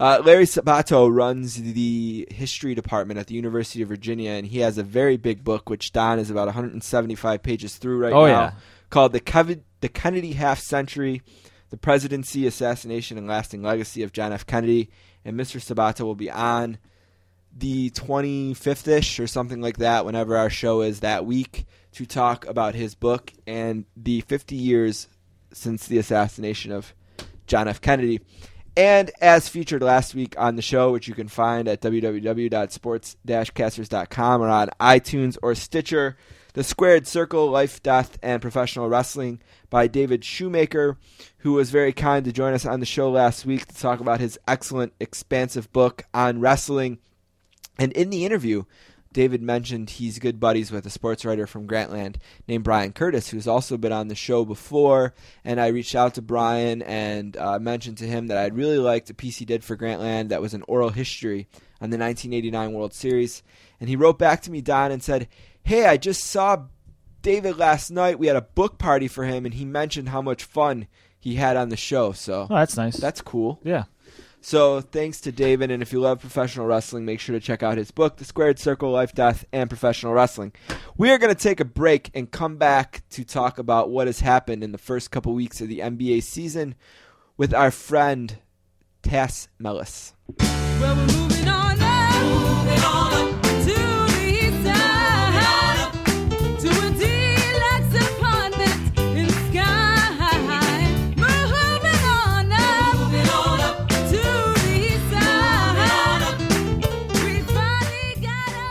Uh, 0.00 0.22
Larry 0.24 0.44
Sabato 0.44 1.12
runs 1.12 1.56
the 1.60 2.24
history 2.30 2.72
department 2.72 3.18
at 3.18 3.26
the 3.26 3.34
University 3.34 3.82
of 3.82 3.88
Virginia, 3.88 4.30
and 4.30 4.46
he 4.46 4.60
has 4.60 4.78
a 4.78 4.84
very 4.84 5.16
big 5.16 5.42
book, 5.42 5.68
which 5.68 5.90
Don 5.92 6.20
is 6.20 6.30
about 6.30 6.46
175 6.46 7.42
pages 7.42 7.74
through 7.78 7.98
right 7.98 8.12
Oh, 8.12 8.24
now, 8.24 8.40
yeah. 8.40 8.52
called 8.90 9.10
the, 9.12 9.58
the 9.80 9.88
Kennedy 9.88 10.34
Half 10.34 10.60
Century, 10.60 11.20
the 11.70 11.76
Presidency, 11.76 12.46
Assassination, 12.46 13.18
and 13.18 13.26
Lasting 13.26 13.60
Legacy 13.64 14.04
of 14.04 14.12
John 14.12 14.32
F. 14.32 14.46
Kennedy. 14.46 14.88
And 15.24 15.38
Mr. 15.38 15.60
Sabato 15.60 16.02
will 16.02 16.14
be 16.14 16.30
on 16.30 16.78
the 17.56 17.90
25th 17.90 18.88
ish 18.88 19.18
or 19.18 19.26
something 19.26 19.60
like 19.60 19.78
that, 19.78 20.04
whenever 20.04 20.36
our 20.36 20.50
show 20.50 20.82
is 20.82 21.00
that 21.00 21.26
week, 21.26 21.66
to 21.92 22.06
talk 22.06 22.46
about 22.46 22.74
his 22.74 22.94
book 22.94 23.32
and 23.46 23.84
the 23.96 24.20
50 24.22 24.54
years 24.54 25.08
since 25.52 25.86
the 25.86 25.98
assassination 25.98 26.72
of 26.72 26.94
John 27.46 27.68
F. 27.68 27.80
Kennedy. 27.80 28.20
And 28.76 29.10
as 29.20 29.48
featured 29.48 29.82
last 29.82 30.14
week 30.14 30.36
on 30.38 30.54
the 30.54 30.62
show, 30.62 30.92
which 30.92 31.08
you 31.08 31.14
can 31.14 31.26
find 31.26 31.66
at 31.66 31.80
www.sports-casters.com 31.80 34.42
or 34.42 34.48
on 34.48 34.68
iTunes 34.78 35.36
or 35.42 35.56
Stitcher, 35.56 36.16
The 36.58 36.64
Squared 36.64 37.06
Circle, 37.06 37.52
Life, 37.52 37.84
Death, 37.84 38.18
and 38.20 38.42
Professional 38.42 38.88
Wrestling 38.88 39.40
by 39.70 39.86
David 39.86 40.24
Shoemaker, 40.24 40.98
who 41.36 41.52
was 41.52 41.70
very 41.70 41.92
kind 41.92 42.24
to 42.24 42.32
join 42.32 42.52
us 42.52 42.66
on 42.66 42.80
the 42.80 42.84
show 42.84 43.12
last 43.12 43.46
week 43.46 43.66
to 43.66 43.76
talk 43.76 44.00
about 44.00 44.18
his 44.18 44.40
excellent, 44.48 44.92
expansive 44.98 45.72
book 45.72 46.02
on 46.12 46.40
wrestling. 46.40 46.98
And 47.78 47.92
in 47.92 48.10
the 48.10 48.26
interview, 48.26 48.64
David 49.12 49.40
mentioned 49.40 49.90
he's 49.90 50.18
good 50.18 50.40
buddies 50.40 50.72
with 50.72 50.84
a 50.84 50.90
sports 50.90 51.24
writer 51.24 51.46
from 51.46 51.68
Grantland 51.68 52.16
named 52.48 52.64
Bryan 52.64 52.92
Curtis, 52.92 53.28
who's 53.28 53.46
also 53.46 53.76
been 53.76 53.92
on 53.92 54.08
the 54.08 54.16
show 54.16 54.44
before. 54.44 55.14
And 55.44 55.60
I 55.60 55.68
reached 55.68 55.94
out 55.94 56.14
to 56.14 56.22
Brian 56.22 56.82
and 56.82 57.36
uh, 57.36 57.60
mentioned 57.60 57.98
to 57.98 58.06
him 58.08 58.26
that 58.26 58.36
I'd 58.36 58.56
really 58.56 58.78
liked 58.78 59.10
a 59.10 59.14
piece 59.14 59.38
he 59.38 59.44
did 59.44 59.62
for 59.62 59.76
Grantland 59.76 60.30
that 60.30 60.42
was 60.42 60.54
an 60.54 60.64
oral 60.66 60.90
history 60.90 61.46
on 61.80 61.90
the 61.90 61.98
1989 61.98 62.72
World 62.72 62.94
Series. 62.94 63.44
And 63.78 63.88
he 63.88 63.94
wrote 63.94 64.18
back 64.18 64.42
to 64.42 64.50
me, 64.50 64.60
Don, 64.60 64.90
and 64.90 65.02
said, 65.02 65.28
Hey, 65.68 65.84
I 65.84 65.98
just 65.98 66.24
saw 66.24 66.62
David 67.20 67.58
last 67.58 67.90
night. 67.90 68.18
We 68.18 68.26
had 68.28 68.36
a 68.36 68.40
book 68.40 68.78
party 68.78 69.06
for 69.06 69.24
him, 69.24 69.44
and 69.44 69.52
he 69.52 69.66
mentioned 69.66 70.08
how 70.08 70.22
much 70.22 70.42
fun 70.42 70.86
he 71.20 71.34
had 71.34 71.58
on 71.58 71.68
the 71.68 71.76
show. 71.76 72.12
So 72.12 72.46
Oh, 72.48 72.54
that's 72.54 72.78
nice. 72.78 72.96
that's 72.96 73.20
cool. 73.20 73.60
yeah. 73.62 73.84
So 74.40 74.80
thanks 74.80 75.20
to 75.20 75.30
David, 75.30 75.70
and 75.70 75.82
if 75.82 75.92
you 75.92 76.00
love 76.00 76.20
professional 76.20 76.64
wrestling, 76.64 77.04
make 77.04 77.20
sure 77.20 77.34
to 77.34 77.40
check 77.46 77.62
out 77.62 77.76
his 77.76 77.90
book, 77.90 78.16
The 78.16 78.24
Squared 78.24 78.58
Circle: 78.58 78.90
Life, 78.90 79.12
Death, 79.12 79.44
and 79.52 79.68
Professional 79.68 80.14
Wrestling. 80.14 80.54
We 80.96 81.10
are 81.10 81.18
going 81.18 81.34
to 81.34 81.38
take 81.38 81.60
a 81.60 81.66
break 81.66 82.10
and 82.14 82.30
come 82.30 82.56
back 82.56 83.02
to 83.10 83.22
talk 83.22 83.58
about 83.58 83.90
what 83.90 84.06
has 84.06 84.20
happened 84.20 84.64
in 84.64 84.72
the 84.72 84.78
first 84.78 85.10
couple 85.10 85.34
weeks 85.34 85.60
of 85.60 85.68
the 85.68 85.80
NBA 85.80 86.22
season 86.22 86.76
with 87.36 87.52
our 87.52 87.70
friend 87.70 88.38
Tas 89.02 89.50
Melas. 89.58 90.14
Well, 90.38 91.18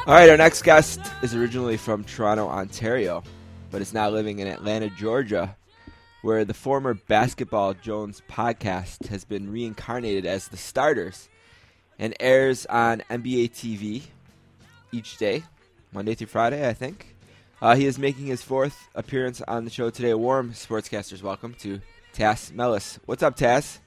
All 0.08 0.14
right, 0.14 0.30
our 0.30 0.38
next 0.38 0.62
guest 0.62 1.02
is 1.22 1.36
originally 1.36 1.76
from 1.76 2.06
Toronto, 2.06 2.48
Ontario, 2.48 3.26
but 3.70 3.82
is 3.82 3.94
now 3.94 4.10
living 4.10 4.40
in 4.40 4.48
Atlanta, 4.48 4.90
Georgia, 4.90 5.58
where 6.22 6.46
the 6.46 6.54
former 6.54 6.94
Basketball 6.94 7.74
Jones 7.74 8.22
podcast 8.30 9.08
has 9.08 9.26
been 9.26 9.52
reincarnated 9.52 10.26
as 10.26 10.48
The 10.48 10.56
Starters 10.56 11.28
and 12.00 12.16
airs 12.22 12.66
on 12.68 13.04
NBA 13.10 13.52
TV 13.52 14.04
each 14.94 15.18
day, 15.18 15.44
Monday 15.92 16.16
through 16.16 16.28
Friday, 16.28 16.66
I 16.66 16.74
think. 16.74 17.18
Uh, 17.62 17.76
he 17.76 17.86
is 17.86 18.00
making 18.00 18.28
his 18.28 18.42
fourth 18.42 18.88
appearance 18.96 19.42
on 19.42 19.66
the 19.66 19.72
show 19.72 19.90
today. 19.90 20.14
Warm 20.14 20.54
sportscasters, 20.54 21.22
welcome 21.22 21.54
to 21.56 21.82
Tas 22.14 22.54
Melas. 22.54 22.98
What's 23.08 23.24
up, 23.24 23.36
Tas? 23.36 23.82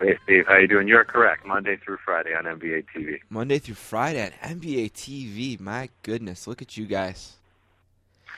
Hey 0.00 0.18
Steve, 0.24 0.44
how 0.46 0.56
you 0.58 0.68
doing? 0.68 0.88
You're 0.88 1.04
correct. 1.04 1.46
Monday 1.46 1.76
through 1.76 1.98
Friday 2.04 2.34
on 2.34 2.44
NBA 2.44 2.84
TV. 2.94 3.18
Monday 3.28 3.58
through 3.58 3.74
Friday 3.76 4.22
on 4.42 4.60
NBA 4.60 4.92
TV. 4.92 5.58
My 5.60 5.88
goodness, 6.02 6.46
look 6.46 6.62
at 6.62 6.76
you 6.76 6.86
guys. 6.86 7.38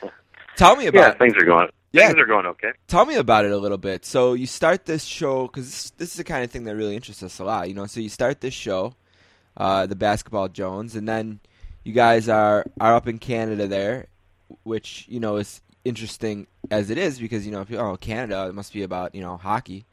Tell 0.56 0.76
me 0.76 0.86
about 0.86 1.08
Yeah, 1.08 1.08
it. 1.08 1.18
things 1.18 1.34
are 1.36 1.44
going. 1.44 1.68
Yeah. 1.92 2.08
Things 2.08 2.18
are 2.18 2.26
going 2.26 2.46
okay. 2.46 2.72
Tell 2.88 3.06
me 3.06 3.16
about 3.16 3.44
it 3.44 3.52
a 3.52 3.56
little 3.58 3.78
bit. 3.78 4.04
So 4.04 4.34
you 4.34 4.46
start 4.46 4.84
this 4.86 5.04
show 5.04 5.46
because 5.46 5.66
this, 5.66 5.90
this 5.92 6.10
is 6.10 6.16
the 6.16 6.24
kind 6.24 6.44
of 6.44 6.50
thing 6.50 6.64
that 6.64 6.76
really 6.76 6.94
interests 6.96 7.22
us 7.22 7.38
a 7.38 7.44
lot. 7.44 7.68
You 7.68 7.74
know, 7.74 7.86
so 7.86 8.00
you 8.00 8.08
start 8.08 8.40
this 8.40 8.54
show, 8.54 8.94
uh, 9.56 9.86
the 9.86 9.96
Basketball 9.96 10.48
Jones, 10.48 10.94
and 10.96 11.08
then 11.08 11.40
you 11.84 11.92
guys 11.92 12.28
are 12.28 12.66
are 12.80 12.94
up 12.94 13.08
in 13.08 13.18
Canada 13.18 13.66
there, 13.66 14.06
which 14.64 15.06
you 15.08 15.20
know 15.20 15.36
is 15.36 15.62
interesting 15.84 16.46
as 16.70 16.90
it 16.90 16.98
is 16.98 17.18
because 17.18 17.46
you 17.46 17.52
know 17.52 17.60
if 17.60 17.70
you 17.70 17.78
oh 17.78 17.96
Canada 17.96 18.46
it 18.48 18.54
must 18.54 18.72
be 18.72 18.82
about 18.82 19.14
you 19.14 19.20
know 19.22 19.36
hockey, 19.36 19.84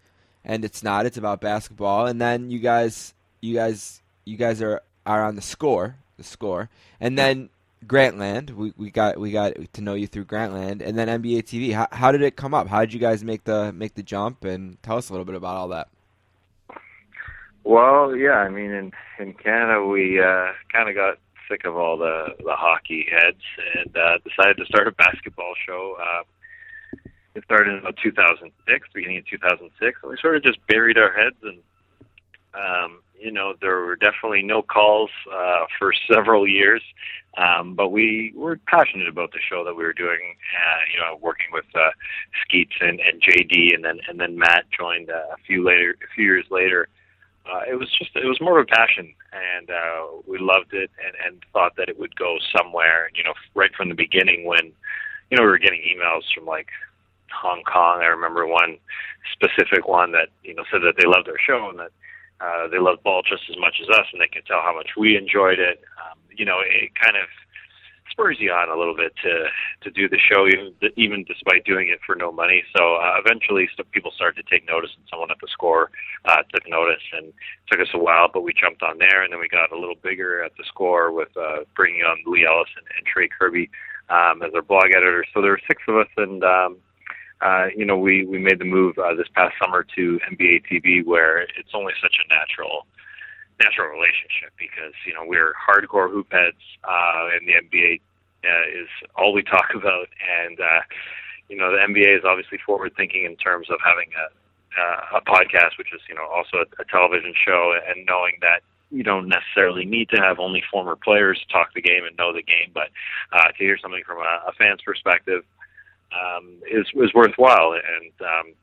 and 0.45 0.65
it's 0.65 0.83
not. 0.83 1.05
It's 1.05 1.17
about 1.17 1.41
basketball. 1.41 2.07
And 2.07 2.21
then 2.21 2.49
you 2.49 2.59
guys 2.59 3.13
you 3.41 3.53
guys 3.53 4.01
you 4.25 4.37
guys 4.37 4.61
are 4.61 4.81
are 5.05 5.23
on 5.23 5.35
the 5.35 5.41
score 5.41 5.97
the 6.17 6.23
score, 6.23 6.69
and 6.99 7.17
then 7.17 7.49
Grantland. 7.85 8.51
We, 8.51 8.73
we 8.77 8.91
got 8.91 9.19
we 9.19 9.31
got 9.31 9.53
to 9.73 9.81
know 9.81 9.93
you 9.93 10.07
through 10.07 10.25
Grantland, 10.25 10.81
and 10.81 10.97
then 10.97 11.07
NBA 11.07 11.43
TV. 11.43 11.73
How, 11.73 11.87
how 11.91 12.11
did 12.11 12.21
it 12.21 12.35
come 12.35 12.53
up? 12.53 12.67
How 12.67 12.81
did 12.81 12.93
you 12.93 12.99
guys 12.99 13.23
make 13.23 13.43
the 13.43 13.73
make 13.73 13.95
the 13.95 14.03
jump? 14.03 14.43
And 14.43 14.81
tell 14.83 14.97
us 14.97 15.09
a 15.09 15.13
little 15.13 15.25
bit 15.25 15.35
about 15.35 15.55
all 15.55 15.67
that. 15.69 15.89
Well, 17.63 18.15
yeah, 18.15 18.37
I 18.37 18.49
mean, 18.49 18.71
in 18.71 18.91
in 19.19 19.33
Canada, 19.33 19.85
we 19.85 20.19
uh, 20.19 20.51
kind 20.71 20.89
of 20.89 20.95
got 20.95 21.17
sick 21.49 21.65
of 21.65 21.75
all 21.75 21.97
the 21.97 22.35
the 22.39 22.55
hockey 22.55 23.07
heads 23.11 23.43
and 23.75 23.95
uh, 23.95 24.17
decided 24.23 24.57
to 24.57 24.65
start 24.65 24.87
a 24.87 24.91
basketball 24.91 25.53
show. 25.65 25.97
Uh, 25.99 26.23
it 27.35 27.43
started 27.43 27.73
in 27.73 27.79
about 27.79 27.97
2006, 28.01 28.87
beginning 28.93 29.17
of 29.17 29.25
2006, 29.27 29.99
and 30.01 30.11
we 30.11 30.17
sort 30.21 30.35
of 30.35 30.43
just 30.43 30.65
buried 30.67 30.97
our 30.97 31.11
heads 31.11 31.37
and. 31.43 31.59
Um, 32.55 32.99
you 33.23 33.31
know, 33.31 33.53
there 33.61 33.79
were 33.79 33.95
definitely 33.95 34.43
no 34.43 34.61
calls 34.61 35.09
uh, 35.33 35.65
for 35.79 35.93
several 36.11 36.47
years, 36.47 36.81
um, 37.37 37.73
but 37.73 37.89
we 37.89 38.33
were 38.35 38.59
passionate 38.67 39.07
about 39.07 39.31
the 39.31 39.39
show 39.49 39.63
that 39.63 39.75
we 39.75 39.83
were 39.83 39.93
doing. 39.93 40.35
Uh, 40.53 40.81
you 40.93 40.99
know, 40.99 41.17
working 41.21 41.47
with 41.51 41.65
uh, 41.73 41.89
Skeets 42.43 42.75
and, 42.81 42.99
and 42.99 43.21
JD, 43.21 43.73
and 43.73 43.83
then 43.83 43.99
and 44.07 44.19
then 44.19 44.37
Matt 44.37 44.65
joined 44.77 45.09
uh, 45.09 45.33
a 45.33 45.37
few 45.47 45.63
later, 45.63 45.95
a 46.03 46.13
few 46.13 46.25
years 46.25 46.45
later. 46.51 46.87
Uh, 47.45 47.61
it 47.69 47.75
was 47.75 47.89
just 47.97 48.15
it 48.15 48.25
was 48.25 48.39
more 48.39 48.59
of 48.59 48.67
a 48.69 48.75
passion, 48.75 49.13
and 49.31 49.69
uh, 49.69 50.05
we 50.27 50.37
loved 50.37 50.73
it, 50.73 50.91
and, 51.03 51.15
and 51.25 51.43
thought 51.53 51.75
that 51.77 51.89
it 51.89 51.97
would 51.97 52.15
go 52.15 52.37
somewhere. 52.55 53.09
You 53.15 53.23
know, 53.23 53.33
right 53.55 53.71
from 53.75 53.89
the 53.89 53.95
beginning 53.95 54.45
when 54.45 54.71
you 55.31 55.37
know 55.37 55.43
we 55.43 55.49
were 55.49 55.57
getting 55.57 55.81
emails 55.81 56.21
from 56.35 56.45
like 56.45 56.67
Hong 57.33 57.63
Kong. 57.63 58.01
I 58.01 58.07
remember 58.07 58.47
one 58.47 58.77
specific 59.33 59.87
one 59.87 60.11
that 60.11 60.29
you 60.43 60.53
know 60.53 60.63
said 60.71 60.81
that 60.81 60.95
they 60.97 61.07
loved 61.07 61.27
our 61.27 61.39
show 61.39 61.69
and 61.69 61.79
that 61.79 61.91
uh, 62.41 62.67
they 62.67 62.79
loved 62.79 63.03
ball 63.03 63.21
just 63.23 63.43
as 63.49 63.57
much 63.57 63.79
as 63.81 63.89
us, 63.89 64.07
and 64.11 64.21
they 64.21 64.27
could 64.27 64.45
tell 64.45 64.61
how 64.61 64.75
much 64.75 64.95
we 64.97 65.17
enjoyed 65.17 65.59
it. 65.59 65.81
Um, 66.03 66.19
you 66.35 66.45
know, 66.45 66.59
it 66.59 66.91
kind 66.99 67.15
of 67.15 67.29
spurs 68.13 68.37
you 68.39 68.51
on 68.51 68.69
a 68.69 68.77
little 68.77 68.95
bit 68.95 69.11
to 69.23 69.49
to 69.81 69.89
do 69.89 70.07
the 70.07 70.19
show, 70.19 70.47
even 70.47 70.73
even 70.95 71.25
despite 71.25 71.65
doing 71.65 71.89
it 71.89 71.99
for 72.05 72.15
no 72.15 72.31
money. 72.31 72.63
So 72.77 72.95
uh, 72.95 73.17
eventually, 73.17 73.67
st- 73.73 73.89
people 73.91 74.11
started 74.15 74.43
to 74.43 74.47
take 74.49 74.67
notice, 74.67 74.91
and 74.95 75.05
someone 75.09 75.31
at 75.31 75.37
the 75.41 75.47
score 75.51 75.89
uh, 76.25 76.43
took 76.53 76.67
notice, 76.67 77.03
and 77.13 77.27
it 77.27 77.65
took 77.69 77.79
us 77.81 77.91
a 77.93 77.99
while, 77.99 78.29
but 78.31 78.41
we 78.41 78.53
jumped 78.53 78.83
on 78.83 78.97
there, 78.99 79.23
and 79.23 79.33
then 79.33 79.39
we 79.39 79.47
got 79.47 79.71
a 79.71 79.79
little 79.79 79.97
bigger 80.01 80.43
at 80.43 80.51
the 80.57 80.63
score 80.67 81.11
with 81.11 81.29
uh, 81.35 81.65
bringing 81.75 82.01
on 82.01 82.17
Leigh 82.25 82.45
Ellis 82.45 82.69
and, 82.77 83.05
Trey 83.05 83.27
Kirby 83.27 83.69
um, 84.09 84.41
as 84.41 84.53
our 84.53 84.61
blog 84.61 84.91
editors. 84.95 85.27
So 85.33 85.41
there 85.41 85.51
were 85.51 85.67
six 85.67 85.81
of 85.87 85.97
us, 85.97 86.07
and 86.17 86.43
um, 86.43 86.77
uh, 87.43 87.67
you 87.75 87.85
know, 87.85 87.97
we, 87.97 88.25
we 88.25 88.39
made 88.39 88.59
the 88.59 88.65
move 88.65 88.97
uh, 88.97 89.13
this 89.15 89.27
past 89.35 89.53
summer 89.61 89.85
to 89.95 90.19
NBA 90.31 90.63
TV 90.71 91.05
where 91.05 91.41
it's 91.41 91.73
only 91.73 91.93
such 92.01 92.15
a 92.23 92.33
natural 92.33 92.85
natural 93.61 93.87
relationship 93.89 94.51
because, 94.57 94.93
you 95.05 95.13
know, 95.13 95.23
we're 95.25 95.53
hardcore 95.53 96.09
hoop 96.09 96.31
heads 96.31 96.57
uh, 96.83 97.29
and 97.35 97.47
the 97.47 97.53
NBA 97.53 98.01
uh, 98.43 98.81
is 98.81 98.89
all 99.15 99.33
we 99.33 99.43
talk 99.43 99.69
about. 99.75 100.07
And, 100.41 100.59
uh, 100.59 100.81
you 101.49 101.57
know, 101.57 101.71
the 101.71 101.77
NBA 101.77 102.17
is 102.17 102.23
obviously 102.25 102.57
forward 102.65 102.93
thinking 102.95 103.25
in 103.25 103.35
terms 103.35 103.69
of 103.69 103.77
having 103.83 104.09
a, 104.17 104.25
uh, 104.81 105.19
a 105.19 105.21
podcast, 105.21 105.77
which 105.77 105.93
is, 105.93 106.01
you 106.09 106.15
know, 106.15 106.25
also 106.25 106.57
a, 106.57 106.81
a 106.81 106.85
television 106.85 107.33
show 107.35 107.77
and 107.87 108.05
knowing 108.05 108.37
that 108.41 108.61
you 108.89 109.03
don't 109.03 109.27
necessarily 109.27 109.85
need 109.85 110.09
to 110.09 110.17
have 110.17 110.39
only 110.39 110.63
former 110.71 110.95
players 110.95 111.43
talk 111.51 111.73
the 111.73 111.81
game 111.81 112.05
and 112.05 112.15
know 112.17 112.31
the 112.31 112.43
game, 112.43 112.71
but 112.73 112.89
uh, 113.33 113.47
to 113.51 113.57
hear 113.57 113.77
something 113.77 114.03
from 114.05 114.17
a, 114.19 114.41
a 114.47 114.53
fan's 114.57 114.81
perspective 114.81 115.43
um, 116.13 116.57
is 116.69 116.85
is 116.95 117.13
worthwhile. 117.13 117.73
And 117.73 118.13
um, 118.21 118.53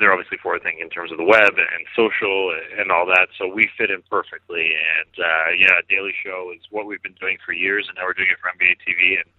they're 0.00 0.12
obviously 0.12 0.38
forward 0.38 0.62
thinking 0.62 0.82
in 0.82 0.90
terms 0.90 1.12
of 1.12 1.18
the 1.18 1.24
web 1.24 1.54
and 1.54 1.82
social 1.94 2.54
and 2.78 2.90
all 2.90 3.06
that. 3.06 3.28
So 3.38 3.46
we 3.46 3.70
fit 3.78 3.90
in 3.90 4.02
perfectly. 4.10 4.74
And 4.74 5.24
uh, 5.24 5.50
yeah, 5.56 5.78
Daily 5.88 6.12
Show 6.24 6.52
is 6.54 6.62
what 6.70 6.86
we've 6.86 7.02
been 7.02 7.18
doing 7.20 7.38
for 7.44 7.52
years, 7.52 7.86
and 7.88 7.96
now 7.96 8.04
we're 8.04 8.18
doing 8.18 8.30
it 8.30 8.38
for 8.42 8.50
NBA 8.50 8.82
TV. 8.82 9.22
And 9.22 9.30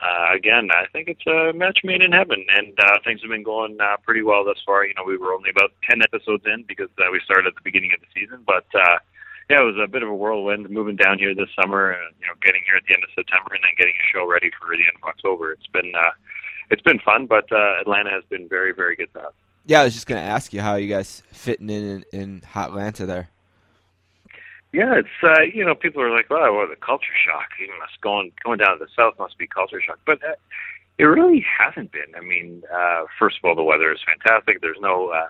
uh, 0.00 0.34
again, 0.34 0.68
I 0.72 0.86
think 0.92 1.08
it's 1.08 1.26
a 1.26 1.52
match 1.52 1.80
made 1.84 2.02
in 2.02 2.12
heaven, 2.12 2.44
and 2.48 2.72
uh, 2.80 2.98
things 3.04 3.20
have 3.20 3.30
been 3.30 3.44
going 3.44 3.76
uh, 3.80 3.96
pretty 4.02 4.22
well 4.22 4.44
thus 4.44 4.60
far. 4.64 4.86
You 4.86 4.94
know, 4.94 5.04
we 5.06 5.18
were 5.18 5.34
only 5.34 5.50
about 5.50 5.72
ten 5.88 6.00
episodes 6.02 6.44
in 6.46 6.64
because 6.66 6.88
uh, 6.98 7.12
we 7.12 7.20
started 7.24 7.48
at 7.48 7.54
the 7.54 7.64
beginning 7.64 7.92
of 7.94 8.00
the 8.00 8.08
season, 8.14 8.42
but. 8.46 8.66
Uh, 8.74 8.98
yeah, 9.50 9.60
it 9.60 9.64
was 9.64 9.76
a 9.82 9.86
bit 9.86 10.02
of 10.02 10.08
a 10.08 10.14
whirlwind 10.14 10.68
moving 10.70 10.96
down 10.96 11.18
here 11.18 11.34
this 11.34 11.48
summer, 11.60 11.90
and 11.90 12.14
you 12.20 12.26
know, 12.26 12.34
getting 12.42 12.62
here 12.66 12.76
at 12.76 12.84
the 12.88 12.94
end 12.94 13.04
of 13.04 13.10
September, 13.14 13.54
and 13.54 13.62
then 13.62 13.72
getting 13.76 13.94
a 13.94 14.06
show 14.12 14.26
ready 14.26 14.50
for 14.58 14.68
the 14.68 14.82
end 14.82 14.96
of 15.02 15.08
October. 15.08 15.52
It's 15.52 15.66
been 15.66 15.92
uh, 15.94 16.10
it's 16.70 16.82
been 16.82 16.98
fun, 17.00 17.26
but 17.26 17.50
uh, 17.52 17.80
Atlanta 17.80 18.10
has 18.10 18.24
been 18.30 18.48
very, 18.48 18.72
very 18.72 18.96
good 18.96 19.12
to 19.14 19.20
us. 19.20 19.34
Yeah, 19.66 19.80
I 19.80 19.84
was 19.84 19.94
just 19.94 20.06
gonna 20.06 20.20
ask 20.20 20.52
you 20.52 20.60
how 20.60 20.76
you 20.76 20.88
guys 20.88 21.22
fitting 21.30 21.70
in 21.70 22.04
in, 22.12 22.20
in 22.20 22.42
hot 22.42 22.70
Atlanta 22.70 23.06
there. 23.06 23.28
Yeah, 24.72 24.94
it's 24.98 25.08
uh, 25.22 25.42
you 25.42 25.64
know 25.64 25.74
people 25.74 26.02
are 26.02 26.10
like, 26.10 26.30
"Wow, 26.30 26.56
what 26.56 26.70
a 26.72 26.76
culture 26.76 27.14
shock! 27.24 27.48
You 27.60 27.68
must 27.78 28.00
going 28.00 28.32
going 28.42 28.58
down 28.58 28.78
to 28.78 28.84
the 28.84 28.90
south 28.96 29.18
must 29.18 29.38
be 29.38 29.46
culture 29.46 29.80
shock," 29.80 29.98
but 30.06 30.22
uh, 30.24 30.34
it 30.98 31.04
really 31.04 31.44
hasn't 31.46 31.92
been. 31.92 32.14
I 32.16 32.20
mean, 32.20 32.62
uh, 32.72 33.04
first 33.18 33.38
of 33.38 33.44
all, 33.44 33.54
the 33.54 33.62
weather 33.62 33.92
is 33.92 34.00
fantastic. 34.04 34.60
There's 34.60 34.80
no 34.80 35.08
uh, 35.08 35.28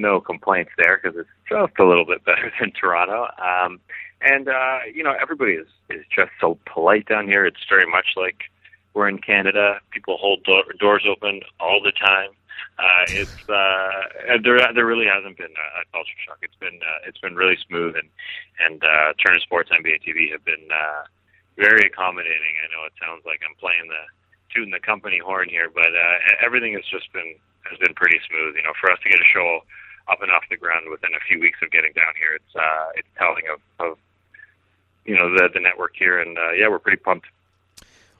no 0.00 0.20
complaints 0.20 0.72
there 0.78 1.00
because 1.02 1.18
it's 1.18 1.28
just 1.48 1.78
a 1.78 1.84
little 1.84 2.04
bit 2.04 2.24
better 2.24 2.52
than 2.60 2.72
Toronto. 2.72 3.28
Um, 3.38 3.80
and 4.20 4.48
uh, 4.48 4.78
you 4.92 5.02
know, 5.02 5.14
everybody 5.20 5.52
is 5.52 5.68
is 5.88 6.04
just 6.14 6.30
so 6.40 6.58
polite 6.66 7.06
down 7.06 7.26
here. 7.26 7.46
It's 7.46 7.64
very 7.68 7.86
much 7.86 8.16
like 8.16 8.50
we're 8.94 9.08
in 9.08 9.18
Canada. 9.18 9.80
People 9.90 10.16
hold 10.18 10.44
do- 10.44 10.64
doors 10.78 11.04
open 11.08 11.40
all 11.58 11.80
the 11.82 11.92
time. 11.92 12.30
Uh, 12.78 13.04
it's 13.08 13.48
uh, 13.48 14.38
there. 14.42 14.60
There 14.74 14.86
really 14.86 15.06
hasn't 15.06 15.36
been 15.36 15.52
a, 15.52 15.66
a 15.80 15.84
culture 15.92 16.16
shock. 16.26 16.38
It's 16.42 16.56
been 16.60 16.80
uh, 16.80 17.08
it's 17.08 17.18
been 17.18 17.36
really 17.36 17.56
smooth, 17.68 17.96
and 17.96 18.08
and 18.60 18.82
uh, 18.84 19.12
Turner 19.24 19.40
Sports, 19.40 19.70
NBA 19.70 20.04
TV 20.04 20.30
have 20.32 20.44
been 20.44 20.68
uh, 20.68 21.04
very 21.56 21.86
accommodating. 21.86 22.54
I 22.60 22.68
know 22.72 22.84
it 22.84 22.92
sounds 23.00 23.24
like 23.24 23.40
I'm 23.44 23.56
playing 23.56 23.88
the 23.88 24.04
tooting 24.52 24.72
the 24.72 24.80
company 24.80 25.18
horn 25.18 25.48
here, 25.48 25.70
but 25.72 25.92
uh, 25.92 26.16
everything 26.44 26.74
has 26.74 26.84
just 26.90 27.12
been 27.12 27.36
has 27.70 27.78
been 27.78 27.94
pretty 27.94 28.20
smooth. 28.28 28.56
You 28.56 28.64
know, 28.64 28.76
for 28.80 28.90
us 28.90 28.98
to 29.04 29.08
get 29.08 29.20
a 29.20 29.28
show 29.32 29.60
up 30.10 30.22
and 30.22 30.30
off 30.30 30.42
the 30.50 30.56
ground 30.56 30.86
within 30.90 31.10
a 31.14 31.20
few 31.28 31.40
weeks 31.40 31.58
of 31.62 31.70
getting 31.70 31.92
down 31.92 32.12
here, 32.18 32.34
it's 32.34 32.56
uh, 32.56 32.86
it's 32.96 33.08
telling 33.18 33.44
of, 33.52 33.90
of 33.90 33.98
you 35.04 35.16
know 35.16 35.30
the 35.32 35.48
the 35.52 35.60
network 35.60 35.94
here, 35.96 36.20
and 36.20 36.38
uh, 36.38 36.52
yeah, 36.52 36.68
we're 36.68 36.78
pretty 36.78 36.98
pumped. 36.98 37.26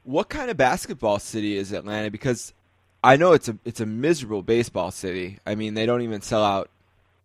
What 0.04 0.28
kind 0.28 0.50
of 0.50 0.56
basketball 0.56 1.18
city 1.18 1.56
is 1.56 1.72
Atlanta? 1.72 2.10
Because 2.10 2.54
I 3.02 3.16
know 3.16 3.32
it's 3.32 3.48
a 3.48 3.58
it's 3.64 3.80
a 3.80 3.86
miserable 3.86 4.42
baseball 4.42 4.90
city. 4.90 5.38
I 5.46 5.54
mean, 5.54 5.74
they 5.74 5.86
don't 5.86 6.02
even 6.02 6.20
sell 6.20 6.44
out 6.44 6.70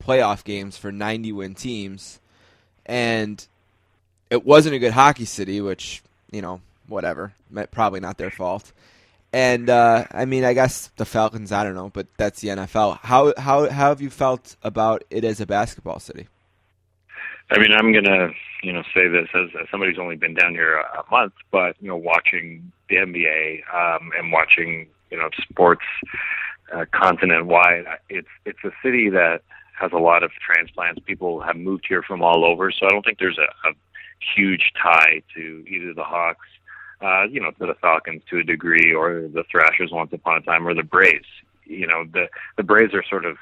playoff 0.03 0.43
games 0.43 0.77
for 0.77 0.91
90 0.91 1.31
win 1.31 1.55
teams, 1.55 2.19
and 2.85 3.45
it 4.29 4.45
wasn't 4.45 4.75
a 4.75 4.79
good 4.79 4.93
hockey 4.93 5.25
city, 5.25 5.61
which 5.61 6.03
you 6.31 6.41
know, 6.41 6.61
whatever, 6.87 7.33
probably 7.71 7.99
not 7.99 8.17
their 8.17 8.31
fault. 8.31 8.71
And 9.35 9.69
uh, 9.69 10.05
I 10.11 10.23
mean, 10.23 10.45
I 10.45 10.53
guess 10.53 10.91
the 10.95 11.03
Falcons. 11.03 11.51
I 11.51 11.65
don't 11.65 11.75
know, 11.75 11.89
but 11.89 12.07
that's 12.15 12.39
the 12.39 12.47
NFL. 12.47 12.99
How 13.01 13.33
how 13.35 13.69
how 13.69 13.89
have 13.89 13.99
you 13.99 14.09
felt 14.09 14.55
about 14.63 15.03
it 15.09 15.25
as 15.25 15.41
a 15.41 15.45
basketball 15.45 15.99
city? 15.99 16.29
I 17.51 17.59
mean, 17.59 17.73
I'm 17.73 17.91
gonna 17.91 18.29
you 18.63 18.71
know 18.71 18.83
say 18.93 19.09
this 19.09 19.27
as, 19.35 19.49
as 19.61 19.67
somebody 19.69 19.91
who's 19.91 19.99
only 19.99 20.15
been 20.15 20.35
down 20.35 20.53
here 20.53 20.77
a, 20.77 21.01
a 21.01 21.03
month, 21.11 21.33
but 21.51 21.75
you 21.81 21.89
know, 21.89 21.97
watching 21.97 22.71
the 22.87 22.95
NBA 22.95 23.63
um, 23.75 24.11
and 24.17 24.31
watching 24.31 24.87
you 25.11 25.17
know 25.17 25.27
sports 25.41 25.83
uh, 26.73 26.85
continent 26.93 27.45
wide, 27.47 27.83
it's 28.07 28.29
it's 28.45 28.63
a 28.63 28.71
city 28.81 29.09
that 29.09 29.41
has 29.77 29.91
a 29.91 29.97
lot 29.97 30.23
of 30.23 30.31
transplants. 30.31 31.01
People 31.05 31.41
have 31.41 31.57
moved 31.57 31.83
here 31.89 32.03
from 32.03 32.21
all 32.21 32.45
over, 32.45 32.71
so 32.71 32.85
I 32.85 32.89
don't 32.89 33.03
think 33.03 33.19
there's 33.19 33.37
a, 33.37 33.67
a 33.67 33.73
huge 34.33 34.71
tie 34.81 35.23
to 35.35 35.65
either 35.67 35.93
the 35.93 36.05
Hawks, 36.05 36.47
uh, 37.05 37.23
you 37.33 37.39
know, 37.41 37.51
to 37.51 37.65
the 37.67 37.75
Falcons 37.81 38.21
to 38.29 38.39
a 38.39 38.43
degree, 38.43 38.93
or 38.93 39.21
the 39.37 39.43
Thrashers 39.51 39.91
once 39.91 40.11
upon 40.13 40.37
a 40.37 40.41
time, 40.41 40.67
or 40.67 40.73
the 40.73 40.83
Braves. 40.83 41.27
You 41.65 41.87
know, 41.87 42.05
the 42.11 42.25
the 42.57 42.63
Braves 42.63 42.93
are 42.93 43.03
sort 43.09 43.25
of 43.25 43.37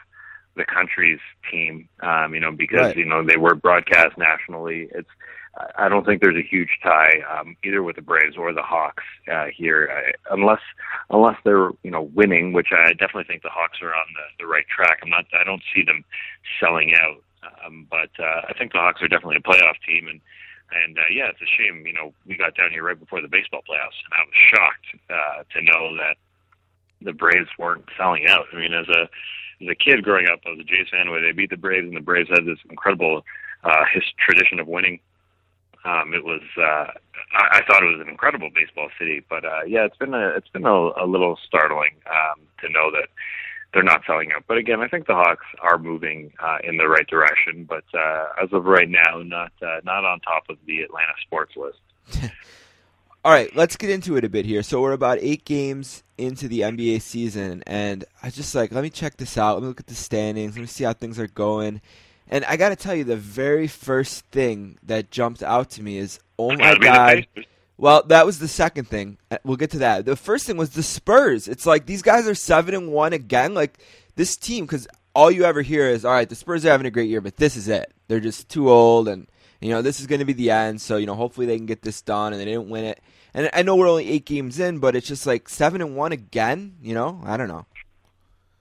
the 0.56 0.66
country's 0.66 1.20
team, 1.50 1.88
um, 2.02 2.34
you 2.34 2.40
know, 2.40 2.52
because 2.52 2.88
Right. 2.88 2.98
you 2.98 3.06
know 3.06 3.24
they 3.24 3.38
were 3.38 3.56
broadcast 3.56 4.18
nationally. 4.18 4.90
It's 4.94 5.10
I 5.78 5.88
don't 5.88 6.04
think 6.06 6.22
there's 6.22 6.36
a 6.36 6.48
huge 6.56 6.80
tie 6.82 7.22
um, 7.32 7.56
either 7.64 7.84
with 7.84 7.96
the 7.96 8.02
Braves 8.02 8.38
or 8.38 8.54
the 8.54 8.64
Hawks 8.64 9.04
uh, 9.32 9.48
here, 9.56 9.82
uh, 9.96 10.34
unless 10.34 10.62
unless 11.12 11.38
they're 11.46 11.70
you 11.84 11.92
know 11.92 12.04
winning, 12.14 12.54
which 12.54 12.70
I 12.72 12.90
definitely 12.94 13.26
think 13.26 13.44
the 13.44 13.50
Hawks 13.50 13.80
are 13.82 13.94
on 13.94 14.08
the, 14.16 14.44
the 14.44 14.48
right 14.48 14.66
track. 14.68 15.00
I'm 15.04 15.10
not. 15.10 15.26
I 15.40 15.44
don't 15.44 15.62
see 15.74 15.84
them 15.84 16.04
selling 16.60 16.94
out, 16.96 17.22
um, 17.66 17.88
but 17.90 18.10
uh, 18.20 18.42
I 18.50 18.54
think 18.58 18.72
the 18.74 18.80
Hawks 18.80 19.02
are 19.04 19.08
definitely 19.08 19.38
a 19.38 19.48
playoff 19.48 19.76
team, 19.88 20.08
and 20.08 20.20
and 20.84 20.98
uh, 20.98 21.10
yeah, 21.12 21.30
it's 21.30 21.42
a 21.42 21.50
shame. 21.58 21.86
You 21.86 21.94
know, 21.94 22.14
we 22.26 22.38
got 22.38 22.56
down 22.56 22.72
here 22.72 22.84
right 22.84 23.00
before 23.00 23.22
the 23.22 23.28
baseball 23.28 23.62
playoffs, 23.62 24.00
and 24.06 24.14
I 24.14 24.24
was 24.26 24.38
shocked 24.50 24.88
uh, 25.10 25.44
to 25.54 25.62
know 25.62 25.96
that 25.98 26.18
the 27.02 27.14
Braves 27.14 27.50
weren't 27.60 27.86
selling 27.98 28.28
out. 28.28 28.46
I 28.54 28.58
mean, 28.58 28.74
as 28.74 28.88
a 28.90 29.10
as 29.62 29.70
a 29.70 29.76
kid 29.76 30.04
growing 30.04 30.28
up, 30.28 30.40
I 30.46 30.50
was 30.50 30.60
a 30.60 30.64
Jays 30.64 30.88
fan 30.92 31.10
where 31.10 31.22
they 31.22 31.32
beat 31.32 31.50
the 31.50 31.58
Braves, 31.58 31.88
and 31.88 31.96
the 31.96 32.02
Braves 32.02 32.30
had 32.30 32.46
this 32.46 32.60
incredible 32.70 33.24
uh, 33.64 33.84
his 33.94 34.04
tradition 34.18 34.60
of 34.60 34.68
winning. 34.68 35.00
Um, 35.86 36.14
it 36.14 36.24
was 36.24 36.42
uh, 36.58 36.92
I, 37.36 37.60
I 37.60 37.62
thought 37.68 37.84
it 37.84 37.92
was 37.92 38.02
an 38.02 38.10
incredible 38.10 38.50
baseball 38.54 38.90
city, 38.98 39.24
but 39.30 39.44
uh, 39.44 39.64
yeah, 39.68 39.86
it's 39.86 39.98
been 39.98 40.14
a 40.14 40.30
it's 40.30 40.50
been 40.50 40.66
a, 40.66 40.72
a 40.72 41.06
little 41.06 41.38
startling 41.46 41.92
um, 42.08 42.42
to 42.62 42.70
know 42.70 42.92
that 42.92 43.10
they're 43.74 43.84
not 43.84 44.04
selling 44.06 44.32
out. 44.36 44.44
But 44.48 44.58
again, 44.58 44.82
I 44.82 44.88
think 44.88 45.08
the 45.08 45.16
Hawks 45.16 45.46
are 45.62 45.78
moving 45.78 46.32
uh, 46.40 46.58
in 46.64 46.78
the 46.78 46.88
right 46.88 47.08
direction, 47.08 47.66
but 47.68 47.84
uh, 47.94 48.26
as 48.42 48.54
of 48.54 48.66
right 48.66 48.90
now, 48.90 49.22
not 49.24 49.52
uh, 49.62 49.82
not 49.84 50.06
on 50.06 50.20
top 50.22 50.44
of 50.50 50.58
the 50.66 50.82
Atlanta 50.82 51.14
sports 51.26 51.54
list. 51.56 51.80
All 53.26 53.32
right, 53.32 53.56
let's 53.56 53.78
get 53.78 53.90
into 53.90 54.18
it 54.18 54.26
a 54.26 54.30
bit 54.30 54.46
here. 54.46 54.64
So 54.64 54.82
we're 54.82 54.92
about 54.92 55.18
eight 55.22 55.46
games 55.46 56.04
into 56.18 56.48
the 56.48 56.62
NBA 56.62 57.02
season, 57.02 57.64
and 57.66 58.04
I 58.22 58.30
just 58.30 58.54
like 58.54 58.72
let 58.72 58.84
me 58.84 58.90
check 58.90 59.18
this 59.18 59.38
out. 59.38 59.56
Let 59.56 59.64
me 59.64 59.68
look 59.70 59.80
at 59.80 59.88
the 59.88 59.96
standings. 59.96 60.56
Let 60.56 60.62
me 60.62 60.68
see 60.68 60.84
how 60.84 60.94
things 60.94 61.20
are 61.20 61.28
going. 61.28 61.82
And 62.30 62.46
I 62.46 62.58
got 62.58 62.70
to 62.70 62.76
tell 62.76 62.96
you, 62.96 63.04
the 63.04 63.18
very 63.18 63.68
first 63.68 64.26
thing 64.28 64.78
that 64.84 65.12
jumped 65.12 65.44
out 65.44 65.72
to 65.72 65.84
me 65.84 65.98
is, 65.98 66.20
oh 66.40 66.56
my 66.56 66.78
god. 66.78 67.28
Well, 67.84 68.02
that 68.04 68.26
was 68.26 68.40
the 68.40 68.48
second 68.48 68.88
thing. 68.88 69.18
Uh, 69.30 69.40
We'll 69.44 69.58
get 69.58 69.72
to 69.72 69.80
that. 69.80 70.06
The 70.06 70.16
first 70.16 70.46
thing 70.46 70.56
was 70.56 70.70
the 70.70 70.82
Spurs. 70.82 71.50
It's 71.50 71.66
like 71.66 71.86
these 71.86 72.02
guys 72.02 72.26
are 72.30 72.34
seven 72.34 72.74
and 72.74 72.94
one 72.94 73.12
again. 73.12 73.54
Like 73.54 73.78
this 74.16 74.38
team, 74.38 74.64
because 74.64 74.88
all 75.14 75.30
you 75.30 75.44
ever 75.44 75.62
hear 75.62 75.90
is, 75.90 76.06
"All 76.06 76.14
right, 76.14 76.30
the 76.30 76.34
Spurs 76.34 76.66
are 76.66 76.70
having 76.70 76.88
a 76.88 76.92
great 76.92 77.10
year, 77.10 77.20
but 77.20 77.36
this 77.36 77.58
is 77.58 77.68
it. 77.68 77.92
They're 78.08 78.22
just 78.22 78.48
too 78.48 78.72
old, 78.72 79.10
and 79.10 79.28
you 79.60 79.72
know 79.72 79.82
this 79.82 80.00
is 80.00 80.08
going 80.08 80.20
to 80.20 80.26
be 80.26 80.32
the 80.32 80.52
end. 80.52 80.80
So 80.80 80.96
you 80.96 81.06
know, 81.06 81.16
hopefully 81.16 81.46
they 81.46 81.58
can 81.58 81.66
get 81.66 81.82
this 81.82 82.02
done." 82.02 82.32
And 82.32 82.40
they 82.40 82.46
didn't 82.46 82.70
win 82.70 82.86
it. 82.86 83.02
And 83.34 83.50
I 83.52 83.64
know 83.64 83.76
we're 83.76 83.90
only 83.90 84.10
eight 84.10 84.24
games 84.24 84.62
in, 84.62 84.80
but 84.80 84.96
it's 84.96 85.08
just 85.10 85.28
like 85.28 85.50
seven 85.50 85.82
and 85.82 85.98
one 85.98 86.14
again. 86.14 86.76
You 86.82 86.94
know, 86.94 87.20
I 87.26 87.36
don't 87.36 87.50
know. 87.50 87.66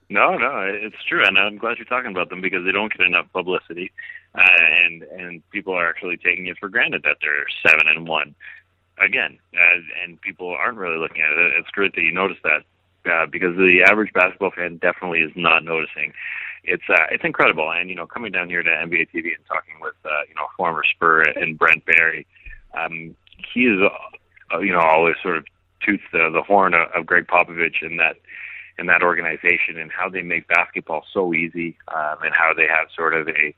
No, 0.09 0.37
no, 0.37 0.67
it's 0.69 1.01
true, 1.07 1.25
and 1.25 1.39
I'm 1.39 1.57
glad 1.57 1.77
you're 1.77 1.85
talking 1.85 2.11
about 2.11 2.29
them 2.29 2.41
because 2.41 2.65
they 2.65 2.73
don't 2.73 2.91
get 2.91 3.07
enough 3.07 3.31
publicity, 3.31 3.93
uh, 4.35 4.41
and 4.41 5.01
and 5.03 5.49
people 5.51 5.73
are 5.73 5.89
actually 5.89 6.17
taking 6.17 6.47
it 6.47 6.57
for 6.59 6.67
granted 6.67 7.03
that 7.03 7.19
they're 7.21 7.45
seven 7.65 7.87
and 7.87 8.05
one. 8.05 8.35
Again, 8.99 9.39
uh, 9.55 10.03
and 10.03 10.21
people 10.21 10.49
aren't 10.49 10.77
really 10.77 10.97
looking 10.97 11.21
at 11.21 11.31
it. 11.31 11.53
It's 11.57 11.69
great 11.69 11.95
that 11.95 12.01
you 12.01 12.11
notice 12.11 12.37
that 12.43 12.61
uh, 13.11 13.25
because 13.25 13.55
the 13.55 13.83
average 13.85 14.13
basketball 14.13 14.51
fan 14.51 14.77
definitely 14.77 15.19
is 15.19 15.31
not 15.35 15.63
noticing. 15.63 16.13
It's 16.63 16.83
uh, 16.89 17.07
it's 17.11 17.23
incredible, 17.23 17.71
and 17.71 17.89
you 17.89 17.95
know, 17.95 18.05
coming 18.05 18.31
down 18.31 18.49
here 18.49 18.63
to 18.63 18.69
NBA 18.69 19.09
TV 19.13 19.35
and 19.35 19.45
talking 19.47 19.75
with 19.81 19.95
uh, 20.05 20.23
you 20.29 20.35
know 20.35 20.45
former 20.55 20.83
Spur 20.83 21.23
and 21.23 21.57
Brent 21.57 21.85
Barry, 21.85 22.25
um, 22.73 23.15
he 23.53 23.61
is 23.61 23.79
uh, 24.53 24.59
you 24.59 24.71
know 24.71 24.79
always 24.79 25.15
sort 25.21 25.37
of 25.37 25.45
toots 25.85 26.03
the 26.11 26.29
the 26.31 26.41
horn 26.41 26.73
of, 26.73 26.87
of 26.95 27.05
Gregg 27.05 27.27
Popovich 27.27 27.81
and 27.81 27.99
that 27.99 28.15
in 28.79 28.85
that 28.87 29.03
organization 29.03 29.77
and 29.77 29.91
how 29.91 30.09
they 30.09 30.21
make 30.21 30.47
basketball 30.47 31.03
so 31.13 31.33
easy 31.33 31.77
um, 31.93 32.17
and 32.23 32.33
how 32.33 32.53
they 32.55 32.67
have 32.67 32.87
sort 32.95 33.13
of 33.13 33.27
a 33.27 33.53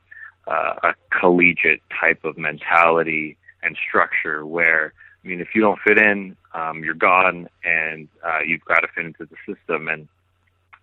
uh, 0.48 0.76
a 0.84 0.94
collegiate 1.20 1.82
type 1.99 2.24
of 2.24 2.38
mentality 2.38 3.38
and 3.64 3.78
structure 3.88 4.45
where 4.45 4.94
I 5.26 5.28
mean 5.28 5.42
if 5.42 5.50
you 5.56 5.62
don't 5.62 5.80
fit 5.86 5.98
in 5.98 6.38
um, 6.54 6.84
you're 6.84 6.94
gone 6.94 7.50
and 7.64 8.08
uh, 8.24 8.40
you've 8.46 8.66
got 8.66 8.82
to 8.82 8.88
fit 8.96 9.06
into 9.06 9.26
the 9.26 9.38
system 9.46 9.88
and 9.88 10.08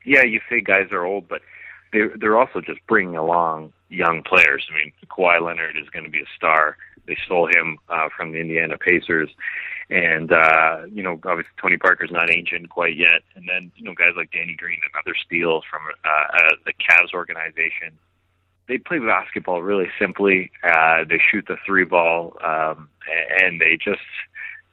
yeah 0.04 0.24
you 0.24 0.40
say 0.50 0.60
guys 0.60 0.88
are 0.90 1.04
old 1.04 1.28
but 1.28 1.42
they're 1.92 2.12
they're 2.18 2.38
also 2.38 2.60
just 2.60 2.80
bringing 2.88 3.16
along 3.16 3.72
young 3.88 4.22
players 4.22 4.66
I 4.70 4.74
mean 4.74 4.92
Kawhi 5.06 5.40
Leonard 5.40 5.76
is 5.78 5.88
going 5.90 6.04
to 6.04 6.10
be 6.10 6.20
a 6.20 6.36
star 6.36 6.76
they 7.06 7.16
stole 7.24 7.48
him 7.48 7.78
uh, 7.88 8.08
from 8.16 8.32
the 8.32 8.38
Indiana 8.38 8.78
Pacers 8.78 9.30
and 9.92 10.32
uh, 10.32 10.82
you 10.90 11.02
know, 11.02 11.20
obviously 11.24 11.52
Tony 11.60 11.76
Parker's 11.76 12.10
not 12.10 12.30
ancient 12.30 12.70
quite 12.70 12.96
yet. 12.96 13.22
And 13.34 13.46
then 13.48 13.70
you 13.76 13.84
know, 13.84 13.94
guys 13.94 14.12
like 14.16 14.30
Danny 14.32 14.54
Green 14.56 14.78
and 14.82 14.92
other 14.98 15.14
steals 15.24 15.64
from 15.70 15.82
uh, 16.04 16.08
uh, 16.08 16.56
the 16.64 16.72
Cavs 16.72 17.12
organization. 17.12 17.98
they 18.68 18.78
play 18.78 18.98
basketball 18.98 19.62
really 19.62 19.88
simply. 19.98 20.50
Uh, 20.64 21.04
they 21.08 21.20
shoot 21.30 21.44
the 21.46 21.56
three 21.66 21.84
ball, 21.84 22.36
um, 22.42 22.88
and 23.42 23.60
they 23.60 23.76
just 23.76 24.00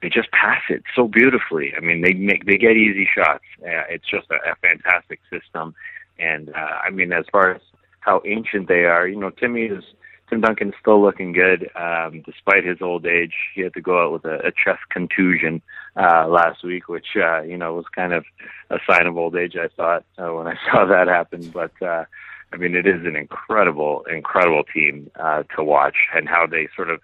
they 0.02 0.10
just 0.10 0.32
pass 0.32 0.62
it 0.70 0.84
so 0.96 1.08
beautifully. 1.08 1.74
I 1.76 1.82
mean, 1.82 2.02
they 2.02 2.14
make 2.14 2.46
they 2.46 2.58
get 2.58 2.78
easy 2.78 3.08
shots. 3.14 3.44
Uh, 3.62 3.84
it's 3.90 4.10
just 4.10 4.28
a, 4.32 4.52
a 4.52 4.56
fantastic 4.62 5.20
system. 5.30 5.76
And 6.18 6.50
uh, 6.50 6.80
I 6.86 6.90
mean, 6.90 7.12
as 7.14 7.26
far 7.32 7.52
as 7.52 7.62
how 8.02 8.22
ancient 8.26 8.68
they 8.68 8.86
are, 8.86 9.08
you 9.08 9.20
know, 9.20 9.30
Timmy 9.30 9.64
is 9.64 9.84
Tim 10.30 10.42
Duncan's 10.42 10.76
still 10.80 11.02
looking 11.02 11.34
good 11.34 11.70
um, 11.76 12.22
despite 12.26 12.64
his 12.64 12.78
old 12.82 13.06
age. 13.06 13.34
He 13.56 13.62
had 13.62 13.74
to 13.74 13.82
go 13.82 14.06
out 14.06 14.12
with 14.14 14.26
a, 14.26 14.48
a 14.48 14.52
chest 14.52 14.82
contusion 14.92 15.62
uh, 15.96 16.28
last 16.28 16.64
week, 16.64 16.88
which 16.88 17.08
uh, 17.16 17.42
you 17.42 17.58
know 17.58 17.74
was 17.74 17.86
kind 17.96 18.14
of 18.14 18.26
a 18.70 18.78
sign 18.90 19.08
of 19.08 19.18
old 19.18 19.36
age. 19.36 19.56
I 19.56 19.68
thought 19.76 20.06
uh, 20.18 20.34
when 20.34 20.48
I 20.48 20.56
saw 20.72 20.86
that 20.86 21.08
happen, 21.08 21.50
but. 21.50 21.72
Uh, 21.82 22.06
I 22.52 22.58
mean, 22.58 22.76
it 22.76 22.88
is 22.88 23.06
an 23.06 23.16
incredible, 23.16 24.04
incredible 24.12 24.64
team 24.64 25.12
uh, 25.20 25.44
to 25.56 25.64
watch, 25.64 25.96
and 26.16 26.28
how 26.28 26.48
they 26.48 26.68
sort 26.76 26.90
of, 26.90 27.00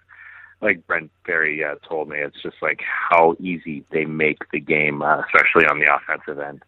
like 0.60 0.86
Brent 0.86 1.10
Barry 1.26 1.62
uh, 1.64 1.76
told 1.88 2.08
me, 2.08 2.18
it's 2.18 2.42
just 2.42 2.56
like 2.62 2.80
how 2.82 3.36
easy 3.40 3.84
they 3.90 4.04
make 4.04 4.38
the 4.52 4.60
game, 4.60 5.02
uh, 5.02 5.20
especially 5.20 5.66
on 5.66 5.78
the 5.78 5.86
offensive 5.94 6.38
end. 6.38 6.62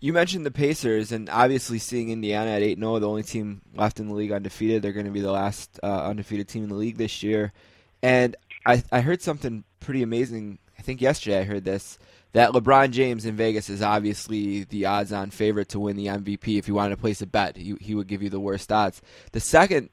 You 0.00 0.12
mentioned 0.12 0.44
the 0.44 0.50
Pacers, 0.50 1.12
and 1.12 1.30
obviously 1.30 1.78
seeing 1.78 2.10
Indiana 2.10 2.50
at 2.50 2.62
8 2.62 2.78
0, 2.78 2.98
the 2.98 3.08
only 3.08 3.22
team 3.22 3.62
left 3.74 4.00
in 4.00 4.08
the 4.08 4.14
league 4.14 4.32
undefeated. 4.32 4.82
They're 4.82 4.92
going 4.92 5.06
to 5.06 5.12
be 5.12 5.20
the 5.20 5.30
last 5.30 5.78
uh, 5.82 6.06
undefeated 6.06 6.48
team 6.48 6.64
in 6.64 6.68
the 6.68 6.74
league 6.74 6.96
this 6.96 7.22
year. 7.22 7.52
And 8.02 8.34
I, 8.66 8.82
I 8.90 9.00
heard 9.00 9.22
something 9.22 9.62
pretty 9.78 10.02
amazing. 10.02 10.58
I 10.78 10.82
think 10.82 11.00
yesterday 11.00 11.38
I 11.38 11.44
heard 11.44 11.64
this 11.64 11.98
that 12.32 12.52
LeBron 12.52 12.90
James 12.90 13.26
in 13.26 13.36
Vegas 13.36 13.68
is 13.68 13.82
obviously 13.82 14.64
the 14.64 14.86
odds 14.86 15.12
on 15.12 15.30
favorite 15.30 15.68
to 15.70 15.80
win 15.80 15.96
the 15.96 16.06
MVP. 16.06 16.58
If 16.58 16.66
you 16.66 16.74
wanted 16.74 16.90
to 16.90 17.00
place 17.00 17.20
a 17.20 17.26
bet, 17.26 17.56
he, 17.56 17.76
he 17.80 17.94
would 17.94 18.06
give 18.06 18.22
you 18.22 18.30
the 18.30 18.40
worst 18.40 18.72
odds. 18.72 19.02
The 19.32 19.40
second 19.40 19.90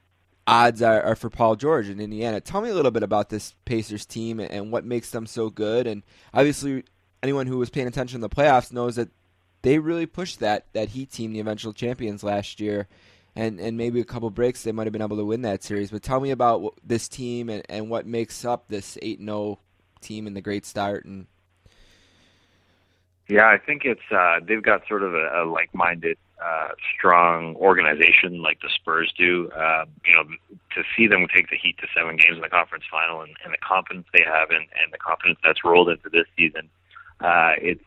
odds 0.49 0.81
are, 0.81 1.01
are 1.03 1.15
for 1.15 1.29
Paul 1.29 1.55
George 1.55 1.89
in 1.89 1.99
Indiana. 1.99 2.41
Tell 2.41 2.61
me 2.61 2.69
a 2.69 2.73
little 2.73 2.91
bit 2.91 3.03
about 3.03 3.29
this 3.29 3.53
Pacers 3.65 4.05
team 4.05 4.39
and 4.39 4.71
what 4.71 4.83
makes 4.83 5.11
them 5.11 5.25
so 5.25 5.49
good. 5.49 5.85
And 5.85 6.03
obviously, 6.33 6.83
anyone 7.21 7.47
who 7.47 7.57
was 7.57 7.69
paying 7.69 7.87
attention 7.87 8.21
to 8.21 8.27
the 8.27 8.35
playoffs 8.35 8.73
knows 8.73 8.95
that 8.95 9.09
they 9.61 9.77
really 9.77 10.05
pushed 10.05 10.39
that 10.39 10.65
that 10.73 10.89
Heat 10.89 11.11
team, 11.11 11.33
the 11.33 11.39
eventual 11.39 11.73
champions 11.73 12.23
last 12.23 12.59
year, 12.59 12.87
and 13.35 13.59
and 13.59 13.77
maybe 13.77 13.99
a 13.99 14.05
couple 14.05 14.29
breaks 14.29 14.63
they 14.63 14.71
might 14.71 14.87
have 14.87 14.93
been 14.93 15.01
able 15.01 15.17
to 15.17 15.25
win 15.25 15.43
that 15.43 15.63
series. 15.63 15.91
But 15.91 16.01
tell 16.01 16.19
me 16.19 16.31
about 16.31 16.75
this 16.83 17.07
team 17.07 17.49
and, 17.49 17.63
and 17.69 17.89
what 17.89 18.07
makes 18.07 18.43
up 18.43 18.67
this 18.69 18.97
eight 19.01 19.19
zero 19.19 19.59
team 20.01 20.27
and 20.27 20.35
the 20.35 20.41
great 20.41 20.65
start. 20.65 21.05
And 21.05 21.27
Yeah, 23.27 23.47
I 23.47 23.57
think 23.57 23.83
it's 23.85 24.11
uh, 24.11 24.39
they've 24.41 24.63
got 24.63 24.87
sort 24.87 25.03
of 25.03 25.13
a, 25.13 25.43
a 25.43 25.45
like-minded, 25.45 26.17
uh, 26.43 26.69
strong 26.97 27.55
organization 27.57 28.41
like 28.41 28.61
the 28.61 28.69
Spurs 28.73 29.13
do. 29.17 29.49
Uh, 29.51 29.85
you 30.05 30.13
know, 30.13 30.23
to 30.75 30.83
see 30.95 31.07
them 31.07 31.27
take 31.35 31.49
the 31.49 31.57
Heat 31.57 31.77
to 31.79 31.87
seven 31.95 32.15
games 32.15 32.35
in 32.37 32.41
the 32.41 32.49
conference 32.49 32.85
final 32.89 33.21
and, 33.21 33.35
and 33.43 33.53
the 33.53 33.57
confidence 33.57 34.07
they 34.13 34.23
have 34.23 34.49
and, 34.49 34.67
and 34.79 34.91
the 34.91 34.97
confidence 34.97 35.39
that's 35.43 35.63
rolled 35.63 35.89
into 35.89 36.09
this 36.09 36.25
season, 36.37 36.69
uh, 37.19 37.53
it's 37.59 37.83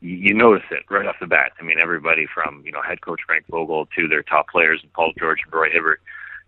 you 0.00 0.34
notice 0.34 0.64
it 0.70 0.84
right 0.90 1.06
off 1.06 1.16
the 1.18 1.26
bat. 1.26 1.52
I 1.58 1.62
mean, 1.62 1.78
everybody 1.82 2.26
from 2.26 2.62
you 2.66 2.72
know 2.72 2.82
head 2.82 3.00
coach 3.00 3.20
Frank 3.26 3.46
Vogel 3.48 3.88
to 3.96 4.08
their 4.08 4.22
top 4.22 4.48
players 4.48 4.80
and 4.82 4.92
Paul 4.92 5.12
George 5.18 5.38
and 5.44 5.52
Roy 5.52 5.70
Hibbert. 5.70 6.00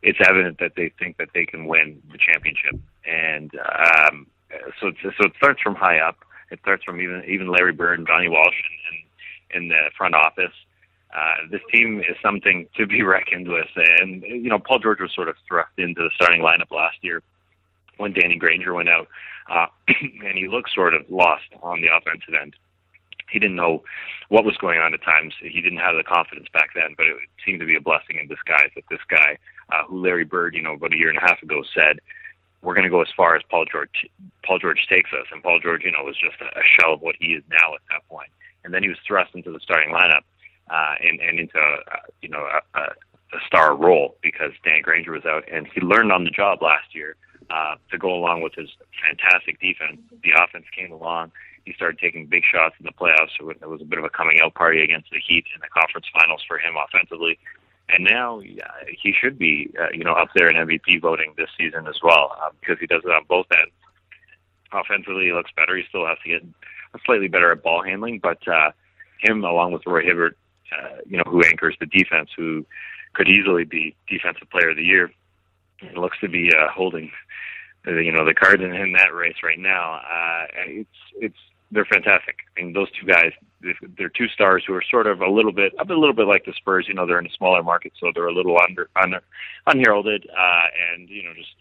It's 0.03 0.19
evident 0.29 0.59
that 0.59 0.73
they 0.77 0.93
think 0.99 1.17
that 1.17 1.31
they 1.33 1.47
can 1.47 1.67
win 1.67 2.03
the 2.13 2.19
championship, 2.19 2.79
and 3.07 3.51
um, 3.55 4.27
so 4.81 4.93
so 5.03 5.27
it 5.27 5.33
starts 5.37 5.61
from 5.63 5.75
high 5.75 5.99
up. 5.99 6.19
It 6.51 6.59
starts 6.61 6.85
from 6.85 7.01
even 7.01 7.25
even 7.27 7.49
Larry 7.49 7.73
Bird 7.73 7.99
and 7.99 8.07
Donnie 8.07 8.29
Walsh 8.29 8.55
in, 9.53 9.63
in 9.63 9.69
the 9.69 9.91
front 9.97 10.15
office. 10.15 10.53
Uh, 11.15 11.35
this 11.51 11.61
team 11.73 12.01
is 12.01 12.17
something 12.23 12.67
to 12.77 12.87
be 12.87 13.03
reckoned 13.17 13.49
with, 13.49 13.69
and 13.77 14.23
you 14.23 14.49
know 14.49 14.59
Paul 14.59 14.79
George 14.79 15.01
was 15.01 15.15
sort 15.15 15.29
of 15.29 15.37
thrust 15.49 15.73
into 15.79 16.03
the 16.03 16.11
starting 16.15 16.43
lineup 16.43 16.71
last 16.71 16.99
year 17.03 17.23
when 17.97 18.13
Danny 18.13 18.37
Granger 18.37 18.75
went 18.75 18.89
out, 18.89 19.09
uh, 19.51 19.67
and 19.89 20.37
he 20.37 20.49
looked 20.49 20.71
sort 20.75 20.95
of 20.95 21.03
lost 21.09 21.49
on 21.63 21.81
the 21.81 21.89
offensive 21.89 22.35
end. 22.41 22.55
He 23.31 23.39
didn't 23.39 23.57
know 23.57 23.83
what 24.29 24.45
was 24.45 24.57
going 24.59 24.79
on 24.79 24.95
at 24.95 25.03
times. 25.03 25.35
He 25.41 25.61
didn't 25.61 25.79
have 25.79 25.97
the 25.97 26.05
confidence 26.05 26.47
back 26.53 26.71
then, 26.75 26.95
but 26.97 27.07
it 27.07 27.17
seemed 27.45 27.61
to 27.61 27.67
be 27.67 27.77
a 27.77 27.81
blessing 27.81 28.19
in 28.21 28.29
disguise 28.29 28.71
that 28.77 28.85
this 28.89 29.01
guy, 29.09 29.39
uh, 29.73 29.83
who 29.89 30.01
Larry 30.01 30.25
Bird, 30.25 30.55
you 30.55 30.63
know, 30.63 30.75
about 30.75 30.93
a 30.93 30.97
year 30.97 31.09
and 31.09 31.19
a 31.19 31.27
half 31.27 31.43
ago 31.43 31.63
said, 31.75 31.99
we're 32.63 32.75
going 32.75 32.85
to 32.85 32.91
go 32.91 33.03
as 33.03 33.09
far 33.17 33.37
as 33.37 33.43
Paul 33.51 33.65
George 33.71 34.07
Paul 34.45 34.59
George 34.59 34.87
takes 34.89 35.11
us. 35.13 35.27
And 35.33 35.43
Paul 35.43 35.61
George, 35.61 35.83
you 35.85 35.93
know, 35.93 36.03
was 36.05 36.17
just 36.17 36.41
a, 36.41 36.47
a 36.59 36.63
shell 36.79 36.95
of 36.95 37.01
what 37.01 37.17
he 37.19 37.35
is 37.35 37.43
now 37.51 37.75
at 37.75 37.83
that 37.91 38.07
point. 38.09 38.31
And 38.65 38.75
then 38.75 38.83
he 38.83 38.89
was 38.89 38.99
thrust 39.07 39.35
into 39.35 39.53
the 39.53 39.61
starting 39.61 39.93
lineup 39.93 40.23
uh, 40.71 40.95
and, 41.01 41.21
and 41.21 41.41
into 41.41 41.59
uh, 41.59 41.97
you 42.23 42.29
know 42.29 42.47
a, 42.75 42.81
a, 42.81 42.89
star 43.47 43.77
role 43.77 44.17
because 44.23 44.53
Dan 44.65 44.81
Granger 44.83 45.13
was 45.13 45.25
out, 45.27 45.45
and 45.53 45.67
he 45.75 45.81
learned 45.81 46.13
on 46.13 46.25
the 46.25 46.31
job 46.31 46.63
last 46.63 46.95
year 46.95 47.17
uh, 47.51 47.75
to 47.91 47.99
go 47.99 48.15
along 48.15 48.41
with 48.41 48.55
his 48.55 48.71
fantastic 49.05 49.61
defense. 49.61 50.01
The 50.23 50.33
offense 50.33 50.65
came 50.75 50.93
along. 50.93 51.33
He 51.65 51.75
started 51.75 51.99
taking 51.99 52.27
big 52.27 52.45
shots 52.51 52.77
in 52.79 52.87
the 52.87 52.93
playoffs. 52.93 53.35
So 53.39 53.51
it 53.51 53.61
was 53.69 53.83
a 53.83 53.85
bit 53.85 53.99
of 53.99 54.05
a 54.05 54.11
coming 54.11 54.39
out 54.41 54.55
party 54.55 54.83
against 54.83 55.11
the 55.11 55.19
Heat 55.19 55.45
in 55.55 55.61
the 55.61 55.69
conference 55.69 56.07
finals 56.15 56.43
for 56.47 56.59
him 56.59 56.75
offensively 56.79 57.39
and 57.89 58.05
now 58.05 58.41
yeah, 58.41 58.71
he 58.89 59.13
should 59.13 59.39
be, 59.39 59.73
uh, 59.81 59.89
you 59.93 60.05
know, 60.05 60.13
up 60.13 60.29
there 60.35 60.49
in 60.49 60.57
MVP 60.57 61.01
voting 61.01 61.35
this 61.37 61.49
season 61.57 61.87
as 61.87 61.97
well 62.03 62.37
uh, 62.43 62.51
because 62.61 62.79
he 62.81 62.87
does 62.87 63.03
it 63.05 63.11
on 63.11 63.23
both 63.29 63.47
ends. 63.53 63.73
Offensively, 64.73 65.27
he 65.27 65.33
looks 65.33 65.51
better. 65.57 65.77
He 65.77 65.85
still 65.89 66.07
has 66.07 66.19
to 66.25 66.29
get 66.29 66.43
slightly 67.05 67.29
better 67.29 67.53
at 67.53 67.63
ball 67.63 67.83
handling, 67.85 68.19
but 68.19 68.47
uh, 68.49 68.73
him 69.21 69.45
along 69.45 69.73
with 69.73 69.87
Roy 69.87 70.03
Hibbert, 70.03 70.37
uh, 70.73 70.97
you 71.07 71.17
know, 71.17 71.25
who 71.27 71.43
anchors 71.43 71.77
the 71.81 71.87
defense, 71.87 72.31
who 72.37 72.65
could 73.15 73.29
easily 73.29 73.65
be 73.65 73.97
defensive 74.09 74.49
player 74.51 74.71
of 74.71 74.77
the 74.77 74.83
year, 74.83 75.11
and 75.81 75.99
looks 75.99 76.19
to 76.21 76.29
be 76.29 76.51
uh, 76.55 76.69
holding, 76.71 77.11
you 77.87 78.13
know, 78.13 78.25
the 78.25 78.35
cards 78.35 78.63
in, 78.63 78.75
in 78.75 78.93
that 78.93 79.15
race 79.15 79.37
right 79.43 79.59
now. 79.59 79.97
Uh, 79.97 80.47
it's 80.67 80.89
it's 81.17 81.39
they're 81.71 81.85
fantastic. 81.85 82.37
I 82.57 82.63
mean, 82.63 82.73
those 82.73 82.89
two 82.93 83.07
guys, 83.07 83.33
they're 83.99 84.09
two 84.09 84.29
stars 84.29 84.63
who 84.67 84.75
are 84.75 84.85
sort 84.89 85.07
of 85.07 85.21
a 85.21 85.29
little 85.29 85.53
bit, 85.53 85.73
a 85.79 85.85
little 85.85 86.13
bit 86.13 86.27
like 86.27 86.45
the 86.45 86.53
Spurs. 86.53 86.87
You 86.89 86.95
know, 86.95 87.07
they're 87.07 87.19
in 87.19 87.27
a 87.27 87.37
smaller 87.37 87.63
market, 87.63 87.93
so 87.99 88.13
they're 88.15 88.29
a 88.29 88.35
little 88.35 88.57
under, 88.63 88.89
under 88.95 89.21
unheralded, 89.67 90.29
uh, 90.31 90.67
and 90.93 91.09
you 91.09 91.25
know, 91.25 91.35
just 91.35 91.55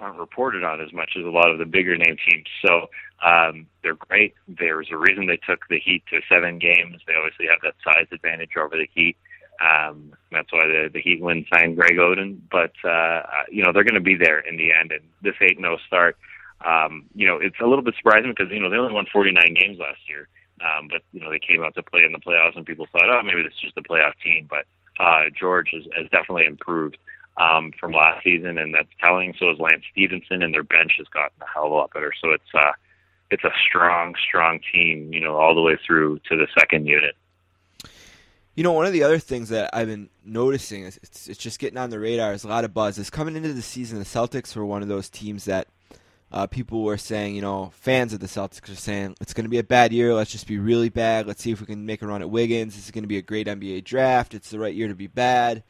aren't 0.00 0.18
reported 0.18 0.64
on 0.64 0.80
as 0.80 0.92
much 0.92 1.12
as 1.18 1.24
a 1.24 1.30
lot 1.30 1.50
of 1.50 1.58
the 1.58 1.64
bigger 1.64 1.96
name 1.96 2.16
teams. 2.28 2.46
So 2.64 2.86
um, 3.24 3.66
they're 3.82 3.94
great. 3.94 4.34
There's 4.46 4.88
a 4.90 4.96
reason 4.96 5.26
they 5.26 5.38
took 5.38 5.60
the 5.68 5.80
Heat 5.80 6.02
to 6.10 6.20
seven 6.28 6.58
games. 6.58 7.00
They 7.06 7.14
obviously 7.14 7.46
have 7.46 7.60
that 7.62 7.74
size 7.84 8.06
advantage 8.12 8.50
over 8.58 8.76
the 8.76 8.88
Heat. 8.94 9.16
Um, 9.58 10.12
that's 10.30 10.52
why 10.52 10.66
the, 10.66 10.90
the 10.92 11.00
Heat 11.00 11.22
win 11.22 11.46
signed 11.52 11.76
Greg 11.76 11.96
Oden. 11.96 12.40
But 12.50 12.72
uh, 12.88 13.22
you 13.50 13.64
know, 13.64 13.72
they're 13.72 13.84
going 13.84 13.94
to 13.94 14.00
be 14.00 14.16
there 14.16 14.40
in 14.40 14.56
the 14.56 14.72
end. 14.72 14.92
And 14.92 15.02
this 15.22 15.34
eight 15.40 15.58
no 15.58 15.78
start 15.86 16.16
um, 16.64 17.04
you 17.14 17.26
know, 17.26 17.38
it's 17.40 17.60
a 17.60 17.66
little 17.66 17.84
bit 17.84 17.94
surprising 17.96 18.32
because, 18.36 18.50
you 18.52 18.60
know, 18.60 18.70
they 18.70 18.76
only 18.76 18.94
won 18.94 19.06
49 19.12 19.54
games 19.54 19.78
last 19.78 20.00
year. 20.08 20.28
Um, 20.64 20.88
but, 20.88 21.02
you 21.12 21.20
know, 21.20 21.30
they 21.30 21.38
came 21.38 21.62
out 21.62 21.74
to 21.74 21.82
play 21.82 22.04
in 22.04 22.12
the 22.12 22.18
playoffs 22.18 22.56
and 22.56 22.64
people 22.64 22.86
thought, 22.90 23.10
oh, 23.10 23.22
maybe 23.22 23.42
this 23.42 23.52
is 23.52 23.60
just 23.60 23.76
a 23.76 23.82
playoff 23.82 24.12
team. 24.24 24.48
But 24.48 24.64
uh, 24.98 25.28
George 25.38 25.70
has, 25.72 25.84
has 25.94 26.08
definitely 26.10 26.46
improved 26.46 26.96
um, 27.38 27.72
from 27.78 27.92
last 27.92 28.24
season, 28.24 28.58
and 28.58 28.74
that's 28.74 28.88
telling. 29.02 29.34
So 29.38 29.50
is 29.50 29.58
Lance 29.58 29.84
Stephenson, 29.92 30.42
and 30.42 30.52
their 30.54 30.62
bench 30.62 30.92
has 30.98 31.06
gotten 31.08 31.36
a 31.42 31.46
hell 31.52 31.66
of 31.66 31.72
a 31.72 31.74
lot 31.74 31.92
better. 31.92 32.12
So 32.20 32.30
it's, 32.30 32.54
uh, 32.54 32.72
it's 33.30 33.44
a 33.44 33.52
strong, 33.68 34.14
strong 34.26 34.60
team, 34.72 35.12
you 35.12 35.20
know, 35.20 35.36
all 35.36 35.54
the 35.54 35.60
way 35.60 35.78
through 35.86 36.20
to 36.30 36.36
the 36.36 36.46
second 36.58 36.86
unit. 36.86 37.14
You 38.54 38.62
know, 38.62 38.72
one 38.72 38.86
of 38.86 38.94
the 38.94 39.02
other 39.02 39.18
things 39.18 39.50
that 39.50 39.68
I've 39.74 39.88
been 39.88 40.08
noticing 40.24 40.84
is 40.84 40.98
it's, 41.02 41.28
it's 41.28 41.38
just 41.38 41.58
getting 41.58 41.76
on 41.76 41.90
the 41.90 42.00
radar. 42.00 42.32
Is 42.32 42.44
a 42.44 42.48
lot 42.48 42.64
of 42.64 42.72
buzz. 42.72 42.96
Is 42.96 43.10
coming 43.10 43.36
into 43.36 43.52
the 43.52 43.60
season, 43.60 43.98
the 43.98 44.04
Celtics 44.06 44.56
were 44.56 44.64
one 44.64 44.80
of 44.80 44.88
those 44.88 45.10
teams 45.10 45.44
that 45.44 45.68
uh, 46.32 46.46
people 46.46 46.82
were 46.82 46.96
saying, 46.96 47.34
you 47.34 47.42
know, 47.42 47.70
fans 47.74 48.12
of 48.12 48.20
the 48.20 48.26
Celtics 48.26 48.70
are 48.70 48.74
saying 48.74 49.14
it's 49.20 49.34
going 49.34 49.44
to 49.44 49.50
be 49.50 49.58
a 49.58 49.64
bad 49.64 49.92
year. 49.92 50.14
Let's 50.14 50.32
just 50.32 50.46
be 50.46 50.58
really 50.58 50.88
bad. 50.88 51.26
Let's 51.26 51.42
see 51.42 51.50
if 51.50 51.60
we 51.60 51.66
can 51.66 51.84
make 51.84 52.00
a 52.00 52.06
run 52.06 52.22
at 52.22 52.30
Wiggins. 52.30 52.74
This 52.74 52.86
is 52.86 52.90
going 52.90 53.04
to 53.04 53.08
be 53.08 53.18
a 53.18 53.22
great 53.22 53.46
NBA 53.46 53.84
draft. 53.84 54.32
It's 54.32 54.50
the 54.50 54.58
right 54.58 54.74
year 54.74 54.88
to 54.88 54.94
be 54.94 55.06
bad. 55.06 55.62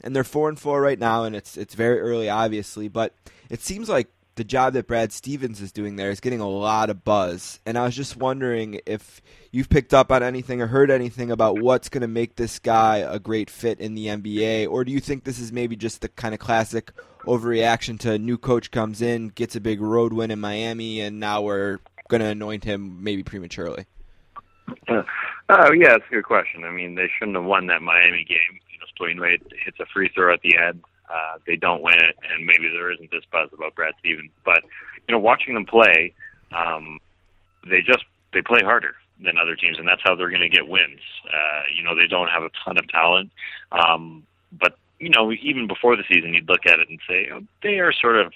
And 0.00 0.14
they're 0.14 0.24
four 0.24 0.48
and 0.48 0.58
four 0.58 0.80
right 0.80 0.98
now, 0.98 1.24
and 1.24 1.34
it's 1.34 1.56
it's 1.56 1.74
very 1.74 2.00
early, 2.00 2.28
obviously. 2.28 2.88
But 2.88 3.14
it 3.50 3.60
seems 3.60 3.88
like 3.88 4.08
the 4.38 4.44
job 4.44 4.72
that 4.74 4.86
Brad 4.86 5.12
Stevens 5.12 5.60
is 5.60 5.72
doing 5.72 5.96
there 5.96 6.10
is 6.10 6.20
getting 6.20 6.40
a 6.40 6.48
lot 6.48 6.90
of 6.90 7.02
buzz. 7.04 7.58
And 7.66 7.76
I 7.76 7.82
was 7.82 7.96
just 7.96 8.16
wondering 8.16 8.80
if 8.86 9.20
you've 9.50 9.68
picked 9.68 9.92
up 9.92 10.12
on 10.12 10.22
anything 10.22 10.62
or 10.62 10.68
heard 10.68 10.92
anything 10.92 11.32
about 11.32 11.60
what's 11.60 11.88
going 11.88 12.02
to 12.02 12.08
make 12.08 12.36
this 12.36 12.60
guy 12.60 12.98
a 12.98 13.18
great 13.18 13.50
fit 13.50 13.80
in 13.80 13.96
the 13.96 14.06
NBA, 14.06 14.70
or 14.70 14.84
do 14.84 14.92
you 14.92 15.00
think 15.00 15.24
this 15.24 15.40
is 15.40 15.52
maybe 15.52 15.74
just 15.74 16.00
the 16.00 16.08
kind 16.08 16.34
of 16.34 16.40
classic 16.40 16.92
overreaction 17.24 17.98
to 18.00 18.12
a 18.12 18.18
new 18.18 18.38
coach 18.38 18.70
comes 18.70 19.02
in, 19.02 19.28
gets 19.28 19.56
a 19.56 19.60
big 19.60 19.80
road 19.80 20.12
win 20.12 20.30
in 20.30 20.38
Miami, 20.38 21.00
and 21.00 21.18
now 21.18 21.42
we're 21.42 21.80
going 22.08 22.20
to 22.20 22.28
anoint 22.28 22.62
him 22.62 23.02
maybe 23.02 23.24
prematurely? 23.24 23.86
Uh, 24.86 25.02
oh 25.48 25.72
yeah, 25.72 25.90
that's 25.90 26.04
a 26.10 26.14
good 26.14 26.24
question. 26.24 26.62
I 26.62 26.70
mean, 26.70 26.94
they 26.94 27.08
shouldn't 27.18 27.36
have 27.36 27.44
won 27.44 27.66
that 27.66 27.82
Miami 27.82 28.24
game. 28.24 28.60
Dwyane 29.00 29.20
Wade 29.20 29.42
hits 29.64 29.78
a 29.80 29.86
free 29.86 30.10
throw 30.14 30.32
at 30.32 30.40
the 30.42 30.56
end. 30.56 30.82
Uh, 31.10 31.38
they 31.46 31.56
don't 31.56 31.82
win 31.82 31.96
it, 31.96 32.16
and 32.30 32.44
maybe 32.44 32.68
there 32.68 32.92
isn't 32.92 33.10
this 33.10 33.24
buzz 33.32 33.48
about 33.52 33.74
Brad 33.74 33.94
Stevens. 33.98 34.30
But 34.44 34.62
you 35.08 35.14
know, 35.14 35.18
watching 35.18 35.54
them 35.54 35.64
play, 35.64 36.12
um, 36.52 36.98
they 37.68 37.80
just 37.80 38.04
they 38.32 38.42
play 38.42 38.60
harder 38.62 38.94
than 39.24 39.38
other 39.38 39.56
teams, 39.56 39.78
and 39.78 39.88
that's 39.88 40.02
how 40.04 40.14
they're 40.14 40.28
going 40.28 40.42
to 40.42 40.48
get 40.48 40.68
wins. 40.68 41.00
Uh, 41.26 41.62
you 41.74 41.82
know, 41.82 41.94
they 41.96 42.06
don't 42.06 42.28
have 42.28 42.42
a 42.42 42.50
ton 42.64 42.76
of 42.76 42.86
talent, 42.88 43.30
um, 43.72 44.26
but 44.52 44.76
you 45.00 45.08
know, 45.08 45.32
even 45.32 45.66
before 45.66 45.96
the 45.96 46.04
season, 46.12 46.34
you'd 46.34 46.48
look 46.48 46.66
at 46.66 46.78
it 46.78 46.88
and 46.88 47.00
say 47.08 47.28
oh, 47.32 47.40
they 47.62 47.78
are 47.78 47.92
sort 47.92 48.16
of 48.16 48.32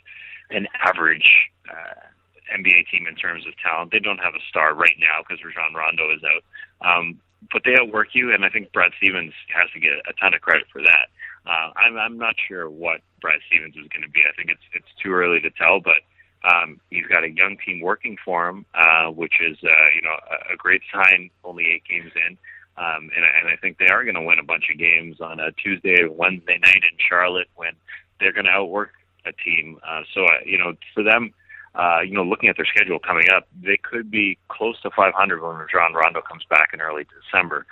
an 0.51 0.66
average 0.84 1.51
uh, 1.70 2.09
NBA 2.56 2.89
team 2.90 3.06
in 3.06 3.16
terms 3.16 3.47
of 3.47 3.52
talent. 3.59 3.90
They 3.90 3.98
don't 3.98 4.18
have 4.18 4.34
a 4.34 4.43
star 4.48 4.74
right 4.74 4.97
now 4.98 5.22
because 5.22 5.44
Rajon 5.44 5.74
Rondo 5.74 6.12
is 6.14 6.22
out, 6.24 6.44
um, 6.86 7.20
but 7.51 7.62
they 7.64 7.74
outwork 7.81 8.09
you, 8.12 8.32
and 8.32 8.44
I 8.44 8.48
think 8.48 8.73
Brad 8.73 8.93
Stevens 8.98 9.32
has 9.55 9.70
to 9.73 9.81
get 9.81 9.93
a 10.09 10.12
ton 10.20 10.35
of 10.35 10.40
credit 10.40 10.66
for 10.73 10.82
that. 10.82 11.09
Uh, 11.47 11.73
I'm 11.77 11.97
I'm 11.97 12.19
not 12.19 12.36
sure 12.48 12.70
what 12.70 13.01
Brad 13.20 13.40
Stevens 13.48 13.74
is 13.74 13.89
going 13.89 14.02
to 14.02 14.10
be. 14.10 14.20
I 14.28 14.35
think 14.36 14.51
it's 14.51 14.62
it's 14.74 14.93
too 15.02 15.12
early 15.12 15.40
to 15.40 15.51
tell, 15.51 15.81
but 15.81 16.02
um, 16.44 16.81
he's 16.90 17.06
got 17.06 17.24
a 17.24 17.31
young 17.31 17.56
team 17.64 17.81
working 17.81 18.16
for 18.24 18.48
him, 18.48 18.64
uh, 18.74 19.06
which 19.10 19.35
is 19.40 19.59
uh, 19.64 19.89
you 19.94 20.02
know 20.02 20.14
a, 20.31 20.55
a 20.55 20.56
great 20.56 20.82
sign. 20.93 21.31
Only 21.44 21.66
eight 21.66 21.82
games 21.89 22.12
in, 22.14 22.39
um, 22.77 23.10
and, 23.14 23.24
and 23.24 23.48
I 23.48 23.56
think 23.60 23.78
they 23.78 23.89
are 23.89 24.05
going 24.05 24.14
to 24.14 24.23
win 24.23 24.39
a 24.39 24.44
bunch 24.44 24.70
of 24.70 24.78
games 24.78 25.20
on 25.20 25.40
a 25.40 25.51
Tuesday, 25.52 26.05
Wednesday 26.09 26.59
night 26.59 26.82
in 26.90 26.98
Charlotte 27.09 27.48
when 27.56 27.73
they're 28.20 28.32
going 28.32 28.47
to 28.47 28.52
outwork 28.52 28.93
a 29.27 29.32
team. 29.32 29.78
Uh, 29.86 30.02
so 30.14 30.24
uh, 30.24 30.39
you 30.44 30.59
know 30.59 30.74
for 30.94 31.02
them. 31.02 31.32
Uh, 31.74 32.01
you 32.01 32.12
know, 32.12 32.23
looking 32.23 32.49
at 32.49 32.57
their 32.57 32.66
schedule 32.66 32.99
coming 32.99 33.24
up, 33.35 33.49
they 33.62 33.78
could 33.78 34.11
be 34.11 34.36
close 34.49 34.81
to 34.82 34.90
500 34.90 35.40
when 35.40 35.57
Rajon 35.57 35.94
Rondo 35.94 36.20
comes 36.20 36.44
back 36.51 36.70
in 36.74 36.81
early 36.81 37.07
December 37.23 37.66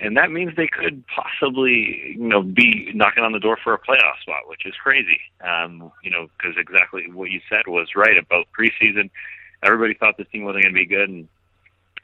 and 0.00 0.16
that 0.16 0.30
means 0.30 0.56
they 0.56 0.66
could 0.66 1.04
possibly, 1.08 2.14
you 2.16 2.28
know, 2.28 2.42
be 2.42 2.90
knocking 2.94 3.22
on 3.22 3.32
the 3.32 3.38
door 3.38 3.58
for 3.62 3.74
a 3.74 3.78
playoff 3.78 4.18
spot, 4.22 4.48
which 4.48 4.64
is 4.64 4.74
crazy. 4.82 5.20
Um, 5.46 5.92
you 6.02 6.10
know, 6.10 6.28
because 6.36 6.56
exactly 6.56 7.04
what 7.12 7.30
you 7.30 7.40
said 7.50 7.66
was 7.66 7.88
right 7.94 8.16
about 8.16 8.46
preseason. 8.58 9.10
Everybody 9.62 9.94
thought 9.94 10.16
this 10.16 10.26
team 10.32 10.44
wasn't 10.44 10.64
going 10.64 10.74
to 10.74 10.80
be 10.80 10.86
good, 10.86 11.10
and 11.10 11.28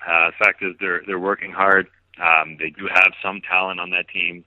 uh, 0.06 0.30
the 0.30 0.44
fact 0.44 0.62
is 0.62 0.74
they're 0.78 1.02
they're 1.06 1.18
working 1.18 1.52
hard. 1.52 1.88
Um, 2.20 2.58
they 2.58 2.68
do 2.68 2.86
have 2.92 3.12
some 3.22 3.40
talent 3.40 3.80
on 3.80 3.90
that 3.90 4.08
team, 4.08 4.44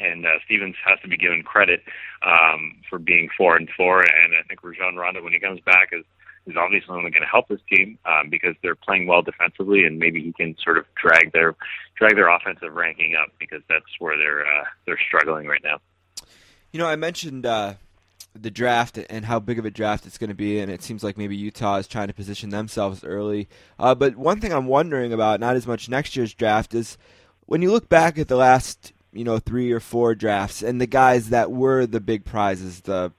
and 0.00 0.26
uh, 0.26 0.38
Stevens 0.44 0.76
has 0.84 0.98
to 1.00 1.08
be 1.08 1.16
given 1.16 1.42
credit 1.42 1.82
um, 2.22 2.76
for 2.88 2.98
being 2.98 3.28
four 3.36 3.56
and 3.56 3.68
four. 3.76 4.00
And 4.00 4.34
I 4.34 4.42
think 4.48 4.62
Rajon 4.62 4.96
Rondo, 4.96 5.22
when 5.22 5.32
he 5.32 5.38
comes 5.38 5.60
back, 5.60 5.90
is 5.92 6.04
is 6.46 6.56
obviously 6.56 6.96
only 6.96 7.10
going 7.10 7.22
to 7.22 7.28
help 7.28 7.48
this 7.48 7.60
team 7.68 7.98
um, 8.06 8.30
because 8.30 8.54
they're 8.62 8.74
playing 8.74 9.06
well 9.06 9.22
defensively, 9.22 9.84
and 9.84 9.98
maybe 9.98 10.22
he 10.22 10.32
can 10.32 10.56
sort 10.62 10.78
of 10.78 10.84
drag 11.00 11.32
their 11.32 11.54
drag 11.96 12.16
their 12.16 12.28
offensive 12.28 12.72
ranking 12.72 13.14
up 13.14 13.28
because 13.38 13.62
that's 13.68 13.84
where 13.98 14.16
they're 14.16 14.46
uh, 14.46 14.64
they're 14.86 14.98
struggling 15.06 15.46
right 15.46 15.62
now. 15.62 15.78
You 16.72 16.78
know, 16.78 16.86
I 16.86 16.96
mentioned 16.96 17.46
uh, 17.46 17.74
the 18.34 18.50
draft 18.50 18.98
and 18.98 19.24
how 19.24 19.40
big 19.40 19.58
of 19.58 19.64
a 19.64 19.70
draft 19.70 20.06
it's 20.06 20.18
going 20.18 20.28
to 20.28 20.36
be, 20.36 20.60
and 20.60 20.70
it 20.70 20.82
seems 20.82 21.02
like 21.02 21.18
maybe 21.18 21.36
Utah 21.36 21.76
is 21.76 21.88
trying 21.88 22.08
to 22.08 22.14
position 22.14 22.50
themselves 22.50 23.04
early. 23.04 23.48
Uh, 23.78 23.94
but 23.94 24.16
one 24.16 24.40
thing 24.40 24.52
I'm 24.52 24.66
wondering 24.66 25.12
about, 25.12 25.40
not 25.40 25.56
as 25.56 25.66
much 25.66 25.88
next 25.88 26.16
year's 26.16 26.32
draft, 26.32 26.74
is 26.74 26.96
when 27.46 27.62
you 27.62 27.72
look 27.72 27.88
back 27.88 28.18
at 28.18 28.28
the 28.28 28.36
last, 28.36 28.92
you 29.12 29.24
know, 29.24 29.38
three 29.38 29.72
or 29.72 29.80
four 29.80 30.14
drafts 30.14 30.62
and 30.62 30.80
the 30.80 30.86
guys 30.86 31.30
that 31.30 31.50
were 31.50 31.86
the 31.86 32.00
big 32.00 32.24
prizes, 32.24 32.82
the 32.82 33.12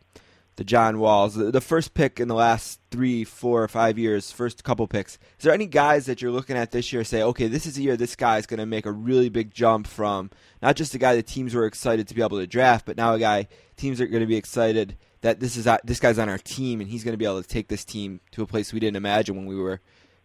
the 0.57 0.65
John 0.65 0.99
Walls, 0.99 1.33
the, 1.33 1.59
first 1.61 1.95
pick 1.95 2.19
in 2.19 2.27
the 2.27 2.35
last 2.35 2.79
three, 2.91 3.23
four, 3.23 3.63
or 3.63 3.67
five 3.67 3.97
years, 3.97 4.31
first 4.31 4.63
couple 4.63 4.85
picks. 4.85 5.15
Is 5.39 5.43
there 5.43 5.53
any 5.53 5.65
guys 5.65 6.05
that 6.05 6.21
you're 6.21 6.29
looking 6.29 6.55
at 6.55 6.69
this 6.69 6.93
year 6.93 7.03
say, 7.03 7.23
okay, 7.23 7.47
this 7.47 7.65
is 7.65 7.79
a 7.79 7.81
year 7.81 7.97
this 7.97 8.15
guy 8.15 8.37
is 8.37 8.45
going 8.45 8.59
to 8.59 8.67
make 8.67 8.85
a 8.85 8.91
really 8.91 9.29
big 9.29 9.51
jump 9.51 9.87
from 9.87 10.29
not 10.61 10.75
just 10.75 10.93
a 10.93 10.99
guy 10.99 11.15
that 11.15 11.25
teams 11.25 11.55
were 11.55 11.65
excited 11.65 12.07
to 12.09 12.13
be 12.13 12.21
able 12.21 12.37
to 12.37 12.45
draft, 12.45 12.85
but 12.85 12.95
now 12.95 13.13
a 13.13 13.19
guy 13.19 13.47
teams 13.75 13.99
are 13.99 14.05
going 14.05 14.21
to 14.21 14.27
be 14.27 14.35
excited 14.35 14.97
that 15.21 15.39
this 15.39 15.57
is 15.57 15.67
this 15.83 15.99
guy's 15.99 16.19
on 16.19 16.29
our 16.29 16.37
team 16.37 16.79
and 16.79 16.89
he's 16.91 17.03
going 17.03 17.13
to 17.13 17.17
be 17.17 17.25
able 17.25 17.41
to 17.41 17.47
take 17.47 17.67
this 17.67 17.85
team 17.85 18.19
to 18.29 18.43
a 18.43 18.45
place 18.45 18.71
we 18.71 18.79
didn't 18.79 18.97
imagine 18.97 19.35
when 19.35 19.47
we 19.47 19.55
were 19.55 19.79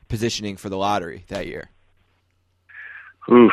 positioning 0.08 0.58
for 0.58 0.68
the 0.68 0.76
lottery 0.76 1.24
that 1.28 1.46
year. 1.46 1.70
Oof, 3.32 3.52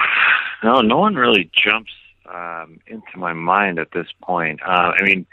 no, 0.64 0.82
no 0.82 0.98
one 0.98 1.16
really 1.16 1.50
jumps 1.54 1.92
um, 2.32 2.80
into 2.88 3.18
my 3.18 3.34
mind 3.34 3.80
at 3.80 3.92
this 3.92 4.08
point. 4.22 4.62
Uh, 4.66 4.94
I 4.98 5.04
mean, 5.04 5.26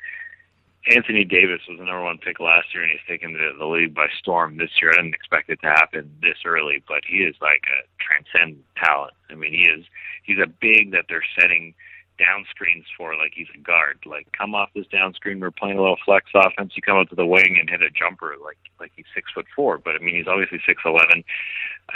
Anthony 0.95 1.25
Davis 1.25 1.61
was 1.69 1.79
the 1.79 1.85
number 1.85 2.03
one 2.03 2.19
pick 2.19 2.41
last 2.41 2.73
year, 2.73 2.83
and 2.83 2.91
he's 2.91 3.07
taken 3.07 3.33
the, 3.35 3.51
the 3.59 3.67
league 3.67 3.95
by 3.95 4.07
storm 4.19 4.57
this 4.57 4.71
year. 4.81 4.91
I 4.91 4.97
didn't 4.97 5.15
expect 5.15 5.51
it 5.51 5.61
to 5.63 5.69
happen 5.69 6.11
this 6.23 6.39
early, 6.45 6.83
but 6.89 7.01
he 7.07 7.19
is 7.19 7.37
like 7.41 7.63
a 7.69 7.85
transcendent 8.03 8.65
talent. 8.83 9.13
I 9.31 9.35
mean, 9.35 9.53
he 9.53 9.69
is 9.69 9.85
he's 10.23 10.39
a 10.43 10.47
big 10.47 10.93
that 10.93 11.05
they're 11.09 11.25
setting 11.39 11.75
down 12.21 12.45
screens 12.51 12.85
for 12.97 13.17
like 13.17 13.33
he's 13.35 13.49
a 13.55 13.59
guard. 13.59 13.99
Like 14.05 14.29
come 14.37 14.55
off 14.55 14.69
this 14.75 14.87
down 14.87 15.15
screen, 15.15 15.41
we're 15.41 15.51
playing 15.51 15.79
a 15.79 15.81
little 15.81 15.99
flex 16.05 16.27
offense. 16.35 16.73
You 16.77 16.83
come 16.83 16.99
out 16.99 17.09
to 17.09 17.17
the 17.17 17.27
wing 17.27 17.57
and 17.59 17.69
hit 17.69 17.81
a 17.81 17.91
jumper 17.91 18.37
like 18.45 18.59
like 18.79 18.93
he's 18.95 19.09
six 19.15 19.33
foot 19.33 19.47
four, 19.57 19.79
but 19.79 19.97
I 19.97 19.99
mean 19.99 20.15
he's 20.15 20.29
obviously 20.29 20.61
six 20.67 20.83
eleven. 20.85 21.25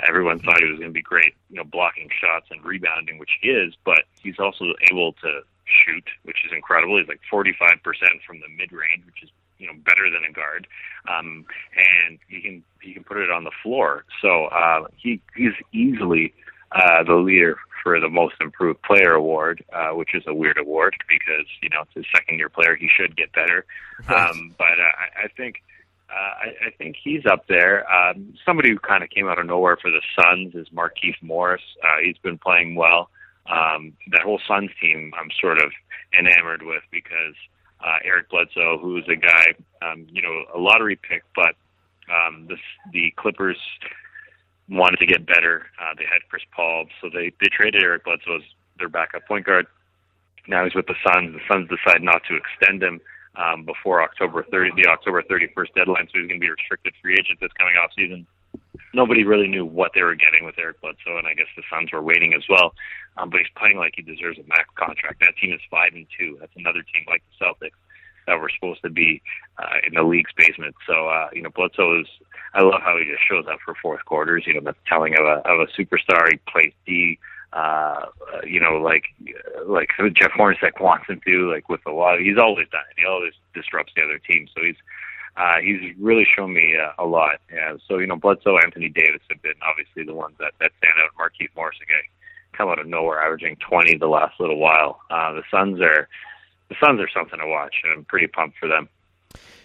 Everyone 0.08 0.40
thought 0.40 0.58
he 0.58 0.70
was 0.70 0.80
going 0.80 0.90
to 0.90 0.96
be 0.96 1.02
great, 1.02 1.34
you 1.50 1.56
know, 1.56 1.64
blocking 1.64 2.08
shots 2.08 2.46
and 2.50 2.64
rebounding, 2.64 3.18
which 3.18 3.36
he 3.40 3.50
is. 3.50 3.74
But 3.84 4.04
he's 4.20 4.38
also 4.38 4.72
able 4.90 5.12
to 5.22 5.42
shoot, 5.66 6.08
which 6.24 6.38
is 6.44 6.52
incredible. 6.52 6.98
He's 6.98 7.08
like 7.08 7.20
forty 7.30 7.54
five 7.58 7.82
percent 7.84 8.24
from 8.26 8.40
the 8.40 8.48
mid 8.48 8.72
range, 8.72 9.04
which 9.04 9.22
is 9.22 9.30
you 9.58 9.66
know 9.66 9.74
better 9.84 10.08
than 10.10 10.24
a 10.24 10.32
guard. 10.32 10.66
Um, 11.06 11.44
and 11.76 12.18
he 12.28 12.40
can 12.40 12.64
he 12.80 12.94
can 12.94 13.04
put 13.04 13.18
it 13.18 13.30
on 13.30 13.44
the 13.44 13.52
floor. 13.62 14.04
So 14.22 14.46
uh, 14.46 14.88
he 14.96 15.20
he's 15.36 15.52
easily 15.72 16.32
uh, 16.72 17.04
the 17.04 17.14
leader 17.14 17.58
for 17.84 18.00
the 18.00 18.08
most 18.08 18.34
improved 18.40 18.82
player 18.82 19.12
award, 19.12 19.62
uh, 19.72 19.90
which 19.90 20.14
is 20.14 20.24
a 20.26 20.34
weird 20.34 20.58
award 20.58 20.96
because 21.08 21.46
you 21.62 21.68
know 21.68 21.82
it's 21.82 21.94
his 21.94 22.06
second 22.12 22.38
year 22.38 22.48
player. 22.48 22.74
He 22.74 22.88
should 22.88 23.14
get 23.16 23.30
better, 23.32 23.64
um, 24.08 24.54
but 24.58 24.80
uh, 24.80 25.20
I, 25.20 25.24
I 25.24 25.28
think. 25.36 25.62
Uh, 26.10 26.16
I, 26.16 26.66
I 26.66 26.70
think 26.76 26.96
he's 27.02 27.24
up 27.26 27.48
there. 27.48 27.90
Um, 27.90 28.34
somebody 28.46 28.70
who 28.70 28.78
kind 28.78 29.02
of 29.02 29.10
came 29.10 29.26
out 29.26 29.38
of 29.38 29.46
nowhere 29.46 29.76
for 29.80 29.90
the 29.90 30.02
Suns 30.14 30.54
is 30.54 30.68
Markieff 30.68 31.16
Morris. 31.22 31.62
Uh, 31.82 32.04
he's 32.04 32.18
been 32.18 32.38
playing 32.38 32.76
well. 32.76 33.08
Um, 33.50 33.94
that 34.12 34.20
whole 34.20 34.38
Suns 34.46 34.70
team, 34.80 35.12
I'm 35.18 35.30
sort 35.40 35.58
of 35.58 35.72
enamored 36.16 36.62
with 36.62 36.82
because 36.92 37.34
uh, 37.84 37.96
Eric 38.04 38.30
Bledsoe, 38.30 38.78
who 38.78 38.98
is 38.98 39.04
a 39.08 39.16
guy, 39.16 39.54
um, 39.82 40.06
you 40.12 40.22
know, 40.22 40.44
a 40.54 40.58
lottery 40.58 40.96
pick, 40.96 41.24
but 41.34 41.56
um, 42.12 42.46
the 42.48 42.56
the 42.92 43.12
Clippers 43.16 43.58
wanted 44.68 44.98
to 44.98 45.06
get 45.06 45.26
better. 45.26 45.66
Uh, 45.80 45.94
they 45.96 46.04
had 46.04 46.22
Chris 46.28 46.42
Paul, 46.54 46.86
so 47.00 47.10
they 47.12 47.32
they 47.40 47.48
traded 47.52 47.82
Eric 47.82 48.04
Bledsoe 48.04 48.36
as 48.36 48.42
their 48.78 48.88
backup 48.88 49.26
point 49.26 49.46
guard. 49.46 49.66
Now 50.48 50.64
he's 50.64 50.74
with 50.74 50.86
the 50.86 50.96
Suns. 51.04 51.34
The 51.34 51.40
Suns 51.48 51.68
decide 51.68 52.02
not 52.02 52.22
to 52.28 52.36
extend 52.36 52.82
him 52.82 53.00
um, 53.36 53.64
before 53.64 54.02
October 54.02 54.44
30, 54.50 54.72
the 54.76 54.88
October 54.88 55.22
31st 55.22 55.74
deadline, 55.74 56.06
so 56.12 56.20
he's 56.20 56.28
going 56.28 56.40
to 56.40 56.44
be 56.44 56.50
restricted 56.50 56.92
free 57.02 57.14
agent 57.14 57.40
this 57.40 57.52
coming 57.58 57.74
off 57.76 57.90
season. 57.96 58.26
Nobody 58.92 59.24
really 59.24 59.48
knew 59.48 59.66
what 59.66 59.90
they 59.94 60.02
were 60.02 60.14
getting 60.14 60.44
with 60.44 60.54
Eric 60.58 60.80
Bledsoe, 60.80 61.18
and 61.18 61.26
I 61.26 61.34
guess 61.34 61.50
the 61.56 61.62
Suns 61.72 61.90
were 61.90 62.02
waiting 62.02 62.34
as 62.34 62.44
well. 62.48 62.74
Um, 63.16 63.30
but 63.30 63.40
he's 63.40 63.50
playing 63.56 63.78
like 63.78 63.94
he 63.96 64.02
deserves 64.02 64.38
a 64.38 64.46
max 64.46 64.68
contract. 64.76 65.20
That 65.20 65.34
team 65.40 65.52
is 65.52 65.60
five 65.70 65.94
and 65.94 66.06
two. 66.16 66.36
That's 66.38 66.54
another 66.56 66.82
team 66.82 67.02
like 67.08 67.22
the 67.26 67.44
Celtics 67.44 67.78
that 68.26 68.40
were 68.40 68.50
supposed 68.54 68.82
to 68.82 68.90
be 68.90 69.22
uh, 69.58 69.78
in 69.86 69.94
the 69.94 70.02
league's 70.02 70.32
basement. 70.36 70.74
So 70.86 71.08
uh, 71.08 71.28
you 71.32 71.42
know, 71.42 71.50
Bledsoe 71.50 72.00
is. 72.00 72.06
I 72.56 72.62
love 72.62 72.82
how 72.82 72.96
he 72.96 73.10
just 73.10 73.26
shows 73.28 73.46
up 73.50 73.58
for 73.64 73.74
fourth 73.82 74.04
quarters. 74.04 74.44
You 74.46 74.54
know, 74.54 74.60
that's 74.64 74.78
telling 74.86 75.14
of 75.18 75.24
a 75.24 75.42
of 75.48 75.60
a 75.60 75.66
superstar. 75.78 76.30
He 76.30 76.38
plays 76.50 76.72
D. 76.86 77.18
Uh, 77.52 78.06
you 78.44 78.60
know, 78.60 78.76
like 78.76 79.04
like 79.66 79.88
Jeff 80.14 80.32
Hornacek 80.32 80.80
wants 80.80 81.06
him 81.08 81.20
to. 81.26 81.50
Like 81.50 81.68
with 81.68 81.80
a 81.86 81.90
lot, 81.90 82.20
he's 82.20 82.38
always 82.38 82.68
done 82.70 82.84
it. 82.90 83.00
He 83.00 83.06
always 83.06 83.32
disrupts 83.54 83.92
the 83.96 84.02
other 84.02 84.18
team. 84.18 84.48
So 84.54 84.62
he's 84.62 84.76
uh, 85.36 85.56
he's 85.62 85.80
really 85.98 86.26
shown 86.36 86.52
me 86.54 86.76
uh, 86.76 86.92
a 87.02 87.06
lot. 87.06 87.40
Yeah, 87.52 87.74
so 87.88 87.98
you 87.98 88.06
know, 88.06 88.16
Bledsoe, 88.16 88.58
Anthony 88.58 88.88
Davis 88.88 89.20
have 89.30 89.42
been 89.42 89.58
obviously 89.68 90.04
the 90.04 90.14
ones 90.14 90.36
that 90.38 90.52
that 90.60 90.70
stand 90.78 90.94
out. 91.02 91.10
Markieff 91.18 91.50
Morris, 91.56 91.76
a 91.82 92.56
come 92.56 92.68
out 92.68 92.78
of 92.78 92.86
nowhere, 92.86 93.20
averaging 93.20 93.56
20 93.68 93.96
the 93.96 94.06
last 94.06 94.38
little 94.38 94.58
while. 94.58 95.00
Uh, 95.10 95.32
the 95.32 95.42
Suns 95.50 95.80
are 95.80 96.08
the 96.68 96.76
Suns 96.82 97.00
are 97.00 97.08
something 97.08 97.38
to 97.38 97.46
watch, 97.46 97.74
and 97.84 97.92
I'm 97.92 98.04
pretty 98.04 98.26
pumped 98.26 98.58
for 98.58 98.68
them. 98.68 98.88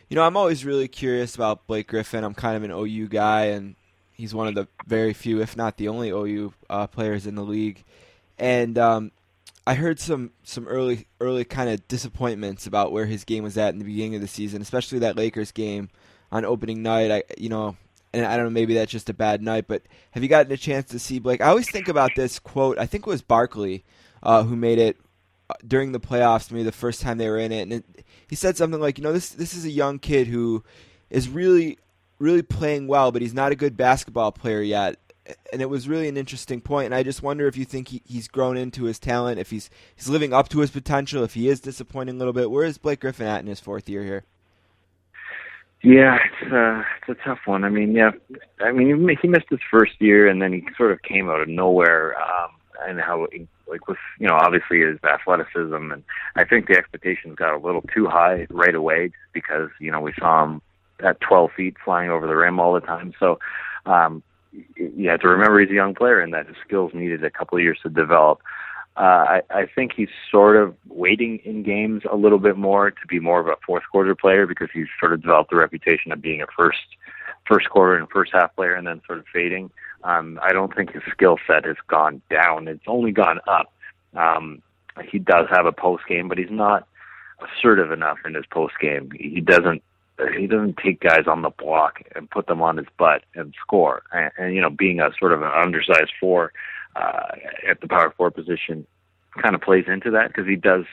You 0.10 0.16
know, 0.16 0.24
I'm 0.24 0.38
always 0.38 0.66
really 0.66 0.88
curious 0.88 1.36
about 1.36 1.68
Blake 1.68 1.88
Griffin. 1.88 2.24
I'm 2.24 2.34
kind 2.34 2.58
of 2.58 2.64
an 2.64 2.72
OU 2.72 3.10
guy, 3.10 3.46
and 3.46 3.76
he's 4.14 4.34
one 4.34 4.48
of 4.48 4.56
the 4.56 4.68
very 4.88 5.14
few, 5.14 5.42
if 5.42 5.56
not 5.56 5.78
the 5.78 5.88
only 5.88 6.10
OU 6.10 6.54
uh, 6.70 6.88
players 6.88 7.28
in 7.28 7.36
the 7.36 7.44
league. 7.44 7.84
And 8.38 8.78
um, 8.78 9.12
I 9.68 9.76
heard 9.76 10.00
some 10.00 10.32
some 10.44 10.68
early 10.68 11.06
early 11.22 11.46
kind 11.46 11.70
of 11.70 11.88
disappointments 11.88 12.66
about 12.66 12.92
where 12.92 13.06
his 13.06 13.24
game 13.24 13.44
was 13.44 13.58
at 13.58 13.74
in 13.74 13.80
the 13.80 13.86
beginning 13.86 14.16
of 14.16 14.22
the 14.22 14.28
season, 14.28 14.62
especially 14.62 15.00
that 15.00 15.16
Lakers 15.16 15.52
game 15.52 15.90
on 16.32 16.44
opening 16.44 16.82
night. 16.82 17.12
I 17.12 17.24
you 17.38 17.50
know, 17.50 17.78
and 18.12 18.26
I 18.26 18.36
don't 18.36 18.46
know, 18.46 18.52
maybe 18.52 18.74
that's 18.74 18.92
just 18.92 19.10
a 19.10 19.14
bad 19.14 19.44
night. 19.44 19.68
But 19.68 19.84
have 20.12 20.24
you 20.24 20.30
gotten 20.30 20.52
a 20.52 20.58
chance 20.58 20.90
to 20.90 21.00
see 21.00 21.20
Blake? 21.20 21.42
I 21.42 21.50
always 21.50 21.70
think 21.70 21.88
about 21.88 22.12
this 22.16 22.40
quote. 22.40 22.80
I 22.80 22.88
think 22.88 23.06
it 23.06 23.10
was 23.10 23.22
Barkley 23.22 23.84
uh, 24.24 24.44
who 24.44 24.56
made 24.56 24.80
it 24.80 24.98
during 25.66 25.92
the 25.92 26.00
playoffs, 26.00 26.52
maybe 26.52 26.64
the 26.64 26.72
first 26.72 27.02
time 27.02 27.18
they 27.18 27.30
were 27.30 27.40
in 27.40 27.52
it, 27.52 27.62
and 27.62 27.74
it, 27.74 28.06
he 28.28 28.36
said 28.36 28.58
something 28.58 28.80
like, 28.80 28.98
you 28.98 29.04
know, 29.04 29.14
this 29.14 29.30
this 29.30 29.54
is 29.54 29.66
a 29.66 29.72
young 29.72 30.00
kid 30.00 30.28
who 30.28 30.64
is 31.10 31.30
really 31.30 31.78
really 32.20 32.42
playing 32.42 32.88
well, 32.88 33.12
but 33.12 33.22
he's 33.22 33.34
not 33.34 33.52
a 33.52 33.56
good 33.56 33.78
basketball 33.78 34.32
player 34.32 34.62
yet. 34.62 34.98
And 35.54 35.62
it 35.62 35.70
was 35.70 35.88
really 35.88 36.08
an 36.08 36.18
interesting 36.18 36.60
point, 36.60 36.86
and 36.86 36.96
I 36.96 37.04
just 37.04 37.22
wonder 37.22 37.48
if 37.48 37.56
you 37.56 37.64
think 37.64 37.90
he, 37.90 38.02
he's 38.04 38.28
grown 38.28 38.58
into 38.58 38.86
his 38.86 38.98
talent, 38.98 39.40
if 39.40 39.52
he's 39.52 39.70
he's 39.96 40.10
living 40.10 40.34
up 40.34 40.50
to 40.50 40.60
his 40.60 40.72
potential, 40.72 41.24
if 41.24 41.36
he 41.36 41.48
is 41.50 41.60
disappointing 41.60 42.16
a 42.16 42.18
little 42.18 42.34
bit. 42.34 42.50
Where 42.50 42.66
is 42.66 42.80
Blake 42.80 43.02
Griffin 43.02 43.28
at 43.28 43.42
in 43.42 43.48
his 43.48 43.60
fourth 43.60 43.88
year 43.88 44.04
here? 44.04 44.24
Yeah, 45.84 46.18
it's 46.18 46.52
uh, 46.52 46.84
it's 46.98 47.20
a 47.20 47.24
tough 47.24 47.40
one. 47.46 47.64
I 47.64 47.70
mean, 47.70 47.94
yeah, 47.94 48.12
I 48.60 48.72
mean, 48.72 49.08
he 49.08 49.18
he 49.22 49.28
missed 49.28 49.50
his 49.52 49.60
first 49.70 49.94
year, 50.00 50.28
and 50.28 50.42
then 50.42 50.52
he 50.52 50.68
sort 50.76 50.92
of 50.92 51.02
came 51.04 51.30
out 51.30 51.42
of 51.42 51.48
nowhere. 51.48 52.20
Um, 52.20 52.50
and 52.88 53.00
how 53.00 53.28
like 53.70 53.88
with 53.88 53.98
you 54.20 54.28
know 54.28 54.36
obviously 54.36 54.82
his 54.82 54.98
athleticism, 55.04 55.92
and 55.92 56.04
I 56.36 56.44
think 56.44 56.68
the 56.68 56.78
expectations 56.78 57.36
got 57.36 57.56
a 57.56 57.66
little 57.66 57.84
too 57.94 58.08
high 58.08 58.48
right 58.50 58.76
away 58.76 59.12
because 59.34 59.70
you 59.80 59.92
know 59.92 60.02
we 60.02 60.14
saw 60.20 60.44
him 60.44 60.62
at 61.04 61.20
12 61.22 61.52
feet 61.56 61.78
flying 61.84 62.10
over 62.10 62.28
the 62.28 62.36
rim 62.36 62.60
all 62.60 62.74
the 62.74 62.82
time. 62.82 63.14
So 63.20 63.40
um, 63.86 64.22
you 64.76 65.10
have 65.10 65.22
to 65.22 65.28
remember 65.28 65.60
he's 65.60 65.70
a 65.70 65.76
young 65.76 65.96
player 65.96 66.20
and 66.20 66.34
that 66.34 66.48
his 66.48 66.58
skills 66.66 66.92
needed 66.94 67.24
a 67.24 67.30
couple 67.30 67.58
of 67.58 67.64
years 67.64 67.80
to 67.84 67.90
develop. 67.90 68.42
Uh, 68.98 69.40
I, 69.40 69.42
I 69.50 69.66
think 69.66 69.94
he's 69.96 70.10
sort 70.30 70.58
of 70.58 70.76
waiting 70.90 71.40
in 71.46 71.64
games 71.64 72.04
a 72.12 72.18
little 72.18 72.40
bit 72.40 72.58
more 72.58 72.92
to 72.92 73.08
be 73.08 73.20
more 73.20 73.40
of 73.40 73.48
a 73.48 73.56
fourth 73.66 73.84
quarter 73.92 74.14
player 74.14 74.46
because 74.46 74.70
he's 74.74 74.88
sort 75.00 75.14
of 75.14 75.22
developed 75.22 75.52
the 75.52 75.56
reputation 75.56 76.12
of 76.12 76.22
being 76.22 76.42
a 76.42 76.48
first 76.58 76.80
first 77.48 77.70
quarter 77.70 77.96
and 77.96 78.10
first 78.10 78.32
half 78.34 78.56
player 78.56 78.76
and 78.76 78.86
then 78.86 79.02
sort 79.08 79.20
of 79.20 79.26
fading. 79.32 79.72
Um, 80.04 80.40
I 80.42 80.54
don't 80.54 80.74
think 80.76 80.92
his 80.92 81.04
skill 81.12 81.38
set 81.46 81.66
has 81.66 81.76
gone 81.88 82.22
down. 82.30 82.68
It's 82.68 82.84
only 82.88 83.12
gone 83.12 83.40
up. 83.48 83.74
Um, 84.16 84.62
he 85.10 85.20
does 85.20 85.48
have 85.52 85.66
a 85.66 85.72
post 85.72 86.04
game, 86.08 86.28
but 86.28 86.38
he's 86.38 86.52
not 86.52 86.88
assertive 87.42 87.92
enough 87.92 88.18
in 88.26 88.34
his 88.34 88.46
post 88.46 88.74
game. 88.82 89.12
He 89.16 89.42
doesn't 89.42 89.84
he 90.38 90.48
doesn't 90.48 90.76
take 90.78 91.00
guys 91.00 91.28
on 91.28 91.44
the 91.44 91.50
block 91.50 92.02
and 92.14 92.30
put 92.30 92.48
them 92.48 92.62
on 92.62 92.76
his 92.76 92.88
butt 92.98 93.24
and 93.36 93.54
score. 93.62 94.02
And, 94.12 94.32
and 94.38 94.56
you 94.56 94.62
know, 94.62 94.70
being 94.70 95.00
a 95.00 95.12
sort 95.18 95.32
of 95.32 95.42
an 95.42 95.52
undersized 95.52 96.12
four 96.20 96.52
uh, 96.98 97.36
at 97.70 97.80
the 97.80 97.88
power 97.88 98.12
forward 98.12 98.36
position 98.36 98.86
kind 99.42 99.56
of 99.56 99.62
plays 99.62 99.86
into 99.88 100.12
that 100.12 100.28
because 100.28 100.48
he 100.48 100.58
does 100.58 100.84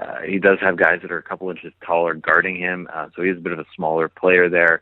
uh, 0.00 0.22
he 0.26 0.38
does 0.38 0.58
have 0.60 0.76
guys 0.76 1.00
that 1.02 1.12
are 1.12 1.18
a 1.18 1.22
couple 1.22 1.48
inches 1.50 1.72
taller 1.84 2.14
guarding 2.14 2.56
him, 2.56 2.88
uh, 2.92 3.08
so 3.14 3.22
he's 3.22 3.36
a 3.36 3.40
bit 3.40 3.52
of 3.52 3.60
a 3.60 3.66
smaller 3.76 4.08
player 4.08 4.48
there. 4.48 4.80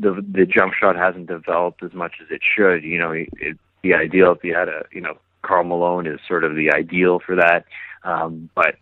The 0.00 0.24
the 0.32 0.46
jump 0.46 0.72
shot 0.74 0.96
hasn't 0.96 1.26
developed 1.26 1.82
as 1.82 1.92
much 1.92 2.14
as 2.20 2.28
it 2.30 2.40
should. 2.42 2.82
You 2.82 2.98
know, 2.98 3.12
it, 3.12 3.28
it, 3.40 3.58
the 3.82 3.94
ideal 3.94 4.32
if 4.32 4.42
you 4.42 4.54
had 4.54 4.68
a 4.68 4.84
you 4.92 5.00
know 5.00 5.18
Karl 5.42 5.64
Malone 5.64 6.06
is 6.06 6.20
sort 6.26 6.44
of 6.44 6.54
the 6.54 6.72
ideal 6.72 7.20
for 7.24 7.36
that, 7.36 7.64
um, 8.04 8.48
but 8.54 8.76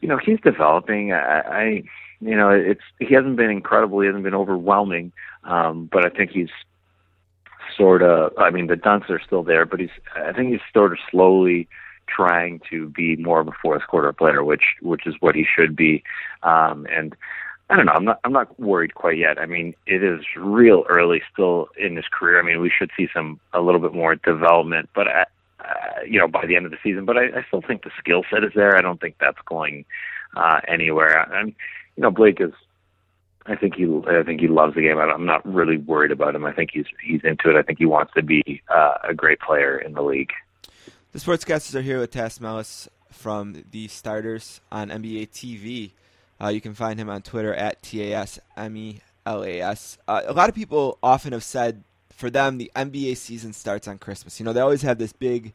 you 0.00 0.08
know 0.08 0.18
he's 0.18 0.40
developing. 0.40 1.12
I, 1.12 1.40
I 1.40 1.64
you 2.20 2.36
know 2.36 2.50
it's 2.50 2.82
he 2.98 3.14
hasn't 3.14 3.36
been 3.36 3.50
incredible. 3.50 4.00
He 4.00 4.06
hasn't 4.06 4.24
been 4.24 4.34
overwhelming, 4.34 5.12
um, 5.44 5.88
but 5.90 6.04
I 6.04 6.10
think 6.10 6.30
he's 6.30 6.50
sort 7.76 8.02
of. 8.02 8.32
I 8.38 8.50
mean, 8.50 8.66
the 8.66 8.74
dunks 8.74 9.10
are 9.10 9.20
still 9.24 9.42
there, 9.42 9.66
but 9.66 9.80
he's. 9.80 9.90
I 10.14 10.32
think 10.32 10.50
he's 10.52 10.60
sort 10.72 10.92
of 10.92 10.98
slowly 11.10 11.68
trying 12.08 12.60
to 12.70 12.88
be 12.90 13.16
more 13.16 13.40
of 13.40 13.48
a 13.48 13.52
fourth 13.62 13.86
quarter 13.88 14.12
player, 14.12 14.44
which 14.44 14.76
which 14.80 15.06
is 15.06 15.14
what 15.20 15.34
he 15.34 15.44
should 15.44 15.76
be. 15.76 16.02
Um, 16.42 16.86
and 16.90 17.14
I 17.68 17.76
don't 17.76 17.86
know. 17.86 17.92
I'm 17.92 18.04
not. 18.04 18.20
I'm 18.22 18.32
not 18.32 18.58
worried 18.60 18.94
quite 18.94 19.18
yet. 19.18 19.40
I 19.40 19.46
mean, 19.46 19.74
it 19.86 20.02
is 20.02 20.24
real 20.36 20.84
early 20.88 21.22
still 21.32 21.68
in 21.76 21.96
his 21.96 22.04
career. 22.12 22.38
I 22.38 22.42
mean, 22.42 22.60
we 22.60 22.70
should 22.70 22.90
see 22.96 23.08
some 23.12 23.40
a 23.52 23.60
little 23.60 23.80
bit 23.80 23.92
more 23.92 24.14
development, 24.14 24.88
but 24.94 25.08
I, 25.08 25.24
uh, 25.60 26.02
you 26.06 26.18
know, 26.20 26.28
by 26.28 26.46
the 26.46 26.54
end 26.54 26.66
of 26.66 26.70
the 26.70 26.78
season. 26.82 27.04
But 27.04 27.16
I, 27.16 27.24
I 27.38 27.44
still 27.48 27.62
think 27.62 27.82
the 27.82 27.90
skill 27.98 28.22
set 28.30 28.44
is 28.44 28.52
there. 28.54 28.76
I 28.76 28.82
don't 28.82 29.00
think 29.00 29.16
that's 29.18 29.40
going 29.46 29.84
uh, 30.36 30.60
anywhere. 30.68 31.20
And 31.32 31.54
you 31.96 32.02
know, 32.02 32.10
Blake 32.10 32.40
is. 32.40 32.52
I 33.46 33.56
think 33.56 33.74
he. 33.74 33.84
I 34.08 34.22
think 34.22 34.40
he 34.40 34.48
loves 34.48 34.76
the 34.76 34.82
game. 34.82 34.98
I'm 34.98 35.26
not 35.26 35.44
really 35.44 35.76
worried 35.76 36.12
about 36.12 36.36
him. 36.36 36.44
I 36.44 36.52
think 36.52 36.70
he's 36.72 36.86
he's 37.04 37.22
into 37.24 37.50
it. 37.50 37.56
I 37.56 37.62
think 37.62 37.80
he 37.80 37.86
wants 37.86 38.12
to 38.14 38.22
be 38.22 38.62
uh, 38.68 38.98
a 39.08 39.14
great 39.14 39.40
player 39.40 39.76
in 39.76 39.94
the 39.94 40.02
league. 40.02 40.32
The 41.10 41.18
Sportscasters 41.18 41.74
are 41.74 41.82
here 41.82 41.98
with 41.98 42.12
Tas 42.12 42.40
Melas 42.40 42.88
from 43.10 43.64
the 43.72 43.88
Starters 43.88 44.60
on 44.70 44.90
NBA 44.90 45.30
TV. 45.30 45.92
Uh, 46.40 46.48
you 46.48 46.60
can 46.60 46.74
find 46.74 46.98
him 46.98 47.08
on 47.08 47.22
Twitter 47.22 47.54
at 47.54 47.82
T 47.82 48.12
A 48.12 48.16
S 48.18 48.38
M 48.56 48.76
E 48.76 49.00
L 49.24 49.42
A 49.42 49.60
S. 49.60 49.98
Uh, 50.06 50.22
a 50.26 50.32
lot 50.32 50.48
of 50.48 50.54
people 50.54 50.98
often 51.02 51.32
have 51.32 51.44
said 51.44 51.82
for 52.10 52.30
them 52.30 52.58
the 52.58 52.70
NBA 52.74 53.16
season 53.16 53.52
starts 53.52 53.86
on 53.86 53.98
Christmas. 53.98 54.40
You 54.40 54.44
know, 54.44 54.52
they 54.52 54.60
always 54.60 54.82
have 54.82 54.98
this 54.98 55.12
big 55.12 55.52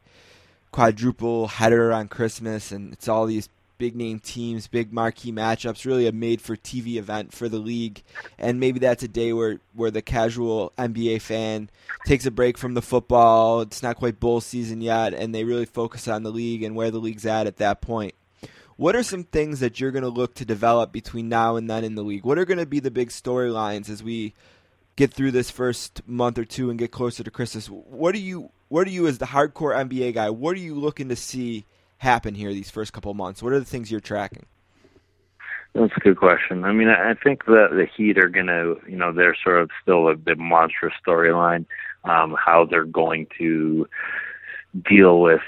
quadruple 0.70 1.48
header 1.48 1.92
on 1.92 2.08
Christmas, 2.08 2.72
and 2.72 2.92
it's 2.92 3.08
all 3.08 3.26
these 3.26 3.48
big 3.78 3.96
name 3.96 4.20
teams, 4.20 4.68
big 4.68 4.92
marquee 4.92 5.32
matchups, 5.32 5.84
really 5.84 6.06
a 6.06 6.12
made 6.12 6.40
for 6.40 6.56
TV 6.56 6.96
event 6.96 7.32
for 7.32 7.48
the 7.48 7.58
league. 7.58 8.02
And 8.38 8.60
maybe 8.60 8.78
that's 8.78 9.02
a 9.02 9.08
day 9.08 9.32
where, 9.32 9.58
where 9.74 9.90
the 9.90 10.02
casual 10.02 10.72
NBA 10.78 11.20
fan 11.20 11.68
takes 12.06 12.24
a 12.24 12.30
break 12.30 12.56
from 12.56 12.74
the 12.74 12.82
football. 12.82 13.60
It's 13.60 13.82
not 13.82 13.96
quite 13.96 14.20
bowl 14.20 14.40
season 14.40 14.82
yet, 14.82 15.14
and 15.14 15.34
they 15.34 15.42
really 15.42 15.66
focus 15.66 16.06
on 16.06 16.22
the 16.22 16.30
league 16.30 16.62
and 16.62 16.76
where 16.76 16.92
the 16.92 17.00
league's 17.00 17.26
at 17.26 17.48
at 17.48 17.56
that 17.56 17.80
point. 17.80 18.14
What 18.82 18.96
are 18.96 19.04
some 19.04 19.22
things 19.22 19.60
that 19.60 19.78
you're 19.78 19.92
going 19.92 20.02
to 20.02 20.08
look 20.08 20.34
to 20.34 20.44
develop 20.44 20.90
between 20.90 21.28
now 21.28 21.54
and 21.54 21.70
then 21.70 21.84
in 21.84 21.94
the 21.94 22.02
league? 22.02 22.24
What 22.24 22.36
are 22.36 22.44
going 22.44 22.58
to 22.58 22.66
be 22.66 22.80
the 22.80 22.90
big 22.90 23.10
storylines 23.10 23.88
as 23.88 24.02
we 24.02 24.34
get 24.96 25.14
through 25.14 25.30
this 25.30 25.52
first 25.52 26.02
month 26.04 26.36
or 26.36 26.44
two 26.44 26.68
and 26.68 26.76
get 26.76 26.90
closer 26.90 27.22
to 27.22 27.30
Christmas? 27.30 27.68
What 27.68 28.12
are 28.16 28.18
you 28.18 28.50
what 28.70 28.88
are 28.88 28.90
you 28.90 29.06
as 29.06 29.18
the 29.18 29.26
hardcore 29.26 29.72
NBA 29.72 30.14
guy? 30.14 30.30
What 30.30 30.56
are 30.56 30.60
you 30.60 30.74
looking 30.74 31.10
to 31.10 31.14
see 31.14 31.64
happen 31.98 32.34
here 32.34 32.52
these 32.52 32.70
first 32.70 32.92
couple 32.92 33.14
months? 33.14 33.40
What 33.40 33.52
are 33.52 33.60
the 33.60 33.64
things 33.64 33.88
you're 33.88 34.00
tracking? 34.00 34.46
That's 35.74 35.92
a 35.96 36.00
good 36.00 36.16
question. 36.16 36.64
I 36.64 36.72
mean, 36.72 36.88
I 36.88 37.14
think 37.14 37.44
the 37.44 37.68
the 37.70 37.86
Heat 37.96 38.18
are 38.18 38.28
gonna, 38.28 38.74
you 38.88 38.96
know, 38.96 39.12
they're 39.12 39.36
sort 39.44 39.62
of 39.62 39.70
still 39.80 40.08
a 40.08 40.16
bit 40.16 40.38
monstrous 40.38 40.94
storyline. 41.06 41.66
Um, 42.02 42.36
how 42.36 42.66
they're 42.68 42.84
going 42.84 43.28
to 43.38 43.86
deal 44.88 45.20
with 45.20 45.42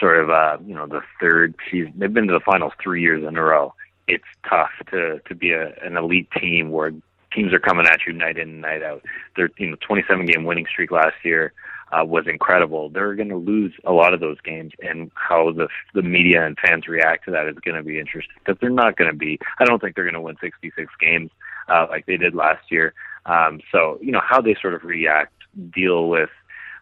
sort 0.00 0.18
of, 0.18 0.30
uh, 0.30 0.58
you 0.66 0.74
know, 0.74 0.86
the 0.86 1.02
third 1.20 1.54
season. 1.70 1.92
They've 1.96 2.12
been 2.12 2.26
to 2.26 2.32
the 2.32 2.40
finals 2.40 2.72
three 2.82 3.02
years 3.02 3.24
in 3.26 3.36
a 3.36 3.42
row. 3.42 3.74
It's 4.06 4.24
tough 4.48 4.70
to 4.90 5.20
to 5.26 5.34
be 5.34 5.52
a, 5.52 5.74
an 5.82 5.96
elite 5.96 6.28
team 6.38 6.70
where 6.70 6.92
teams 7.32 7.52
are 7.52 7.60
coming 7.60 7.86
at 7.86 8.00
you 8.06 8.12
night 8.12 8.38
in 8.38 8.48
and 8.48 8.60
night 8.60 8.82
out. 8.82 9.02
Their 9.36 9.50
you 9.58 9.70
know 9.70 9.76
27 9.86 10.26
game 10.26 10.44
winning 10.44 10.66
streak 10.70 10.90
last 10.90 11.16
year 11.24 11.52
uh, 11.92 12.04
was 12.04 12.26
incredible. 12.26 12.88
They're 12.88 13.14
going 13.14 13.28
to 13.28 13.36
lose 13.36 13.72
a 13.84 13.92
lot 13.92 14.14
of 14.14 14.20
those 14.20 14.40
games, 14.40 14.72
and 14.80 15.10
how 15.14 15.52
the 15.52 15.68
the 15.94 16.02
media 16.02 16.44
and 16.44 16.58
fans 16.58 16.88
react 16.88 17.24
to 17.26 17.30
that 17.32 17.46
is 17.48 17.56
going 17.64 17.76
to 17.76 17.82
be 17.82 17.98
interesting 17.98 18.34
because 18.38 18.58
they're 18.60 18.70
not 18.70 18.96
going 18.96 19.10
to 19.10 19.16
be. 19.16 19.38
I 19.58 19.64
don't 19.64 19.80
think 19.80 19.94
they're 19.94 20.04
going 20.04 20.14
to 20.14 20.20
win 20.20 20.36
66 20.40 20.92
games 21.00 21.30
uh, 21.68 21.86
like 21.88 22.06
they 22.06 22.16
did 22.16 22.34
last 22.34 22.70
year. 22.70 22.94
Um, 23.26 23.60
so 23.72 23.98
you 24.02 24.12
know 24.12 24.22
how 24.22 24.40
they 24.40 24.56
sort 24.60 24.74
of 24.74 24.84
react, 24.84 25.32
deal 25.74 26.08
with 26.08 26.30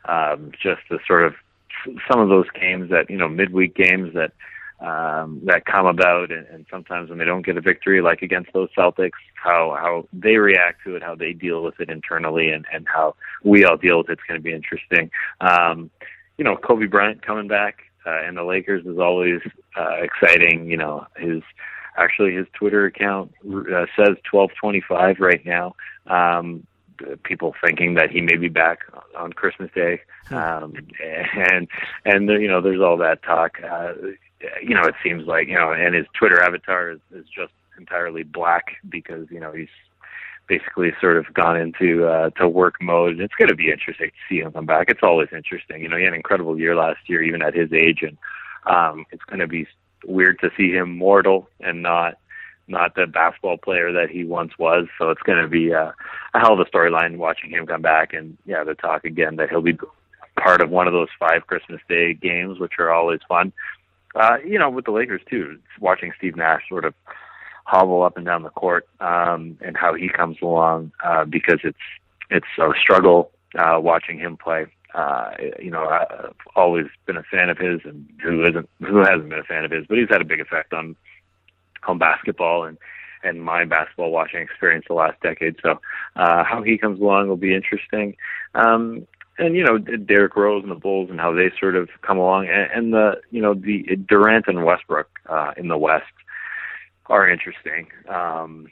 um, 0.06 0.52
just 0.62 0.82
the 0.90 0.98
sort 1.06 1.24
of 1.24 1.35
some 2.10 2.20
of 2.20 2.28
those 2.28 2.46
games 2.59 2.90
that 2.90 3.10
you 3.10 3.16
know 3.16 3.28
midweek 3.28 3.74
games 3.74 4.14
that 4.14 4.32
um, 4.80 5.40
that 5.44 5.64
come 5.64 5.86
about, 5.86 6.32
and, 6.32 6.46
and 6.48 6.66
sometimes 6.70 7.09
when 7.09 7.18
they 7.18 7.24
don't 7.24 7.46
get 7.46 7.56
a 7.56 7.60
victory, 7.60 8.00
like 8.00 8.22
against 8.22 8.52
those 8.52 8.68
Celtics, 8.76 9.10
how 9.34 9.76
how 9.78 10.09
they 10.12 10.36
react 10.36 10.82
to 10.84 10.96
it, 10.96 11.02
how 11.02 11.14
they 11.14 11.32
deal 11.32 11.62
with 11.62 11.78
it 11.80 11.88
internally, 11.88 12.50
and 12.50 12.66
and 12.72 12.86
how 12.88 13.14
we 13.44 13.64
all 13.64 13.76
deal 13.76 13.98
with. 13.98 14.10
It's 14.10 14.22
going 14.26 14.40
to 14.40 14.42
be 14.42 14.52
interesting. 14.52 15.10
Um, 15.40 15.90
you 16.38 16.44
know, 16.44 16.56
Kobe 16.56 16.86
Bryant 16.86 17.24
coming 17.24 17.46
back 17.46 17.82
uh, 18.06 18.22
and 18.24 18.36
the 18.36 18.42
Lakers 18.42 18.84
is 18.86 18.98
always 18.98 19.40
uh, 19.76 19.96
exciting. 20.02 20.66
You 20.66 20.76
know, 20.76 21.06
his 21.16 21.42
actually 21.96 22.34
his 22.34 22.46
Twitter 22.52 22.86
account 22.86 23.32
uh, 23.46 23.86
says 23.96 24.16
12:25 24.32 25.20
right 25.20 25.44
now. 25.44 25.74
Um, 26.06 26.66
people 27.24 27.54
thinking 27.64 27.94
that 27.94 28.10
he 28.10 28.20
may 28.20 28.36
be 28.36 28.48
back 28.48 28.80
on 29.16 29.32
Christmas 29.32 29.70
Day, 29.74 30.00
um, 30.30 30.74
and 31.34 31.68
and 32.04 32.28
you 32.28 32.48
know, 32.48 32.60
there's 32.60 32.80
all 32.80 32.96
that 32.98 33.22
talk. 33.22 33.58
Uh, 33.62 33.92
you 34.62 34.74
know, 34.74 34.82
it 34.82 34.94
seems 35.02 35.26
like 35.26 35.48
you 35.48 35.54
know, 35.54 35.72
and 35.72 35.94
his 35.94 36.06
Twitter 36.18 36.42
avatar 36.42 36.90
is, 36.90 37.00
is 37.14 37.26
just 37.26 37.52
entirely 37.78 38.22
black 38.22 38.76
because 38.88 39.26
you 39.30 39.40
know 39.40 39.52
he's 39.52 39.68
basically 40.48 40.92
sort 41.00 41.16
of 41.16 41.32
gone 41.34 41.56
into 41.56 42.06
uh, 42.06 42.30
to 42.30 42.48
work 42.48 42.74
mode. 42.80 43.20
It's 43.20 43.34
going 43.34 43.48
to 43.48 43.54
be 43.54 43.70
interesting 43.70 44.10
to 44.10 44.16
see 44.28 44.40
him 44.40 44.52
come 44.52 44.66
back. 44.66 44.86
It's 44.88 45.02
always 45.02 45.28
interesting. 45.32 45.82
You 45.82 45.88
know, 45.88 45.96
he 45.96 46.04
had 46.04 46.12
an 46.12 46.16
incredible 46.16 46.58
year 46.58 46.76
last 46.76 47.08
year, 47.08 47.22
even 47.22 47.42
at 47.42 47.54
his 47.54 47.72
age, 47.72 48.02
and 48.02 48.18
um, 48.66 49.06
it's 49.10 49.24
going 49.24 49.40
to 49.40 49.46
be 49.46 49.66
weird 50.04 50.38
to 50.40 50.50
see 50.56 50.70
him 50.70 50.96
mortal 50.96 51.48
and 51.60 51.82
not 51.82 52.18
not 52.68 52.94
the 52.94 53.06
basketball 53.06 53.56
player 53.56 53.93
that 53.93 54.10
he 54.10 54.24
once 54.24 54.52
was. 54.59 54.86
So 54.98 55.10
it's 55.10 55.22
going 55.22 55.43
to 55.43 55.48
be 55.48 55.74
uh, 55.74 55.93
a 56.34 56.39
hell 56.39 56.55
of 56.55 56.60
a 56.60 56.64
storyline 56.64 57.16
watching 57.16 57.51
him 57.51 57.66
come 57.66 57.82
back. 57.82 58.12
And 58.12 58.36
yeah, 58.47 58.64
the 58.64 58.74
talk 58.74 59.05
again 59.05 59.36
that 59.36 59.51
he'll 59.51 59.62
be 59.62 59.78
part 60.36 60.60
of 60.60 60.70
one 60.70 60.86
of 60.86 60.93
those 60.93 61.09
five 61.18 61.47
Christmas 61.47 61.80
Day 61.89 62.14
games, 62.14 62.59
which 62.59 62.74
are 62.78 62.90
always 62.90 63.20
fun. 63.28 63.52
Uh, 64.14 64.36
you 64.47 64.59
know, 64.59 64.70
with 64.70 64.84
the 64.84 64.90
Lakers 64.90 65.22
too, 65.28 65.59
watching 65.80 66.12
Steve 66.18 66.36
Nash 66.36 66.62
sort 66.68 66.84
of 66.84 66.94
hobble 67.64 68.02
up 68.02 68.16
and 68.16 68.26
down 68.26 68.43
the 68.43 68.51
court 68.51 68.86
um, 69.01 69.56
and 69.60 69.76
how 69.76 69.94
he 69.94 70.09
comes 70.09 70.36
along 70.43 70.93
uh, 71.05 71.24
because 71.24 71.60
it's 71.64 71.78
it's 72.30 72.47
a 72.59 72.70
struggle 72.80 73.30
uh, 73.59 73.78
watching 73.80 74.18
him 74.18 74.36
play. 74.36 74.66
Uh, 74.94 75.30
you 75.59 75.70
know, 75.70 75.86
I've 75.86 76.34
always 76.55 76.86
been 77.06 77.16
a 77.16 77.22
fan 77.22 77.48
of 77.48 77.59
his, 77.59 77.80
and 77.84 78.06
who 78.22 78.44
isn't, 78.47 78.68
who 78.80 78.98
hasn't 78.98 79.28
been 79.28 79.39
a 79.39 79.44
fan 79.44 79.64
of 79.64 79.70
his, 79.70 79.86
but 79.86 79.97
he's 79.97 80.09
had 80.10 80.20
a 80.20 80.24
big 80.24 80.40
effect 80.40 80.72
on 80.74 80.97
on 81.86 81.98
basketball 81.98 82.64
and 82.64 82.78
and 83.24 83.42
my 83.42 83.64
basketball 83.64 84.10
watching 84.10 84.40
experience 84.40 84.84
the 84.88 84.94
last 84.94 85.20
decade. 85.20 85.56
So 85.62 85.80
uh, 86.16 86.42
how 86.44 86.62
he 86.62 86.76
comes 86.76 87.00
along 87.00 87.28
will 87.28 87.36
be 87.36 87.54
interesting. 87.54 88.16
Um, 88.54 89.06
and 89.38 89.56
you 89.56 89.64
know 89.64 89.78
Derrick 89.78 90.36
Rose 90.36 90.62
and 90.62 90.70
the 90.70 90.76
Bulls 90.76 91.09
and 91.10 91.20
how 91.20 91.32
they 91.32 91.50
sort 91.59 91.76
of 91.76 91.88
come 92.02 92.18
along, 92.18 92.48
and, 92.48 92.70
and 92.72 92.92
the 92.92 93.20
you 93.30 93.40
know 93.40 93.54
the 93.54 93.96
Durant 94.09 94.46
and 94.46 94.64
Westbrook 94.64 95.09
uh, 95.28 95.52
in 95.56 95.68
the 95.68 95.78
West 95.78 96.12
are 97.06 97.28
interesting 97.28 97.88
um, 98.09 98.68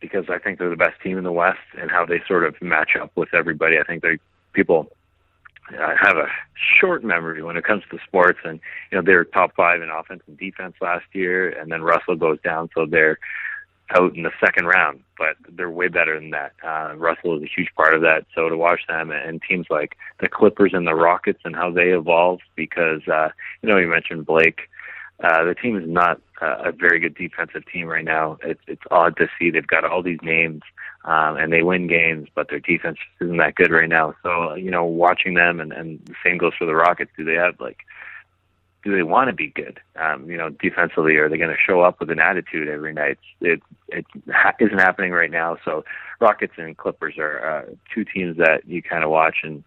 because 0.00 0.24
I 0.28 0.38
think 0.38 0.58
they're 0.58 0.70
the 0.70 0.76
best 0.76 1.00
team 1.02 1.18
in 1.18 1.24
the 1.24 1.32
West, 1.32 1.60
and 1.78 1.90
how 1.90 2.04
they 2.04 2.20
sort 2.26 2.44
of 2.44 2.60
match 2.60 2.90
up 3.00 3.12
with 3.14 3.32
everybody. 3.32 3.78
I 3.78 3.84
think 3.84 4.02
they 4.02 4.18
people 4.52 4.90
I 5.78 5.94
have 6.00 6.16
a 6.16 6.26
short 6.80 7.04
memory 7.04 7.42
when 7.42 7.56
it 7.56 7.64
comes 7.64 7.82
to 7.90 7.98
sports, 8.06 8.38
and 8.44 8.60
you 8.90 8.98
know 8.98 9.02
they're 9.02 9.24
top 9.24 9.54
five 9.54 9.82
in 9.82 9.90
offense 9.90 10.22
and 10.26 10.38
defense 10.38 10.74
last 10.80 11.04
year, 11.12 11.50
and 11.50 11.70
then 11.70 11.82
Russell 11.82 12.16
goes 12.16 12.40
down, 12.42 12.70
so 12.74 12.86
they're 12.86 13.18
out 13.98 14.16
in 14.16 14.22
the 14.22 14.30
second 14.44 14.66
round, 14.66 15.00
but 15.18 15.36
they're 15.48 15.70
way 15.70 15.88
better 15.88 16.18
than 16.18 16.30
that. 16.30 16.52
Uh, 16.64 16.94
Russell 16.96 17.36
is 17.36 17.42
a 17.42 17.50
huge 17.54 17.70
part 17.76 17.94
of 17.94 18.02
that. 18.02 18.24
So 18.34 18.48
to 18.48 18.56
watch 18.56 18.80
them 18.88 19.10
and 19.10 19.40
teams 19.42 19.66
like 19.68 19.96
the 20.20 20.28
Clippers 20.28 20.72
and 20.74 20.86
the 20.86 20.94
Rockets 20.94 21.40
and 21.44 21.56
how 21.56 21.70
they 21.70 21.90
evolve, 21.90 22.40
because 22.56 23.06
uh, 23.08 23.30
you 23.62 23.68
know 23.68 23.78
you 23.78 23.88
mentioned 23.88 24.26
Blake. 24.26 24.60
Uh, 25.22 25.44
the 25.44 25.54
team 25.54 25.76
is 25.76 25.86
not 25.86 26.18
uh, 26.40 26.56
a 26.64 26.72
very 26.72 26.98
good 26.98 27.14
defensive 27.14 27.62
team 27.70 27.86
right 27.86 28.04
now. 28.04 28.38
It's 28.42 28.60
it's 28.66 28.82
odd 28.90 29.16
to 29.18 29.28
see 29.38 29.50
they've 29.50 29.66
got 29.66 29.84
all 29.84 30.02
these 30.02 30.20
names 30.22 30.62
um, 31.04 31.36
and 31.36 31.52
they 31.52 31.62
win 31.62 31.86
games, 31.86 32.28
but 32.34 32.48
their 32.50 32.60
defense 32.60 32.98
isn't 33.20 33.38
that 33.38 33.54
good 33.54 33.70
right 33.70 33.88
now. 33.88 34.14
So 34.22 34.54
you 34.54 34.70
know, 34.70 34.84
watching 34.84 35.34
them 35.34 35.60
and 35.60 35.72
and 35.72 36.00
the 36.06 36.14
same 36.24 36.38
goes 36.38 36.52
for 36.58 36.66
the 36.66 36.74
Rockets. 36.74 37.10
Do 37.16 37.24
they 37.24 37.34
have 37.34 37.60
like 37.60 37.78
do 38.82 38.94
they 38.94 39.02
want 39.02 39.28
to 39.28 39.34
be 39.34 39.48
good? 39.48 39.78
Um, 39.96 40.30
you 40.30 40.36
know, 40.36 40.48
defensively, 40.48 41.16
are 41.16 41.28
they 41.28 41.36
going 41.36 41.50
to 41.50 41.56
show 41.56 41.82
up 41.82 42.00
with 42.00 42.10
an 42.10 42.18
attitude 42.18 42.68
every 42.68 42.92
night? 42.92 43.18
It 43.40 43.62
it 43.88 44.06
ha- 44.32 44.54
isn't 44.58 44.78
happening 44.78 45.12
right 45.12 45.30
now. 45.30 45.58
So, 45.64 45.84
Rockets 46.20 46.54
and 46.56 46.76
Clippers 46.76 47.16
are 47.18 47.44
uh, 47.44 47.74
two 47.94 48.04
teams 48.04 48.38
that 48.38 48.66
you 48.66 48.82
kind 48.82 49.04
of 49.04 49.10
watch 49.10 49.38
and 49.42 49.64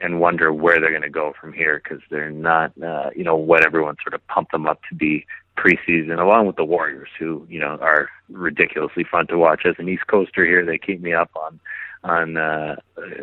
and 0.00 0.20
wonder 0.20 0.52
where 0.52 0.80
they're 0.80 0.90
going 0.90 1.02
to 1.02 1.10
go 1.10 1.34
from 1.40 1.52
here 1.52 1.80
because 1.82 2.02
they're 2.10 2.30
not, 2.30 2.72
uh, 2.82 3.10
you 3.14 3.24
know, 3.24 3.36
what 3.36 3.64
everyone 3.64 3.96
sort 4.02 4.12
of 4.12 4.26
pumped 4.26 4.52
them 4.52 4.66
up 4.66 4.80
to 4.88 4.94
be 4.94 5.24
preseason, 5.56 6.20
along 6.20 6.46
with 6.46 6.56
the 6.56 6.64
Warriors, 6.64 7.08
who 7.18 7.46
you 7.48 7.60
know 7.60 7.78
are 7.80 8.08
ridiculously 8.30 9.04
fun 9.04 9.26
to 9.28 9.38
watch. 9.38 9.62
As 9.64 9.74
an 9.78 9.88
East 9.88 10.06
Coaster 10.06 10.44
here, 10.44 10.64
they 10.64 10.78
keep 10.78 11.00
me 11.00 11.12
up 11.12 11.30
on 11.36 11.60
on 12.02 12.36
uh 12.36 12.76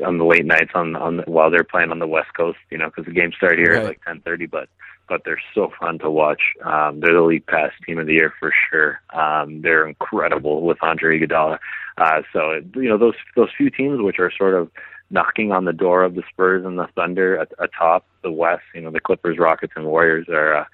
on 0.06 0.18
the 0.18 0.26
late 0.26 0.46
nights 0.46 0.72
on 0.74 0.96
on 0.96 1.18
the, 1.18 1.24
while 1.24 1.52
they're 1.52 1.64
playing 1.64 1.92
on 1.92 2.00
the 2.00 2.08
West 2.08 2.34
Coast, 2.36 2.58
you 2.70 2.78
know, 2.78 2.88
because 2.88 3.06
the 3.06 3.12
games 3.12 3.36
start 3.36 3.58
here 3.58 3.74
Right. 3.74 3.80
at 3.84 3.86
like 3.86 4.02
ten 4.06 4.22
thirty, 4.22 4.46
but 4.46 4.70
but 5.08 5.24
they're 5.26 5.42
so 5.54 5.72
fun 5.80 6.00
to 6.00 6.10
watch. 6.10 6.42
Um, 6.64 7.02
they're 7.02 7.14
the 7.14 7.22
league 7.22 7.46
pass 7.46 7.72
team 7.86 8.00
of 8.00 8.08
the 8.08 8.14
year 8.14 8.34
for 8.40 8.52
sure. 8.70 9.02
Um, 9.14 9.62
they're 9.62 9.86
incredible 9.88 10.62
with 10.62 10.78
Andre 10.82 11.20
Iguodala. 11.20 11.60
Uh, 11.98 12.22
so 12.32 12.62
you 12.76 12.90
know 12.90 12.98
those 12.98 13.16
those 13.36 13.50
few 13.58 13.70
teams 13.70 14.02
which 14.02 14.20
are 14.20 14.32
sort 14.36 14.54
of 14.54 14.72
knocking 15.10 15.52
on 15.52 15.66
the 15.66 15.74
door 15.74 16.04
of 16.04 16.16
the 16.16 16.24
Spurs 16.32 16.66
and 16.66 16.80
the 16.80 16.88
Thunder 16.96 17.38
at, 17.38 17.52
atop 17.60 18.06
the 18.24 18.32
West. 18.32 18.64
You 18.74 18.82
know 18.82 18.92
the 18.92 19.02
Clippers, 19.02 19.38
Rockets, 19.38 19.74
and 19.76 19.86
Warriors 19.86 20.28
are. 20.30 20.56
Uh, 20.56 20.66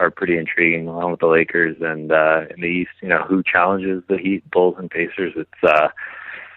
are 0.00 0.10
pretty 0.10 0.36
intriguing 0.38 0.88
along 0.88 1.10
with 1.10 1.20
the 1.20 1.26
Lakers 1.26 1.76
and 1.80 2.10
uh 2.10 2.42
in 2.52 2.60
the 2.60 2.66
East, 2.66 2.96
you 3.02 3.08
know, 3.08 3.22
who 3.28 3.42
challenges 3.42 4.02
the 4.08 4.18
Heat, 4.18 4.42
Bulls 4.50 4.76
and 4.78 4.90
Pacers. 4.90 5.34
It's 5.36 5.62
uh 5.62 5.88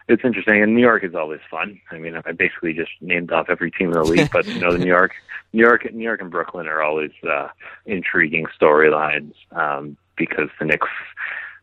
it's 0.08 0.24
interesting 0.26 0.62
and 0.64 0.74
New 0.76 0.82
York 0.82 1.04
is 1.04 1.16
always 1.16 1.42
fun. 1.52 1.80
I 1.92 1.98
mean 1.98 2.16
I 2.16 2.32
basically 2.32 2.74
just 2.74 2.92
named 3.02 3.32
off 3.32 3.48
every 3.50 3.72
team 3.72 3.88
in 3.88 3.94
the 3.94 4.04
league, 4.04 4.32
but 4.32 4.46
you 4.48 4.60
know, 4.60 4.72
the 4.72 4.80
New 4.80 4.94
York 5.00 5.14
New 5.52 5.62
York 5.62 5.82
New 5.94 6.04
York 6.04 6.22
and 6.22 6.32
Brooklyn 6.32 6.68
are 6.68 6.82
always 6.82 7.12
uh 7.30 7.50
intriguing 7.86 8.46
storylines, 8.60 9.34
um, 9.52 9.98
because 10.16 10.50
the 10.60 10.66
Knicks 10.66 10.88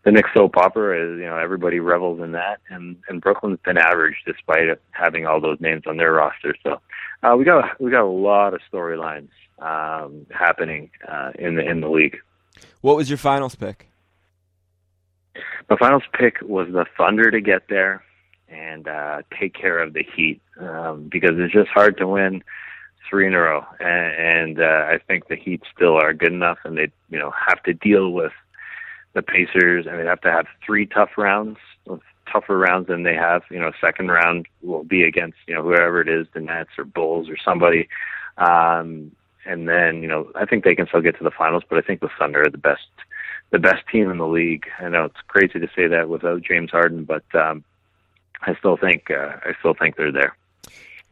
the 0.05 0.13
Knicks 0.13 0.31
soap 0.35 0.57
opera 0.57 0.97
is, 0.99 1.19
you 1.19 1.27
know, 1.27 1.37
everybody 1.37 1.81
revels 1.81 2.21
in 2.21 2.33
that 2.33 2.61
and, 2.71 2.97
and 3.09 3.21
Brooklyn's 3.21 3.59
been 3.65 3.79
average 3.79 4.17
despite 4.27 4.69
having 4.93 5.27
all 5.27 5.41
those 5.41 5.61
names 5.61 5.83
on 5.87 5.97
their 5.97 6.13
roster. 6.13 6.55
So 6.63 6.81
uh 7.23 7.37
we 7.37 7.45
got 7.45 7.81
we 7.81 7.91
got 7.91 8.05
a 8.05 8.07
lot 8.07 8.55
of 8.55 8.61
storylines 8.73 9.29
um 9.59 10.27
happening 10.31 10.91
uh 11.07 11.33
in 11.39 11.57
the 11.57 11.69
in 11.69 11.81
the 11.81 11.89
league. 11.89 12.19
What 12.81 12.97
was 12.97 13.11
your 13.11 13.19
finals 13.19 13.55
pick? 13.55 13.89
My 15.69 15.77
finals 15.77 16.03
pick 16.13 16.39
was 16.43 16.69
the 16.73 16.85
Thunder 16.97 17.31
to 17.31 17.41
get 17.41 17.69
there 17.69 18.03
and 18.49 18.89
uh, 18.89 19.23
take 19.39 19.55
care 19.55 19.79
of 19.79 19.93
the 19.93 20.05
Heat 20.17 20.41
um, 20.59 21.09
because 21.11 21.33
it's 21.35 21.53
just 21.53 21.69
hard 21.69 21.97
to 21.99 22.07
win 22.07 22.43
three 23.09 23.27
in 23.27 23.35
a 23.35 23.39
row, 23.39 23.65
and, 23.81 24.59
and 24.59 24.61
uh, 24.61 24.87
I 24.89 24.99
think 25.07 25.29
the 25.29 25.37
Heat 25.37 25.63
still 25.75 25.97
are 25.97 26.13
good 26.13 26.33
enough, 26.33 26.59
and 26.65 26.77
they 26.77 26.91
you 27.11 27.19
know 27.19 27.33
have 27.49 27.63
to 27.65 27.73
deal 27.73 28.11
with 28.11 28.33
the 29.13 29.23
Pacers, 29.23 29.87
and 29.87 29.99
they 29.99 30.05
have 30.05 30.21
to 30.23 30.31
have 30.31 30.47
three 30.65 30.87
tough 30.87 31.11
rounds, 31.17 31.59
tougher 32.31 32.59
rounds 32.59 32.87
than 32.89 33.03
they 33.03 33.15
have. 33.15 33.43
You 33.51 33.59
know, 33.59 33.73
second 33.81 34.09
round 34.09 34.47
will 34.63 34.85
be 34.85 35.03
against 35.03 35.39
you 35.47 35.55
know 35.55 35.63
whoever 35.63 36.01
it 36.01 36.09
is, 36.09 36.27
the 36.33 36.41
Nets 36.41 36.71
or 36.79 36.85
Bulls 36.85 37.29
or 37.29 37.37
somebody. 37.37 37.89
Um, 38.39 39.13
and 39.47 39.69
then 39.69 40.03
you 40.03 40.09
know 40.09 40.31
I 40.35 40.47
think 40.47 40.65
they 40.65 40.75
can 40.75 40.87
still 40.87 41.01
get 41.01 41.19
to 41.19 41.25
the 41.25 41.31
finals, 41.31 41.65
but 41.69 41.79
I 41.79 41.83
think 41.83 42.01
the 42.01 42.11
Thunder 42.19 42.43
are 42.43 42.51
the 42.51 42.59
best 42.59 42.87
the 43.51 43.59
best 43.59 43.83
team 43.91 44.11
in 44.11 44.19
the 44.19 44.27
league. 44.27 44.67
I 44.79 44.89
know 44.89 45.07
it's 45.07 45.21
crazy 45.27 45.59
to 45.59 45.69
say 45.75 45.89
that 45.89 46.09
without 46.09 46.43
James 46.43 46.71
Harden, 46.71 47.05
but 47.05 47.25
um, 47.35 47.65
I 48.43 48.55
still 48.57 48.77
think 48.77 49.11
uh, 49.11 49.37
I 49.45 49.55
still 49.59 49.75
think 49.75 49.97
they're 49.97 50.13
there. 50.13 50.37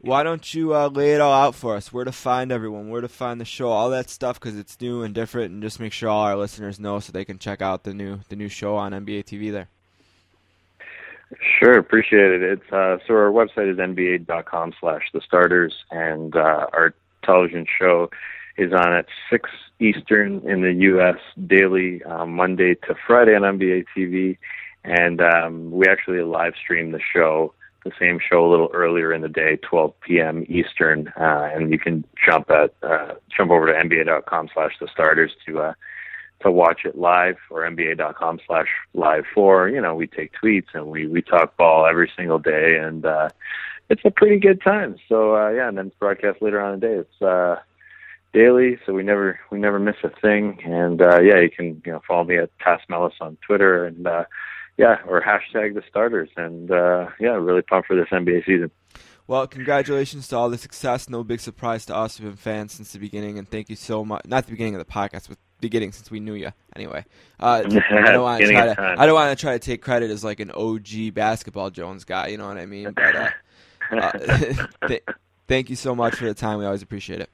Why 0.01 0.23
don't 0.23 0.53
you 0.53 0.73
uh, 0.73 0.87
lay 0.87 1.13
it 1.13 1.21
all 1.21 1.33
out 1.33 1.55
for 1.55 1.75
us? 1.75 1.91
Where 1.91 2.05
to 2.05 2.11
find 2.13 2.53
everyone? 2.53 2.89
Where 2.89 3.01
to 3.01 3.09
find 3.09 3.39
the 3.39 3.45
show? 3.45 3.69
All 3.69 3.89
that 3.89 4.09
stuff 4.09 4.39
because 4.39 4.57
it's 4.57 4.79
new 4.79 5.03
and 5.03 5.13
different, 5.13 5.51
and 5.51 5.61
just 5.61 5.79
make 5.79 5.91
sure 5.91 6.07
all 6.07 6.23
our 6.23 6.37
listeners 6.37 6.79
know 6.79 6.99
so 7.01 7.11
they 7.11 7.25
can 7.25 7.37
check 7.37 7.61
out 7.61 7.83
the 7.83 7.93
new 7.93 8.19
the 8.29 8.37
new 8.37 8.47
show 8.47 8.77
on 8.77 8.93
NBA 8.93 9.25
TV 9.25 9.51
there. 9.51 9.67
Sure, 11.59 11.77
appreciate 11.77 12.31
it. 12.31 12.41
It's 12.41 12.71
uh, 12.71 12.97
so 13.05 13.13
our 13.13 13.31
website 13.31 13.69
is 13.71 13.77
nba.com 13.77 14.73
slash 14.79 15.03
the 15.13 15.21
starters, 15.21 15.73
and 15.91 16.35
uh, 16.35 16.67
our 16.71 16.93
television 17.23 17.65
show 17.77 18.09
is 18.57 18.71
on 18.73 18.93
at 18.93 19.05
six 19.29 19.49
Eastern 19.79 20.47
in 20.47 20.61
the 20.61 20.73
U.S. 20.73 21.17
daily, 21.45 22.03
um, 22.03 22.33
Monday 22.33 22.75
to 22.75 22.95
Friday 23.05 23.35
on 23.35 23.41
NBA 23.41 23.85
TV, 23.95 24.37
and 24.83 25.21
um, 25.21 25.71
we 25.71 25.87
actually 25.87 26.21
live 26.21 26.53
stream 26.61 26.91
the 26.91 26.99
show, 27.13 27.53
the 27.83 27.91
same 27.99 28.19
show 28.19 28.45
a 28.45 28.49
little 28.49 28.69
earlier 28.73 29.13
in 29.13 29.21
the 29.21 29.29
day, 29.29 29.57
12 29.57 29.93
p.m. 30.01 30.45
Eastern, 30.49 31.07
uh, 31.19 31.49
and 31.53 31.71
you 31.71 31.79
can 31.79 32.03
jump 32.25 32.49
at 32.51 32.73
uh, 32.83 33.15
jump 33.35 33.51
over 33.51 33.67
to 33.67 33.73
nba.com 33.73 34.49
slash 34.53 34.73
the 34.79 34.87
starters 34.87 35.31
to 35.45 35.59
uh, 35.59 35.73
to 36.41 36.51
watch 36.51 36.81
it 36.85 36.97
live 36.97 37.37
or 37.49 37.61
nba.com 37.61 38.39
slash 38.47 38.67
live 38.93 39.25
for 39.33 39.69
you 39.69 39.81
know 39.81 39.95
we 39.95 40.07
take 40.07 40.31
tweets 40.41 40.67
and 40.73 40.87
we 40.87 41.07
we 41.07 41.21
talk 41.21 41.55
ball 41.57 41.85
every 41.85 42.09
single 42.15 42.39
day 42.39 42.77
and 42.77 43.05
uh 43.05 43.29
it's 43.89 44.05
a 44.05 44.11
pretty 44.11 44.37
good 44.37 44.61
time. 44.61 44.95
So 45.07 45.35
uh 45.35 45.49
yeah 45.49 45.67
and 45.67 45.77
then 45.77 45.87
it's 45.87 45.95
broadcast 45.97 46.41
later 46.41 46.61
on 46.61 46.75
in 46.75 46.79
the 46.79 46.87
day. 46.87 46.93
It's 46.93 47.21
uh 47.21 47.57
daily 48.33 48.77
so 48.85 48.93
we 48.93 49.03
never 49.03 49.39
we 49.51 49.59
never 49.59 49.79
miss 49.79 49.97
a 50.03 50.09
thing. 50.21 50.59
And 50.63 51.01
uh 51.01 51.19
yeah 51.21 51.39
you 51.39 51.49
can 51.49 51.81
you 51.85 51.91
know 51.91 52.01
follow 52.07 52.23
me 52.23 52.37
at 52.37 52.57
Tas 52.59 52.81
Melas 52.87 53.13
on 53.19 53.37
twitter 53.45 53.85
and 53.85 54.07
uh 54.07 54.25
yeah 54.79 54.97
or 55.07 55.21
hashtag 55.21 55.75
the 55.75 55.83
starters 55.87 56.29
and 56.37 56.71
uh 56.71 57.07
yeah 57.19 57.31
really 57.31 57.61
pumped 57.61 57.87
for 57.87 57.95
this 57.95 58.07
nba 58.11 58.43
season 58.45 58.71
Well, 59.27 59.45
congratulations 59.45 60.27
to 60.29 60.37
all 60.37 60.49
the 60.49 60.57
success. 60.57 61.07
No 61.07 61.23
big 61.23 61.39
surprise 61.39 61.85
to 61.85 61.95
us. 61.95 62.19
We've 62.19 62.29
been 62.29 62.35
fans 62.35 62.73
since 62.73 62.93
the 62.93 62.97
beginning, 62.97 63.37
and 63.37 63.47
thank 63.47 63.69
you 63.69 63.75
so 63.75 64.03
much. 64.03 64.25
Not 64.25 64.45
the 64.45 64.51
beginning 64.53 64.73
of 64.73 64.79
the 64.79 64.91
podcast, 64.91 65.29
but 65.29 65.37
beginning 65.61 65.91
since 65.91 66.09
we 66.09 66.19
knew 66.19 66.33
you. 66.33 66.49
Anyway, 66.75 67.05
uh, 67.39 67.61
I 68.07 68.11
don't 68.11 68.23
want 68.23 68.41
to 68.41 68.51
try 68.51 68.73
to. 68.73 68.95
I 68.97 69.05
don't 69.05 69.13
want 69.13 69.37
to 69.37 69.39
try 69.39 69.53
to 69.53 69.59
take 69.59 69.83
credit 69.83 70.09
as 70.09 70.23
like 70.23 70.39
an 70.39 70.49
OG 70.49 71.13
basketball 71.13 71.69
Jones 71.69 72.05
guy. 72.05 72.29
You 72.29 72.39
know 72.39 72.47
what 72.47 72.57
I 72.57 72.65
mean? 72.65 72.91
But 72.91 73.15
uh, 73.15 73.29
uh, 73.91 74.67
th- 74.87 75.03
thank 75.47 75.69
you 75.69 75.75
so 75.75 75.93
much 75.93 76.15
for 76.15 76.25
the 76.25 76.33
time. 76.33 76.57
We 76.57 76.65
always 76.65 76.81
appreciate 76.81 77.21
it. 77.21 77.29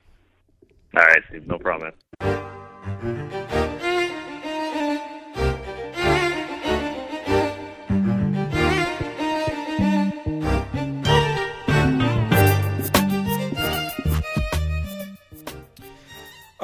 all 0.98 1.02
right 1.02 1.24
Steve, 1.30 1.48
no 1.48 1.58
problem 1.60 1.94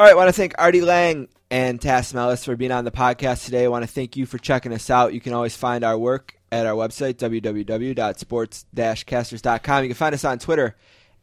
All 0.01 0.07
right, 0.07 0.13
I 0.13 0.15
want 0.15 0.29
to 0.29 0.33
thank 0.33 0.55
Artie 0.57 0.81
Lange 0.81 1.27
and 1.51 1.79
Tas 1.79 2.11
Melas 2.11 2.43
for 2.43 2.55
being 2.55 2.71
on 2.71 2.85
the 2.85 2.91
podcast 2.91 3.45
today. 3.45 3.65
I 3.65 3.67
want 3.67 3.83
to 3.83 3.87
thank 3.87 4.17
you 4.17 4.25
for 4.25 4.39
checking 4.39 4.73
us 4.73 4.89
out. 4.89 5.13
You 5.13 5.21
can 5.21 5.33
always 5.33 5.55
find 5.55 5.83
our 5.83 5.95
work 5.95 6.39
at 6.51 6.65
our 6.65 6.73
website, 6.73 7.17
www.sports-casters.com. 7.17 9.83
You 9.83 9.89
can 9.89 9.95
find 9.95 10.15
us 10.15 10.25
on 10.25 10.39
Twitter 10.39 10.75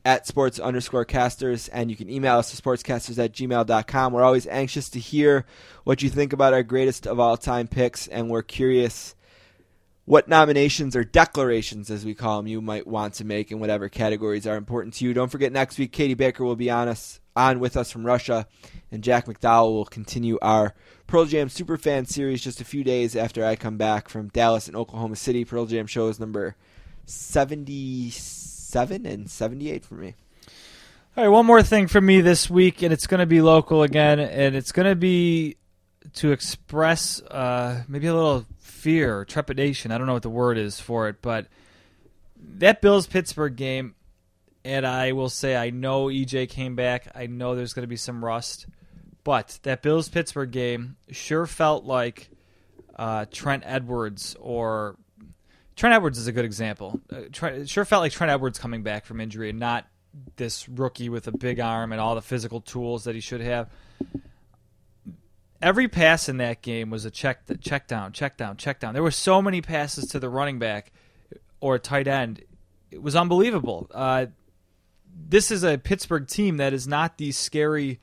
at 0.05 0.28
sports 0.28 0.60
underscore 0.60 1.05
casters, 1.05 1.66
and 1.66 1.90
you 1.90 1.96
can 1.96 2.09
email 2.09 2.38
us 2.38 2.55
to 2.55 2.62
sportscasters 2.62 3.18
at 3.18 3.32
gmail.com. 3.32 4.12
We're 4.12 4.22
always 4.22 4.46
anxious 4.46 4.88
to 4.90 5.00
hear 5.00 5.44
what 5.82 6.05
you 6.05 6.09
think 6.09 6.32
about 6.32 6.55
our 6.55 6.62
greatest 6.62 7.09
of 7.09 7.18
all 7.18 7.36
time 7.36 7.66
picks, 7.66 8.06
and 8.06 8.30
we're 8.30 8.42
curious 8.42 9.16
what 10.05 10.28
nominations 10.28 10.94
or 10.94 11.02
declarations, 11.02 11.90
as 11.90 12.05
we 12.05 12.14
call 12.14 12.36
them, 12.36 12.46
you 12.46 12.60
might 12.60 12.86
want 12.86 13.14
to 13.14 13.24
make 13.24 13.50
in 13.50 13.59
whatever 13.59 13.88
categories 13.88 14.46
are 14.46 14.56
important 14.56 14.94
to 14.94 15.05
you. 15.05 15.14
Don't 15.14 15.32
forget, 15.32 15.50
next 15.50 15.78
week, 15.78 15.90
Katie 15.90 16.14
Baker 16.14 16.44
will 16.44 16.55
be 16.55 16.70
on 16.70 16.86
us 16.86 17.18
on 17.39 17.60
with 17.60 17.77
us 17.77 17.90
from 17.90 18.05
Russia, 18.05 18.47
and 18.90 19.02
Jack 19.02 19.27
McDowell 19.27 19.73
will 19.73 19.86
continue 19.86 20.39
our 20.43 20.74
Pearl 21.06 21.24
Jam 21.24 21.48
Superfan 21.48 22.06
series 22.06 22.43
just 22.43 22.60
a 22.60 22.65
few 22.65 22.85
days 22.85 23.16
after 23.16 23.44
I 23.44 23.56
come 23.56 23.78
back 23.78 24.09
from 24.09 24.28
Dallas 24.28 24.66
and 24.66 24.77
Oklahoma 24.77 25.16
City. 25.16 25.44
Pearl 25.44 25.65
Jam 25.65 25.86
shows 25.86 26.20
number 26.20 26.56
77 27.06 29.06
and 29.06 29.31
78 29.31 29.85
for 29.85 29.94
me. 29.94 30.15
All 31.16 31.24
right, 31.24 31.31
one 31.31 31.47
more 31.47 31.62
thing 31.62 31.86
for 31.86 32.01
me 32.01 32.20
this 32.20 32.51
week, 32.51 32.82
and 32.82 32.93
it's 32.93 33.06
going 33.06 33.20
to 33.20 33.27
be 33.27 33.40
local 33.40 33.82
again, 33.82 34.20
and 34.20 34.55
it's 34.55 34.73
going 34.73 34.89
to 34.89 34.94
be 34.94 35.56
to 36.15 36.32
express 36.32 37.20
uh, 37.23 37.82
maybe 37.89 38.06
a 38.06 38.15
little 38.15 38.47
fear 38.59 39.19
or 39.19 39.24
trepidation. 39.24 39.90
I 39.90 39.98
don't 39.98 40.06
know 40.06 40.12
what 40.12 40.23
the 40.23 40.31
word 40.31 40.59
is 40.59 40.78
for 40.78 41.09
it, 41.09 41.16
but 41.23 41.47
that 42.36 42.81
Bills 42.81 43.06
Pittsburgh 43.06 43.56
game, 43.56 43.94
and 44.68 44.86
I 44.86 45.12
will 45.12 45.30
say 45.30 45.56
I 45.56 45.70
know 45.70 46.08
EJ 46.08 46.50
came 46.50 46.76
back. 46.76 47.10
I 47.14 47.26
know 47.26 47.54
there's 47.54 47.72
going 47.72 47.84
to 47.84 47.88
be 47.88 47.96
some 47.96 48.22
rust, 48.22 48.66
but 49.24 49.58
that 49.62 49.80
Bills 49.80 50.10
Pittsburgh 50.10 50.50
game 50.50 50.96
sure 51.10 51.46
felt 51.46 51.84
like 51.84 52.28
uh, 52.94 53.24
Trent 53.32 53.62
Edwards 53.64 54.36
or 54.38 54.96
Trent 55.74 55.94
Edwards 55.94 56.18
is 56.18 56.26
a 56.26 56.32
good 56.32 56.44
example. 56.44 57.00
Uh, 57.10 57.22
Trent, 57.32 57.56
it 57.56 57.70
sure 57.70 57.86
felt 57.86 58.02
like 58.02 58.12
Trent 58.12 58.30
Edwards 58.30 58.58
coming 58.58 58.82
back 58.82 59.06
from 59.06 59.22
injury 59.22 59.48
and 59.48 59.58
not 59.58 59.86
this 60.36 60.68
rookie 60.68 61.08
with 61.08 61.26
a 61.28 61.32
big 61.32 61.60
arm 61.60 61.92
and 61.92 62.00
all 62.00 62.14
the 62.14 62.20
physical 62.20 62.60
tools 62.60 63.04
that 63.04 63.14
he 63.14 63.22
should 63.22 63.40
have. 63.40 63.70
Every 65.62 65.88
pass 65.88 66.28
in 66.28 66.36
that 66.36 66.60
game 66.60 66.90
was 66.90 67.06
a 67.06 67.10
check, 67.10 67.40
check 67.62 67.88
down, 67.88 68.12
check 68.12 68.36
down, 68.36 68.58
check 68.58 68.80
down. 68.80 68.92
There 68.92 69.02
were 69.02 69.10
so 69.10 69.40
many 69.40 69.62
passes 69.62 70.10
to 70.10 70.20
the 70.20 70.28
running 70.28 70.58
back 70.58 70.92
or 71.58 71.78
tight 71.78 72.06
end. 72.06 72.42
It 72.90 73.02
was 73.02 73.16
unbelievable. 73.16 73.90
Uh, 73.92 74.26
this 75.28 75.50
is 75.50 75.64
a 75.64 75.78
Pittsburgh 75.78 76.26
team 76.26 76.58
that 76.58 76.72
is 76.72 76.86
not 76.86 77.18
the 77.18 77.32
scary 77.32 78.00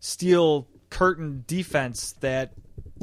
steel 0.00 0.66
curtain 0.90 1.44
defense 1.46 2.12
that 2.20 2.52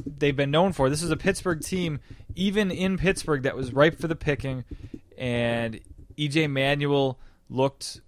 they've 0.06 0.36
been 0.36 0.52
known 0.52 0.74
for. 0.74 0.90
This 0.90 1.04
is 1.04 1.12
a 1.12 1.18
Pittsburgh 1.18 1.62
team, 1.62 2.00
even 2.36 2.72
in 2.72 2.98
Pittsburgh, 2.98 3.44
that 3.44 3.56
was 3.56 3.74
ripe 3.74 4.00
for 4.00 4.08
the 4.08 4.16
picking. 4.16 4.64
And 5.18 5.80
EJ 6.18 6.50
Manuel 6.50 7.20
looked 7.50 8.02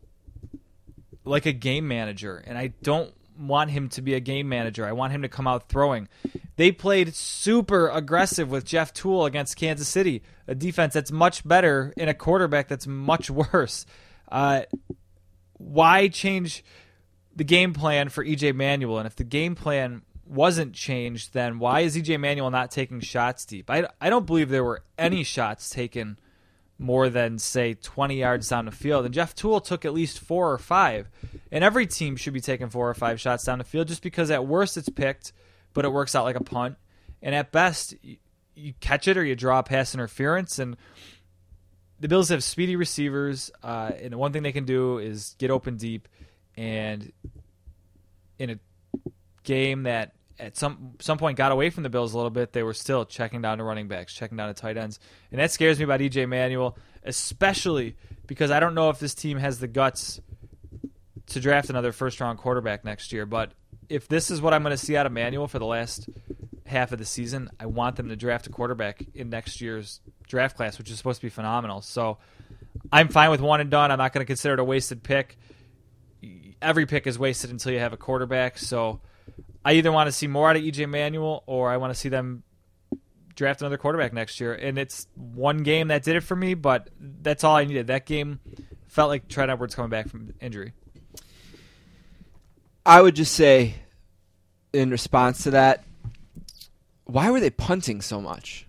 like 1.24 1.46
a 1.46 1.54
game 1.54 1.88
manager, 1.88 2.44
and 2.46 2.58
I 2.58 2.74
don't 2.82 3.14
want 3.38 3.70
him 3.70 3.90
to 3.90 4.02
be 4.02 4.14
a 4.14 4.20
game 4.20 4.50
manager. 4.50 4.86
I 4.86 4.94
want 4.94 5.14
him 5.14 5.22
to 5.22 5.30
come 5.30 5.48
out 5.48 5.70
throwing. 5.70 6.08
They 6.56 6.72
played 6.72 7.14
super 7.14 7.90
aggressive 7.90 8.50
with 8.50 8.66
Jeff 8.66 8.94
Tuel 8.94 9.26
against 9.28 9.58
Kansas 9.58 9.88
City, 9.88 10.24
a 10.48 10.56
defense 10.56 10.94
that's 10.94 11.12
much 11.12 11.48
better 11.48 11.94
and 11.98 12.10
a 12.10 12.14
quarterback 12.14 12.68
that's 12.68 12.88
much 12.88 13.30
worse. 13.54 13.86
Uh, 14.30 14.64
why 15.58 16.08
change 16.08 16.64
the 17.36 17.44
game 17.44 17.74
plan 17.74 18.10
for 18.10 18.24
EJ 18.24 18.56
Manuel? 18.56 19.00
And 19.00 19.08
if 19.08 19.16
the 19.16 19.24
game 19.24 19.56
plan 19.56 20.02
wasn't 20.26 20.74
changed, 20.74 21.34
then 21.34 21.60
why 21.60 21.82
is 21.82 21.96
EJ 21.96 22.20
Manuel 22.20 22.52
not 22.52 22.72
taking 22.72 23.00
shots 23.00 23.46
deep? 23.46 23.70
I, 23.70 23.88
I 24.00 24.10
don't 24.10 24.26
believe 24.26 24.50
there 24.50 24.64
were 24.64 24.84
any 24.98 25.24
shots 25.24 25.70
taken 25.70 26.20
more 26.80 27.10
than 27.10 27.40
say 27.40 27.74
20 27.74 28.18
yards 28.18 28.50
down 28.50 28.66
the 28.66 28.72
field. 28.72 29.06
And 29.06 29.14
Jeff 29.14 29.36
Tuel 29.36 29.64
took 29.64 29.86
at 29.86 29.94
least 29.94 30.20
four 30.20 30.52
or 30.52 30.58
five. 30.58 31.10
And 31.52 31.64
every 31.64 31.88
team 31.88 32.16
should 32.16 32.34
be 32.34 32.42
taking 32.42 32.70
four 32.70 32.90
or 32.90 32.94
five 32.94 33.20
shots 33.20 33.44
down 33.46 33.58
the 33.58 33.64
field 33.64 33.88
just 33.88 34.04
because 34.04 34.30
at 34.30 34.46
worst 34.46 34.78
it's 34.78 34.90
picked, 34.90 35.34
but 35.74 35.86
it 35.86 35.92
works 35.92 36.14
out 36.14 36.26
like 36.26 36.36
a 36.36 36.44
punt. 36.44 36.76
And 37.22 37.34
at 37.34 37.52
best, 37.52 37.96
you, 38.04 38.18
you 38.56 38.74
catch 38.80 39.08
it 39.08 39.18
or 39.18 39.26
you 39.26 39.36
draw 39.36 39.62
pass 39.62 39.94
interference. 39.94 40.60
And 40.60 40.78
the 42.00 42.08
Bills 42.08 42.30
have 42.30 42.44
speedy 42.44 42.76
receivers. 42.76 43.52
Uh, 43.64 43.92
and 44.02 44.16
one 44.16 44.34
thing 44.34 44.44
they 44.44 44.52
can 44.52 44.66
do 44.66 44.98
is 44.98 45.36
get 45.38 45.52
open 45.52 45.78
deep. 45.78 46.08
And 46.56 47.12
in 48.40 48.52
a 48.52 48.60
game 49.44 49.84
that 49.84 50.14
at 50.40 50.58
some 50.58 50.94
some 51.00 51.18
point 51.18 51.38
got 51.38 51.52
away 51.52 51.70
from 51.70 51.84
the 51.84 51.90
Bills 51.90 52.14
a 52.14 52.18
little 52.18 52.30
bit, 52.30 52.54
they 52.54 52.64
were 52.64 52.74
still 52.74 53.06
checking 53.06 53.42
down 53.42 53.58
to 53.58 53.64
running 53.64 53.88
backs, 53.88 54.14
checking 54.14 54.38
down 54.38 54.54
to 54.54 54.60
tight 54.60 54.78
ends, 54.78 55.00
and 55.32 55.40
that 55.40 55.52
scares 55.52 55.80
me 55.80 55.86
about 55.86 56.00
EJ 56.00 56.28
Manuel, 56.28 56.78
especially 57.04 57.96
because 58.28 58.52
I 58.52 58.60
don't 58.60 58.76
know 58.76 58.90
if 58.90 59.00
this 59.00 59.16
team 59.16 59.38
has 59.38 59.60
the 59.60 59.68
guts 59.68 60.20
to 61.28 61.40
draft 61.40 61.70
another 61.70 61.92
first 61.92 62.20
round 62.22 62.38
quarterback 62.38 62.86
next 62.86 63.12
year. 63.12 63.26
But 63.26 63.54
if 63.90 64.08
this 64.08 64.32
is 64.32 64.42
what 64.42 64.54
I'm 64.54 64.64
going 64.64 64.76
to 64.76 64.84
see 64.84 64.96
out 64.98 65.06
of 65.06 65.12
Manuel 65.12 65.48
for 65.48 65.60
the 65.60 65.66
last 65.66 66.10
half 66.66 66.92
of 66.92 67.00
the 67.00 67.06
season, 67.06 67.50
I 67.60 67.66
want 67.66 67.96
them 67.96 68.10
to 68.10 68.16
draft 68.16 68.48
a 68.48 68.50
quarterback 68.50 69.04
in 69.14 69.30
next 69.30 69.62
year's 69.62 70.02
draft 70.28 70.58
class, 70.58 70.78
which 70.78 70.92
is 70.92 70.98
supposed 70.98 71.22
to 71.22 71.26
be 71.26 71.30
phenomenal. 71.30 71.82
So 71.82 72.18
I'm 72.92 73.08
fine 73.08 73.32
with 73.32 73.42
one 73.42 73.62
and 73.62 73.70
done. 73.70 73.92
I'm 73.92 73.98
not 73.98 74.14
going 74.14 74.22
to 74.22 74.28
consider 74.28 74.56
it 74.56 74.60
a 74.60 74.64
wasted 74.64 75.04
pick. 75.04 75.38
Every 76.62 76.86
pick 76.86 77.08
is 77.08 77.18
wasted 77.18 77.52
until 77.52 77.72
you 77.72 77.80
have 77.80 77.94
a 77.94 77.98
quarterback. 77.98 78.58
So 78.58 79.00
I 79.64 79.74
either 79.74 79.92
want 79.92 80.08
to 80.08 80.12
see 80.12 80.28
more 80.28 80.50
out 80.50 80.56
of 80.56 80.64
EJ 80.64 80.90
Manuel 80.90 81.44
or 81.46 81.70
I 81.70 81.78
want 81.78 81.94
to 81.94 82.00
see 82.00 82.10
them 82.10 82.44
draft 83.36 83.62
another 83.62 83.78
quarterback 83.78 84.12
next 84.12 84.40
year. 84.40 84.54
And 84.54 84.78
it's 84.78 85.08
one 85.16 85.60
game 85.60 85.90
that 85.90 86.04
did 86.04 86.16
it 86.16 86.22
for 86.22 86.36
me, 86.36 86.56
but 86.56 86.90
that's 87.00 87.44
all 87.44 87.56
I 87.56 87.66
needed. 87.66 87.88
That 87.88 88.06
game 88.06 88.40
felt 88.88 89.10
like 89.10 89.28
Trent 89.28 89.52
Edwards 89.52 89.76
coming 89.76 89.90
back 89.90 90.10
from 90.10 90.34
injury. 90.42 90.74
I 92.88 93.02
would 93.02 93.16
just 93.16 93.34
say, 93.36 93.76
in 94.72 94.90
response 94.90 95.44
to 95.44 95.52
that, 95.52 95.84
why 97.04 97.30
were 97.30 97.40
they 97.40 97.50
punting 97.50 98.02
so 98.02 98.22
much? 98.22 98.66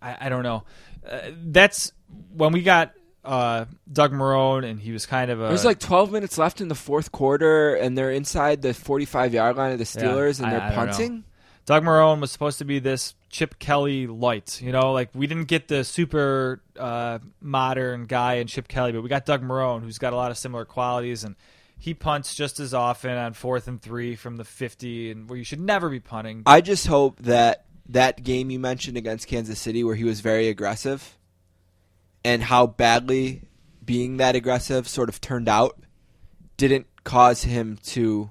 I, 0.00 0.16
I 0.26 0.28
don't 0.28 0.42
know. 0.42 0.64
Uh, 1.06 1.20
that's 1.44 1.92
when 2.34 2.52
we 2.52 2.62
got 2.62 2.92
uh, 3.24 3.66
Doug 3.90 4.12
Marrone, 4.12 4.64
and 4.64 4.80
he 4.80 4.92
was 4.92 5.06
kind 5.06 5.30
of 5.30 5.40
a. 5.40 5.48
There's 5.48 5.64
like 5.64 5.78
12 5.80 6.12
minutes 6.12 6.38
left 6.38 6.60
in 6.60 6.68
the 6.68 6.74
fourth 6.74 7.12
quarter, 7.12 7.74
and 7.74 7.96
they're 7.96 8.10
inside 8.10 8.62
the 8.62 8.72
45 8.72 9.34
yard 9.34 9.56
line 9.56 9.72
of 9.72 9.78
the 9.78 9.84
Steelers, 9.84 10.40
Yeah, 10.40 10.44
and 10.44 10.52
they're 10.52 10.62
I 10.62 10.74
don't 10.74 10.74
punting. 10.74 11.24
Doug 11.66 11.82
Marrone 11.82 12.20
was 12.20 12.30
supposed 12.30 12.58
to 12.58 12.64
be 12.64 12.78
this 12.78 13.14
Chip 13.30 13.58
Kelly 13.58 14.06
light, 14.06 14.60
you 14.62 14.70
know, 14.70 14.92
like 14.92 15.08
we 15.14 15.26
didn't 15.26 15.48
get 15.48 15.68
the 15.68 15.82
super 15.82 16.62
uh, 16.78 17.18
modern 17.40 18.04
guy 18.04 18.34
in 18.34 18.46
Chip 18.46 18.68
Kelly, 18.68 18.92
but 18.92 19.02
we 19.02 19.08
got 19.08 19.24
Doug 19.24 19.42
Marrone, 19.42 19.82
who's 19.82 19.98
got 19.98 20.12
a 20.12 20.16
lot 20.16 20.30
of 20.30 20.36
similar 20.36 20.66
qualities, 20.66 21.24
and 21.24 21.36
he 21.84 21.92
punts 21.92 22.34
just 22.34 22.60
as 22.60 22.72
often 22.72 23.10
on 23.10 23.34
fourth 23.34 23.68
and 23.68 23.82
three 23.82 24.16
from 24.16 24.36
the 24.36 24.44
50, 24.44 25.10
and 25.10 25.28
where 25.28 25.36
you 25.36 25.44
should 25.44 25.60
never 25.60 25.90
be 25.90 26.00
punting. 26.00 26.42
I 26.46 26.62
just 26.62 26.86
hope 26.86 27.18
that 27.20 27.66
that 27.90 28.22
game 28.22 28.48
you 28.48 28.58
mentioned 28.58 28.96
against 28.96 29.28
Kansas 29.28 29.58
City, 29.58 29.84
where 29.84 29.94
he 29.94 30.04
was 30.04 30.20
very 30.20 30.48
aggressive, 30.48 31.18
and 32.24 32.42
how 32.42 32.66
badly 32.66 33.42
being 33.84 34.16
that 34.16 34.34
aggressive 34.34 34.88
sort 34.88 35.10
of 35.10 35.20
turned 35.20 35.46
out, 35.46 35.78
didn't 36.56 36.86
cause 37.04 37.42
him 37.42 37.76
to. 37.88 38.30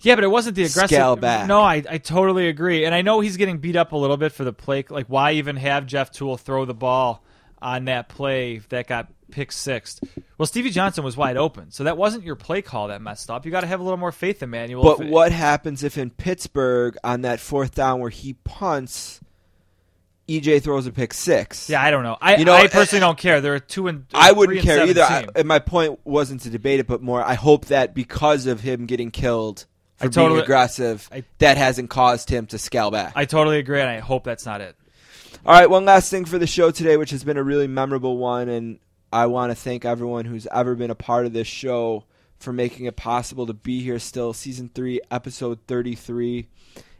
Yeah, 0.00 0.16
but 0.16 0.24
it 0.24 0.30
wasn't 0.32 0.56
the 0.56 0.64
aggressive. 0.64 0.88
Scale 0.88 1.14
back. 1.14 1.46
No, 1.46 1.60
I, 1.60 1.84
I 1.88 1.98
totally 1.98 2.48
agree, 2.48 2.84
and 2.84 2.92
I 2.92 3.02
know 3.02 3.20
he's 3.20 3.36
getting 3.36 3.58
beat 3.58 3.76
up 3.76 3.92
a 3.92 3.96
little 3.96 4.16
bit 4.16 4.32
for 4.32 4.42
the 4.42 4.52
play. 4.52 4.84
Like, 4.90 5.06
why 5.06 5.34
even 5.34 5.54
have 5.54 5.86
Jeff 5.86 6.10
Tuel 6.10 6.36
throw 6.36 6.64
the 6.64 6.74
ball 6.74 7.22
on 7.60 7.84
that 7.84 8.08
play 8.08 8.58
that 8.70 8.88
got 8.88 9.06
pick 9.32 9.50
six? 9.50 10.00
Well, 10.38 10.46
Stevie 10.46 10.70
Johnson 10.70 11.02
was 11.02 11.16
wide 11.16 11.36
open, 11.36 11.70
so 11.72 11.84
that 11.84 11.96
wasn't 11.96 12.22
your 12.24 12.36
play 12.36 12.62
call 12.62 12.88
that 12.88 13.02
messed 13.02 13.30
up. 13.30 13.44
You 13.44 13.50
got 13.50 13.62
to 13.62 13.66
have 13.66 13.80
a 13.80 13.82
little 13.82 13.98
more 13.98 14.12
faith 14.12 14.42
in 14.42 14.50
Manuel. 14.50 14.82
But 14.96 15.06
it- 15.06 15.10
what 15.10 15.32
happens 15.32 15.82
if 15.82 15.98
in 15.98 16.10
Pittsburgh 16.10 16.96
on 17.02 17.22
that 17.22 17.40
fourth 17.40 17.74
down 17.74 17.98
where 18.00 18.10
he 18.10 18.34
punts, 18.44 19.20
EJ 20.28 20.62
throws 20.62 20.86
a 20.86 20.92
pick 20.92 21.12
six? 21.12 21.68
Yeah, 21.68 21.82
I 21.82 21.90
don't 21.90 22.04
know. 22.04 22.16
I, 22.20 22.36
You 22.36 22.44
know, 22.44 22.52
I 22.54 22.68
personally 22.68 23.02
uh, 23.02 23.08
don't 23.08 23.18
care. 23.18 23.40
There 23.40 23.54
are 23.54 23.58
two 23.60 23.88
and 23.88 24.06
I 24.14 24.32
wouldn't 24.32 24.60
care 24.60 24.86
either. 24.86 25.02
I, 25.02 25.26
and 25.34 25.48
my 25.48 25.58
point 25.58 25.98
wasn't 26.04 26.42
to 26.42 26.50
debate 26.50 26.80
it, 26.80 26.86
but 26.86 27.02
more 27.02 27.22
I 27.22 27.34
hope 27.34 27.66
that 27.66 27.94
because 27.94 28.46
of 28.46 28.60
him 28.60 28.86
getting 28.86 29.10
killed 29.10 29.66
for 29.96 30.06
I 30.06 30.08
totally- 30.08 30.34
being 30.34 30.44
aggressive, 30.44 31.08
I- 31.12 31.24
that 31.38 31.56
hasn't 31.56 31.90
caused 31.90 32.30
him 32.30 32.46
to 32.46 32.58
scale 32.58 32.90
back. 32.90 33.12
I 33.16 33.24
totally 33.24 33.58
agree, 33.58 33.80
and 33.80 33.90
I 33.90 33.98
hope 33.98 34.24
that's 34.24 34.46
not 34.46 34.60
it. 34.60 34.76
All 35.44 35.52
right, 35.52 35.68
one 35.68 35.84
last 35.84 36.08
thing 36.08 36.24
for 36.24 36.38
the 36.38 36.46
show 36.46 36.70
today, 36.70 36.96
which 36.96 37.10
has 37.10 37.24
been 37.24 37.36
a 37.36 37.42
really 37.42 37.66
memorable 37.66 38.16
one, 38.16 38.48
and 38.48 38.78
I 39.12 39.26
want 39.26 39.52
to 39.52 39.54
thank 39.54 39.84
everyone 39.84 40.24
who's 40.24 40.46
ever 40.46 40.74
been 40.74 40.90
a 40.90 40.94
part 40.94 41.26
of 41.26 41.34
this 41.34 41.46
show 41.46 42.04
for 42.38 42.52
making 42.52 42.86
it 42.86 42.96
possible 42.96 43.46
to 43.46 43.52
be 43.52 43.82
here 43.82 43.98
still, 43.98 44.32
season 44.32 44.70
three, 44.74 45.00
episode 45.10 45.58
thirty-three, 45.66 46.48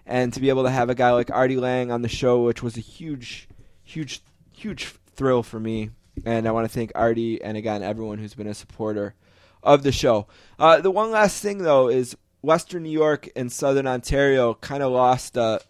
and 0.04 0.32
to 0.32 0.40
be 0.40 0.50
able 0.50 0.64
to 0.64 0.70
have 0.70 0.90
a 0.90 0.94
guy 0.94 1.10
like 1.12 1.30
Artie 1.30 1.56
Lange 1.56 1.90
on 1.90 2.02
the 2.02 2.08
show, 2.08 2.44
which 2.44 2.62
was 2.62 2.76
a 2.76 2.80
huge, 2.80 3.48
huge, 3.82 4.20
huge 4.52 4.92
thrill 5.14 5.42
for 5.42 5.58
me. 5.58 5.90
And 6.26 6.46
I 6.46 6.50
want 6.50 6.68
to 6.68 6.72
thank 6.72 6.92
Artie 6.94 7.42
and 7.42 7.56
again 7.56 7.82
everyone 7.82 8.18
who's 8.18 8.34
been 8.34 8.46
a 8.46 8.54
supporter 8.54 9.14
of 9.62 9.82
the 9.82 9.92
show. 9.92 10.26
Uh, 10.58 10.80
the 10.82 10.90
one 10.90 11.10
last 11.10 11.42
thing 11.42 11.58
though 11.58 11.88
is 11.88 12.16
Western 12.42 12.82
New 12.82 12.90
York 12.90 13.30
and 13.34 13.50
Southern 13.50 13.86
Ontario 13.86 14.54
kind 14.54 14.82
of 14.82 14.92
lost 14.92 15.36
a, 15.36 15.60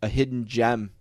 a 0.00 0.08
hidden 0.08 0.46
gem 0.46 0.92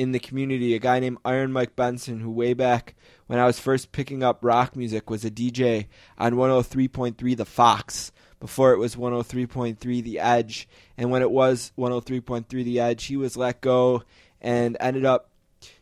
in 0.00 0.12
the 0.12 0.18
community. 0.18 0.74
A 0.74 0.78
guy 0.78 0.98
named 0.98 1.18
Iron 1.26 1.52
Mike 1.52 1.76
Benson, 1.76 2.20
who 2.20 2.30
way 2.30 2.54
back 2.54 2.94
when 3.26 3.38
I 3.38 3.44
was 3.44 3.60
first 3.60 3.92
picking 3.92 4.22
up 4.22 4.38
rock 4.40 4.74
music 4.74 5.10
was 5.10 5.26
a 5.26 5.30
DJ 5.30 5.88
on 6.16 6.32
103.3 6.32 7.36
The 7.36 7.44
Fox. 7.44 8.10
Before 8.40 8.72
it 8.72 8.78
was 8.78 8.96
103.3 8.96 10.02
The 10.02 10.18
Edge, 10.18 10.66
and 10.96 11.10
when 11.10 11.20
it 11.20 11.30
was 11.30 11.72
103.3 11.76 12.48
The 12.48 12.80
Edge, 12.80 13.04
he 13.04 13.18
was 13.18 13.36
let 13.36 13.60
go 13.60 14.02
and 14.40 14.78
ended 14.80 15.04
up 15.04 15.28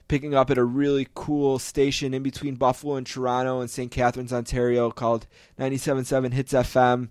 picking 0.09 0.35
up 0.35 0.51
at 0.51 0.59
a 0.59 0.65
really 0.65 1.07
cool 1.15 1.61
station 1.61 2.12
in 2.12 2.24
between 2.24 2.57
Buffalo 2.57 2.97
and 2.97 3.07
Toronto 3.07 3.61
and 3.61 3.70
St. 3.70 3.93
Catharines, 3.93 4.32
Ontario 4.32 4.90
called 4.90 5.28
97.7 5.61 6.32
Hits 6.32 6.53
FM. 6.53 7.11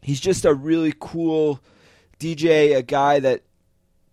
He's 0.00 0.20
just 0.20 0.44
a 0.44 0.54
really 0.54 0.94
cool 1.00 1.60
DJ, 2.20 2.76
a 2.76 2.82
guy 2.82 3.18
that 3.18 3.42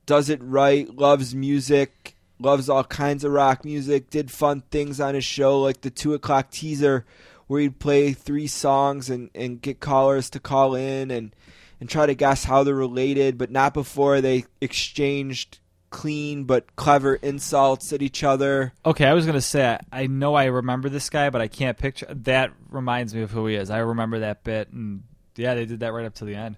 does 0.10 0.28
it 0.28 0.42
right, 0.42 0.90
loves 0.96 1.36
music, 1.36 2.16
loves 2.40 2.68
all 2.68 2.84
kinds 2.84 3.24
of 3.24 3.32
rock 3.32 3.64
music, 3.64 4.10
did 4.10 4.32
fun 4.32 4.64
things 4.72 5.00
on 5.00 5.14
his 5.14 5.24
show 5.24 5.62
like 5.62 5.82
the 5.82 5.92
2 5.92 6.16
o'clock 6.16 6.50
teaser 6.50 7.06
where 7.46 7.62
he'd 7.62 7.78
play 7.78 8.12
three 8.14 8.48
songs 8.48 9.12
and, 9.12 9.30
and 9.36 9.62
get 9.62 9.80
callers 9.80 10.32
to 10.32 10.40
call 10.40 10.74
in 10.74 11.12
and, 11.12 11.36
and 11.80 11.92
try 11.92 12.08
to 12.08 12.16
guess 12.16 12.44
how 12.44 12.64
they're 12.64 12.74
related, 12.74 13.38
but 13.38 13.52
not 13.52 13.72
before 13.72 14.20
they 14.20 14.46
exchanged 14.60 15.60
clean 15.92 16.44
but 16.44 16.76
clever 16.76 17.14
insults 17.14 17.94
at 17.94 18.02
each 18.02 18.24
other. 18.24 18.74
Okay, 18.84 19.06
I 19.06 19.14
was 19.14 19.28
gonna 19.28 19.42
say 19.42 19.78
I 19.92 20.08
know 20.08 20.34
I 20.34 20.46
remember 20.46 20.90
this 20.90 21.12
guy, 21.12 21.30
but 21.30 21.42
I 21.42 21.48
can't 21.48 21.78
picture. 21.78 22.08
That 22.10 22.52
reminds 22.72 23.14
me 23.14 23.22
of 23.22 23.30
who 23.30 23.46
he 23.46 23.54
is. 23.54 23.70
I 23.70 23.78
remember 23.80 24.20
that 24.20 24.44
bit, 24.44 24.72
and 24.72 25.04
yeah, 25.36 25.54
they 25.54 25.66
did 25.66 25.82
that 25.82 25.94
right 25.94 26.06
up 26.06 26.16
to 26.16 26.26
the 26.26 26.34
end. 26.36 26.58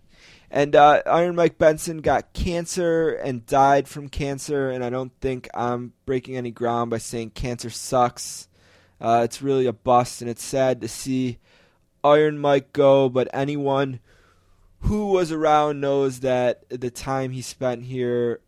And 0.53 0.75
uh, 0.75 1.01
Iron 1.05 1.35
Mike 1.35 1.57
Benson 1.57 1.99
got 2.01 2.33
cancer 2.33 3.11
and 3.11 3.45
died 3.45 3.87
from 3.87 4.09
cancer, 4.09 4.69
and 4.69 4.83
I 4.83 4.89
don't 4.89 5.13
think 5.21 5.47
I'm 5.53 5.93
breaking 6.05 6.35
any 6.35 6.51
ground 6.51 6.91
by 6.91 6.97
saying 6.97 7.29
cancer 7.29 7.69
sucks. 7.69 8.49
Uh, 8.99 9.21
it's 9.23 9.41
really 9.41 9.65
a 9.65 9.71
bust, 9.71 10.21
and 10.21 10.29
it's 10.29 10.43
sad 10.43 10.81
to 10.81 10.89
see 10.89 11.37
Iron 12.03 12.37
Mike 12.37 12.73
go, 12.73 13.07
but 13.07 13.29
anyone 13.33 14.01
who 14.81 15.07
was 15.11 15.31
around 15.31 15.79
knows 15.79 16.19
that 16.19 16.65
the 16.69 16.91
time 16.91 17.31
he 17.31 17.41
spent 17.41 17.83
here 17.83 18.41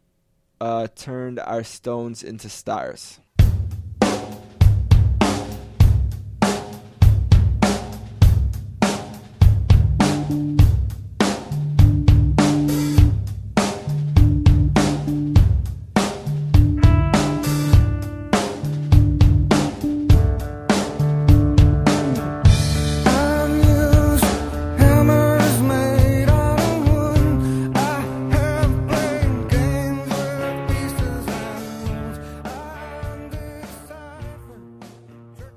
uh, 0.59 0.87
turned 0.95 1.39
our 1.39 1.63
stones 1.63 2.21
into 2.21 2.49
stars. 2.49 3.21